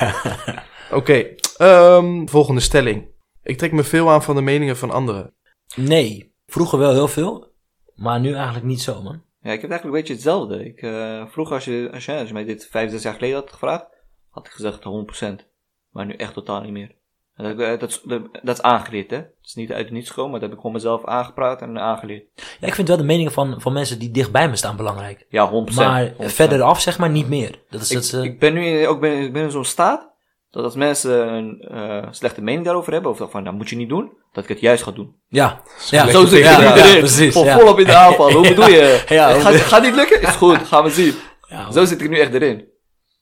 Oké, 0.90 1.24
ehm, 1.56 2.26
volgende 2.26 2.60
stelling. 2.60 3.16
Ik 3.48 3.58
trek 3.58 3.72
me 3.72 3.84
veel 3.84 4.10
aan 4.10 4.22
van 4.22 4.34
de 4.34 4.40
meningen 4.42 4.76
van 4.76 4.90
anderen. 4.90 5.34
Nee, 5.76 6.34
vroeger 6.46 6.78
wel 6.78 6.92
heel 6.92 7.08
veel, 7.08 7.52
maar 7.94 8.20
nu 8.20 8.34
eigenlijk 8.34 8.64
niet 8.66 8.80
zo, 8.80 9.02
man. 9.02 9.22
Ja, 9.40 9.52
ik 9.52 9.60
heb 9.60 9.70
eigenlijk 9.70 9.84
een 9.84 9.90
beetje 9.90 10.12
hetzelfde. 10.12 10.64
Ik, 10.64 10.80
eh, 10.82 11.26
vroeger, 11.26 11.54
als 11.54 11.64
je, 11.64 11.90
als, 11.92 12.04
je, 12.04 12.12
als 12.18 12.28
je 12.28 12.34
mij 12.34 12.44
dit 12.44 12.68
vijf, 12.70 12.90
zes 12.90 13.02
jaar 13.02 13.14
geleden 13.14 13.36
had 13.36 13.52
gevraagd, 13.52 13.86
had 14.30 14.46
ik 14.46 14.52
gezegd 14.52 14.82
100%. 14.84 15.46
Maar 15.90 16.06
nu 16.06 16.12
echt 16.14 16.34
totaal 16.34 16.60
niet 16.60 16.72
meer. 16.72 16.94
En 17.34 17.44
dat, 17.44 17.58
eh, 17.66 17.78
dat, 17.80 17.88
is- 17.90 18.00
dat, 18.04 18.22
dat 18.42 18.56
is 18.56 18.62
aangeleerd, 18.62 19.10
hè. 19.10 19.16
Het 19.16 19.34
is 19.42 19.54
niet 19.54 19.72
uit 19.72 19.84
het 19.84 19.92
niets 19.92 20.08
gekomen, 20.08 20.30
maar 20.30 20.40
dat 20.40 20.48
heb 20.48 20.58
ik 20.58 20.64
gewoon 20.64 20.76
mezelf 20.76 21.04
aangepraat 21.04 21.62
en 21.62 21.78
aangeleerd. 21.78 22.24
Ja, 22.60 22.66
ik 22.66 22.74
vind 22.74 22.88
wel 22.88 22.96
de 22.96 23.02
meningen 23.04 23.32
van, 23.32 23.60
van 23.60 23.72
mensen 23.72 23.98
die 23.98 24.10
dicht 24.10 24.32
bij 24.32 24.48
me 24.48 24.56
staan 24.56 24.76
belangrijk. 24.76 25.26
Ja, 25.28 25.50
100%. 25.50 25.74
Maar 25.74 26.12
100%. 26.12 26.16
verderaf 26.32 26.80
zeg 26.80 26.98
maar 26.98 27.10
niet 27.10 27.28
meer. 27.28 27.62
Dat 27.70 27.80
is, 27.80 27.88
dat 27.88 28.02
is, 28.02 28.12
Ik, 28.12 28.18
eh, 28.20 28.24
ik 28.24 28.38
ben 28.38 28.54
nu 28.54 28.86
ook 28.86 29.00
ben, 29.00 29.22
ik 29.22 29.32
ben 29.32 29.42
in 29.42 29.50
zo'n 29.50 29.64
staat 29.64 30.07
dat 30.50 30.64
als 30.64 30.74
mensen 30.74 31.28
een 31.32 31.60
eh, 31.60 32.06
slechte 32.10 32.42
mening 32.42 32.64
daarover 32.64 32.92
hebben, 32.92 33.10
of 33.10 33.30
van, 33.30 33.44
dat 33.44 33.54
moet 33.54 33.68
je 33.70 33.76
niet 33.76 33.88
doen, 33.88 34.12
dat 34.32 34.42
ik 34.42 34.48
het 34.48 34.60
juist 34.60 34.82
ga 34.82 34.90
doen. 34.90 35.14
ja, 35.28 35.62
ja, 35.90 36.10
Zo 36.10 36.24
zit 36.24 36.38
ik 36.38 36.44
ja, 36.44 36.76
er 36.76 36.98
precies. 36.98 37.32
Vol, 37.32 37.44
ja. 37.44 37.58
Volop 37.58 37.78
in 37.78 37.86
de 37.86 37.96
aanval. 37.96 38.32
Hoe 38.32 38.48
bedoel 38.54 38.68
je? 38.68 39.04
Ja, 39.08 39.28
Het 39.28 39.42
gaat, 39.42 39.54
gaat 39.54 39.82
niet 39.82 39.94
lukken? 39.94 40.22
Is 40.22 40.28
goed, 40.28 40.58
gaan 40.58 40.84
we 40.84 40.90
zien. 40.90 41.14
Ja, 41.48 41.72
Zo 41.72 41.84
zit 41.84 42.00
ik 42.00 42.08
nu 42.08 42.18
echt 42.18 42.34
erin. 42.34 42.68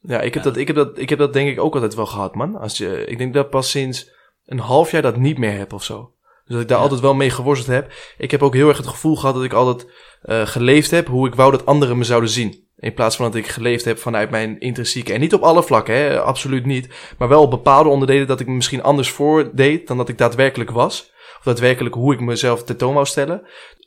Ja, 0.00 0.20
ik 0.20 0.34
heb, 0.34 0.42
Dat, 0.42 0.56
ik, 0.56 0.66
heb 0.66 0.76
dat, 0.76 0.98
ik 0.98 1.08
heb 1.08 1.18
dat 1.18 1.32
denk 1.32 1.48
ik 1.48 1.60
ook 1.60 1.74
altijd 1.74 1.94
wel 1.94 2.06
gehad, 2.06 2.34
man. 2.34 2.56
Als 2.56 2.78
je, 2.78 3.04
ik 3.06 3.18
denk 3.18 3.34
dat 3.34 3.50
pas 3.50 3.70
sinds 3.70 4.10
een 4.44 4.58
half 4.58 4.90
jaar 4.90 5.02
dat 5.02 5.16
niet 5.16 5.38
meer 5.38 5.58
heb 5.58 5.72
of 5.72 5.84
zo. 5.84 6.12
Dus 6.46 6.54
dat 6.54 6.60
ik 6.60 6.68
daar 6.68 6.76
Ja. 6.76 6.82
altijd 6.82 7.00
wel 7.00 7.14
mee 7.14 7.30
geworsteld 7.30 7.76
heb. 7.76 7.92
Ik 8.18 8.30
heb 8.30 8.42
ook 8.42 8.54
heel 8.54 8.68
erg 8.68 8.76
het 8.76 8.86
gevoel 8.86 9.16
gehad 9.16 9.34
dat 9.34 9.44
ik 9.44 9.52
altijd 9.52 9.86
eh, 10.22 10.46
geleefd 10.46 10.90
heb 10.90 11.06
hoe 11.06 11.26
ik 11.26 11.34
wou 11.34 11.50
dat 11.50 11.66
anderen 11.66 11.98
me 11.98 12.04
zouden 12.04 12.30
zien. 12.30 12.64
In 12.78 12.94
plaats 12.94 13.16
van 13.16 13.24
dat 13.24 13.34
ik 13.34 13.46
geleefd 13.46 13.84
heb 13.84 13.98
vanuit 13.98 14.30
mijn 14.30 14.60
intrinsieke. 14.60 15.12
En 15.12 15.20
niet 15.20 15.34
op 15.34 15.42
alle 15.42 15.62
vlakken, 15.62 15.94
hè, 15.94 16.20
absoluut 16.20 16.66
niet. 16.66 16.88
Maar 17.18 17.28
wel 17.28 17.42
op 17.42 17.50
bepaalde 17.50 17.88
onderdelen 17.88 18.26
dat 18.26 18.40
ik 18.40 18.46
me 18.46 18.54
misschien 18.54 18.82
anders 18.82 19.10
voordeed 19.10 19.86
dan 19.86 19.96
dat 19.96 20.08
ik 20.08 20.18
daadwerkelijk 20.18 20.70
was. 20.70 21.12
Of 21.38 21.42
daadwerkelijk 21.44 21.94
hoe 21.94 22.12
ik 22.12 22.20
mezelf 22.20 22.64
tentoon 22.64 22.94
wou 22.94 23.06
stellen. 23.06 23.42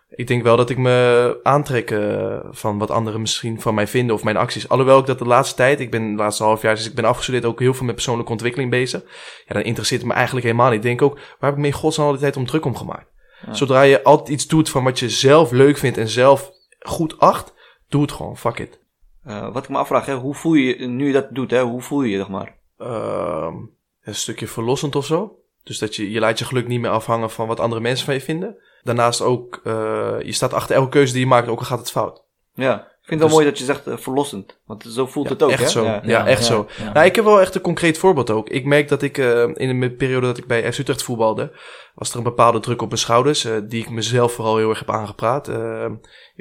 Ik 0.10 0.28
denk 0.28 0.44
wel 0.44 0.58
dat 0.58 0.70
ik 0.70 0.78
me 0.78 1.40
aantrek 1.44 1.92
eh, 1.92 2.40
van 2.50 2.78
wat 2.78 2.92
anderen 2.92 3.22
misschien 3.22 3.62
van 3.62 3.74
mij 3.74 3.88
vinden 3.88 4.16
of 4.16 4.24
mijn 4.24 4.38
acties. 4.38 4.70
Alhoewel 4.70 5.00
ik 5.00 5.06
dat 5.06 5.20
de 5.20 5.26
laatste 5.26 5.56
tijd, 5.56 5.80
ik 5.80 5.92
ben 5.92 6.12
de 6.12 6.18
laatste 6.18 6.44
half 6.44 6.62
jaar, 6.62 6.76
dus 6.76 6.88
ik 6.88 6.96
ben 6.96 7.06
afgestudeerd 7.06 7.46
ook 7.46 7.60
heel 7.60 7.74
veel 7.74 7.86
met 7.86 7.96
persoonlijke 7.96 8.32
ontwikkeling 8.32 8.72
bezig. 8.72 9.02
Ja, 9.46 9.54
dan 9.54 9.64
interesseert 9.64 10.02
het 10.02 10.10
me 10.10 10.16
eigenlijk 10.16 10.46
helemaal 10.46 10.70
niet. 10.70 10.78
Ik 10.78 10.84
denk 10.84 11.02
ook, 11.02 11.14
waar 11.14 11.50
heb 11.50 11.54
ik 11.54 11.58
me 11.58 11.68
in 11.68 11.74
godsnaam 11.74 12.06
al 12.06 12.12
die 12.12 12.22
tijd 12.22 12.38
om 12.38 12.46
druk 12.46 12.66
om 12.66 12.76
gemaakt? 12.76 13.12
Ja. 13.46 13.54
Zodra 13.54 13.82
je 13.82 14.04
altijd 14.04 14.30
iets 14.30 14.48
doet 14.48 14.70
van 14.70 14.84
wat 14.84 15.00
je 15.00 15.10
zelf 15.10 15.52
leuk 15.52 15.78
vindt 15.78 15.98
en 15.98 16.08
zelf 16.08 16.52
goed 16.80 17.20
acht, 17.20 17.54
doe 17.88 18.02
het 18.02 18.12
gewoon, 18.12 18.38
fuck 18.38 18.60
it. 18.60 18.80
Eh, 19.24 19.54
wat 19.54 19.64
ik 19.64 19.70
me 19.70 19.78
afvraag, 19.78 20.06
hè, 20.06 20.16
hoe 20.16 20.36
voel 20.36 20.54
je 20.54 20.80
je, 20.80 20.88
nu 20.88 21.08
je 21.08 21.14
dat 21.14 21.28
doet, 21.32 21.52
hè, 21.52 21.62
hoe 21.62 21.82
voel 21.82 22.02
je 22.02 22.10
je, 22.10 22.18
zeg 22.18 22.30
maar? 22.30 22.58
Ehm, 22.78 23.56
een 24.04 24.16
stukje 24.16 24.48
verlossend 24.48 24.96
of 24.96 25.06
zo. 25.06 25.39
Dus 25.64 25.78
dat 25.80 25.96
je, 25.96 26.12
je 26.12 26.20
laat 26.20 26.40
je 26.40 26.46
geluk 26.46 26.68
niet 26.68 26.80
meer 26.80 26.92
afhangen 26.92 27.30
van 27.30 27.48
wat 27.48 27.60
andere 27.60 27.82
mensen 27.82 28.06
van 28.06 28.14
je 28.14 28.22
vinden. 28.22 28.58
Daarnaast 28.84 29.22
ook, 29.22 29.62
eh, 29.64 30.16
je 30.22 30.32
staat 30.32 30.54
achter 30.54 30.76
elke 30.76 30.90
keuze 30.90 31.12
die 31.12 31.22
je 31.22 31.28
maakt, 31.28 31.48
ook 31.48 31.60
al 31.60 31.66
gaat 31.66 31.80
het 31.80 31.92
fout. 31.92 32.24
Ja, 32.54 32.74
ik 32.76 33.06
vind 33.06 33.10
het 33.10 33.20
Dus- 33.20 33.20
wel 33.20 33.30
mooi 33.30 33.46
dat 33.46 33.58
je 33.58 33.66
zegt 33.66 33.88
eh, 33.88 33.98
verlossend. 33.98 34.60
Want 34.66 34.86
zo 34.90 35.06
voelt 35.08 35.28
Ja, 35.28 35.34
het 35.34 35.44
ook, 35.44 35.50
echt 35.52 35.62
hè? 35.62 35.70
zo. 35.70 35.84
Ja. 35.84 36.02
Ja, 36.04 36.28
echt 36.28 36.46
zo. 36.46 36.68
Nou, 36.94 37.06
ik 37.06 37.16
heb 37.16 37.26
wel 37.26 37.42
echt 37.42 37.56
een 37.56 37.62
concreet 37.62 37.98
voorbeeld 37.98 38.30
ook. 38.30 38.50
Ik 38.50 38.66
merk 38.66 38.88
dat 38.88 39.02
ik 39.02 39.18
eh, 39.18 39.50
in 39.54 39.80
de 39.80 39.92
periode 39.92 40.26
dat 40.26 40.38
ik 40.38 40.48
bij 40.48 40.74
FC 40.74 40.78
Utrecht 40.80 41.04
voetbalde, 41.04 41.52
was 41.96 42.12
er 42.12 42.18
een 42.18 42.24
bepaalde 42.24 42.60
druk 42.60 42.82
op 42.82 42.88
mijn 42.88 43.00
schouders, 43.00 43.48
die 43.68 43.82
ik 43.82 43.90
mezelf 43.90 44.34
vooral 44.34 44.58
heel 44.58 44.70
erg 44.70 44.80
heb 44.80 44.90
aangepraat. 44.90 45.48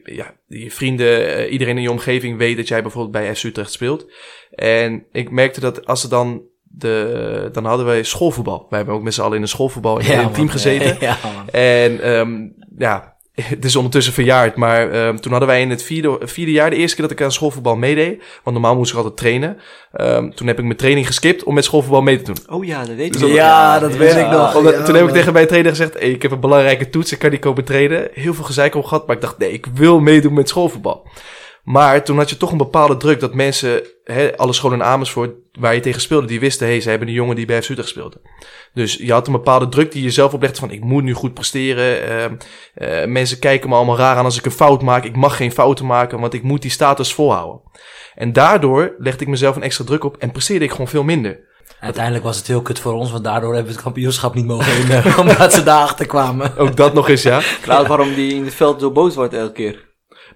Ja, 0.04 0.34
je 0.46 0.70
vrienden, 0.70 1.48
iedereen 1.48 1.76
in 1.76 1.82
je 1.82 1.90
omgeving 1.90 2.38
weet 2.38 2.56
dat 2.56 2.68
jij 2.68 2.82
bijvoorbeeld 2.82 3.12
bij 3.12 3.34
FC 3.34 3.44
Utrecht 3.44 3.72
speelt. 3.72 4.06
En 4.50 5.06
ik 5.12 5.30
merkte 5.30 5.60
dat 5.60 5.86
als 5.86 6.02
er 6.02 6.08
dan 6.10 6.42
de, 6.68 7.48
dan 7.52 7.64
hadden 7.64 7.86
wij 7.86 8.02
schoolvoetbal. 8.02 8.66
Wij 8.68 8.78
hebben 8.78 8.96
ook 8.96 9.02
met 9.02 9.14
z'n 9.14 9.20
allen 9.22 9.36
in 9.36 9.42
een 9.42 9.48
schoolvoetbal 9.48 9.98
in 9.98 10.06
Ja, 10.06 10.12
een 10.16 10.22
man. 10.22 10.32
team 10.32 10.48
gezeten. 10.48 10.96
Ja. 11.00 11.16
En 11.52 12.00
ehm, 12.02 12.36
ja, 12.78 13.16
het 13.42 13.64
is 13.64 13.76
ondertussen 13.76 14.12
verjaard, 14.12 14.56
maar 14.56 14.90
ehm, 14.90 15.16
toen 15.16 15.30
hadden 15.30 15.48
wij 15.48 15.60
in 15.60 15.70
het 15.70 15.82
vierde, 15.82 16.18
vierde 16.20 16.52
jaar 16.52 16.70
de 16.70 16.76
eerste 16.76 16.96
keer 16.96 17.08
dat 17.08 17.18
ik 17.18 17.24
aan 17.24 17.32
schoolvoetbal 17.32 17.76
meedeed. 17.76 18.22
Want 18.44 18.56
normaal 18.56 18.76
moest 18.76 18.90
ik 18.90 18.96
altijd 18.96 19.16
trainen. 19.16 19.56
Ehm, 19.92 20.30
toen 20.30 20.46
heb 20.46 20.58
ik 20.58 20.64
mijn 20.64 20.76
training 20.76 21.06
geskipt 21.06 21.44
om 21.44 21.54
met 21.54 21.64
schoolvoetbal 21.64 22.02
mee 22.02 22.22
te 22.22 22.32
doen. 22.32 22.54
Oh 22.56 22.64
ja, 22.64 22.78
dat 22.84 22.94
weet 22.96 23.14
ik 23.14 23.20
Ja, 23.20 23.26
nog. 23.26 23.34
ja, 23.36 23.78
dat 23.78 23.96
weet 23.96 24.16
ik 24.16 24.30
nog. 24.30 24.54
Omdat- 24.56 24.74
Ja, 24.74 24.82
toen 24.82 24.94
heb 24.94 25.06
ik 25.06 25.12
tegen 25.14 25.32
mijn 25.32 25.46
trainer 25.46 25.70
gezegd, 25.70 25.94
hey, 25.98 26.10
ik 26.10 26.22
heb 26.22 26.30
een 26.30 26.40
belangrijke 26.40 26.90
toets, 26.90 27.12
ik 27.12 27.18
kan 27.18 27.30
niet 27.30 27.40
komen 27.40 27.64
trainen. 27.64 28.08
Heel 28.12 28.34
veel 28.34 28.44
gezeik 28.44 28.74
om 28.74 28.82
gehad, 28.84 29.06
maar 29.06 29.16
ik 29.16 29.22
dacht, 29.22 29.38
nee, 29.38 29.52
ik 29.52 29.66
wil 29.74 30.00
meedoen 30.00 30.34
met 30.34 30.48
schoolvoetbal. 30.48 31.08
Maar 31.64 32.04
toen 32.04 32.16
had 32.16 32.30
je 32.30 32.36
toch 32.36 32.50
een 32.50 32.56
bepaalde 32.58 32.96
druk 32.96 33.20
dat 33.20 33.34
mensen, 33.34 33.82
hè, 34.12 34.36
alle 34.36 34.52
scholen 34.52 34.78
in 34.78 34.84
Amersfoort, 34.84 35.30
waar 35.58 35.74
je 35.74 35.80
tegen 35.80 36.00
speelde, 36.00 36.26
die 36.26 36.40
wisten, 36.40 36.66
hé, 36.66 36.72
hey, 36.72 36.80
ze 36.80 36.90
hebben 36.90 37.08
een 37.08 37.14
jongen 37.14 37.36
die 37.36 37.46
bij 37.46 37.62
FC 37.62 37.68
Utrecht 37.68 37.88
speelde. 37.88 38.20
Dus 38.74 38.94
je 38.94 39.12
had 39.12 39.26
een 39.26 39.32
bepaalde 39.32 39.68
druk 39.68 39.92
die 39.92 40.02
je 40.02 40.10
zelf 40.10 40.34
oplegde 40.34 40.58
van, 40.58 40.70
ik 40.70 40.84
moet 40.84 41.02
nu 41.02 41.12
goed 41.12 41.34
presteren. 41.34 42.02
Ehm, 42.02 42.34
eh, 42.74 43.06
mensen 43.06 43.38
kijken 43.38 43.68
me 43.68 43.74
allemaal 43.74 43.96
raar 43.96 44.16
aan 44.16 44.24
als 44.24 44.38
ik 44.38 44.44
een 44.44 44.50
fout 44.50 44.82
maak. 44.82 45.04
Ik 45.04 45.16
mag 45.16 45.36
geen 45.36 45.52
fouten 45.52 45.86
maken, 45.86 46.20
want 46.20 46.34
ik 46.34 46.42
moet 46.42 46.62
die 46.62 46.70
status 46.70 47.14
volhouden. 47.14 47.60
En 48.14 48.32
daardoor 48.32 48.94
legde 48.98 49.22
ik 49.22 49.28
mezelf 49.28 49.56
een 49.56 49.62
extra 49.62 49.84
druk 49.84 50.04
op 50.04 50.16
en 50.16 50.30
presteerde 50.30 50.64
ik 50.64 50.70
gewoon 50.70 50.88
veel 50.88 51.04
minder. 51.04 51.46
Uiteindelijk 51.80 52.24
was 52.24 52.36
het 52.36 52.46
heel 52.46 52.62
kut 52.62 52.80
voor 52.80 52.92
ons, 52.92 53.10
want 53.10 53.24
daardoor 53.24 53.54
hebben 53.54 53.70
we 53.70 53.72
het 53.72 53.84
kampioenschap 53.84 54.34
niet 54.34 54.46
mogen 54.46 54.76
winnen. 54.76 55.04
omdat 55.20 55.52
ze 55.52 55.62
daarachter 55.62 56.06
kwamen. 56.06 56.56
Ook 56.56 56.76
dat 56.76 56.94
nog 56.94 57.08
eens, 57.08 57.22
ja. 57.22 57.40
Klaar 57.60 57.86
waarom 57.86 58.14
die 58.14 58.34
in 58.34 58.44
het 58.44 58.54
veld 58.54 58.80
zo 58.80 58.90
boos 58.90 59.14
wordt 59.14 59.34
elke 59.34 59.52
keer. 59.52 59.86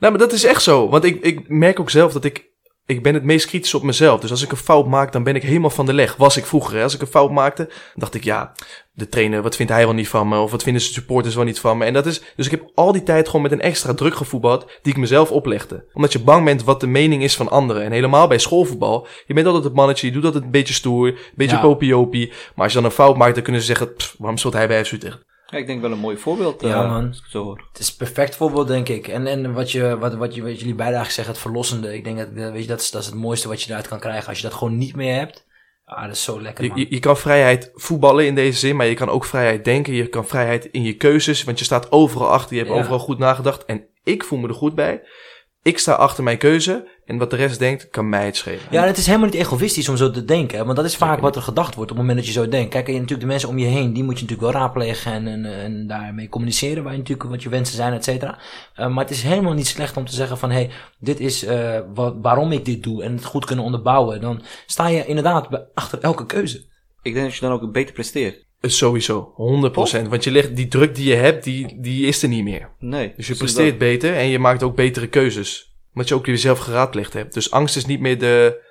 Nou, 0.00 0.12
maar 0.12 0.22
dat 0.22 0.32
is 0.32 0.44
echt 0.44 0.62
zo. 0.62 0.88
Want 0.88 1.04
ik, 1.04 1.22
ik 1.22 1.48
merk 1.48 1.80
ook 1.80 1.90
zelf 1.90 2.12
dat 2.12 2.24
ik... 2.24 2.50
Ik 2.86 3.02
ben 3.02 3.14
het 3.14 3.24
meest 3.24 3.46
kritisch 3.46 3.74
op 3.74 3.82
mezelf. 3.82 4.20
Dus 4.20 4.30
als 4.30 4.42
ik 4.42 4.50
een 4.50 4.56
fout 4.56 4.86
maak, 4.86 5.12
dan 5.12 5.22
ben 5.22 5.34
ik 5.34 5.42
helemaal 5.42 5.70
van 5.70 5.86
de 5.86 5.92
leg. 5.92 6.16
Was 6.16 6.36
ik 6.36 6.46
vroeger. 6.46 6.76
Hè? 6.76 6.82
Als 6.82 6.94
ik 6.94 7.00
een 7.00 7.06
fout 7.06 7.30
maakte, 7.30 7.70
dacht 7.94 8.14
ik, 8.14 8.24
ja, 8.24 8.52
de 8.92 9.08
trainer, 9.08 9.42
wat 9.42 9.56
vindt 9.56 9.72
hij 9.72 9.84
wel 9.84 9.94
niet 9.94 10.08
van 10.08 10.28
me? 10.28 10.38
Of 10.38 10.50
wat 10.50 10.62
vinden 10.62 10.82
de 10.82 10.88
supporters 10.88 11.34
wel 11.34 11.44
niet 11.44 11.60
van 11.60 11.78
me? 11.78 11.84
En 11.84 11.92
dat 11.92 12.06
is, 12.06 12.22
dus 12.36 12.44
ik 12.46 12.50
heb 12.50 12.70
al 12.74 12.92
die 12.92 13.02
tijd 13.02 13.26
gewoon 13.26 13.42
met 13.42 13.52
een 13.52 13.60
extra 13.60 13.94
druk 13.94 14.14
gevoetbald, 14.14 14.66
die 14.82 14.92
ik 14.92 14.98
mezelf 14.98 15.30
oplegde. 15.30 15.84
Omdat 15.92 16.12
je 16.12 16.18
bang 16.22 16.44
bent 16.44 16.64
wat 16.64 16.80
de 16.80 16.86
mening 16.86 17.22
is 17.22 17.36
van 17.36 17.50
anderen. 17.50 17.82
En 17.82 17.92
helemaal 17.92 18.26
bij 18.28 18.38
schoolvoetbal, 18.38 19.06
je 19.26 19.34
bent 19.34 19.46
altijd 19.46 19.64
het 19.64 19.74
mannetje, 19.74 20.06
je 20.06 20.12
doet 20.12 20.24
altijd 20.24 20.44
een 20.44 20.50
beetje 20.50 20.74
stoer, 20.74 21.06
een 21.08 21.16
beetje 21.34 21.56
Ja. 21.56 21.62
popiopie. 21.62 22.28
Maar 22.28 22.64
als 22.64 22.72
je 22.72 22.78
dan 22.78 22.84
een 22.86 22.94
fout 22.94 23.16
maakt, 23.16 23.34
dan 23.34 23.42
kunnen 23.42 23.60
ze 23.60 23.66
zeggen, 23.66 23.94
"Pff, 23.94 24.14
waarom 24.18 24.36
speelt 24.38 24.54
hij 24.54 24.68
bij 24.68 24.84
FC 24.84 24.92
Utrecht? 24.92 25.18
Ja, 25.52 25.58
ik 25.58 25.66
denk 25.66 25.80
wel 25.80 25.92
een 25.92 25.98
mooi 25.98 26.16
voorbeeld. 26.16 26.60
Ja, 26.60 26.82
eh, 26.82 26.90
man. 26.90 27.06
Als 27.06 27.16
ik 27.16 27.22
het 27.22 27.32
zo 27.32 27.42
hoor. 27.44 27.64
Het 27.72 27.80
is 27.80 27.88
een 27.88 27.96
perfect 27.96 28.36
voorbeeld, 28.36 28.68
denk 28.68 28.88
ik. 28.88 29.08
En, 29.08 29.26
en 29.26 29.52
wat, 29.52 29.70
je, 29.72 29.98
wat, 29.98 30.14
wat, 30.14 30.34
je, 30.34 30.42
wat 30.42 30.58
jullie 30.58 30.74
beide 30.74 30.96
eigenlijk 30.96 31.10
zeggen, 31.14 31.32
het 31.34 31.42
verlossende. 31.42 31.94
Ik 31.94 32.04
denk 32.04 32.18
dat, 32.18 32.28
eh, 32.34 32.50
weet 32.52 32.62
je, 32.62 32.68
dat, 32.68 32.80
is, 32.80 32.90
dat 32.90 33.00
is 33.00 33.06
het 33.06 33.16
mooiste 33.16 33.48
wat 33.48 33.62
je 33.62 33.70
eruit 33.70 33.88
kan 33.88 34.00
krijgen. 34.00 34.28
Als 34.28 34.36
je 34.36 34.42
dat 34.48 34.54
gewoon 34.54 34.78
niet 34.78 34.96
meer 34.96 35.14
hebt. 35.18 35.46
Ah, 35.84 36.02
dat 36.02 36.12
is 36.16 36.22
zo 36.22 36.40
lekker, 36.42 36.64
Je, 36.64 36.70
man. 36.70 36.78
je, 36.78 36.86
je 36.90 36.98
kan 36.98 37.16
vrijheid 37.16 37.70
voetballen 37.74 38.26
in 38.26 38.34
deze 38.34 38.58
zin, 38.58 38.76
maar 38.76 38.86
je 38.86 38.94
kan 38.94 39.08
ook 39.08 39.24
vrijheid 39.24 39.64
denken. 39.64 39.92
Je 39.92 40.06
kan 40.06 40.26
vrijheid 40.26 40.64
in 40.64 40.82
je 40.82 40.96
keuzes, 40.96 41.44
want 41.44 41.58
je 41.58 41.64
staat 41.64 41.92
overal 41.92 42.28
achter. 42.30 42.56
Je 42.56 42.62
hebt 42.62 42.74
Ja. 42.74 42.78
overal 42.80 42.98
goed 42.98 43.18
nagedacht. 43.18 43.64
En 43.64 43.86
ik 44.04 44.24
voel 44.24 44.38
me 44.38 44.48
er 44.48 44.54
goed 44.54 44.74
bij. 44.74 45.02
Ik 45.64 45.78
sta 45.78 45.92
achter 45.92 46.24
mijn 46.24 46.38
keuze. 46.38 47.00
En 47.04 47.18
wat 47.18 47.30
de 47.30 47.36
rest 47.36 47.58
denkt, 47.58 47.88
kan 47.90 48.08
mij 48.08 48.24
het 48.24 48.36
schelen. 48.36 48.60
Ja, 48.70 48.82
en 48.82 48.86
het 48.86 48.96
is 48.96 49.06
helemaal 49.06 49.28
niet 49.28 49.40
egoïstisch 49.40 49.88
om 49.88 49.96
zo 49.96 50.10
te 50.10 50.24
denken. 50.24 50.58
hè, 50.58 50.64
Want 50.64 50.76
dat 50.76 50.84
is 50.84 50.96
vaak 50.96 51.20
wat 51.20 51.36
er 51.36 51.42
gedacht 51.42 51.74
wordt 51.74 51.90
op 51.90 51.96
het 51.96 52.06
moment 52.06 52.16
dat 52.16 52.34
je 52.34 52.40
zo 52.40 52.48
denkt. 52.48 52.70
Kijk, 52.70 52.86
en 52.86 52.92
je 52.92 52.98
natuurlijk 53.00 53.26
de 53.26 53.32
mensen 53.32 53.48
om 53.48 53.58
je 53.58 53.66
heen, 53.66 53.92
die 53.92 54.04
moet 54.04 54.18
je 54.18 54.24
natuurlijk 54.24 54.52
wel 54.52 54.62
raadplegen 54.62 55.12
en, 55.12 55.26
en, 55.26 55.44
en 55.44 55.86
daarmee 55.86 56.28
communiceren. 56.28 56.82
Waar 56.82 56.92
je 56.92 56.98
natuurlijk 56.98 57.30
wat 57.30 57.42
je 57.42 57.48
wensen 57.48 57.76
zijn, 57.76 57.92
et 57.92 58.04
cetera. 58.04 58.38
Eh, 58.74 58.88
maar 58.88 59.04
het 59.04 59.12
is 59.12 59.22
helemaal 59.22 59.52
niet 59.52 59.66
slecht 59.66 59.96
om 59.96 60.06
te 60.06 60.14
zeggen 60.14 60.38
van, 60.38 60.50
hé, 60.50 60.56
hey, 60.56 60.70
dit 60.98 61.20
is 61.20 61.44
eh, 61.44 61.80
wat, 61.94 62.14
waarom 62.22 62.52
ik 62.52 62.64
dit 62.64 62.82
doe. 62.82 63.02
En 63.02 63.12
het 63.12 63.24
goed 63.24 63.44
kunnen 63.44 63.64
onderbouwen. 63.64 64.20
Dan 64.20 64.42
sta 64.66 64.86
je 64.86 65.06
inderdaad 65.06 65.48
achter 65.74 65.98
elke 66.00 66.26
keuze. 66.26 66.64
Ik 67.02 67.14
denk 67.14 67.26
dat 67.26 67.34
je 67.34 67.40
dan 67.40 67.52
ook 67.52 67.72
beter 67.72 67.94
presteert. 67.94 68.46
Eh, 68.62 68.70
Sowieso, 68.70 69.34
100%. 69.36 70.08
Want 70.08 70.24
je 70.24 70.30
legt 70.30 70.56
die 70.56 70.68
druk 70.68 70.94
die 70.94 71.08
je 71.08 71.14
hebt, 71.14 71.44
die, 71.44 71.80
die 71.80 72.06
is 72.06 72.22
er 72.22 72.28
niet 72.28 72.44
meer. 72.44 72.70
Nee. 72.78 73.12
Dus 73.16 73.26
je 73.26 73.34
precies 73.34 73.54
presteert 73.54 73.78
beter 73.78 74.14
en 74.16 74.28
je 74.28 74.38
maakt 74.38 74.62
ook 74.62 74.76
betere 74.76 75.06
keuzes. 75.06 75.76
Omdat 75.92 76.08
je 76.08 76.14
ook 76.14 76.26
jezelf 76.26 76.58
geraadpleegd 76.58 77.12
hebt. 77.12 77.34
Dus 77.34 77.50
angst 77.50 77.76
is 77.76 77.86
niet 77.86 78.00
meer 78.00 78.18
de... 78.18 78.62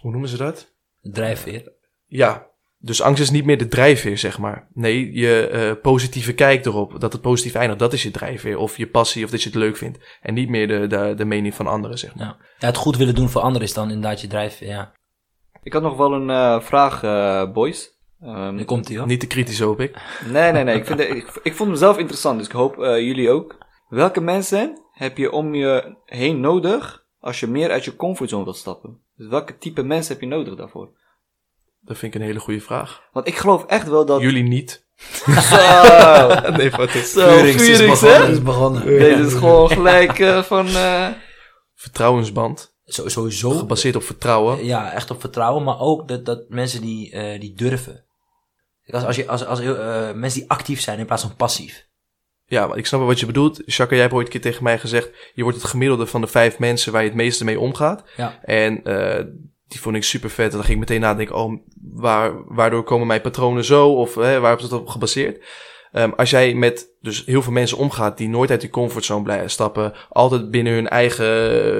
Hoe 0.00 0.10
noemen 0.10 0.28
ze 0.28 0.36
dat? 0.36 0.72
Drijfveer. 1.00 1.72
Ja, 2.06 2.46
dus 2.78 3.02
angst 3.02 3.22
is 3.22 3.30
niet 3.30 3.44
meer 3.44 3.58
de 3.58 3.68
drijfveer, 3.68 4.18
zeg 4.18 4.38
maar. 4.38 4.68
Nee, 4.72 5.12
je 5.12 5.46
eh, 5.46 5.72
positieve 5.82 6.32
kijk 6.32 6.66
erop, 6.66 7.00
dat 7.00 7.12
het 7.12 7.22
positief 7.22 7.54
eindigt, 7.54 7.78
dat 7.78 7.92
is 7.92 8.02
je 8.02 8.10
drijfveer. 8.10 8.58
Of 8.58 8.76
je 8.76 8.86
passie, 8.86 9.24
of 9.24 9.30
dat 9.30 9.42
je 9.42 9.48
het 9.48 9.58
leuk 9.58 9.76
vindt. 9.76 9.98
En 10.20 10.34
niet 10.34 10.48
meer 10.48 10.68
de, 10.68 10.86
de, 10.86 11.14
de 11.16 11.24
mening 11.24 11.54
van 11.54 11.66
anderen, 11.66 11.98
zeg 11.98 12.14
maar. 12.14 12.26
Ja. 12.26 12.36
ja, 12.58 12.66
het 12.66 12.76
goed 12.76 12.96
willen 12.96 13.14
doen 13.14 13.28
voor 13.28 13.40
anderen 13.40 13.68
is 13.68 13.74
dan 13.74 13.90
inderdaad 13.90 14.20
je 14.20 14.26
drijfveer, 14.26 14.68
ja. 14.68 14.92
Ik 15.62 15.72
had 15.72 15.82
nog 15.82 15.96
wel 15.96 16.12
een 16.12 16.30
eh, 16.30 16.60
vraag, 16.60 17.02
eh, 17.02 17.52
boys. 17.52 17.93
Ehm, 18.24 18.54
Nu 18.54 18.64
komt 18.64 18.94
hoor. 18.94 19.06
Niet 19.06 19.20
te 19.20 19.26
kritisch, 19.26 19.60
hoop 19.60 19.80
ik. 19.80 19.96
nee, 20.30 20.52
nee, 20.52 20.64
nee. 20.64 20.76
Ik, 20.76 20.86
vind, 20.86 21.00
ik, 21.00 21.40
ik 21.42 21.54
vond 21.54 21.68
hem 21.68 21.78
zelf 21.78 21.98
interessant, 21.98 22.38
dus 22.38 22.46
ik 22.46 22.52
hoop 22.52 22.78
eh, 22.78 22.98
jullie 22.98 23.30
ook. 23.30 23.58
Welke 23.88 24.20
mensen 24.20 24.80
heb 24.92 25.16
je 25.16 25.32
om 25.32 25.54
je 25.54 25.96
heen 26.04 26.40
nodig 26.40 27.04
als 27.20 27.40
je 27.40 27.46
meer 27.46 27.70
uit 27.70 27.84
je 27.84 27.96
comfortzone 27.96 28.44
wilt 28.44 28.56
stappen? 28.56 28.98
Dus 29.16 29.28
welke 29.28 29.58
type 29.58 29.82
mensen 29.82 30.12
heb 30.12 30.22
je 30.22 30.28
nodig 30.28 30.54
daarvoor? 30.54 30.88
Dat 31.80 31.98
vind 31.98 32.14
ik 32.14 32.20
een 32.20 32.26
hele 32.26 32.38
goede 32.40 32.60
vraag. 32.60 33.02
Want 33.12 33.26
ik 33.26 33.36
geloof 33.36 33.64
echt 33.66 33.88
wel 33.88 34.06
dat... 34.06 34.20
Jullie 34.20 34.42
niet. 34.42 34.86
Zo, 35.40 35.56
nee, 36.56 36.70
wat 36.70 36.94
is 36.94 37.12
zo, 37.12 37.28
Vurings 37.28 37.68
is 37.68 37.86
begonnen, 37.86 38.30
is 38.30 38.42
begonnen. 38.42 38.84
Deze 38.86 39.22
is 39.22 39.32
gewoon 39.34 39.68
gelijk 39.70 40.18
eh, 40.18 40.42
van... 40.42 40.66
eh, 40.66 41.08
Vertrouwensband. 41.74 42.74
Zo, 42.84 43.08
sowieso. 43.08 43.50
Gebaseerd 43.50 43.96
op 43.96 44.02
vertrouwen. 44.02 44.64
Ja, 44.64 44.92
echt 44.92 45.10
op 45.10 45.20
vertrouwen, 45.20 45.62
maar 45.64 45.80
ook 45.80 46.08
dat, 46.08 46.24
dat 46.24 46.44
mensen 46.48 46.80
die, 46.80 47.12
eh, 47.12 47.40
die 47.40 47.54
durven. 47.54 48.03
Als, 48.90 49.04
als, 49.04 49.16
je, 49.16 49.26
als, 49.26 49.44
als 49.44 49.60
eh, 49.60 50.12
mensen 50.12 50.40
die 50.40 50.50
actief 50.50 50.80
zijn 50.80 50.98
in 50.98 51.06
plaats 51.06 51.22
van 51.22 51.36
passief. 51.36 51.86
Ja, 52.46 52.66
maar 52.66 52.78
ik 52.78 52.86
snap 52.86 53.00
wel 53.00 53.08
wat 53.08 53.20
je 53.20 53.26
bedoelt. 53.26 53.62
Chaka, 53.66 53.92
jij 53.92 54.00
hebt 54.00 54.14
ooit 54.14 54.26
een 54.26 54.32
keer 54.32 54.40
tegen 54.40 54.64
mij 54.64 54.78
gezegd... 54.78 55.10
je 55.34 55.42
wordt 55.42 55.58
het 55.58 55.66
gemiddelde 55.66 56.06
van 56.06 56.20
de 56.20 56.26
vijf 56.26 56.58
mensen 56.58 56.92
waar 56.92 57.02
je 57.02 57.08
het 57.08 57.16
meeste 57.16 57.44
mee 57.44 57.60
omgaat. 57.60 58.04
Ja. 58.16 58.38
En 58.42 58.84
eh, 58.84 59.24
die 59.66 59.80
vond 59.80 59.96
ik 59.96 60.04
super 60.04 60.30
vet. 60.30 60.50
En 60.50 60.56
dan 60.56 60.64
ging 60.64 60.72
ik 60.72 60.88
meteen 60.88 61.00
nadenken... 61.00 61.34
oh, 61.34 61.60
waar, 61.92 62.54
waardoor 62.54 62.82
komen 62.82 63.06
mijn 63.06 63.20
patronen 63.20 63.64
zo? 63.64 63.94
Of 63.94 64.14
hè, 64.14 64.40
waar 64.40 64.56
is 64.56 64.68
dat 64.68 64.80
op 64.80 64.88
gebaseerd? 64.88 65.44
Ehm, 65.94 66.10
als 66.16 66.30
jij 66.30 66.54
met 66.54 66.96
dus 67.00 67.24
heel 67.26 67.42
veel 67.42 67.52
mensen 67.52 67.78
omgaat... 67.78 68.18
die 68.18 68.28
nooit 68.28 68.50
uit 68.50 68.60
die 68.60 68.70
comfortzone 68.70 69.22
blijven 69.22 69.50
stappen... 69.50 69.92
altijd 70.08 70.50
binnen 70.50 70.72
hun 70.72 70.88
eigen 70.88 71.26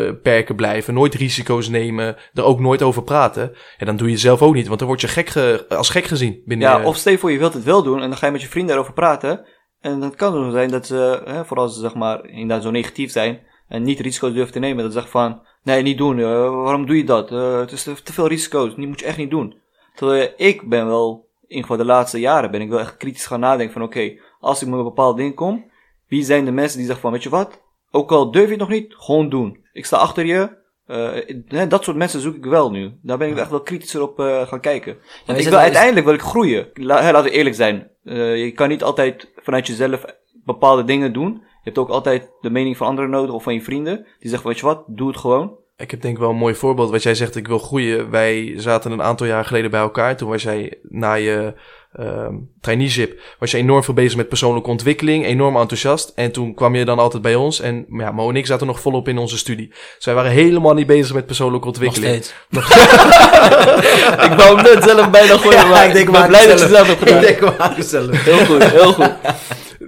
eh, 0.07 0.13
perken 0.23 0.57
blijven... 0.57 0.95
nooit 0.95 1.15
risico's 1.15 1.69
nemen... 1.69 2.17
er 2.35 2.45
ook 2.45 2.61
nooit 2.61 2.83
over 2.83 3.03
praten... 3.03 3.53
Ja, 3.79 3.87
dan 3.87 3.97
doe 3.97 4.11
je 4.11 4.17
zelf 4.17 4.43
ook 4.43 4.55
niet. 4.55 4.67
Want 4.67 4.79
dan 4.79 4.89
word 4.89 5.01
je 5.01 5.09
gek 5.09 5.29
ge- 5.29 5.65
als 5.69 5.89
gek 5.91 6.05
gezien. 6.05 6.43
Binnen 6.45 6.69
Ja, 6.69 6.85
of 6.85 6.97
stel 6.97 7.17
voor 7.17 7.33
je 7.33 7.39
wilt 7.39 7.55
het 7.55 7.65
wel 7.65 7.83
doen 7.83 8.03
en 8.03 8.09
dan 8.09 8.19
ga 8.19 8.27
je 8.27 8.33
met 8.33 8.41
je 8.41 8.49
vrienden 8.49 8.75
erover 8.75 8.93
praten. 8.93 9.47
En 9.81 10.01
dan 10.01 10.15
kan 10.15 10.35
het 10.35 10.45
zo 10.45 10.51
zijn 10.51 10.71
dat 10.71 10.87
ze, 10.87 11.23
hè, 11.25 11.45
vooral 11.45 11.65
als 11.65 11.75
ze 11.75 11.81
zeg 11.81 11.95
maar 11.95 12.29
inderdaad 12.29 12.63
zo 12.63 12.71
negatief 12.71 13.11
zijn 13.11 13.41
en 13.69 13.83
niet 13.83 14.01
risico's 14.01 14.33
durven 14.33 14.53
te 14.53 14.59
nemen, 14.59 14.83
dat 14.83 14.93
ze 14.93 14.99
zeggen 15.01 15.21
van, 15.21 15.41
nee, 15.63 15.83
niet 15.83 15.99
doen, 15.99 16.19
eh, 16.19 16.25
waarom 16.51 16.87
doe 16.87 16.97
je 16.97 17.05
dat? 17.05 17.31
Eh, 17.33 17.59
het 17.59 17.73
is 17.73 17.83
te, 17.83 18.03
te 18.03 18.13
veel 18.13 18.29
risico's, 18.29 18.75
die 18.75 18.87
moet 18.87 19.01
je 19.01 19.07
echt 19.07 19.17
niet 19.19 19.31
doen. 19.31 19.55
Terwijl 19.95 20.33
ik 20.37 20.69
ben 20.69 20.87
wel, 20.87 21.24
in 21.47 21.61
geval 21.61 21.77
de 21.77 21.85
laatste 21.85 22.21
jaren, 22.21 22.51
ben 22.51 22.61
ik 22.61 22.69
wel 22.69 22.79
echt 22.79 22.97
kritisch 22.97 23.27
gaan 23.27 23.41
nadenken 23.41 23.73
van, 23.73 23.83
oké, 23.83 24.19
als 24.41 24.63
ik 24.63 24.69
met 24.69 24.79
een 24.79 24.85
bepaald 24.85 25.17
ding 25.17 25.35
kom, 25.35 25.71
wie 26.09 26.25
zijn 26.25 26.45
de 26.45 26.53
mensen 26.53 26.77
die 26.77 26.87
zeggen 26.87 27.03
van, 27.03 27.13
weet 27.13 27.23
je 27.23 27.29
wat, 27.29 27.63
ook 27.91 28.13
al 28.13 28.31
durf 28.31 28.45
je 28.45 28.51
het 28.51 28.61
nog 28.61 28.69
niet, 28.69 28.95
gewoon 28.95 29.29
doen. 29.29 29.65
Ik 29.73 29.85
sta 29.85 29.97
achter 29.97 30.27
je. 30.27 30.63
Eh, 30.87 31.37
hè, 31.49 31.67
dat 31.67 31.85
soort 31.85 31.97
mensen 31.97 32.21
zoek 32.21 32.35
ik 32.35 32.45
wel 32.45 32.71
nu. 32.71 32.93
Daar 33.03 33.19
ben 33.19 33.29
ik 33.29 33.37
echt 33.37 33.51
wel 33.51 33.61
kritischer 33.61 34.03
op 34.03 34.21
eh, 34.21 34.47
gaan 34.47 34.61
kijken. 34.61 34.97
Want 35.27 35.39
ik 35.39 35.49
wil 35.49 35.59
uiteindelijk 35.59 36.07
wil 36.07 36.15
ik 36.15 36.21
groeien. 36.21 36.69
La, 36.75 37.13
laten 37.13 37.31
we 37.31 37.37
eerlijk 37.37 37.57
zijn. 37.57 37.91
Eh, 38.05 38.45
je 38.45 38.53
kan 38.53 38.69
niet 38.69 38.83
altijd 38.83 39.33
vanuit 39.37 39.67
jezelf 39.67 40.05
bepaalde 40.45 40.85
dingen 40.85 41.13
doen. 41.13 41.33
Je 41.33 41.71
hebt 41.71 41.79
ook 41.79 41.89
altijd 41.89 42.31
de 42.41 42.51
mening 42.51 42.77
van 42.77 42.87
anderen 42.87 43.11
nodig 43.11 43.35
of 43.35 43.43
van 43.43 43.55
je 43.55 43.63
vrienden. 43.63 44.07
Die 44.19 44.31
zeggen, 44.31 44.49
weet 44.49 44.59
je 44.59 44.67
wat, 44.67 44.85
doe 44.87 45.09
het 45.09 45.17
gewoon. 45.17 45.57
Ik 45.77 45.91
heb 45.91 46.01
denk 46.01 46.15
ik 46.15 46.21
wel 46.21 46.31
een 46.31 46.37
mooi 46.37 46.55
voorbeeld. 46.55 46.91
Wat 46.91 47.03
jij 47.03 47.15
zegt, 47.15 47.37
ik 47.37 47.47
wil 47.47 47.59
groeien. 47.59 48.11
Wij 48.11 48.55
zaten 48.57 48.93
een 48.93 49.03
aantal 49.03 49.27
jaar 49.27 49.45
geleden 49.45 49.71
bij 49.71 49.81
elkaar. 49.81 50.17
Toen 50.17 50.29
was 50.29 50.43
jij 50.43 50.79
na 50.83 51.15
je 51.15 51.55
ehm 51.93 52.35
traineeship, 52.61 53.21
was 53.39 53.51
je 53.51 53.57
enorm 53.57 53.85
veel 53.85 53.95
bezig 53.95 54.17
met 54.17 54.29
persoonlijke 54.29 54.71
ontwikkeling. 54.71 55.25
Enorm 55.25 55.57
enthousiast. 55.57 56.13
En 56.15 56.33
toen 56.33 56.55
kwam 56.55 56.75
je 56.75 56.85
dan 56.85 56.99
altijd 56.99 57.23
bij 57.23 57.35
ons. 57.35 57.61
En 57.61 57.87
ja, 57.89 58.11
Mo 58.11 58.29
en 58.29 58.37
ik 58.37 58.47
zaten 58.47 58.67
nog 58.67 58.81
volop 58.81 59.09
in 59.09 59.19
onze 59.19 59.39
studie. 59.39 59.69
Dus 59.97 60.05
wij 60.05 60.15
waren 60.15 60.31
helemaal 60.31 60.75
niet 60.75 60.87
bezig 60.87 61.15
met 61.15 61.27
persoonlijke 61.27 61.67
Nog 61.67 61.77
ontwikkeling. 61.77 62.25
steeds. 62.25 62.35
ik 64.31 64.33
wou 64.37 64.57
hem 64.57 64.75
net 64.75 64.85
zelf 64.85 65.11
bijna 65.11 65.37
gooien, 65.37 65.69
maar 65.69 65.97
ik, 65.97 66.11
ben 66.11 66.27
blij 66.27 66.47
dat 66.47 66.59
je 66.59 66.65
het 66.65 66.75
zelf 66.75 66.87
hebt 66.87 66.99
gedaan. 66.99 67.25
Ik 67.25 67.39
denk 67.41 67.59
maar 67.59 67.75
zelf. 67.79 68.25
Heel 68.25 68.45
goed, 68.47 68.65
heel 68.65 68.93
goed. 68.93 69.13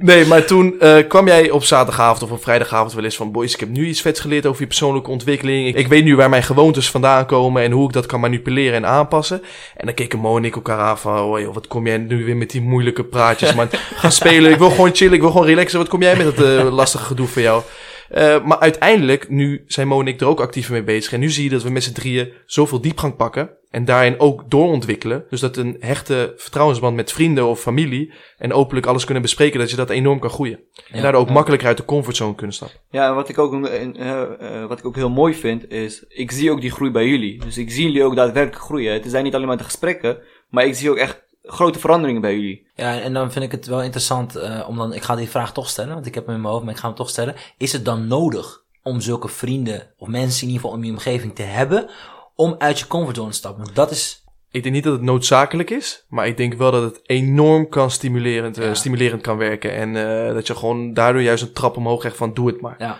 Nee, 0.07 0.27
maar 0.27 0.45
toen 0.45 0.81
eh, 0.81 0.97
kwam 1.09 1.27
jij 1.27 1.51
op 1.51 1.65
zaterdagavond 1.65 2.23
of 2.23 2.31
op 2.31 2.43
vrijdagavond 2.43 2.93
wel 2.93 3.05
eens 3.05 3.17
van... 3.17 3.33
Boys, 3.33 3.55
ik 3.55 3.61
heb 3.61 3.69
nu 3.69 3.87
iets 3.87 4.01
vets 4.01 4.21
geleerd 4.21 4.47
over 4.47 4.61
je 4.61 4.67
persoonlijke 4.67 5.11
ontwikkeling. 5.11 5.69
Ik, 5.69 5.77
ik 5.77 5.89
weet 5.89 6.05
nu 6.05 6.17
waar 6.17 6.29
mijn 6.29 6.43
gewoontes 6.43 6.91
vandaan 6.91 7.27
komen 7.27 7.63
en 7.63 7.71
hoe 7.71 7.87
ik 7.87 7.93
dat 7.93 8.07
kan 8.07 8.21
manipuleren 8.21 8.75
en 8.75 8.87
aanpassen. 8.87 9.43
En 9.77 9.87
dan 9.87 9.95
keken 9.95 10.19
Mo 10.19 10.37
en 10.37 10.45
ik 10.45 10.55
elkaar 10.55 10.79
aan 10.79 10.99
van... 10.99 11.21
Oh, 11.21 11.41
joh, 11.41 11.55
wat 11.55 11.67
kom 11.67 11.87
jij 11.87 11.99
nu 11.99 12.25
weer 12.25 12.37
met 12.37 12.51
die 12.51 12.61
moeilijke 12.61 13.05
praatjes, 13.05 13.55
man. 13.55 13.69
Ga 14.01 14.11
spelen, 14.11 14.51
ik 14.51 14.59
wil 14.59 14.71
gewoon 14.71 14.95
chillen, 14.95 15.15
ik 15.15 15.21
wil 15.21 15.31
gewoon 15.31 15.47
relaxen. 15.47 15.79
Wat 15.79 15.89
kom 15.89 16.03
jij 16.03 16.17
met 16.17 16.37
dat 16.37 16.47
eh, 16.47 16.73
lastige 16.73 17.05
gedoe 17.05 17.27
voor 17.27 17.43
jou? 17.43 17.63
Eh, 18.09 18.45
maar 18.45 18.59
uiteindelijk, 18.59 19.29
nu 19.29 19.65
zijn 19.67 19.89
Mo 19.89 20.01
en 20.01 20.07
ik 20.07 20.21
er 20.21 20.27
ook 20.27 20.41
actief 20.41 20.71
mee 20.71 20.83
bezig. 20.83 21.13
En 21.13 21.21
nu 21.21 21.31
zie 21.31 21.45
je 21.45 21.51
dat 21.51 21.63
we 21.63 21.71
met 21.71 21.85
z'n 21.85 21.93
drieën 21.93 22.33
zoveel 22.47 22.81
diepgang 22.81 23.17
pakken. 23.17 23.51
En 23.77 23.85
daarin 23.85 24.21
ook 24.21 24.51
doorontwikkelen. 24.51 25.25
Dus 25.31 25.41
dat 25.41 25.57
een 25.57 25.77
hechte 25.81 26.33
vertrouwensband 26.37 26.97
met 26.97 27.13
vrienden 27.13 27.47
of 27.47 27.61
familie. 27.61 28.13
En 28.39 28.53
openlijk 28.53 28.87
alles 28.87 29.05
kunnen 29.05 29.23
bespreken. 29.23 29.59
Dat 29.61 29.71
je 29.71 29.77
dat 29.77 29.91
enorm 29.91 30.19
kan 30.19 30.31
groeien. 30.31 30.59
en 30.91 30.97
Ja. 30.97 31.03
daardoor 31.03 31.21
ook 31.21 31.27
Ja. 31.27 31.33
makkelijker 31.33 31.69
uit 31.69 31.77
de 31.77 31.85
comfortzone 31.85 32.35
kunnen 32.35 32.55
stappen. 32.57 32.79
Ja, 32.91 33.09
en 33.09 33.15
wat 33.15 33.29
ik 33.29 33.39
ook, 33.39 33.65
eh, 33.67 33.83
eh, 33.83 34.69
wat 34.69 34.79
ik 34.79 34.85
ook 34.87 34.95
heel 34.97 35.11
mooi 35.11 35.35
vind, 35.35 35.71
is, 35.71 36.05
ik 36.09 36.31
zie 36.31 36.51
ook 36.51 36.61
die 36.61 36.71
groei 36.71 36.91
bij 36.91 37.07
jullie. 37.07 37.41
Dus 37.41 37.59
ik 37.59 37.71
zie 37.71 37.85
jullie 37.87 38.05
ook 38.05 38.17
daadwerkelijk 38.17 38.63
groeien. 38.65 38.93
Het 38.93 39.05
zijn 39.07 39.25
niet 39.25 39.35
alleen 39.35 39.47
maar 39.47 39.57
de 39.57 39.65
gesprekken, 39.65 40.19
maar 40.51 40.65
ik 40.67 40.75
zie 40.75 40.91
ook 40.91 40.97
echt 40.97 41.23
grote 41.43 41.79
veranderingen 41.79 42.21
bij 42.21 42.35
jullie. 42.35 42.67
Ja, 42.75 43.01
en 43.01 43.13
dan 43.13 43.33
vind 43.33 43.45
ik 43.45 43.51
het 43.53 43.67
wel 43.67 43.83
interessant 43.83 44.37
eh, 44.37 44.65
om 44.69 44.77
dan, 44.77 44.93
ik 44.93 45.03
ga 45.03 45.17
die 45.17 45.29
vraag 45.29 45.53
toch 45.53 45.69
stellen, 45.69 45.95
want 45.95 46.07
ik 46.07 46.15
heb 46.15 46.27
hem 46.27 46.35
in 46.35 46.41
mijn 46.41 46.53
hoofd, 46.53 46.65
maar 46.65 46.75
ik 46.75 46.81
ga 46.81 46.87
hem 46.87 46.97
toch 46.97 47.09
stellen. 47.11 47.35
Is 47.59 47.73
het 47.73 47.85
dan 47.85 48.07
nodig 48.07 48.63
om 48.83 49.01
zulke 49.01 49.29
vrienden 49.29 49.91
of 49.99 50.09
mensen 50.09 50.41
in 50.47 50.53
ieder 50.53 50.63
geval 50.63 50.79
in 50.79 50.85
je 50.87 50.93
omgeving 50.93 51.35
te 51.35 51.43
hebben 51.43 51.91
om 52.37 52.55
uit 52.59 52.79
je 52.79 52.87
comfortzone 52.87 53.31
te 53.31 53.37
stappen? 53.37 53.67
Dat 53.75 53.91
is, 53.91 54.25
Ik 54.51 54.63
denk 54.63 54.75
niet 54.75 54.85
dat 54.85 54.93
het 54.93 55.03
noodzakelijk 55.03 55.71
is. 55.71 56.05
Maar 56.09 56.27
ik 56.27 56.37
denk 56.37 56.55
wel 56.55 56.71
dat 56.71 56.83
het 56.83 57.01
enorm 57.03 57.69
kan 57.69 57.91
stimulerend, 57.91 58.59
eh, 58.59 58.75
stimulerend 58.75 59.23
kan 59.23 59.37
werken. 59.37 59.73
En 59.73 59.97
eh, 59.97 60.35
dat 60.35 60.47
je 60.47 60.55
gewoon 60.55 60.93
daardoor 60.93 61.23
juist 61.23 61.43
een 61.43 61.53
trap 61.53 61.77
omhoog 61.77 61.99
krijgt 61.99 62.17
van 62.19 62.35
doe 62.35 62.47
het 62.47 62.61
maar. 62.61 62.75
ja, 62.79 62.99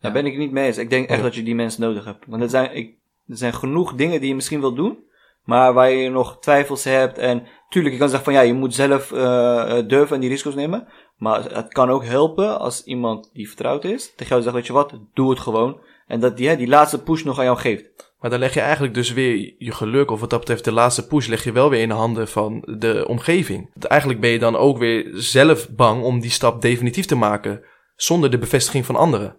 Daar 0.00 0.12
ben 0.12 0.26
ik 0.26 0.32
het 0.32 0.40
niet 0.40 0.52
mee 0.52 0.66
eens. 0.66 0.78
Ik 0.78 0.90
denk 0.90 1.08
echt 1.08 1.18
Oh. 1.18 1.24
dat 1.24 1.34
je 1.34 1.42
die 1.42 1.54
mensen 1.54 1.80
nodig 1.82 2.04
hebt. 2.04 2.24
Want 2.26 2.42
er 2.42 2.48
zijn, 2.50 2.76
ik, 2.76 2.96
er 3.26 3.36
zijn 3.36 3.54
genoeg 3.54 3.94
dingen 3.94 4.20
die 4.20 4.28
je 4.28 4.34
misschien 4.34 4.60
wilt 4.60 4.76
doen, 4.76 4.98
maar 5.44 5.72
waar 5.72 5.90
je 5.90 6.10
nog 6.10 6.38
twijfels 6.40 6.84
hebt. 6.84 7.18
En 7.18 7.46
tuurlijk, 7.68 7.94
je 7.94 8.00
kan 8.00 8.08
zeggen 8.08 8.32
van 8.32 8.42
ja, 8.42 8.48
je 8.48 8.54
moet 8.54 8.74
zelf 8.74 9.12
eh, 9.12 9.78
eh, 9.78 9.88
durven 9.88 10.14
en 10.14 10.20
die 10.20 10.30
risico's 10.30 10.54
nemen. 10.54 10.88
Maar 11.16 11.54
het 11.54 11.72
kan 11.72 11.90
ook 11.90 12.04
helpen 12.04 12.58
als 12.58 12.84
iemand 12.84 13.30
die 13.32 13.46
vertrouwd 13.48 13.84
is, 13.84 14.12
tegen 14.14 14.26
jou 14.28 14.42
zegt, 14.42 14.54
weet 14.54 14.66
je 14.66 14.72
wat, 14.72 14.98
doe 15.14 15.30
het 15.30 15.38
gewoon. 15.40 15.80
En 16.06 16.20
dat 16.20 16.36
die, 16.36 16.48
hè, 16.48 16.56
die 16.56 16.68
laatste 16.68 17.02
push 17.02 17.22
nog 17.22 17.38
aan 17.38 17.44
jou 17.44 17.58
geeft. 17.58 18.11
Maar 18.22 18.30
dan 18.30 18.40
leg 18.40 18.54
je 18.54 18.60
eigenlijk 18.60 18.94
dus 18.94 19.12
weer 19.12 19.54
je 19.58 19.72
geluk, 19.72 20.10
of 20.10 20.20
wat 20.20 20.30
dat 20.30 20.38
betreft 20.38 20.64
de 20.64 20.72
laatste 20.72 21.06
push, 21.06 21.26
leg 21.26 21.44
je 21.44 21.52
wel 21.52 21.70
weer 21.70 21.80
in 21.80 21.88
de 21.88 21.94
handen 21.94 22.28
van 22.28 22.62
de 22.78 23.04
omgeving. 23.08 23.70
Eigenlijk 23.78 24.20
ben 24.20 24.30
je 24.30 24.38
dan 24.38 24.56
ook 24.56 24.78
weer 24.78 25.10
zelf 25.12 25.70
bang 25.70 26.02
om 26.02 26.20
die 26.20 26.30
stap 26.30 26.62
definitief 26.62 27.04
te 27.04 27.14
maken, 27.14 27.62
zonder 27.96 28.30
de 28.30 28.38
bevestiging 28.38 28.86
van 28.86 28.96
anderen. 28.96 29.36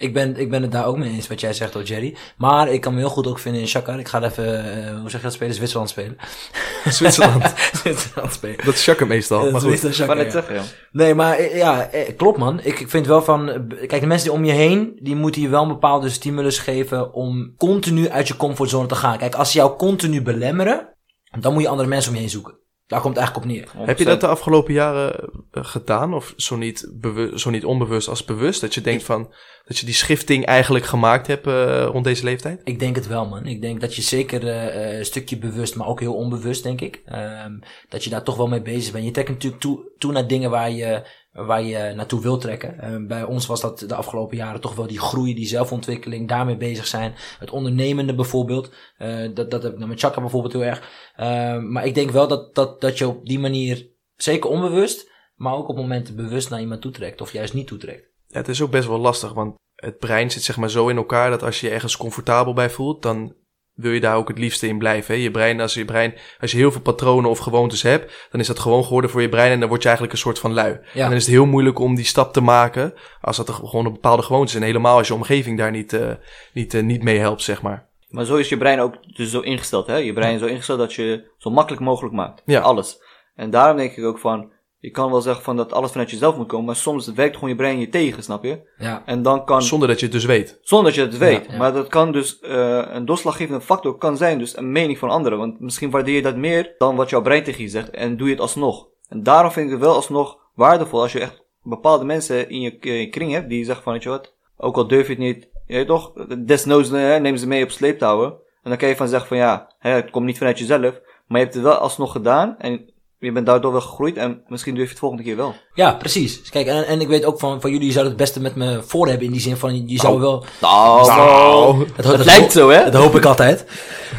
Ik 0.00 0.12
ben, 0.12 0.36
ik 0.36 0.50
ben 0.50 0.62
het 0.62 0.72
daar 0.72 0.86
ook 0.86 0.96
mee 0.96 1.10
eens 1.10 1.28
wat 1.28 1.40
jij 1.40 1.52
zegt, 1.52 1.76
oh 1.76 1.84
Jerry. 1.84 2.16
Maar 2.36 2.72
ik 2.72 2.80
kan 2.80 2.92
me 2.94 2.98
heel 2.98 3.08
goed 3.08 3.26
ook 3.26 3.38
vinden 3.38 3.60
in 3.60 3.68
Shakar. 3.68 3.98
Ik 3.98 4.08
ga 4.08 4.22
even, 4.22 4.64
eh, 4.64 5.00
hoe 5.00 5.10
zeg 5.10 5.20
je 5.20 5.26
dat 5.26 5.32
spelen? 5.32 5.54
Zwitserland 5.54 5.90
spelen. 5.90 6.16
Zwitserland, 6.98 7.54
Zwitserland 7.72 8.32
spelen. 8.32 8.64
dat 8.64 8.74
is 8.74 8.88
meestal. 9.06 9.42
Dat 9.42 9.52
Maar 9.52 9.60
goed. 9.60 9.70
meestal 9.70 9.90
ja. 9.90 10.30
zeggen, 10.30 10.54
ja. 10.54 10.62
Nee, 10.92 11.14
maar 11.14 11.36
eh, 11.36 11.56
ja, 11.56 11.90
eh, 11.90 12.16
klopt 12.16 12.38
man. 12.38 12.60
Ik, 12.62 12.80
ik 12.80 12.90
vind 12.90 13.06
wel 13.06 13.22
van, 13.22 13.66
kijk, 13.86 14.00
de 14.00 14.06
mensen 14.06 14.28
die 14.28 14.38
om 14.38 14.44
je 14.44 14.52
heen, 14.52 14.98
die 15.02 15.16
moeten 15.16 15.42
je 15.42 15.48
wel 15.48 15.62
een 15.62 15.68
bepaalde 15.68 16.08
stimulus 16.08 16.58
geven 16.58 17.12
om 17.12 17.54
continu 17.56 18.08
uit 18.08 18.28
je 18.28 18.36
comfortzone 18.36 18.86
te 18.86 18.94
gaan. 18.94 19.18
Kijk, 19.18 19.34
als 19.34 19.52
ze 19.52 19.58
jou 19.58 19.76
continu 19.76 20.22
belemmeren, 20.22 20.94
dan 21.40 21.52
moet 21.52 21.62
je 21.62 21.68
andere 21.68 21.88
mensen 21.88 22.10
om 22.10 22.14
je 22.16 22.22
heen 22.22 22.30
zoeken. 22.30 22.58
Daar 22.90 23.00
komt 23.00 23.16
het 23.16 23.24
eigenlijk 23.24 23.36
op 23.36 23.44
neer. 23.52 23.86
Heb 23.86 23.98
je 23.98 24.04
dat 24.04 24.20
de 24.20 24.26
afgelopen 24.26 24.72
jaren 24.72 25.30
eh, 25.50 25.64
gedaan? 25.64 26.14
Of 26.14 26.32
zo 26.36 26.56
niet, 26.56 26.90
zo 27.34 27.50
niet 27.50 27.64
onbewust 27.64 28.08
als 28.08 28.24
bewust? 28.24 28.60
Dat 28.60 28.74
je 28.74 28.80
denkt 28.80 29.02
van, 29.02 29.32
dat 29.70 29.78
je 29.78 29.86
die 29.86 29.94
schifting 29.94 30.44
eigenlijk 30.44 30.84
gemaakt 30.84 31.26
hebt 31.26 31.46
eh, 31.46 31.84
rond 31.84 32.04
deze 32.04 32.24
leeftijd? 32.24 32.60
Ik 32.64 32.78
denk 32.78 32.96
het 32.96 33.06
wel, 33.06 33.26
man. 33.26 33.46
Ik 33.46 33.60
denk 33.60 33.80
dat 33.80 33.94
je 33.94 34.02
zeker 34.02 34.48
eh, 34.48 34.90
eh, 34.90 34.98
een 34.98 35.04
stukje 35.04 35.38
bewust, 35.38 35.76
maar 35.76 35.86
ook 35.86 36.00
heel 36.00 36.14
onbewust, 36.14 36.62
denk 36.62 36.80
ik. 36.80 37.02
Ehm, 37.04 37.52
dat 37.88 38.04
je 38.04 38.10
daar 38.10 38.22
toch 38.22 38.36
wel 38.36 38.48
mee 38.48 38.62
bezig 38.62 38.92
bent. 38.92 39.04
Je 39.04 39.10
trekt 39.10 39.28
natuurlijk 39.28 39.62
toe, 39.62 39.80
toe 39.98 40.12
naar 40.12 40.26
dingen 40.26 40.50
waar 40.50 40.70
je, 40.70 41.02
waar 41.32 41.62
je 41.62 41.92
naartoe 41.94 42.20
wil 42.20 42.38
trekken. 42.38 42.78
Ehm, 42.78 43.06
bij 43.06 43.22
ons 43.22 43.46
was 43.46 43.60
dat 43.60 43.78
de 43.78 43.94
afgelopen 43.94 44.36
jaren 44.36 44.60
toch 44.60 44.74
wel 44.74 44.86
die 44.86 45.00
groei, 45.00 45.34
die 45.34 45.46
zelfontwikkeling, 45.46 46.28
daarmee 46.28 46.56
bezig 46.56 46.86
zijn. 46.86 47.14
Het 47.38 47.50
ondernemende 47.50 48.14
bijvoorbeeld. 48.14 48.72
Eh, 48.96 49.34
dat, 49.34 49.50
dat 49.50 49.62
heb 49.62 49.72
ik 49.72 49.78
nou 49.78 49.90
met 49.90 50.00
Chaka 50.00 50.20
bijvoorbeeld 50.20 50.52
heel 50.52 50.64
erg. 50.64 51.12
Ehm, 51.16 51.72
maar 51.72 51.86
ik 51.86 51.94
denk 51.94 52.10
wel 52.10 52.28
dat, 52.28 52.54
dat, 52.54 52.80
dat 52.80 52.98
je 52.98 53.08
op 53.08 53.26
die 53.26 53.38
manier, 53.38 53.88
zeker 54.16 54.50
onbewust, 54.50 55.10
maar 55.34 55.54
ook 55.54 55.68
op 55.68 55.76
momenten 55.76 56.16
bewust 56.16 56.50
naar 56.50 56.60
iemand 56.60 56.80
toetrekt. 56.80 57.20
Of 57.20 57.32
juist 57.32 57.54
niet 57.54 57.66
toetrekt. 57.66 58.08
Het 58.28 58.48
is 58.48 58.62
ook 58.62 58.70
best 58.70 58.88
wel 58.88 58.98
lastig, 58.98 59.32
want 59.32 59.54
het 59.74 59.98
brein 59.98 60.30
zit 60.30 60.42
zeg 60.42 60.56
maar 60.56 60.70
zo 60.70 60.88
in 60.88 60.96
elkaar 60.96 61.30
dat 61.30 61.42
als 61.42 61.60
je 61.60 61.66
je 61.66 61.72
ergens 61.72 61.96
comfortabel 61.96 62.52
bij 62.52 62.70
voelt, 62.70 63.02
dan 63.02 63.34
wil 63.80 63.92
je 63.92 64.00
daar 64.00 64.16
ook 64.16 64.28
het 64.28 64.38
liefste 64.38 64.66
in 64.66 64.78
blijven. 64.78 65.14
Hè? 65.14 65.20
Je 65.20 65.30
brein, 65.30 65.60
als 65.60 65.74
je 65.74 65.84
brein, 65.84 66.14
als 66.40 66.50
je 66.50 66.56
heel 66.56 66.72
veel 66.72 66.80
patronen 66.80 67.30
of 67.30 67.38
gewoontes 67.38 67.82
hebt, 67.82 68.28
dan 68.30 68.40
is 68.40 68.46
dat 68.46 68.58
gewoon 68.58 68.84
geworden 68.84 69.10
voor 69.10 69.22
je 69.22 69.28
brein 69.28 69.52
en 69.52 69.60
dan 69.60 69.68
word 69.68 69.82
je 69.82 69.88
eigenlijk 69.88 70.16
een 70.16 70.22
soort 70.22 70.38
van 70.38 70.52
lui. 70.52 70.70
Ja. 70.70 71.02
En 71.02 71.08
dan 71.08 71.16
is 71.16 71.24
het 71.24 71.34
heel 71.34 71.46
moeilijk 71.46 71.78
om 71.78 71.94
die 71.94 72.04
stap 72.04 72.32
te 72.32 72.40
maken 72.40 72.94
als 73.20 73.36
dat 73.36 73.48
er 73.48 73.54
gewoon 73.54 73.86
een 73.86 73.92
bepaalde 73.92 74.22
gewoonte 74.22 74.50
is. 74.50 74.54
En 74.54 74.62
helemaal 74.62 74.96
als 74.96 75.08
je 75.08 75.14
omgeving 75.14 75.58
daar 75.58 75.70
niet, 75.70 75.92
eh, 75.92 76.10
niet, 76.52 76.74
eh, 76.74 76.82
niet 76.82 77.02
mee 77.02 77.18
helpt, 77.18 77.42
zeg 77.42 77.62
maar. 77.62 77.88
Maar 78.08 78.24
zo 78.24 78.36
is 78.36 78.48
je 78.48 78.56
brein 78.56 78.80
ook 78.80 79.16
dus 79.16 79.30
zo 79.30 79.40
ingesteld, 79.40 79.86
hè? 79.86 79.96
Je 79.96 80.12
brein 80.12 80.34
is 80.34 80.40
zo 80.40 80.46
ingesteld 80.46 80.78
dat 80.78 80.94
je 80.94 81.30
zo 81.38 81.50
makkelijk 81.50 81.82
mogelijk 81.82 82.14
maakt. 82.14 82.42
Ja. 82.44 82.60
Alles. 82.60 83.02
En 83.34 83.50
daarom 83.50 83.76
denk 83.76 83.96
ik 83.96 84.04
ook 84.04 84.18
van, 84.18 84.52
je 84.80 84.90
kan 84.90 85.10
wel 85.10 85.20
zeggen 85.20 85.44
van 85.44 85.56
dat 85.56 85.72
alles 85.72 85.90
vanuit 85.90 86.10
jezelf 86.10 86.36
moet 86.36 86.46
komen, 86.46 86.66
maar 86.66 86.76
soms 86.76 87.12
werkt 87.12 87.34
gewoon 87.34 87.50
je 87.50 87.56
brein 87.56 87.78
je 87.80 87.88
tegen, 87.88 88.22
snap 88.22 88.44
je? 88.44 88.60
Ja. 88.76 89.02
En 89.06 89.22
dan 89.22 89.44
kan, 89.44 89.62
Zonder 89.62 89.88
dat 89.88 89.98
je 89.98 90.04
het 90.04 90.14
dus 90.14 90.24
weet. 90.24 90.58
zonder 90.62 90.86
dat 90.86 90.94
je 90.94 91.06
het 91.06 91.18
weet. 91.18 91.46
Ja, 91.46 91.52
ja. 91.52 91.58
Maar 91.58 91.72
dat 91.72 91.88
kan 91.88 92.12
dus, 92.12 92.38
eh, 92.40 92.82
een 92.90 93.04
doorslaggevende 93.04 93.60
factor 93.60 93.98
kan 93.98 94.16
zijn, 94.16 94.38
dus 94.38 94.56
een 94.56 94.72
mening 94.72 94.98
van 94.98 95.10
anderen. 95.10 95.38
Want 95.38 95.60
misschien 95.60 95.90
waardeer 95.90 96.14
je 96.14 96.22
dat 96.22 96.36
meer 96.36 96.74
dan 96.78 96.96
wat 96.96 97.10
jouw 97.10 97.22
brein 97.22 97.44
tegen 97.44 97.62
je 97.62 97.68
zegt 97.68 97.90
en 97.90 98.16
doe 98.16 98.26
je 98.26 98.32
het 98.32 98.42
alsnog. 98.42 98.86
En 99.08 99.22
daarom 99.22 99.50
vind 99.52 99.66
ik 99.66 99.72
het 99.72 99.80
wel 99.80 99.94
alsnog 99.94 100.38
waardevol 100.54 101.00
als 101.00 101.12
je 101.12 101.20
echt 101.20 101.44
bepaalde 101.62 102.04
mensen 102.04 102.48
in 102.50 102.60
je, 102.60 102.76
in 102.80 102.92
je 102.92 103.08
kring 103.08 103.32
hebt 103.32 103.48
die 103.48 103.64
zeggen 103.64 103.84
van, 103.84 103.92
weet 103.92 104.02
je 104.02 104.08
wat, 104.08 104.34
ook 104.56 104.76
al 104.76 104.86
durf 104.88 105.06
je 105.06 105.12
het 105.12 105.22
niet, 105.22 105.48
je 105.66 105.74
weet 105.74 105.86
toch, 105.86 106.12
desnoods 106.38 106.90
eh, 106.90 107.16
neem 107.16 107.36
ze 107.36 107.46
mee 107.46 107.64
op 107.64 107.70
sleeptouwen. 107.70 108.28
En 108.62 108.70
dan 108.70 108.76
kan 108.78 108.88
je 108.88 108.96
van 108.96 109.08
zeggen 109.08 109.28
van 109.28 109.36
ja, 109.36 109.74
hè, 109.78 109.90
het 109.90 110.10
komt 110.10 110.26
niet 110.26 110.38
vanuit 110.38 110.58
jezelf, 110.58 111.00
maar 111.26 111.38
je 111.38 111.44
hebt 111.44 111.54
het 111.54 111.62
wel 111.62 111.74
alsnog 111.74 112.12
gedaan 112.12 112.58
en 112.58 112.89
je 113.20 113.32
bent 113.32 113.46
daardoor 113.46 113.72
wel 113.72 113.80
gegroeid 113.80 114.16
en 114.16 114.42
misschien 114.46 114.74
durf 114.74 114.84
je 114.86 114.90
het 114.90 115.00
volgende 115.00 115.24
keer 115.24 115.36
wel. 115.36 115.54
Ja, 115.74 115.92
precies. 115.92 116.40
Kijk, 116.50 116.66
en, 116.66 116.86
en 116.86 117.00
ik 117.00 117.08
weet 117.08 117.24
ook 117.24 117.38
van, 117.38 117.60
van 117.60 117.70
jullie, 117.70 117.86
je 117.86 117.92
zou 117.92 118.06
het 118.06 118.16
beste 118.16 118.40
met 118.40 118.54
me 118.54 118.82
voor 118.82 119.08
hebben 119.08 119.26
in 119.26 119.32
die 119.32 119.40
zin 119.40 119.56
van, 119.56 119.88
je 119.88 119.98
zou 119.98 120.20
wel... 120.20 120.44
Nou, 120.60 121.06
Nou, 121.06 121.86
Dat, 121.96 122.04
het 122.04 122.24
lijkt 122.24 122.52
zo 122.52 122.68
hè? 122.70 122.90
Dat 122.90 123.02
hoop 123.02 123.16
ik 123.16 123.24
altijd. 123.24 123.64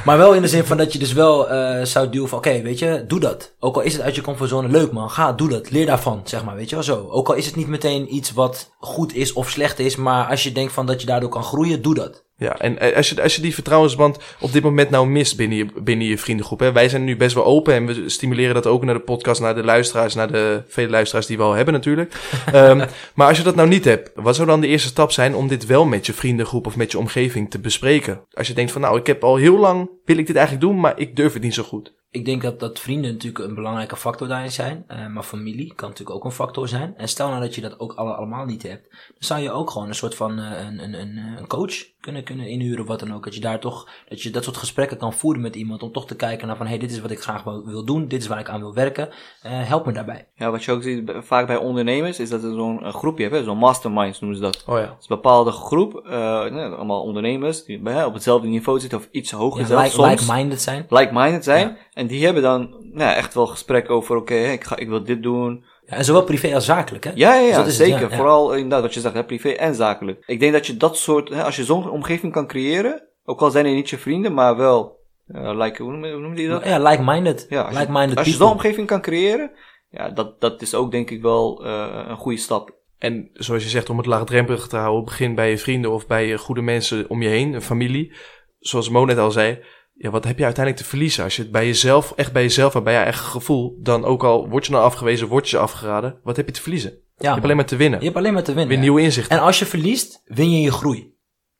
Maar 0.06 0.18
wel 0.18 0.34
in 0.34 0.42
de 0.42 0.48
zin 0.48 0.66
van 0.66 0.78
dat 0.78 0.94
je 0.94 1.00
dus 1.00 1.14
wel 1.14 1.50
eh, 1.50 1.86
zou 1.86 2.10
duwen 2.10 2.30
van, 2.30 2.38
oké, 2.38 2.62
weet 2.62 2.80
je, 2.80 3.04
doe 3.08 3.20
dat. 3.20 3.54
Ook 3.60 3.76
al 3.76 3.82
is 3.82 3.94
het 3.94 4.02
uit 4.02 4.16
je 4.16 4.22
comfortzone 4.22 4.68
leuk, 4.68 4.92
man. 4.92 5.10
Ga, 5.10 5.34
doe 5.34 5.50
dat. 5.50 5.70
Leer 5.72 5.86
daarvan, 5.86 6.22
zeg 6.24 6.44
maar, 6.44 6.56
weet 6.56 6.70
je 6.70 6.76
wel 6.76 6.84
zo. 6.84 7.08
Ook 7.10 7.28
al 7.30 7.36
is 7.36 7.46
het 7.46 7.56
niet 7.56 7.68
meteen 7.68 8.16
iets 8.16 8.32
wat 8.32 8.72
goed 8.80 9.16
is 9.16 9.34
of 9.34 9.50
slecht 9.50 9.80
is, 9.80 9.96
maar 9.96 10.26
als 10.30 10.44
je 10.44 10.52
denkt 10.52 10.74
van 10.74 10.86
dat 10.86 11.02
je 11.02 11.08
daardoor 11.08 11.30
kan 11.30 11.44
groeien, 11.44 11.82
doe 11.82 11.94
dat. 11.96 12.24
Ja, 12.42 12.58
en 12.58 12.80
eh, 12.80 12.96
als 12.96 13.10
je, 13.10 13.22
als 13.22 13.36
je 13.36 13.42
die 13.42 13.54
vertrouwensband 13.54 14.18
op 14.40 14.52
dit 14.52 14.64
moment 14.64 14.90
nou 14.90 15.08
mist 15.08 15.38
binnen 15.38 15.58
je, 15.58 15.66
binnen 15.84 16.08
je 16.08 16.18
vriendengroep. 16.18 16.60
Hè? 16.60 16.72
Wij 16.72 16.90
zijn 16.90 17.04
nu 17.04 17.18
best 17.18 17.36
wel 17.36 17.46
open 17.46 17.74
en 17.74 17.86
we 17.86 18.10
stimuleren 18.10 18.54
dat 18.54 18.68
ook 18.68 18.84
naar 18.84 18.94
de 18.94 19.00
podcast, 19.00 19.42
naar 19.42 19.56
de 19.56 19.64
luisteraars, 19.64 20.16
naar 20.16 20.32
de 20.32 20.64
vele 20.68 20.90
luisteraars 20.90 21.26
die 21.26 21.38
we 21.38 21.44
al 21.44 21.54
hebben 21.54 21.74
natuurlijk. 21.74 22.14
Ehm, 22.52 22.88
maar 23.16 23.28
als 23.28 23.38
je 23.38 23.44
dat 23.44 23.56
nou 23.56 23.68
niet 23.68 23.86
hebt, 23.86 24.12
wat 24.16 24.36
zou 24.36 24.48
dan 24.48 24.62
de 24.62 24.68
eerste 24.68 24.88
stap 24.88 25.12
zijn 25.12 25.36
om 25.36 25.48
dit 25.48 25.66
wel 25.66 25.86
met 25.86 26.06
je 26.06 26.14
vriendengroep 26.14 26.66
of 26.66 26.76
met 26.76 26.92
je 26.92 26.98
omgeving 26.98 27.50
te 27.50 27.60
bespreken? 27.60 28.22
Als 28.32 28.48
je 28.48 28.54
denkt 28.54 28.72
van 28.72 28.82
nou, 28.82 29.00
ik 29.00 29.08
heb 29.08 29.24
al 29.24 29.36
heel 29.36 29.58
lang, 29.58 29.90
wil 30.06 30.18
ik 30.18 30.28
dit 30.28 30.36
eigenlijk 30.36 30.66
doen, 30.66 30.80
maar 30.80 31.00
ik 31.00 31.16
durf 31.16 31.34
het 31.34 31.44
niet 31.44 31.54
zo 31.54 31.64
goed. 31.64 31.94
Ik 32.14 32.26
denk 32.26 32.42
dat, 32.42 32.60
dat 32.60 32.80
vrienden 32.80 33.12
natuurlijk 33.12 33.46
een 33.46 33.56
belangrijke 33.56 33.96
factor 33.96 34.28
daarin 34.28 34.52
zijn. 34.52 34.84
eh, 34.88 35.08
maar 35.08 35.24
familie 35.24 35.74
kan 35.76 35.90
natuurlijk 35.90 36.18
ook 36.18 36.26
een 36.26 36.32
factor 36.32 36.68
zijn. 36.68 36.94
En 36.98 37.08
stel 37.08 37.28
nou 37.30 37.42
dat 37.42 37.56
je 37.56 37.62
dat 37.62 37.80
ook 37.80 37.94
alle, 37.94 38.14
allemaal 38.14 38.46
niet 38.46 38.64
hebt. 38.64 38.90
Dan 38.92 39.00
zou 39.18 39.42
je 39.42 39.52
ook 39.52 39.70
gewoon 39.70 39.88
een 39.88 39.96
soort 39.96 40.16
van 40.16 40.40
eh, 40.40 40.66
een, 40.66 40.84
een, 40.84 40.94
een, 40.94 41.18
een 41.38 41.48
coach 41.48 41.74
kunnen, 42.00 42.24
kunnen 42.24 42.48
inhuren 42.48 42.82
of 42.82 42.88
wat 42.88 43.00
dan 43.00 43.14
ook. 43.14 43.24
Dat 43.24 43.36
je 43.36 43.42
daar 43.42 43.60
toch, 43.60 43.90
dat 44.10 44.22
je 44.22 44.30
dat 44.30 44.44
soort 44.44 44.58
gesprekken 44.58 44.98
kan 44.98 45.14
voeren 45.14 45.42
met 45.42 45.56
iemand. 45.56 45.84
Om 45.84 45.92
toch 45.92 46.08
te 46.08 46.16
kijken 46.16 46.48
naar 46.48 46.58
van, 46.58 46.68
hey, 46.68 46.78
dit 46.78 46.92
is 46.92 47.00
wat 47.02 47.12
ik 47.12 47.22
graag 47.22 47.44
wil, 47.44 47.66
wil 47.66 47.86
doen. 47.86 48.08
Dit 48.08 48.22
is 48.22 48.28
waar 48.28 48.40
ik 48.40 48.50
aan 48.50 48.60
wil 48.60 48.74
werken. 48.74 49.10
Eh, 49.42 49.52
help 49.68 49.86
me 49.86 49.92
daarbij. 49.92 50.28
Ja, 50.36 50.52
wat 50.52 50.64
je 50.64 50.72
ook 50.72 50.84
ziet 50.84 51.12
vaak 51.20 51.48
bij 51.48 51.58
ondernemers 51.58 52.20
is 52.20 52.30
dat 52.30 52.44
er 52.44 52.54
zo'n 52.54 52.94
groepje 52.94 53.24
hebt, 53.24 53.36
hè, 53.36 53.44
zo'n 53.44 53.58
masterminds 53.58 54.20
noemen 54.20 54.38
ze 54.40 54.44
dat. 54.44 54.64
Oh 54.68 54.76
ja. 54.78 54.82
Het 54.82 54.90
is 55.00 55.10
een 55.10 55.16
bepaalde 55.16 55.52
groep, 55.52 55.96
eh, 56.06 56.46
nee, 56.46 56.66
allemaal 56.66 57.02
ondernemers 57.02 57.64
die 57.64 58.06
op 58.06 58.14
hetzelfde 58.14 58.48
niveau 58.48 58.80
zitten 58.80 58.98
of 59.00 59.08
iets 59.12 59.32
hoger 59.32 59.62
Ja, 59.62 59.68
zelfs 59.68 59.84
like- 59.84 59.96
soms. 60.08 60.22
like-minded 60.22 60.62
zijn. 60.62 60.86
like-minded 60.90 61.44
zijn. 61.44 61.78
En 62.02 62.08
die 62.08 62.24
hebben 62.26 62.44
dan 62.44 62.76
nou, 62.94 63.16
echt 63.16 63.34
wel 63.34 63.48
gesprekken 63.48 63.94
over, 63.96 64.16
oké, 64.16 64.34
hè, 64.34 64.52
ik, 64.52 64.64
ga, 64.64 64.78
ik 64.78 64.88
wil 64.88 65.04
dit 65.04 65.24
doen. 65.24 65.64
Ja, 65.86 65.96
en 65.96 66.06
zowel 66.06 66.24
privé 66.24 66.54
als 66.54 66.66
zakelijk, 66.66 67.04
hè? 67.04 67.12
Ja, 67.16 67.36
ja, 67.36 67.42
Dus 67.42 67.50
ja 67.50 67.56
dat 67.58 67.68
is 67.68 67.78
het, 67.78 67.88
zeker. 67.88 68.10
ja. 68.10 68.16
Vooral 68.16 68.54
inderdaad 68.54 68.82
wat 68.82 68.94
je 68.94 69.00
zegt, 69.00 69.14
hè, 69.14 69.24
privé 69.24 69.50
en 69.50 69.76
zakelijk. 69.76 70.24
Ik 70.26 70.40
denk 70.40 70.54
dat 70.54 70.68
je 70.68 70.78
dat 70.78 70.98
soort, 70.98 71.30
hè, 71.30 71.44
als 71.44 71.56
je 71.56 71.64
zo'n 71.64 71.90
omgeving 71.90 72.34
kan 72.34 72.48
creëren, 72.48 73.08
ook 73.26 73.42
al 73.42 73.52
zijn 73.52 73.66
die 73.66 73.74
niet 73.76 73.90
je 73.90 73.98
vrienden, 73.98 74.34
maar 74.34 74.58
wel, 74.58 75.00
eh, 75.28 75.58
like, 75.58 75.84
hoe 75.84 75.92
noem, 75.92 76.12
hoe 76.12 76.22
noem 76.22 76.38
je 76.38 76.48
dat? 76.48 76.66
Ja, 76.66 76.80
like-minded. 76.80 77.46
Ja, 77.50 77.62
als 77.62 77.74
je, 77.74 77.80
like-minded 77.80 78.18
als 78.18 78.28
je 78.28 78.32
people. 78.32 78.48
zo'n 78.48 78.58
omgeving 78.58 78.88
kan 78.88 79.02
creëren, 79.02 79.52
ja, 79.90 80.10
dat, 80.10 80.42
dat 80.42 80.62
is 80.62 80.76
ook 80.76 80.92
denk 80.92 81.10
ik 81.10 81.22
wel 81.22 81.66
eh, 81.66 82.06
een 82.08 82.18
goede 82.18 82.38
stap. 82.38 82.76
En 82.98 83.30
zoals 83.34 83.64
je 83.64 83.70
zegt, 83.70 83.90
om 83.90 83.98
het 83.98 84.06
laagdrempelig 84.06 84.68
te 84.68 84.78
houden, 84.78 85.06
begin 85.06 85.36
bij 85.36 85.50
je 85.50 85.58
vrienden 85.58 85.92
of 85.92 86.08
bij 86.08 86.28
je 86.28 86.38
goede 86.38 86.62
mensen 86.62 87.10
om 87.10 87.22
je 87.22 87.30
heen, 87.30 87.54
een 87.54 87.62
familie. 87.62 88.14
Zoals 88.60 88.90
Mo 88.90 89.06
net 89.06 89.18
al 89.18 89.32
zei, 89.32 89.60
ja, 90.02 90.10
wat 90.10 90.24
heb 90.24 90.38
je 90.38 90.44
uiteindelijk 90.44 90.84
te 90.84 90.90
verliezen? 90.90 91.24
Als 91.24 91.36
je 91.36 91.42
het 91.42 91.52
bij 91.52 91.66
jezelf, 91.66 92.14
echt 92.16 92.32
bij 92.34 92.42
jezelf 92.42 92.74
hebt, 92.74 92.86
bij 92.86 92.94
je 92.94 93.00
eigen 93.00 93.26
gevoel, 93.26 93.78
dan 93.80 94.06
ook 94.06 94.24
al 94.24 94.50
word 94.50 94.66
je 94.66 94.72
nou 94.72 94.84
afgewezen, 94.84 95.28
word 95.28 95.50
je 95.50 95.58
afgeraden, 95.58 96.20
wat 96.24 96.36
heb 96.36 96.46
je 96.48 96.52
te 96.52 96.62
verliezen? 96.62 96.90
je 96.92 96.98
Ja, 96.98 97.24
hebt 97.24 97.34
man. 97.36 97.44
alleen 97.44 97.56
maar 97.56 97.66
te 97.66 97.76
winnen. 97.76 98.00
je 98.00 98.06
hebt 98.06 98.18
alleen 98.18 98.34
maar 98.34 98.44
te 98.44 98.54
winnen. 98.54 98.76
Ja. 98.76 98.82
nieuwe 98.82 99.02
inzichten. 99.02 99.38
En 99.38 99.44
als 99.44 99.60
je 99.60 99.66
verliest, 99.66 100.22
win 100.26 100.52
je 100.52 100.62
je 100.62 100.72
groei. 100.72 101.14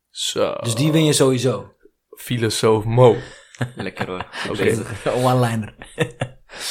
Zo. 0.10 0.54
Dus 0.64 0.76
die 0.76 0.92
win 0.92 1.06
je 1.06 1.14
sowieso. 1.14 1.74
Filosoof 2.18 2.84
Mo. 2.84 3.16
Lekker 3.76 4.08
hoor. 4.08 4.26
Oké. 4.52 4.78
One-liner. 5.28 5.74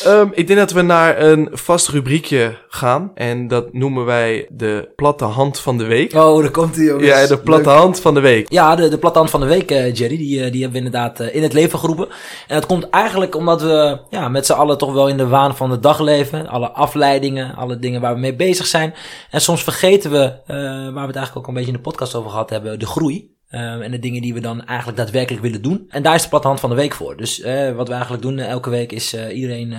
Ehm, 0.04 0.28
ik 0.32 0.46
denk 0.46 0.58
dat 0.58 0.72
we 0.72 0.82
naar 0.82 1.20
een 1.20 1.48
vast 1.52 1.88
rubriekje 1.88 2.58
gaan. 2.68 3.10
En 3.14 3.48
dat 3.48 3.72
noemen 3.72 4.04
wij 4.04 4.46
de 4.50 4.92
platte 4.96 5.24
hand 5.24 5.60
van 5.60 5.78
de 5.78 5.84
week. 5.84 6.14
Oh, 6.14 6.42
daar 6.42 6.50
komt 6.50 6.76
hij, 6.76 6.84
jongens. 6.84 7.06
Ja, 7.06 7.26
de 7.26 7.38
platte 7.38 7.68
Leuk. 7.68 7.78
hand 7.78 8.00
van 8.00 8.14
de 8.14 8.20
week. 8.20 8.52
Ja, 8.52 8.74
de, 8.76 8.88
de 8.88 8.98
platte 8.98 9.18
hand 9.18 9.30
van 9.30 9.40
de 9.40 9.46
week, 9.46 9.70
eh, 9.70 9.94
Jerry, 9.94 10.16
die, 10.16 10.44
eh, 10.44 10.52
die 10.52 10.62
hebben 10.62 10.80
we 10.80 10.86
inderdaad 10.86 11.20
eh, 11.20 11.34
in 11.34 11.42
het 11.42 11.52
leven 11.52 11.78
geroepen. 11.78 12.08
En 12.46 12.54
dat 12.54 12.66
komt 12.66 12.90
eigenlijk 12.90 13.34
omdat 13.34 13.62
we 13.62 13.98
ja, 14.10 14.28
met 14.28 14.46
z'n 14.46 14.52
allen 14.52 14.78
toch 14.78 14.92
wel 14.92 15.08
in 15.08 15.16
de 15.16 15.26
waan 15.26 15.56
van 15.56 15.70
de 15.70 15.80
dag 15.80 16.00
leven. 16.00 16.48
Alle 16.48 16.70
afleidingen, 16.70 17.54
alle 17.56 17.78
dingen 17.78 18.00
waar 18.00 18.14
we 18.14 18.20
mee 18.20 18.36
bezig 18.36 18.66
zijn. 18.66 18.94
En 19.30 19.40
soms 19.40 19.62
vergeten 19.62 20.10
we, 20.10 20.24
eh, 20.46 20.56
waar 20.66 20.92
we 20.92 21.00
het 21.00 21.16
eigenlijk 21.16 21.36
ook 21.36 21.46
een 21.46 21.54
beetje 21.54 21.70
in 21.70 21.76
de 21.76 21.82
podcast 21.82 22.14
over 22.14 22.30
gehad 22.30 22.50
hebben, 22.50 22.78
de 22.78 22.86
groei. 22.86 23.38
Eh, 23.50 23.82
en 23.82 23.90
de 23.90 23.98
dingen 23.98 24.22
die 24.22 24.34
we 24.34 24.40
dan 24.40 24.64
eigenlijk 24.64 24.98
daadwerkelijk 24.98 25.42
willen 25.42 25.62
doen. 25.62 25.86
En 25.88 26.02
daar 26.02 26.14
is 26.14 26.22
de 26.22 26.28
platte 26.28 26.46
hand 26.46 26.60
van 26.60 26.70
de 26.70 26.76
week 26.76 26.94
voor. 26.94 27.16
Dus 27.16 27.40
eh, 27.40 27.72
wat 27.72 27.86
we 27.86 27.92
eigenlijk 27.92 28.22
doen 28.22 28.38
eh, 28.38 28.48
elke 28.48 28.70
week 28.70 28.92
is 28.92 29.12
eh, 29.12 29.36
iedereen, 29.36 29.74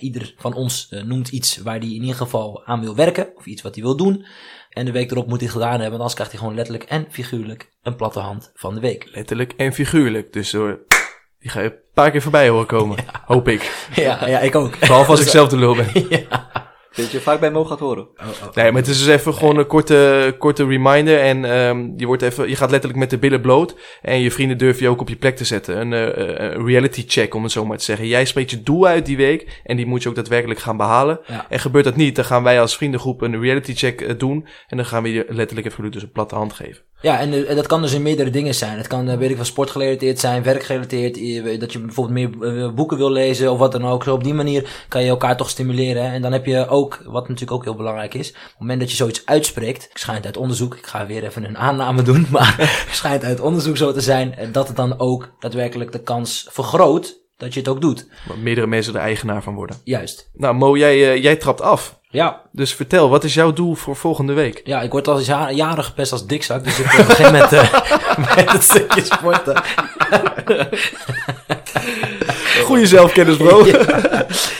ieder 0.00 0.34
van 0.36 0.54
ons 0.54 0.88
noemt 1.04 1.28
iets 1.28 1.56
waar 1.56 1.78
hij 1.78 1.88
in 1.88 2.00
ieder 2.00 2.14
geval 2.14 2.62
aan 2.64 2.80
wil 2.80 2.94
werken. 2.94 3.28
Of 3.36 3.46
iets 3.46 3.62
wat 3.62 3.74
hij 3.74 3.84
wil 3.84 3.96
doen. 3.96 4.26
En 4.70 4.84
de 4.84 4.92
week 4.92 5.10
erop 5.10 5.28
moet 5.28 5.40
hij 5.40 5.48
gedaan 5.48 5.70
hebben. 5.70 5.88
Want 5.88 5.94
anders 6.00 6.14
krijgt 6.14 6.32
hij 6.32 6.40
gewoon 6.40 6.56
letterlijk 6.56 6.84
en 6.84 7.06
figuurlijk 7.10 7.70
een 7.82 7.96
platte 7.96 8.20
hand 8.20 8.50
van 8.54 8.74
de 8.74 8.80
week. 8.80 9.08
Letterlijk 9.12 9.52
en 9.56 9.72
figuurlijk. 9.72 10.32
Dus 10.32 10.52
hoor, 10.52 10.80
die 11.38 11.50
ga 11.50 11.60
je 11.60 11.70
een 11.70 11.78
paar 11.94 12.10
keer 12.10 12.22
voorbij 12.22 12.48
horen 12.48 12.66
komen. 12.66 12.96
Hoop 13.24 13.48
ik. 13.48 13.88
Ja, 13.94 14.28
ja 14.28 14.40
ik 14.40 14.54
ook. 14.54 14.78
Behalve 14.78 15.10
als 15.10 15.20
ik 15.20 15.28
zelf 15.38 15.48
de 15.48 15.56
lul 15.56 15.74
ben. 15.74 15.92
Dat 16.94 17.10
je 17.10 17.20
vaak 17.20 17.40
bij 17.40 17.50
Mo 17.50 17.64
gaat 17.64 17.78
horen. 17.78 18.08
Nee, 18.54 18.72
maar 18.72 18.80
het 18.80 18.90
is 18.90 18.98
dus 18.98 19.14
even 19.14 19.34
gewoon 19.34 19.56
een 19.56 19.66
korte, 19.66 20.34
korte 20.38 20.66
reminder. 20.66 21.20
En 21.20 21.44
ehm, 21.44 21.88
je, 21.96 22.06
wordt 22.06 22.22
even, 22.22 22.48
je 22.48 22.56
gaat 22.56 22.70
letterlijk 22.70 23.00
met 23.00 23.10
de 23.10 23.18
billen 23.18 23.40
bloot. 23.40 23.76
En 24.02 24.20
je 24.20 24.30
vrienden 24.30 24.58
durf 24.58 24.80
je 24.80 24.88
ook 24.88 25.00
op 25.00 25.08
je 25.08 25.16
plek 25.16 25.36
te 25.36 25.44
zetten. 25.44 25.80
Een 25.80 25.92
eh, 25.92 26.52
eh, 26.52 26.66
reality 26.66 27.04
check, 27.06 27.34
om 27.34 27.42
het 27.42 27.52
zo 27.52 27.64
maar 27.64 27.78
te 27.78 27.84
zeggen. 27.84 28.06
Jij 28.06 28.24
spreekt 28.24 28.50
je 28.50 28.62
doel 28.62 28.86
uit 28.86 29.06
die 29.06 29.16
week. 29.16 29.60
En 29.64 29.76
die 29.76 29.86
moet 29.86 30.02
je 30.02 30.08
ook 30.08 30.14
daadwerkelijk 30.14 30.60
gaan 30.60 30.76
behalen. 30.76 31.20
Ja. 31.26 31.46
En 31.48 31.60
gebeurt 31.60 31.84
dat 31.84 31.96
niet, 31.96 32.16
dan 32.16 32.24
gaan 32.24 32.42
wij 32.42 32.60
als 32.60 32.76
vriendengroep 32.76 33.20
een 33.20 33.40
reality 33.40 33.74
check 33.74 34.00
eh, 34.00 34.18
doen. 34.18 34.46
En 34.66 34.76
dan 34.76 34.86
gaan 34.86 35.02
we 35.02 35.12
je 35.12 35.26
letterlijk 35.28 35.66
even 35.66 35.90
dus 35.90 36.02
een 36.02 36.12
platte 36.12 36.34
hand 36.34 36.52
geven. 36.52 36.82
Ja, 37.02 37.18
en 37.18 37.46
eh, 37.46 37.56
dat 37.56 37.66
kan 37.66 37.82
dus 37.82 37.92
in 37.92 38.02
meerdere 38.02 38.30
dingen 38.30 38.54
zijn. 38.54 38.76
Het 38.76 38.86
kan, 38.86 39.08
eh, 39.08 39.16
weet 39.18 39.30
ik 39.30 39.36
wel, 39.36 39.44
sportgerelateerd 39.44 40.18
zijn, 40.18 40.42
werkgerelateerd. 40.42 41.14
Dat 41.60 41.72
je 41.72 41.78
bijvoorbeeld 41.78 42.32
meer 42.40 42.58
eh, 42.58 42.70
boeken 42.70 42.96
wil 42.96 43.10
lezen 43.10 43.52
of 43.52 43.58
wat 43.58 43.72
dan 43.72 43.86
ook. 43.86 44.04
Zo 44.04 44.14
op 44.14 44.24
die 44.24 44.34
manier 44.34 44.84
kan 44.88 45.02
je 45.02 45.08
elkaar 45.08 45.36
toch 45.36 45.50
stimuleren. 45.50 46.04
hè. 46.04 46.12
En 46.12 46.22
dan 46.22 46.32
heb 46.32 46.46
je 46.46 46.68
ook, 46.68 47.02
wat 47.04 47.22
natuurlijk 47.28 47.52
ook 47.52 47.64
heel 47.64 47.74
belangrijk 47.74 48.14
is, 48.14 48.28
op 48.28 48.34
het 48.34 48.58
moment 48.58 48.80
dat 48.80 48.90
je 48.90 48.96
zoiets 48.96 49.26
uitspreekt, 49.26 49.90
schijnt 49.92 50.24
uit 50.24 50.36
onderzoek, 50.36 50.76
ik 50.76 50.86
ga 50.86 51.06
weer 51.06 51.24
even 51.24 51.44
een 51.44 51.58
aanname 51.58 52.02
doen, 52.02 52.26
maar 52.30 52.84
schijnt 52.90 53.24
uit 53.24 53.40
onderzoek 53.40 53.76
zo 53.76 53.92
te 53.92 54.00
zijn, 54.00 54.34
dat 54.52 54.66
het 54.68 54.76
dan 54.76 54.98
ook 54.98 55.30
daadwerkelijk 55.38 55.92
de 55.92 56.02
kans 56.02 56.46
vergroot 56.50 57.18
dat 57.36 57.54
je 57.54 57.60
het 57.60 57.68
ook 57.68 57.80
doet. 57.80 58.06
Waar 58.28 58.38
meerdere 58.38 58.66
mensen 58.66 58.94
er 58.94 59.00
eigenaar 59.00 59.42
van 59.42 59.54
worden. 59.54 59.76
Juist. 59.84 60.30
Nou, 60.32 60.54
Mo, 60.54 60.76
jij, 60.76 61.20
jij 61.20 61.36
trapt 61.36 61.60
af. 61.60 61.99
Ja, 62.12 62.42
Dus 62.52 62.74
vertel, 62.74 63.08
wat 63.08 63.24
is 63.24 63.34
jouw 63.34 63.52
doel 63.52 63.74
voor 63.74 63.96
volgende 63.96 64.32
week? 64.32 64.60
ja, 64.64 64.80
ik 64.82 64.90
word 64.92 65.08
al 65.08 65.20
jaren, 65.20 65.54
jaren 65.56 65.84
gepest 65.84 66.12
als 66.12 66.26
dikzak, 66.26 66.64
dus 66.64 66.78
ik 66.78 66.84
begin 67.06 67.32
met, 67.32 67.52
eh, 67.52 67.72
met 68.36 68.52
het 68.52 68.62
stukje 68.62 69.04
sporten. 69.04 69.62
Goeie 72.64 72.86
zelfkennis, 72.86 73.36
bro. 73.36 73.64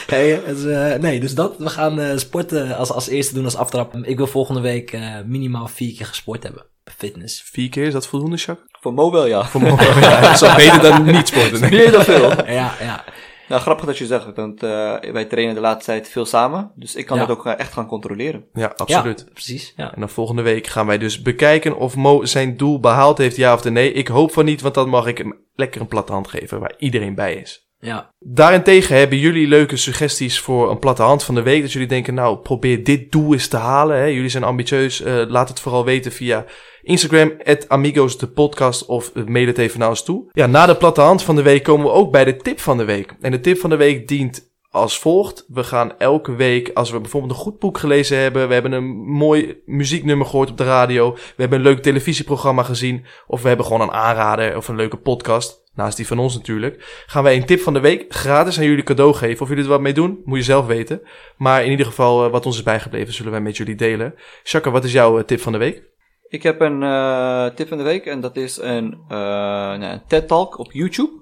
Nee, 0.07 0.39
het 0.45 0.57
is, 0.57 0.65
eh, 0.65 0.93
nee, 0.99 1.19
dus 1.19 1.35
dat. 1.35 1.55
We 1.57 1.69
gaan 1.69 1.99
eh, 1.99 2.17
sporten 2.17 2.75
als, 2.77 2.91
als 2.91 3.07
eerste 3.07 3.33
doen 3.33 3.45
als 3.45 3.55
aftrap. 3.55 3.95
Ik 3.95 4.17
wil 4.17 4.27
volgende 4.27 4.61
week 4.61 4.91
eh, 4.91 5.01
minimaal 5.25 5.67
vier 5.67 5.95
keer 5.95 6.05
gesport 6.05 6.43
hebben. 6.43 6.65
Fitness. 6.97 7.43
Vier 7.51 7.69
keer, 7.69 7.85
is 7.87 7.93
dat 7.93 8.07
voldoende, 8.07 8.35
Jacques? 8.35 8.67
Voor 8.81 8.93
Mo 8.93 9.11
wel, 9.11 9.25
ja. 9.25 9.45
Voor 9.45 9.61
Mo, 9.61 9.75
ja, 9.99 10.21
dat 10.21 10.31
is 10.33 10.41
al 10.41 10.55
beter 10.55 10.81
dan 10.81 11.05
niet 11.05 11.27
sporten. 11.27 11.59
nee. 11.61 11.69
Meer 11.69 11.91
dan 11.91 12.03
veel. 12.03 12.29
Ja, 12.51 12.73
ja. 12.81 13.03
Nou, 13.51 13.63
grappig 13.63 13.85
dat 13.85 13.97
je 13.97 14.05
zegt, 14.05 14.35
want 14.35 14.63
eh, 14.63 14.95
wij 15.11 15.25
trainen 15.25 15.55
de 15.55 15.61
laatste 15.61 15.91
tijd 15.91 16.09
veel 16.09 16.25
samen. 16.25 16.71
Dus 16.75 16.95
ik 16.95 17.05
kan 17.05 17.17
Ja. 17.17 17.25
dat 17.25 17.37
ook 17.37 17.45
eh, 17.45 17.59
echt 17.59 17.73
gaan 17.73 17.87
controleren. 17.87 18.45
Ja, 18.53 18.73
absoluut. 18.75 19.23
Ja, 19.27 19.33
precies. 19.33 19.73
Ja. 19.75 19.93
En 19.93 19.99
dan 19.99 20.09
volgende 20.09 20.41
week 20.41 20.67
gaan 20.67 20.87
wij 20.87 20.97
dus 20.97 21.21
bekijken 21.21 21.77
of 21.77 21.95
Mo 21.95 22.25
zijn 22.25 22.57
doel 22.57 22.79
behaald 22.79 23.17
heeft, 23.17 23.35
ja 23.35 23.53
of 23.53 23.63
nee. 23.63 23.91
Ik 23.91 24.07
hoop 24.07 24.31
van 24.31 24.45
niet, 24.45 24.61
want 24.61 24.73
dan 24.73 24.89
mag 24.89 25.07
ik 25.07 25.17
hem 25.17 25.39
lekker 25.55 25.81
een 25.81 25.87
platte 25.87 26.11
hand 26.11 26.27
geven 26.27 26.59
waar 26.59 26.73
iedereen 26.77 27.15
bij 27.15 27.33
is. 27.35 27.69
Ja. 27.81 28.13
Daarentegen 28.19 28.97
hebben 28.97 29.17
jullie 29.17 29.47
leuke 29.47 29.77
suggesties 29.77 30.39
voor 30.39 30.71
een 30.71 30.79
platte 30.79 31.01
hand 31.01 31.23
van 31.23 31.35
de 31.35 31.41
week. 31.41 31.61
Dat 31.61 31.71
jullie 31.71 31.87
denken, 31.87 32.13
nou, 32.13 32.37
probeer 32.37 32.83
dit 32.83 33.11
doel 33.11 33.33
eens 33.33 33.47
te 33.47 33.57
halen. 33.57 33.97
Hè. 33.97 34.05
Jullie 34.05 34.29
zijn 34.29 34.43
ambitieus. 34.43 35.01
Eh, 35.01 35.21
laat 35.27 35.49
het 35.49 35.59
vooral 35.59 35.85
weten 35.85 36.11
via 36.11 36.45
Instagram, 36.81 37.33
amigos 37.67 38.17
de 38.17 38.27
podcast 38.27 38.85
of 38.85 39.11
eh, 39.15 39.23
mail 39.23 39.47
het 39.47 39.57
even 39.57 39.79
naar 39.79 39.89
ons 39.89 40.03
toe. 40.03 40.29
Ja, 40.31 40.45
na 40.45 40.65
de 40.65 40.75
platte 40.75 41.01
hand 41.01 41.23
van 41.23 41.35
de 41.35 41.41
week 41.41 41.63
komen 41.63 41.85
we 41.85 41.91
ook 41.91 42.11
bij 42.11 42.25
de 42.25 42.37
tip 42.37 42.59
van 42.59 42.77
de 42.77 42.85
week. 42.85 43.15
En 43.21 43.31
de 43.31 43.39
tip 43.39 43.57
van 43.57 43.69
de 43.69 43.75
week 43.75 44.07
dient 44.07 44.49
als 44.71 44.99
volgt. 44.99 45.45
We 45.47 45.63
gaan 45.63 45.97
elke 45.97 46.35
week, 46.35 46.71
als 46.73 46.91
we 46.91 46.99
bijvoorbeeld 46.99 47.33
een 47.33 47.39
goed 47.39 47.59
boek 47.59 47.77
gelezen 47.77 48.17
hebben, 48.17 48.47
we 48.47 48.53
hebben 48.53 48.71
een 48.71 48.89
mooi 49.05 49.61
muzieknummer 49.65 50.25
gehoord 50.25 50.49
op 50.49 50.57
de 50.57 50.63
radio, 50.63 51.13
we 51.13 51.21
hebben 51.35 51.57
een 51.57 51.65
leuk 51.65 51.81
televisieprogramma 51.81 52.63
gezien, 52.63 53.05
of 53.27 53.41
we 53.41 53.47
hebben 53.47 53.65
gewoon 53.65 53.81
een 53.81 53.91
aanrader 53.91 54.57
of 54.57 54.67
een 54.67 54.75
leuke 54.75 54.97
podcast, 54.97 55.60
naast 55.73 55.97
die 55.97 56.07
van 56.07 56.19
ons 56.19 56.35
natuurlijk, 56.35 57.03
gaan 57.05 57.23
wij 57.23 57.35
een 57.35 57.45
tip 57.45 57.59
van 57.59 57.73
de 57.73 57.79
week 57.79 58.13
gratis 58.13 58.57
aan 58.57 58.65
jullie 58.65 58.83
cadeau 58.83 59.13
geven. 59.13 59.41
Of 59.41 59.47
jullie 59.49 59.63
er 59.63 59.69
wat 59.69 59.81
mee 59.81 59.93
doen, 59.93 60.21
moet 60.25 60.37
je 60.37 60.43
zelf 60.43 60.65
weten. 60.65 61.01
Maar 61.37 61.63
in 61.63 61.71
ieder 61.71 61.85
geval, 61.85 62.25
eh, 62.25 62.31
wat 62.31 62.45
ons 62.45 62.57
is 62.57 62.63
bijgebleven, 62.63 63.13
zullen 63.13 63.31
wij 63.31 63.41
met 63.41 63.57
jullie 63.57 63.75
delen. 63.75 64.15
Shaka, 64.43 64.71
wat 64.71 64.83
is 64.83 64.91
jouw 64.91 65.17
eh, 65.17 65.23
tip 65.23 65.39
van 65.39 65.51
de 65.51 65.57
week? 65.57 65.89
Ik 66.27 66.43
heb 66.43 66.61
een 66.61 66.83
eh, 66.83 67.45
tip 67.45 67.67
van 67.67 67.77
de 67.77 67.83
week 67.83 68.05
en 68.05 68.19
dat 68.19 68.35
is 68.35 68.57
een, 68.57 69.03
nou, 69.07 69.83
een 69.83 70.01
TED-talk 70.07 70.57
op 70.57 70.71
YouTube 70.71 71.19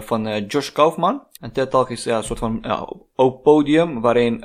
van 0.00 0.44
Josh 0.46 0.72
Kaufman. 0.72 1.26
Een 1.40 1.52
TED-talk 1.52 1.90
is 1.90 2.04
ja, 2.04 2.16
een 2.16 2.24
soort 2.24 2.38
van 2.38 2.58
ja, 2.62 2.88
podium 3.42 4.00
waarin 4.00 4.38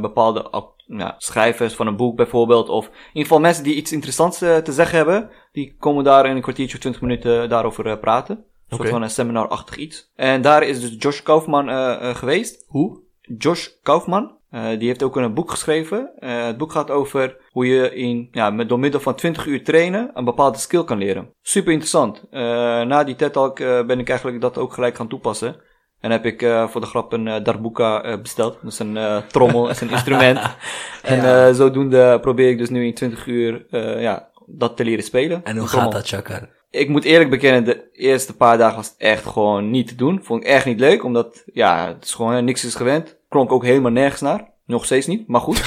bepaalde 0.00 0.50
ja, 0.86 1.14
schrijvers 1.18 1.74
van 1.74 1.86
een 1.86 1.96
boek 1.96 2.16
bijvoorbeeld 2.16 2.68
of 2.68 2.86
in 2.86 2.92
ieder 3.06 3.22
geval 3.22 3.40
mensen 3.40 3.64
die 3.64 3.74
iets 3.74 3.92
interessants 3.92 4.38
te 4.38 4.72
zeggen 4.72 4.96
hebben, 4.96 5.30
die 5.52 5.76
komen 5.78 6.04
daar 6.04 6.26
in 6.26 6.36
een 6.36 6.42
kwartiertje 6.42 6.74
of 6.74 6.80
twintig 6.80 7.02
minuten 7.02 7.48
daarover 7.48 7.98
praten. 7.98 8.44
Soort 8.68 8.80
Oké. 8.80 8.90
van 8.90 9.02
een 9.02 9.10
seminarachtig 9.10 9.76
iets. 9.76 10.10
En 10.14 10.42
daar 10.42 10.62
is 10.62 10.80
dus 10.80 10.94
Josh 10.98 11.20
Kaufman 11.22 11.68
eh, 11.68 12.08
eh, 12.10 12.16
geweest. 12.16 12.64
Hoe? 12.66 13.00
Josh 13.38 13.66
Kaufman. 13.82 14.34
Eh, 14.50 14.68
die 14.78 14.88
heeft 14.88 15.02
ook 15.02 15.16
een 15.16 15.34
boek 15.34 15.50
geschreven. 15.50 16.10
Eh, 16.18 16.44
het 16.46 16.56
boek 16.56 16.72
gaat 16.72 16.90
over 16.90 17.36
hoe 17.50 17.66
je 17.66 17.94
in, 17.94 18.28
ja, 18.30 18.50
met, 18.50 18.68
door 18.68 18.78
middel 18.78 19.00
van 19.00 19.14
20 19.14 19.46
uur 19.46 19.64
trainen 19.64 20.10
een 20.14 20.24
bepaalde 20.24 20.58
skill 20.58 20.84
kan 20.84 20.98
leren. 20.98 21.30
Super 21.42 21.70
interessant. 21.72 22.22
Eh, 22.30 22.40
na 22.82 23.04
die 23.04 23.14
TED 23.16 23.32
Talk 23.32 23.58
ben 23.58 23.98
ik 23.98 24.08
eigenlijk 24.08 24.40
dat 24.40 24.58
ook 24.58 24.72
gelijk 24.72 24.96
gaan 24.96 25.08
toepassen. 25.08 25.56
En 26.00 26.10
heb 26.10 26.24
ik 26.26 26.42
eh, 26.42 26.68
voor 26.68 26.80
de 26.80 26.86
grap 26.86 27.12
een 27.12 27.42
darbuka 27.42 28.18
besteld. 28.20 28.58
Dat 28.62 28.72
is 28.72 28.78
een 28.78 28.96
eh, 28.96 29.16
trommel, 29.16 29.68
is 29.68 29.80
een 29.80 29.90
instrument. 29.96 30.38
En 31.02 31.16
Ja. 31.16 31.46
eh, 31.48 31.54
zodoende 31.54 32.18
probeer 32.20 32.50
ik 32.50 32.58
dus 32.58 32.70
nu 32.70 32.86
in 32.86 32.94
20 32.94 33.26
uur 33.26 33.66
eh, 33.70 34.00
ja, 34.02 34.28
dat 34.46 34.76
te 34.76 34.84
leren 34.84 35.04
spelen. 35.04 35.44
En 35.44 35.56
hoe 35.56 35.68
gaat 35.68 35.92
dat, 35.92 36.06
Chakar? 36.08 36.48
Ik 36.76 36.88
moet 36.88 37.04
eerlijk 37.04 37.30
bekennen, 37.30 37.64
de 37.64 37.88
eerste 37.92 38.36
paar 38.36 38.58
dagen 38.58 38.76
was 38.76 38.86
het 38.86 38.94
echt 38.98 39.26
gewoon 39.26 39.70
niet 39.70 39.88
te 39.88 39.94
doen. 39.94 40.20
Vond 40.22 40.42
ik 40.42 40.48
echt 40.48 40.64
niet 40.64 40.80
leuk, 40.80 41.04
omdat, 41.04 41.42
ja, 41.52 41.86
het 41.86 42.04
is 42.04 42.14
gewoon 42.14 42.44
niks 42.44 42.64
is 42.64 42.74
gewend. 42.74 43.16
Klonk 43.28 43.52
ook 43.52 43.64
helemaal 43.64 43.90
nergens 43.90 44.20
naar. 44.20 44.54
Nog 44.66 44.84
steeds 44.84 45.06
niet, 45.06 45.28
maar 45.28 45.40
goed. 45.40 45.58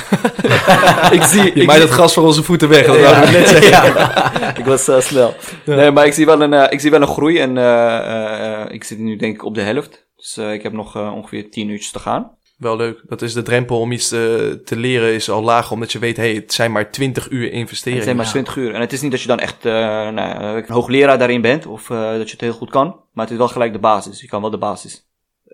ik 1.18 1.22
zie, 1.24 1.44
Je 1.44 1.52
ik 1.52 1.66
maait 1.66 1.82
het 1.82 1.90
gras 1.92 2.14
voor 2.14 2.24
onze 2.24 2.44
voeten 2.44 2.70
weg. 2.70 2.86
Dat 2.86 3.00
Ja. 3.00 3.26
we 3.26 3.32
net 3.32 3.48
zeggen. 3.48 4.58
ik 4.62 4.66
was 4.66 4.88
eh, 4.88 5.00
snel. 5.00 5.34
Nee, 5.66 5.92
maar 5.92 6.06
ik 6.06 6.14
zie 6.14 6.26
wel 6.26 6.42
een, 6.42 6.54
eh, 6.54 6.72
ik 6.72 6.80
zie 6.80 6.92
wel 6.92 7.02
een 7.02 7.08
groei 7.08 7.40
en 7.40 7.58
eh, 7.58 8.66
ik 8.70 8.84
zit 8.84 8.98
nu 9.00 9.16
denk 9.16 9.34
ik 9.36 9.44
op 9.46 9.56
de 9.56 9.62
helft. 9.62 10.08
Dus 10.16 10.38
eh, 10.38 10.54
ik 10.54 10.64
heb 10.64 10.74
nog 10.74 10.96
eh, 10.96 11.14
ongeveer 11.16 11.52
10 11.52 11.70
uurtjes 11.70 11.92
te 11.92 12.00
gaan. 12.00 12.32
Wel 12.60 12.76
leuk. 12.76 13.02
Dat 13.08 13.22
is 13.22 13.34
de 13.34 13.42
drempel 13.42 13.80
om 13.80 13.92
iets 13.92 14.08
te, 14.08 14.62
te 14.66 14.76
leren 14.76 15.14
is 15.14 15.30
al 15.30 15.44
laag, 15.44 15.72
omdat 15.72 15.92
je 15.92 16.00
weet, 16.00 16.18
hey, 16.18 16.34
het 16.34 16.54
zijn 16.54 16.72
maar 16.72 16.92
20 16.92 17.30
uur 17.30 17.44
Het 17.44 17.54
investering. 17.54 18.04
zijn 18.04 18.16
maar 18.16 18.26
ja. 18.26 18.32
20 18.32 18.56
uur. 18.56 18.74
En 18.74 18.82
het 18.82 18.94
is 18.94 19.02
niet 19.02 19.12
dat 19.12 19.22
je 19.22 19.28
dan 19.28 19.40
echt 19.40 19.66
eh, 19.66 19.74
nou, 20.10 20.58
een 20.58 20.70
hoogleraar 20.70 21.18
daarin 21.18 21.42
bent 21.42 21.66
of 21.66 21.90
eh, 21.90 22.12
dat 22.12 22.26
je 22.26 22.32
het 22.32 22.42
heel 22.42 22.54
goed 22.54 22.70
kan. 22.70 22.88
Maar 23.14 23.24
het 23.24 23.34
is 23.34 23.40
wel 23.40 23.48
gelijk 23.48 23.74
de 23.74 23.80
basis. 23.80 24.22
Je 24.22 24.28
kan 24.28 24.42
wel 24.42 24.50
de 24.50 24.58
basis. 24.58 25.09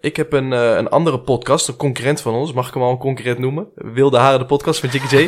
Ik 0.05 0.15
heb 0.15 0.33
een, 0.33 0.53
eh, 0.53 0.75
een 0.75 0.89
andere 0.89 1.19
podcast, 1.19 1.67
een 1.67 1.75
concurrent 1.75 2.21
van 2.21 2.33
ons, 2.33 2.53
mag 2.53 2.67
ik 2.67 2.73
hem 2.73 2.83
al 2.83 2.91
een 2.91 2.97
concurrent 2.97 3.39
noemen? 3.39 3.67
Wilde 3.75 4.17
Haren, 4.17 4.39
de 4.39 4.45
podcast 4.45 4.79
van 4.79 4.89
Jiggy 4.89 5.15
J. 5.15 5.27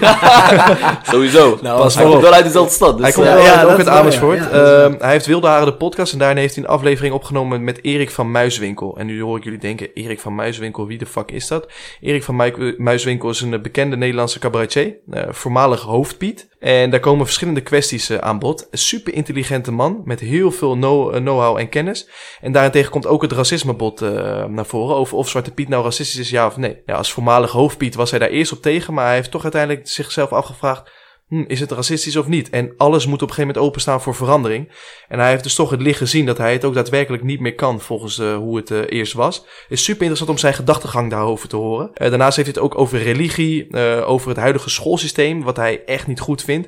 Sowieso. 1.11 1.57
Nou, 1.61 1.81
Pas 1.81 1.95
Hij 1.95 2.05
komt 2.05 2.21
wel 2.21 2.31
uit 2.33 2.43
dezelfde 2.43 2.73
stad. 2.73 2.97
Dus, 2.97 3.01
hij 3.05 3.11
komt 3.13 3.27
eh, 3.27 3.33
wel 3.33 3.43
ja, 3.43 3.53
uit, 3.55 3.67
ook 3.69 3.77
uit 3.77 3.87
Amersfoort. 3.87 4.37
ja. 4.37 4.43
Ja, 4.57 4.83
Ehm, 4.83 4.95
hij 4.99 5.11
heeft 5.11 5.25
Wilde 5.25 5.47
Haren, 5.47 5.65
de 5.65 5.73
podcast, 5.73 6.13
en 6.13 6.19
daarin 6.19 6.37
heeft 6.37 6.55
hij 6.55 6.63
een 6.63 6.69
aflevering 6.69 7.13
opgenomen 7.13 7.63
met 7.63 7.79
Erik 7.83 8.09
van 8.11 8.31
Muiswinkel. 8.31 8.97
En 8.97 9.05
nu 9.05 9.21
hoor 9.21 9.37
ik 9.37 9.43
jullie 9.43 9.59
denken, 9.59 9.93
Erik 9.93 10.19
van 10.19 10.35
Muiswinkel, 10.35 10.87
wie 10.87 10.97
de 10.97 11.05
fuck 11.05 11.31
is 11.31 11.47
dat? 11.47 11.67
Erik 12.01 12.23
van 12.23 12.35
Mu- 12.35 12.75
Muiswinkel 12.77 13.29
is 13.29 13.41
een 13.41 13.61
bekende 13.61 13.97
Nederlandse 13.97 14.39
cabaretier, 14.39 14.95
eh, 15.11 15.23
voormalig 15.29 15.81
hoofdpiet. 15.81 16.47
En 16.59 16.89
daar 16.89 16.99
komen 16.99 17.25
verschillende 17.25 17.61
kwesties 17.61 18.09
eh, 18.09 18.17
aan 18.17 18.39
bod. 18.39 18.67
Een 18.71 18.77
super 18.77 19.13
intelligente 19.13 19.71
man 19.71 20.01
met 20.05 20.19
heel 20.19 20.51
veel 20.51 20.73
eh, 20.73 21.19
know-how 21.19 21.57
en 21.57 21.69
kennis. 21.69 22.09
En 22.41 22.51
daarentegen 22.51 22.91
komt 22.91 23.07
ook 23.07 23.21
het 23.21 23.31
racismebod 23.31 24.01
eh, 24.01 24.45
naar 24.45 24.65
voren. 24.65 24.95
Over 24.95 25.17
of 25.17 25.29
Zwarte 25.29 25.51
Piet 25.51 25.69
nou 25.69 25.83
racistisch 25.83 26.19
is, 26.19 26.29
ja 26.29 26.45
of 26.45 26.57
nee. 26.57 26.81
Ja, 26.85 26.95
als 26.95 27.11
voormalig 27.11 27.51
hoofdpiet 27.51 27.95
was 27.95 28.09
hij 28.09 28.19
daar 28.19 28.29
eerst 28.29 28.51
op 28.51 28.61
tegen. 28.61 28.93
Maar 28.93 29.05
hij 29.05 29.15
heeft 29.15 29.31
toch 29.31 29.43
uiteindelijk 29.43 29.87
zichzelf 29.87 30.31
afgevraagd. 30.31 30.91
Hm, 31.27 31.43
is 31.47 31.59
het 31.59 31.71
racistisch 31.71 32.15
of 32.15 32.27
niet? 32.27 32.49
En 32.49 32.73
alles 32.77 33.05
moet 33.05 33.21
op 33.21 33.27
een 33.27 33.33
gegeven 33.33 33.47
moment 33.47 33.65
openstaan 33.65 34.01
voor 34.01 34.15
verandering. 34.15 34.71
En 35.07 35.19
hij 35.19 35.29
heeft 35.29 35.43
dus 35.43 35.55
toch 35.55 35.69
het 35.69 35.81
licht 35.81 35.97
gezien 35.97 36.25
dat 36.25 36.37
hij 36.37 36.53
het 36.53 36.65
ook 36.65 36.73
daadwerkelijk 36.73 37.23
niet 37.23 37.39
meer 37.39 37.55
kan 37.55 37.81
volgens 37.81 38.19
uh, 38.19 38.35
hoe 38.35 38.57
het 38.57 38.69
uh, 38.69 38.79
eerst 38.87 39.13
was. 39.13 39.45
is 39.69 39.83
super 39.83 40.01
interessant 40.01 40.29
om 40.29 40.37
zijn 40.37 40.53
gedachtegang 40.53 41.09
daarover 41.09 41.49
te 41.49 41.55
horen. 41.55 41.89
Uh, 41.93 42.09
daarnaast 42.09 42.35
heeft 42.35 42.53
hij 42.53 42.61
het 42.61 42.71
ook 42.71 42.79
over 42.79 43.01
religie, 43.01 43.75
over 44.05 44.29
het 44.29 44.37
huidige 44.37 44.69
schoolsysteem, 44.69 45.43
wat 45.43 45.57
hij 45.57 45.83
echt 45.85 46.07
niet 46.07 46.19
goed 46.19 46.43
vindt. 46.43 46.67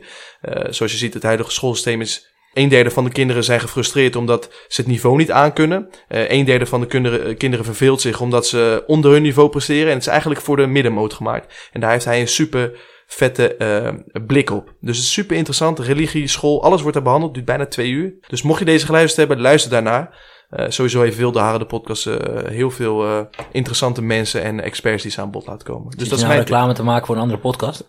zoals 0.70 0.92
je 0.92 0.98
ziet, 0.98 1.14
het 1.14 1.24
huidige 1.24 1.52
schoolsysteem 1.52 2.02
is 2.02 2.30
een 2.54 2.70
derde 2.70 2.92
van 2.92 3.04
de 3.04 3.10
kinderen 3.10 3.44
zijn 3.44 3.60
gefrustreerd 3.60 4.16
omdat 4.16 4.50
ze 4.68 4.82
het 4.82 4.90
niveau 4.90 5.18
niet 5.18 5.32
aankunnen. 5.32 5.90
Uh, 6.10 6.30
een 6.30 6.46
derde 6.46 6.66
van 6.66 6.80
de 6.80 6.88
kinderen, 6.88 7.38
kinderen 7.38 7.66
verveelt 7.66 8.02
zich 8.02 8.22
omdat 8.22 8.48
ze 8.48 8.84
onder 8.88 9.12
hun 9.12 9.22
niveau 9.22 9.50
presteren. 9.50 9.88
En 9.88 9.94
het 9.94 10.02
is 10.02 10.08
eigenlijk 10.08 10.42
voor 10.42 10.56
de 10.56 10.68
middenmoot 10.68 11.14
gemaakt. 11.14 11.70
En 11.72 11.80
daar 11.80 11.92
heeft 11.92 12.06
hij 12.06 12.20
een 12.20 12.28
super 12.28 12.80
vette 13.12 13.56
uh, 14.14 14.22
blik 14.26 14.50
op. 14.50 14.74
Dus 14.82 14.98
het 14.98 15.06
is 15.06 15.14
super 15.14 15.36
interessant. 15.36 15.80
Religie, 15.80 16.28
school, 16.28 16.64
alles 16.64 16.80
wordt 16.80 16.94
daar 16.94 17.04
behandeld. 17.04 17.34
duurt 17.34 17.46
bijna 17.46 17.66
twee 17.66 17.90
uur. 17.90 18.14
Dus 18.28 18.42
mocht 18.42 18.60
je 18.60 18.66
deze 18.66 18.86
geluisterd 18.86 19.28
hebben, 19.28 19.46
luister 19.46 19.72
daarnaar. 19.72 20.28
Uh, 20.52 20.66
sowieso 20.68 21.02
heeft 21.02 21.18
Wilde 21.18 21.40
Haren 21.40 21.60
de 21.60 21.66
podcast 21.66 22.08
uh, 22.08 22.16
heel 22.46 22.72
veel 22.72 23.28
interessante 23.52 24.02
mensen 24.02 24.44
en 24.44 24.64
experts 24.64 25.04
die 25.04 25.12
ze 25.12 25.22
aan 25.22 25.32
bod 25.32 25.46
laten 25.46 25.68
komen. 25.68 25.90
Dus 25.90 26.10
dat 26.10 26.18
is 26.18 26.24
nou 26.24 26.28
mijn 26.28 26.40
reclame 26.40 26.74
te 26.74 26.84
maken 26.84 27.06
voor 27.06 27.16
een 27.16 27.22
andere 27.22 27.40
podcast. 27.40 27.84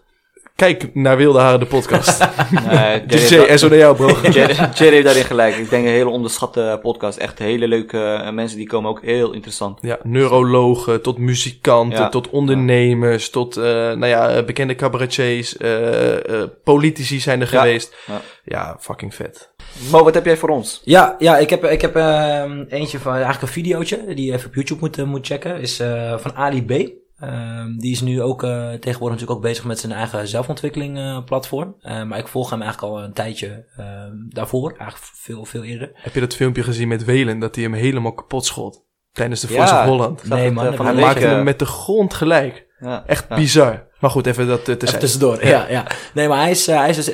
Kijk 0.61 0.95
naar 0.95 1.17
Wilde 1.17 1.39
Haren, 1.39 1.61
de 1.61 1.67
podcast. 1.67 2.29
nee, 2.71 3.07
DJ, 3.07 3.57
SO 3.57 3.69
naar 3.69 3.79
jou, 3.79 3.97
bro. 3.97 4.31
Jerry 4.31 4.93
heeft 4.93 5.05
daarin 5.05 5.25
gelijk. 5.25 5.57
Ik 5.57 5.71
denk 5.71 5.85
een 5.85 5.91
hele 5.91 6.09
onderschatte 6.09 6.79
podcast. 6.83 7.19
Echt 7.19 7.39
hele 7.39 7.69
leuke 7.69 7.97
uh, 7.97 8.31
mensen, 8.31 8.59
die 8.59 8.67
komen 8.67 8.91
ook 8.91 9.03
heel 9.03 9.33
interessant. 9.33 9.79
Ja, 9.83 9.99
neurologen, 10.03 11.03
tot 11.03 11.19
muzikanten, 11.19 12.11
tot 12.11 12.31
ondernemers, 12.31 13.31
tot 13.31 13.57
uh, 13.57 13.65
nou 13.65 14.07
ja, 14.07 14.43
bekende 14.43 14.75
cabaretiers, 14.75 15.57
uh, 15.59 16.43
politici 16.65 17.21
zijn 17.21 17.41
er 17.41 17.47
geweest. 17.47 17.97
Ja. 18.07 18.21
ja, 18.45 18.77
fucking 18.81 19.15
vet. 19.15 19.53
Mo, 19.91 20.05
wat 20.05 20.15
heb 20.15 20.25
jij 20.25 20.37
voor 20.37 20.49
ons? 20.49 20.81
Ja, 20.85 21.17
ja 21.19 21.39
ik 21.39 21.51
heb, 21.51 21.65
ik 21.65 21.81
heb 21.81 21.97
ehm, 21.97 22.65
eentje 22.69 22.99
van 22.99 23.13
eigenlijk 23.13 23.43
een 23.43 23.49
videootje, 23.49 24.15
die 24.15 24.27
je 24.27 24.33
even 24.33 24.49
op 24.49 24.55
YouTube 24.55 24.81
moet, 24.81 25.05
moet 25.05 25.27
checken. 25.27 25.61
Is 25.61 25.83
van 26.17 26.35
Ali 26.35 26.65
B. 26.65 27.00
Um, 27.23 27.79
die 27.79 27.93
is 27.93 28.01
nu 28.01 28.23
ook 28.23 28.43
uh, 28.43 28.51
tegenwoordig 28.51 29.19
natuurlijk 29.19 29.31
ook 29.31 29.43
bezig 29.43 29.65
met 29.65 29.79
zijn 29.79 29.93
eigen 29.93 30.29
zelfontwikkeling 30.29 30.99
uh, 30.99 31.25
platform. 31.25 31.77
Uh, 31.83 32.03
maar 32.03 32.19
ik 32.19 32.29
volg 32.29 32.51
hem 32.51 32.63
eigenlijk 32.63 32.93
al 32.93 33.03
een 33.03 33.13
tijdje 33.13 33.67
ehm, 33.77 34.13
daarvoor, 34.29 34.69
eigenlijk 34.69 35.13
veel, 35.15 35.45
veel 35.45 35.65
eerder. 35.65 35.91
Heb 35.95 36.15
je 36.15 36.21
dat 36.21 36.35
filmpje 36.35 36.63
gezien 36.63 36.89
met 36.89 37.05
Welen, 37.05 37.39
dat 37.39 37.55
hij 37.55 37.65
hem 37.65 37.73
helemaal 37.73 38.15
kapot 38.15 38.45
schot? 38.45 38.85
Tijdens 39.13 39.41
de 39.41 39.47
Voice 39.47 39.75
ja, 39.75 39.81
of 39.81 39.87
Holland. 39.89 40.29
Nee 40.29 40.51
man, 40.51 40.85
hij 40.85 40.95
maakte 40.95 41.27
hem 41.27 41.45
met 41.45 41.59
de 41.59 41.67
grond 41.67 42.15
gelijk. 42.15 42.69
Ja, 42.79 43.05
Echt 43.07 43.27
ja. 43.29 43.37
bizar. 43.37 43.89
Maar 43.99 44.11
goed, 44.11 44.27
even 44.27 44.47
dat 44.47 44.65
te 44.65 44.77
even 44.87 44.99
tussendoor. 44.99 45.47
Ja. 45.47 45.69
ja, 45.69 45.87
Nee, 46.15 46.29
maar 46.29 46.41
hij 46.41 46.51
is, 46.51 46.67
hij 46.67 46.89
is 46.89 46.97
dus, 46.97 47.07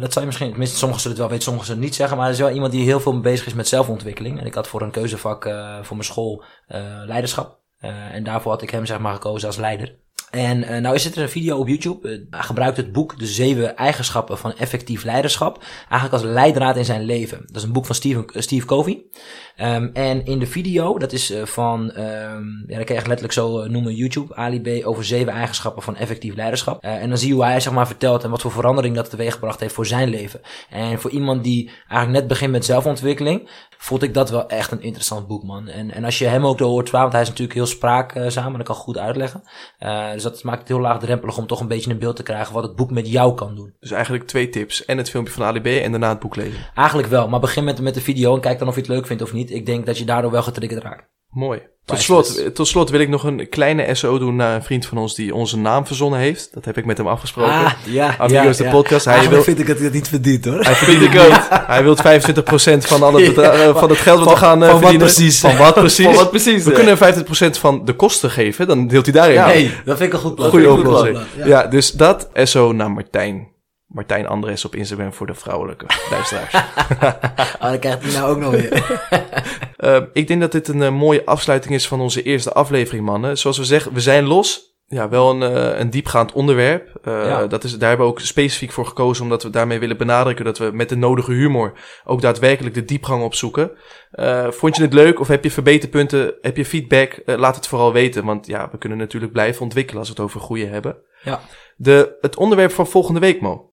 dat 0.00 0.12
zou 0.12 0.20
je 0.20 0.26
misschien, 0.26 0.48
tenminste 0.48 0.76
sommigen 0.76 1.02
zullen 1.02 1.16
het 1.16 1.26
wel 1.26 1.28
weten, 1.28 1.42
sommigen 1.42 1.66
zullen 1.66 1.80
het 1.80 1.90
niet 1.90 1.98
zeggen, 1.98 2.16
maar 2.16 2.26
hij 2.26 2.34
is 2.34 2.40
wel 2.40 2.50
iemand 2.50 2.72
die 2.72 2.84
heel 2.84 3.00
veel 3.00 3.20
bezig 3.20 3.46
is 3.46 3.54
met 3.54 3.68
zelfontwikkeling. 3.68 4.40
En 4.40 4.46
ik 4.46 4.54
had 4.54 4.68
voor 4.68 4.82
een 4.82 4.90
keuzevak 4.90 5.42
voor 5.82 5.96
mijn 5.96 6.04
school 6.08 6.44
leiderschap. 7.06 7.61
Uh, 7.82 8.14
en 8.14 8.24
daarvoor 8.24 8.52
had 8.52 8.62
ik 8.62 8.70
hem 8.70 8.86
zeg 8.86 8.98
maar 8.98 9.14
gekozen 9.14 9.48
als 9.48 9.56
leider. 9.56 9.94
En 10.32 10.62
uh, 10.62 10.78
nou 10.78 10.94
is 10.94 11.04
er 11.04 11.22
een 11.22 11.28
video 11.28 11.58
op 11.58 11.68
YouTube. 11.68 12.08
Uh, 12.08 12.20
hij 12.30 12.42
gebruikt 12.42 12.76
het 12.76 12.92
boek 12.92 13.18
De 13.18 13.26
Zeven 13.26 13.76
Eigenschappen 13.76 14.38
van 14.38 14.56
Effectief 14.56 15.04
Leiderschap. 15.04 15.64
Eigenlijk 15.88 16.12
als 16.12 16.32
leidraad 16.32 16.76
in 16.76 16.84
zijn 16.84 17.02
leven. 17.02 17.42
Dat 17.46 17.56
is 17.56 17.62
een 17.62 17.72
boek 17.72 17.86
van 17.86 17.94
Steve, 17.94 18.24
Steve 18.26 18.66
Covey. 18.66 19.02
Um, 19.56 19.90
en 19.92 20.24
in 20.24 20.38
de 20.38 20.46
video, 20.46 20.98
dat 20.98 21.12
is 21.12 21.34
van, 21.42 21.80
um, 21.80 22.64
ja, 22.66 22.76
dat 22.76 22.84
kan 22.84 22.94
je 22.94 23.00
echt 23.00 23.06
letterlijk 23.06 23.32
zo 23.32 23.66
noemen, 23.66 23.94
YouTube, 23.94 24.34
Ali 24.34 24.60
B. 24.60 24.86
over 24.86 25.04
zeven 25.04 25.32
eigenschappen 25.32 25.82
van 25.82 25.96
effectief 25.96 26.34
leiderschap. 26.34 26.82
en 26.82 27.08
dan 27.08 27.18
zie 27.18 27.28
je 27.28 27.34
hoe 27.34 27.44
hij 27.44 27.60
zeg 27.60 27.72
maar 27.72 27.86
vertelt 27.86 28.24
en 28.24 28.30
wat 28.30 28.40
voor 28.40 28.52
verandering 28.52 28.94
dat 28.94 29.10
teweeggebracht 29.10 29.60
heeft 29.60 29.74
voor 29.74 29.86
zijn 29.86 30.08
leven. 30.08 30.40
En 30.70 31.00
voor 31.00 31.10
iemand 31.10 31.44
die 31.44 31.70
eigenlijk 31.88 32.20
net 32.20 32.28
begint 32.28 32.50
met 32.50 32.64
zelfontwikkeling, 32.64 33.50
vond 33.78 34.02
ik 34.02 34.14
dat 34.14 34.30
wel 34.30 34.48
echt 34.48 34.70
een 34.70 34.82
interessant 34.82 35.26
boek, 35.26 35.42
man. 35.42 35.68
En, 35.68 35.90
en 35.90 36.04
als 36.04 36.18
je 36.18 36.26
hem 36.26 36.46
ook 36.46 36.58
hoort 36.58 36.90
want 36.90 37.12
hij 37.12 37.22
is 37.22 37.28
natuurlijk 37.28 37.56
heel 37.56 37.66
spraakzaam 37.66 38.52
en 38.52 38.56
dat 38.56 38.66
kan 38.66 38.74
goed 38.74 38.98
uitleggen. 38.98 39.42
Dus 40.22 40.32
dat 40.32 40.42
maakt 40.42 40.58
het 40.58 40.68
heel 40.68 40.80
laagdrempelig 40.80 41.38
om 41.38 41.46
toch 41.46 41.60
een 41.60 41.68
beetje 41.68 41.90
een 41.90 41.98
beeld 41.98 42.16
te 42.16 42.22
krijgen 42.22 42.54
wat 42.54 42.62
het 42.62 42.76
boek 42.76 42.90
met 42.90 43.08
jou 43.08 43.34
kan 43.34 43.54
doen. 43.54 43.74
Dus 43.80 43.90
eigenlijk 43.90 44.26
twee 44.26 44.48
tips. 44.48 44.84
En 44.84 44.98
het 44.98 45.10
filmpje 45.10 45.32
van 45.32 45.44
Ali 45.44 45.60
B 45.60 45.66
en 45.66 45.90
daarna 45.90 46.08
het 46.08 46.18
boek 46.18 46.36
lezen. 46.36 46.70
Eigenlijk 46.74 47.08
wel, 47.08 47.28
maar 47.28 47.40
begin 47.40 47.64
met, 47.64 47.80
met 47.80 47.94
de 47.94 48.00
video 48.00 48.34
en 48.34 48.40
kijk 48.40 48.58
dan 48.58 48.68
of 48.68 48.74
je 48.74 48.80
het 48.80 48.90
leuk 48.90 49.06
vindt 49.06 49.22
of 49.22 49.32
niet. 49.32 49.50
Ik 49.50 49.66
denk 49.66 49.86
dat 49.86 49.98
je 49.98 50.04
daardoor 50.04 50.30
wel 50.30 50.42
getriggerd 50.42 50.82
raakt. 50.82 51.11
Mooi. 51.32 51.70
Tot 51.84 52.00
slot, 52.00 52.54
tot 52.54 52.68
slot 52.68 52.90
wil 52.90 53.00
ik 53.00 53.08
nog 53.08 53.24
een 53.24 53.48
kleine 53.48 53.94
SO 53.94 54.18
doen 54.18 54.36
naar 54.36 54.54
een 54.54 54.62
vriend 54.62 54.86
van 54.86 54.98
ons 54.98 55.14
die 55.14 55.34
onze 55.34 55.58
naam 55.58 55.86
verzonnen 55.86 56.20
heeft. 56.20 56.54
Dat 56.54 56.64
heb 56.64 56.78
ik 56.78 56.84
met 56.84 56.96
hem 56.96 57.06
afgesproken. 57.06 57.52
Ah, 57.52 57.72
ja, 57.84 58.14
Amigos 58.18 58.58
ja, 58.58 58.64
de 58.64 58.70
podcast. 58.70 59.04
Hij 59.04 59.28
wil, 59.28 59.42
vind 59.42 59.58
ik 59.58 59.66
dat 59.66 59.76
hij 59.76 59.84
dat 59.84 59.94
niet 59.94 60.08
verdient 60.08 60.44
hoor. 60.44 60.60
Hij 60.60 60.74
verdient 60.74 61.12
het 61.12 61.26
ook. 61.26 61.38
Hij 61.72 61.82
wil 61.82 61.96
25% 61.96 62.00
van, 62.78 63.02
al 63.02 63.14
het 63.14 63.38
uh, 63.38 63.76
van 63.76 63.88
het 63.88 63.98
geld 63.98 64.18
wat 64.18 64.28
we 64.28 64.36
gaan 64.36 64.60
van 64.60 64.68
verdienen. 64.68 65.06
Wat 65.06 65.14
precies. 65.14 65.40
Van 65.40 65.56
wat 65.56 65.74
precies. 65.86 66.04
van 66.04 66.14
wat 66.14 66.30
precies. 66.30 66.64
We 66.64 66.72
kunnen 66.72 66.98
hem 66.98 67.24
25% 67.24 67.28
van 67.50 67.84
de 67.84 67.92
kosten 67.92 68.30
geven. 68.30 68.66
Dan 68.66 68.86
deelt 68.86 69.04
hij 69.04 69.14
daarin. 69.14 69.34
Ja, 69.34 69.44
hey, 69.44 69.70
dat 69.84 69.96
vind 69.96 70.08
ik 70.08 70.12
een 70.12 70.24
goed 70.24 70.34
plan. 70.34 70.50
Goede 70.50 70.70
oplossing. 70.70 71.18
Ja. 71.44 71.66
dus 71.66 71.92
dat 71.92 72.28
SO 72.34 72.72
naar 72.72 72.90
Martijn. 72.90 73.50
Martijn 73.86 74.26
Andres 74.26 74.64
op 74.64 74.74
Instagram 74.74 75.12
voor 75.12 75.26
de 75.26 75.34
vrouwelijke 75.34 75.86
luisteraars. 76.10 76.54
oh, 77.60 77.70
dan 77.70 77.78
krijgt 77.78 78.02
hij 78.02 78.12
nou 78.12 78.30
ook 78.30 78.38
nog 78.38 78.50
weer. 78.50 79.70
Uh, 79.82 79.98
ik 80.12 80.26
denk 80.26 80.40
dat 80.40 80.52
dit 80.52 80.68
een 80.68 80.80
uh, 80.80 80.90
mooie 80.90 81.24
afsluiting 81.24 81.74
is 81.74 81.88
van 81.88 82.00
onze 82.00 82.22
eerste 82.22 82.52
aflevering, 82.52 83.04
mannen. 83.04 83.38
Zoals 83.38 83.58
we 83.58 83.64
zeggen, 83.64 83.92
we 83.92 84.00
zijn 84.00 84.24
los. 84.24 84.70
Ja, 84.86 85.08
wel 85.08 85.30
een, 85.30 85.56
uh, 85.56 85.78
een 85.78 85.90
diepgaand 85.90 86.32
onderwerp. 86.32 87.00
Ja. 87.04 87.46
dat 87.46 87.64
is, 87.64 87.78
daar 87.78 87.88
hebben 87.88 88.06
we 88.06 88.12
ook 88.12 88.20
specifiek 88.20 88.72
voor 88.72 88.86
gekozen, 88.86 89.22
omdat 89.22 89.42
we 89.42 89.50
daarmee 89.50 89.78
willen 89.78 89.96
benadrukken 89.96 90.44
dat 90.44 90.58
we 90.58 90.70
met 90.72 90.88
de 90.88 90.96
nodige 90.96 91.32
humor 91.32 91.72
ook 92.04 92.20
daadwerkelijk 92.20 92.74
de 92.74 92.84
diepgang 92.84 93.22
opzoeken. 93.22 93.70
vond 94.50 94.76
je 94.76 94.82
het 94.82 94.92
leuk 94.92 95.20
of 95.20 95.28
heb 95.28 95.44
je 95.44 95.50
verbeterpunten, 95.50 96.34
heb 96.40 96.56
je 96.56 96.64
feedback? 96.64 97.22
laat 97.24 97.56
het 97.56 97.66
vooral 97.66 97.92
weten, 97.92 98.24
want 98.24 98.46
ja, 98.46 98.68
we 98.70 98.78
kunnen 98.78 98.98
natuurlijk 98.98 99.32
blijven 99.32 99.62
ontwikkelen 99.62 99.98
als 99.98 100.08
we 100.08 100.14
het 100.14 100.24
over 100.24 100.40
groeien 100.40 100.70
hebben. 100.70 100.96
Ja. 101.22 101.40
De, 101.76 102.16
het 102.20 102.36
onderwerp 102.36 102.72
van 102.72 102.86
volgende 102.86 103.20
week, 103.20 103.40
Mo. 103.40 103.71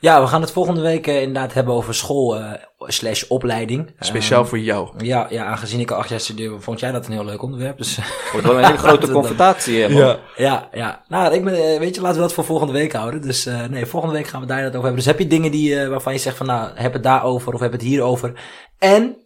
Ja, 0.00 0.20
we 0.20 0.26
gaan 0.26 0.40
het 0.40 0.52
volgende 0.52 0.80
week 0.80 1.06
uh, 1.06 1.20
inderdaad 1.20 1.54
hebben 1.54 1.74
over 1.74 1.94
school 1.94 2.38
uh, 2.38 2.52
slash 2.78 3.22
opleiding. 3.28 3.92
Speciaal 3.98 4.42
um, 4.42 4.46
voor 4.46 4.58
jou. 4.58 5.04
Ja, 5.04 5.26
ja, 5.30 5.44
aangezien 5.44 5.80
ik 5.80 5.90
al 5.90 5.98
acht 5.98 6.08
jaar 6.08 6.20
studeer, 6.20 6.62
vond 6.62 6.80
jij 6.80 6.92
dat 6.92 7.06
een 7.06 7.12
heel 7.12 7.24
leuk 7.24 7.42
onderwerp. 7.42 7.78
Dus 7.78 7.98
wordt 8.32 8.46
wel 8.46 8.58
een 8.58 8.64
hele 8.64 8.78
grote 8.78 9.10
confrontatie. 9.18 9.76
Ja. 9.76 10.18
ja, 10.36 10.68
ja. 10.72 11.04
Nou, 11.08 11.34
ik 11.34 11.44
ben, 11.44 11.78
weet 11.78 11.94
je, 11.94 12.00
laten 12.00 12.16
we 12.16 12.22
dat 12.22 12.32
voor 12.32 12.44
volgende 12.44 12.72
week 12.72 12.92
houden. 12.92 13.22
Dus 13.22 13.46
uh, 13.46 13.64
nee, 13.66 13.86
volgende 13.86 14.14
week 14.16 14.26
gaan 14.26 14.40
we 14.40 14.46
daar 14.46 14.62
dat 14.62 14.68
over 14.68 14.82
hebben. 14.82 14.96
Dus 14.96 15.06
heb 15.06 15.18
je 15.18 15.26
dingen 15.26 15.50
die, 15.50 15.88
waarvan 15.88 16.12
je 16.12 16.18
zegt 16.18 16.36
van, 16.36 16.46
nou, 16.46 16.70
heb 16.74 16.92
het 16.92 17.02
daarover 17.02 17.54
of 17.54 17.60
heb 17.60 17.72
het 17.72 17.82
hierover. 17.82 18.40
En 18.78 19.16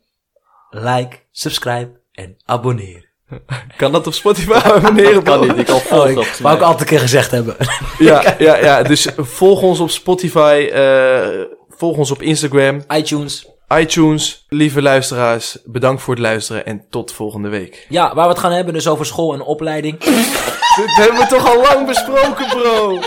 like, 0.71 1.17
subscribe 1.31 2.01
en 2.13 2.37
abonneer. 2.45 3.04
Kan 3.77 3.93
dat 3.93 4.07
op 4.07 4.15
Spotify 4.15 4.51
abonneren? 4.65 5.23
kan 5.23 5.41
niet, 5.41 5.59
ik 5.59 5.69
al 5.69 5.79
volgen. 5.81 6.19
Oh, 6.19 6.27
wou 6.41 6.57
ik 6.57 6.63
altijd 6.63 6.81
een 6.81 6.87
keer 6.87 7.01
gezegd 7.01 7.31
hebben. 7.31 7.57
ja, 7.99 8.35
ja, 8.39 8.57
ja, 8.57 8.83
dus 8.83 9.09
volg 9.17 9.63
ons 9.63 9.81
op 9.81 9.91
Spotify, 9.91 10.69
uh, 10.73 11.27
volg 11.69 11.97
ons 11.97 12.11
op 12.11 12.23
Instagram. 12.23 12.85
iTunes. 12.89 13.47
iTunes, 13.79 14.45
lieve 14.49 14.83
luisteraars, 14.83 15.59
bedankt 15.65 16.03
voor 16.03 16.15
het 16.15 16.23
luisteren 16.23 16.67
en 16.67 16.85
tot 16.91 17.13
volgende 17.13 17.49
week. 17.49 17.87
Ja, 17.89 18.15
waar 18.15 18.25
we 18.25 18.31
het 18.31 18.41
gaan 18.41 18.53
hebben 18.53 18.75
dus 18.75 18.89
over 18.89 19.07
school 19.07 19.33
en 19.35 19.41
opleiding. 19.43 19.99
Dit 20.77 20.95
hebben 20.95 21.19
we 21.21 21.27
toch 21.27 21.49
al 21.49 21.63
lang 21.63 21.87
besproken, 21.87 22.47
bro. 22.47 22.99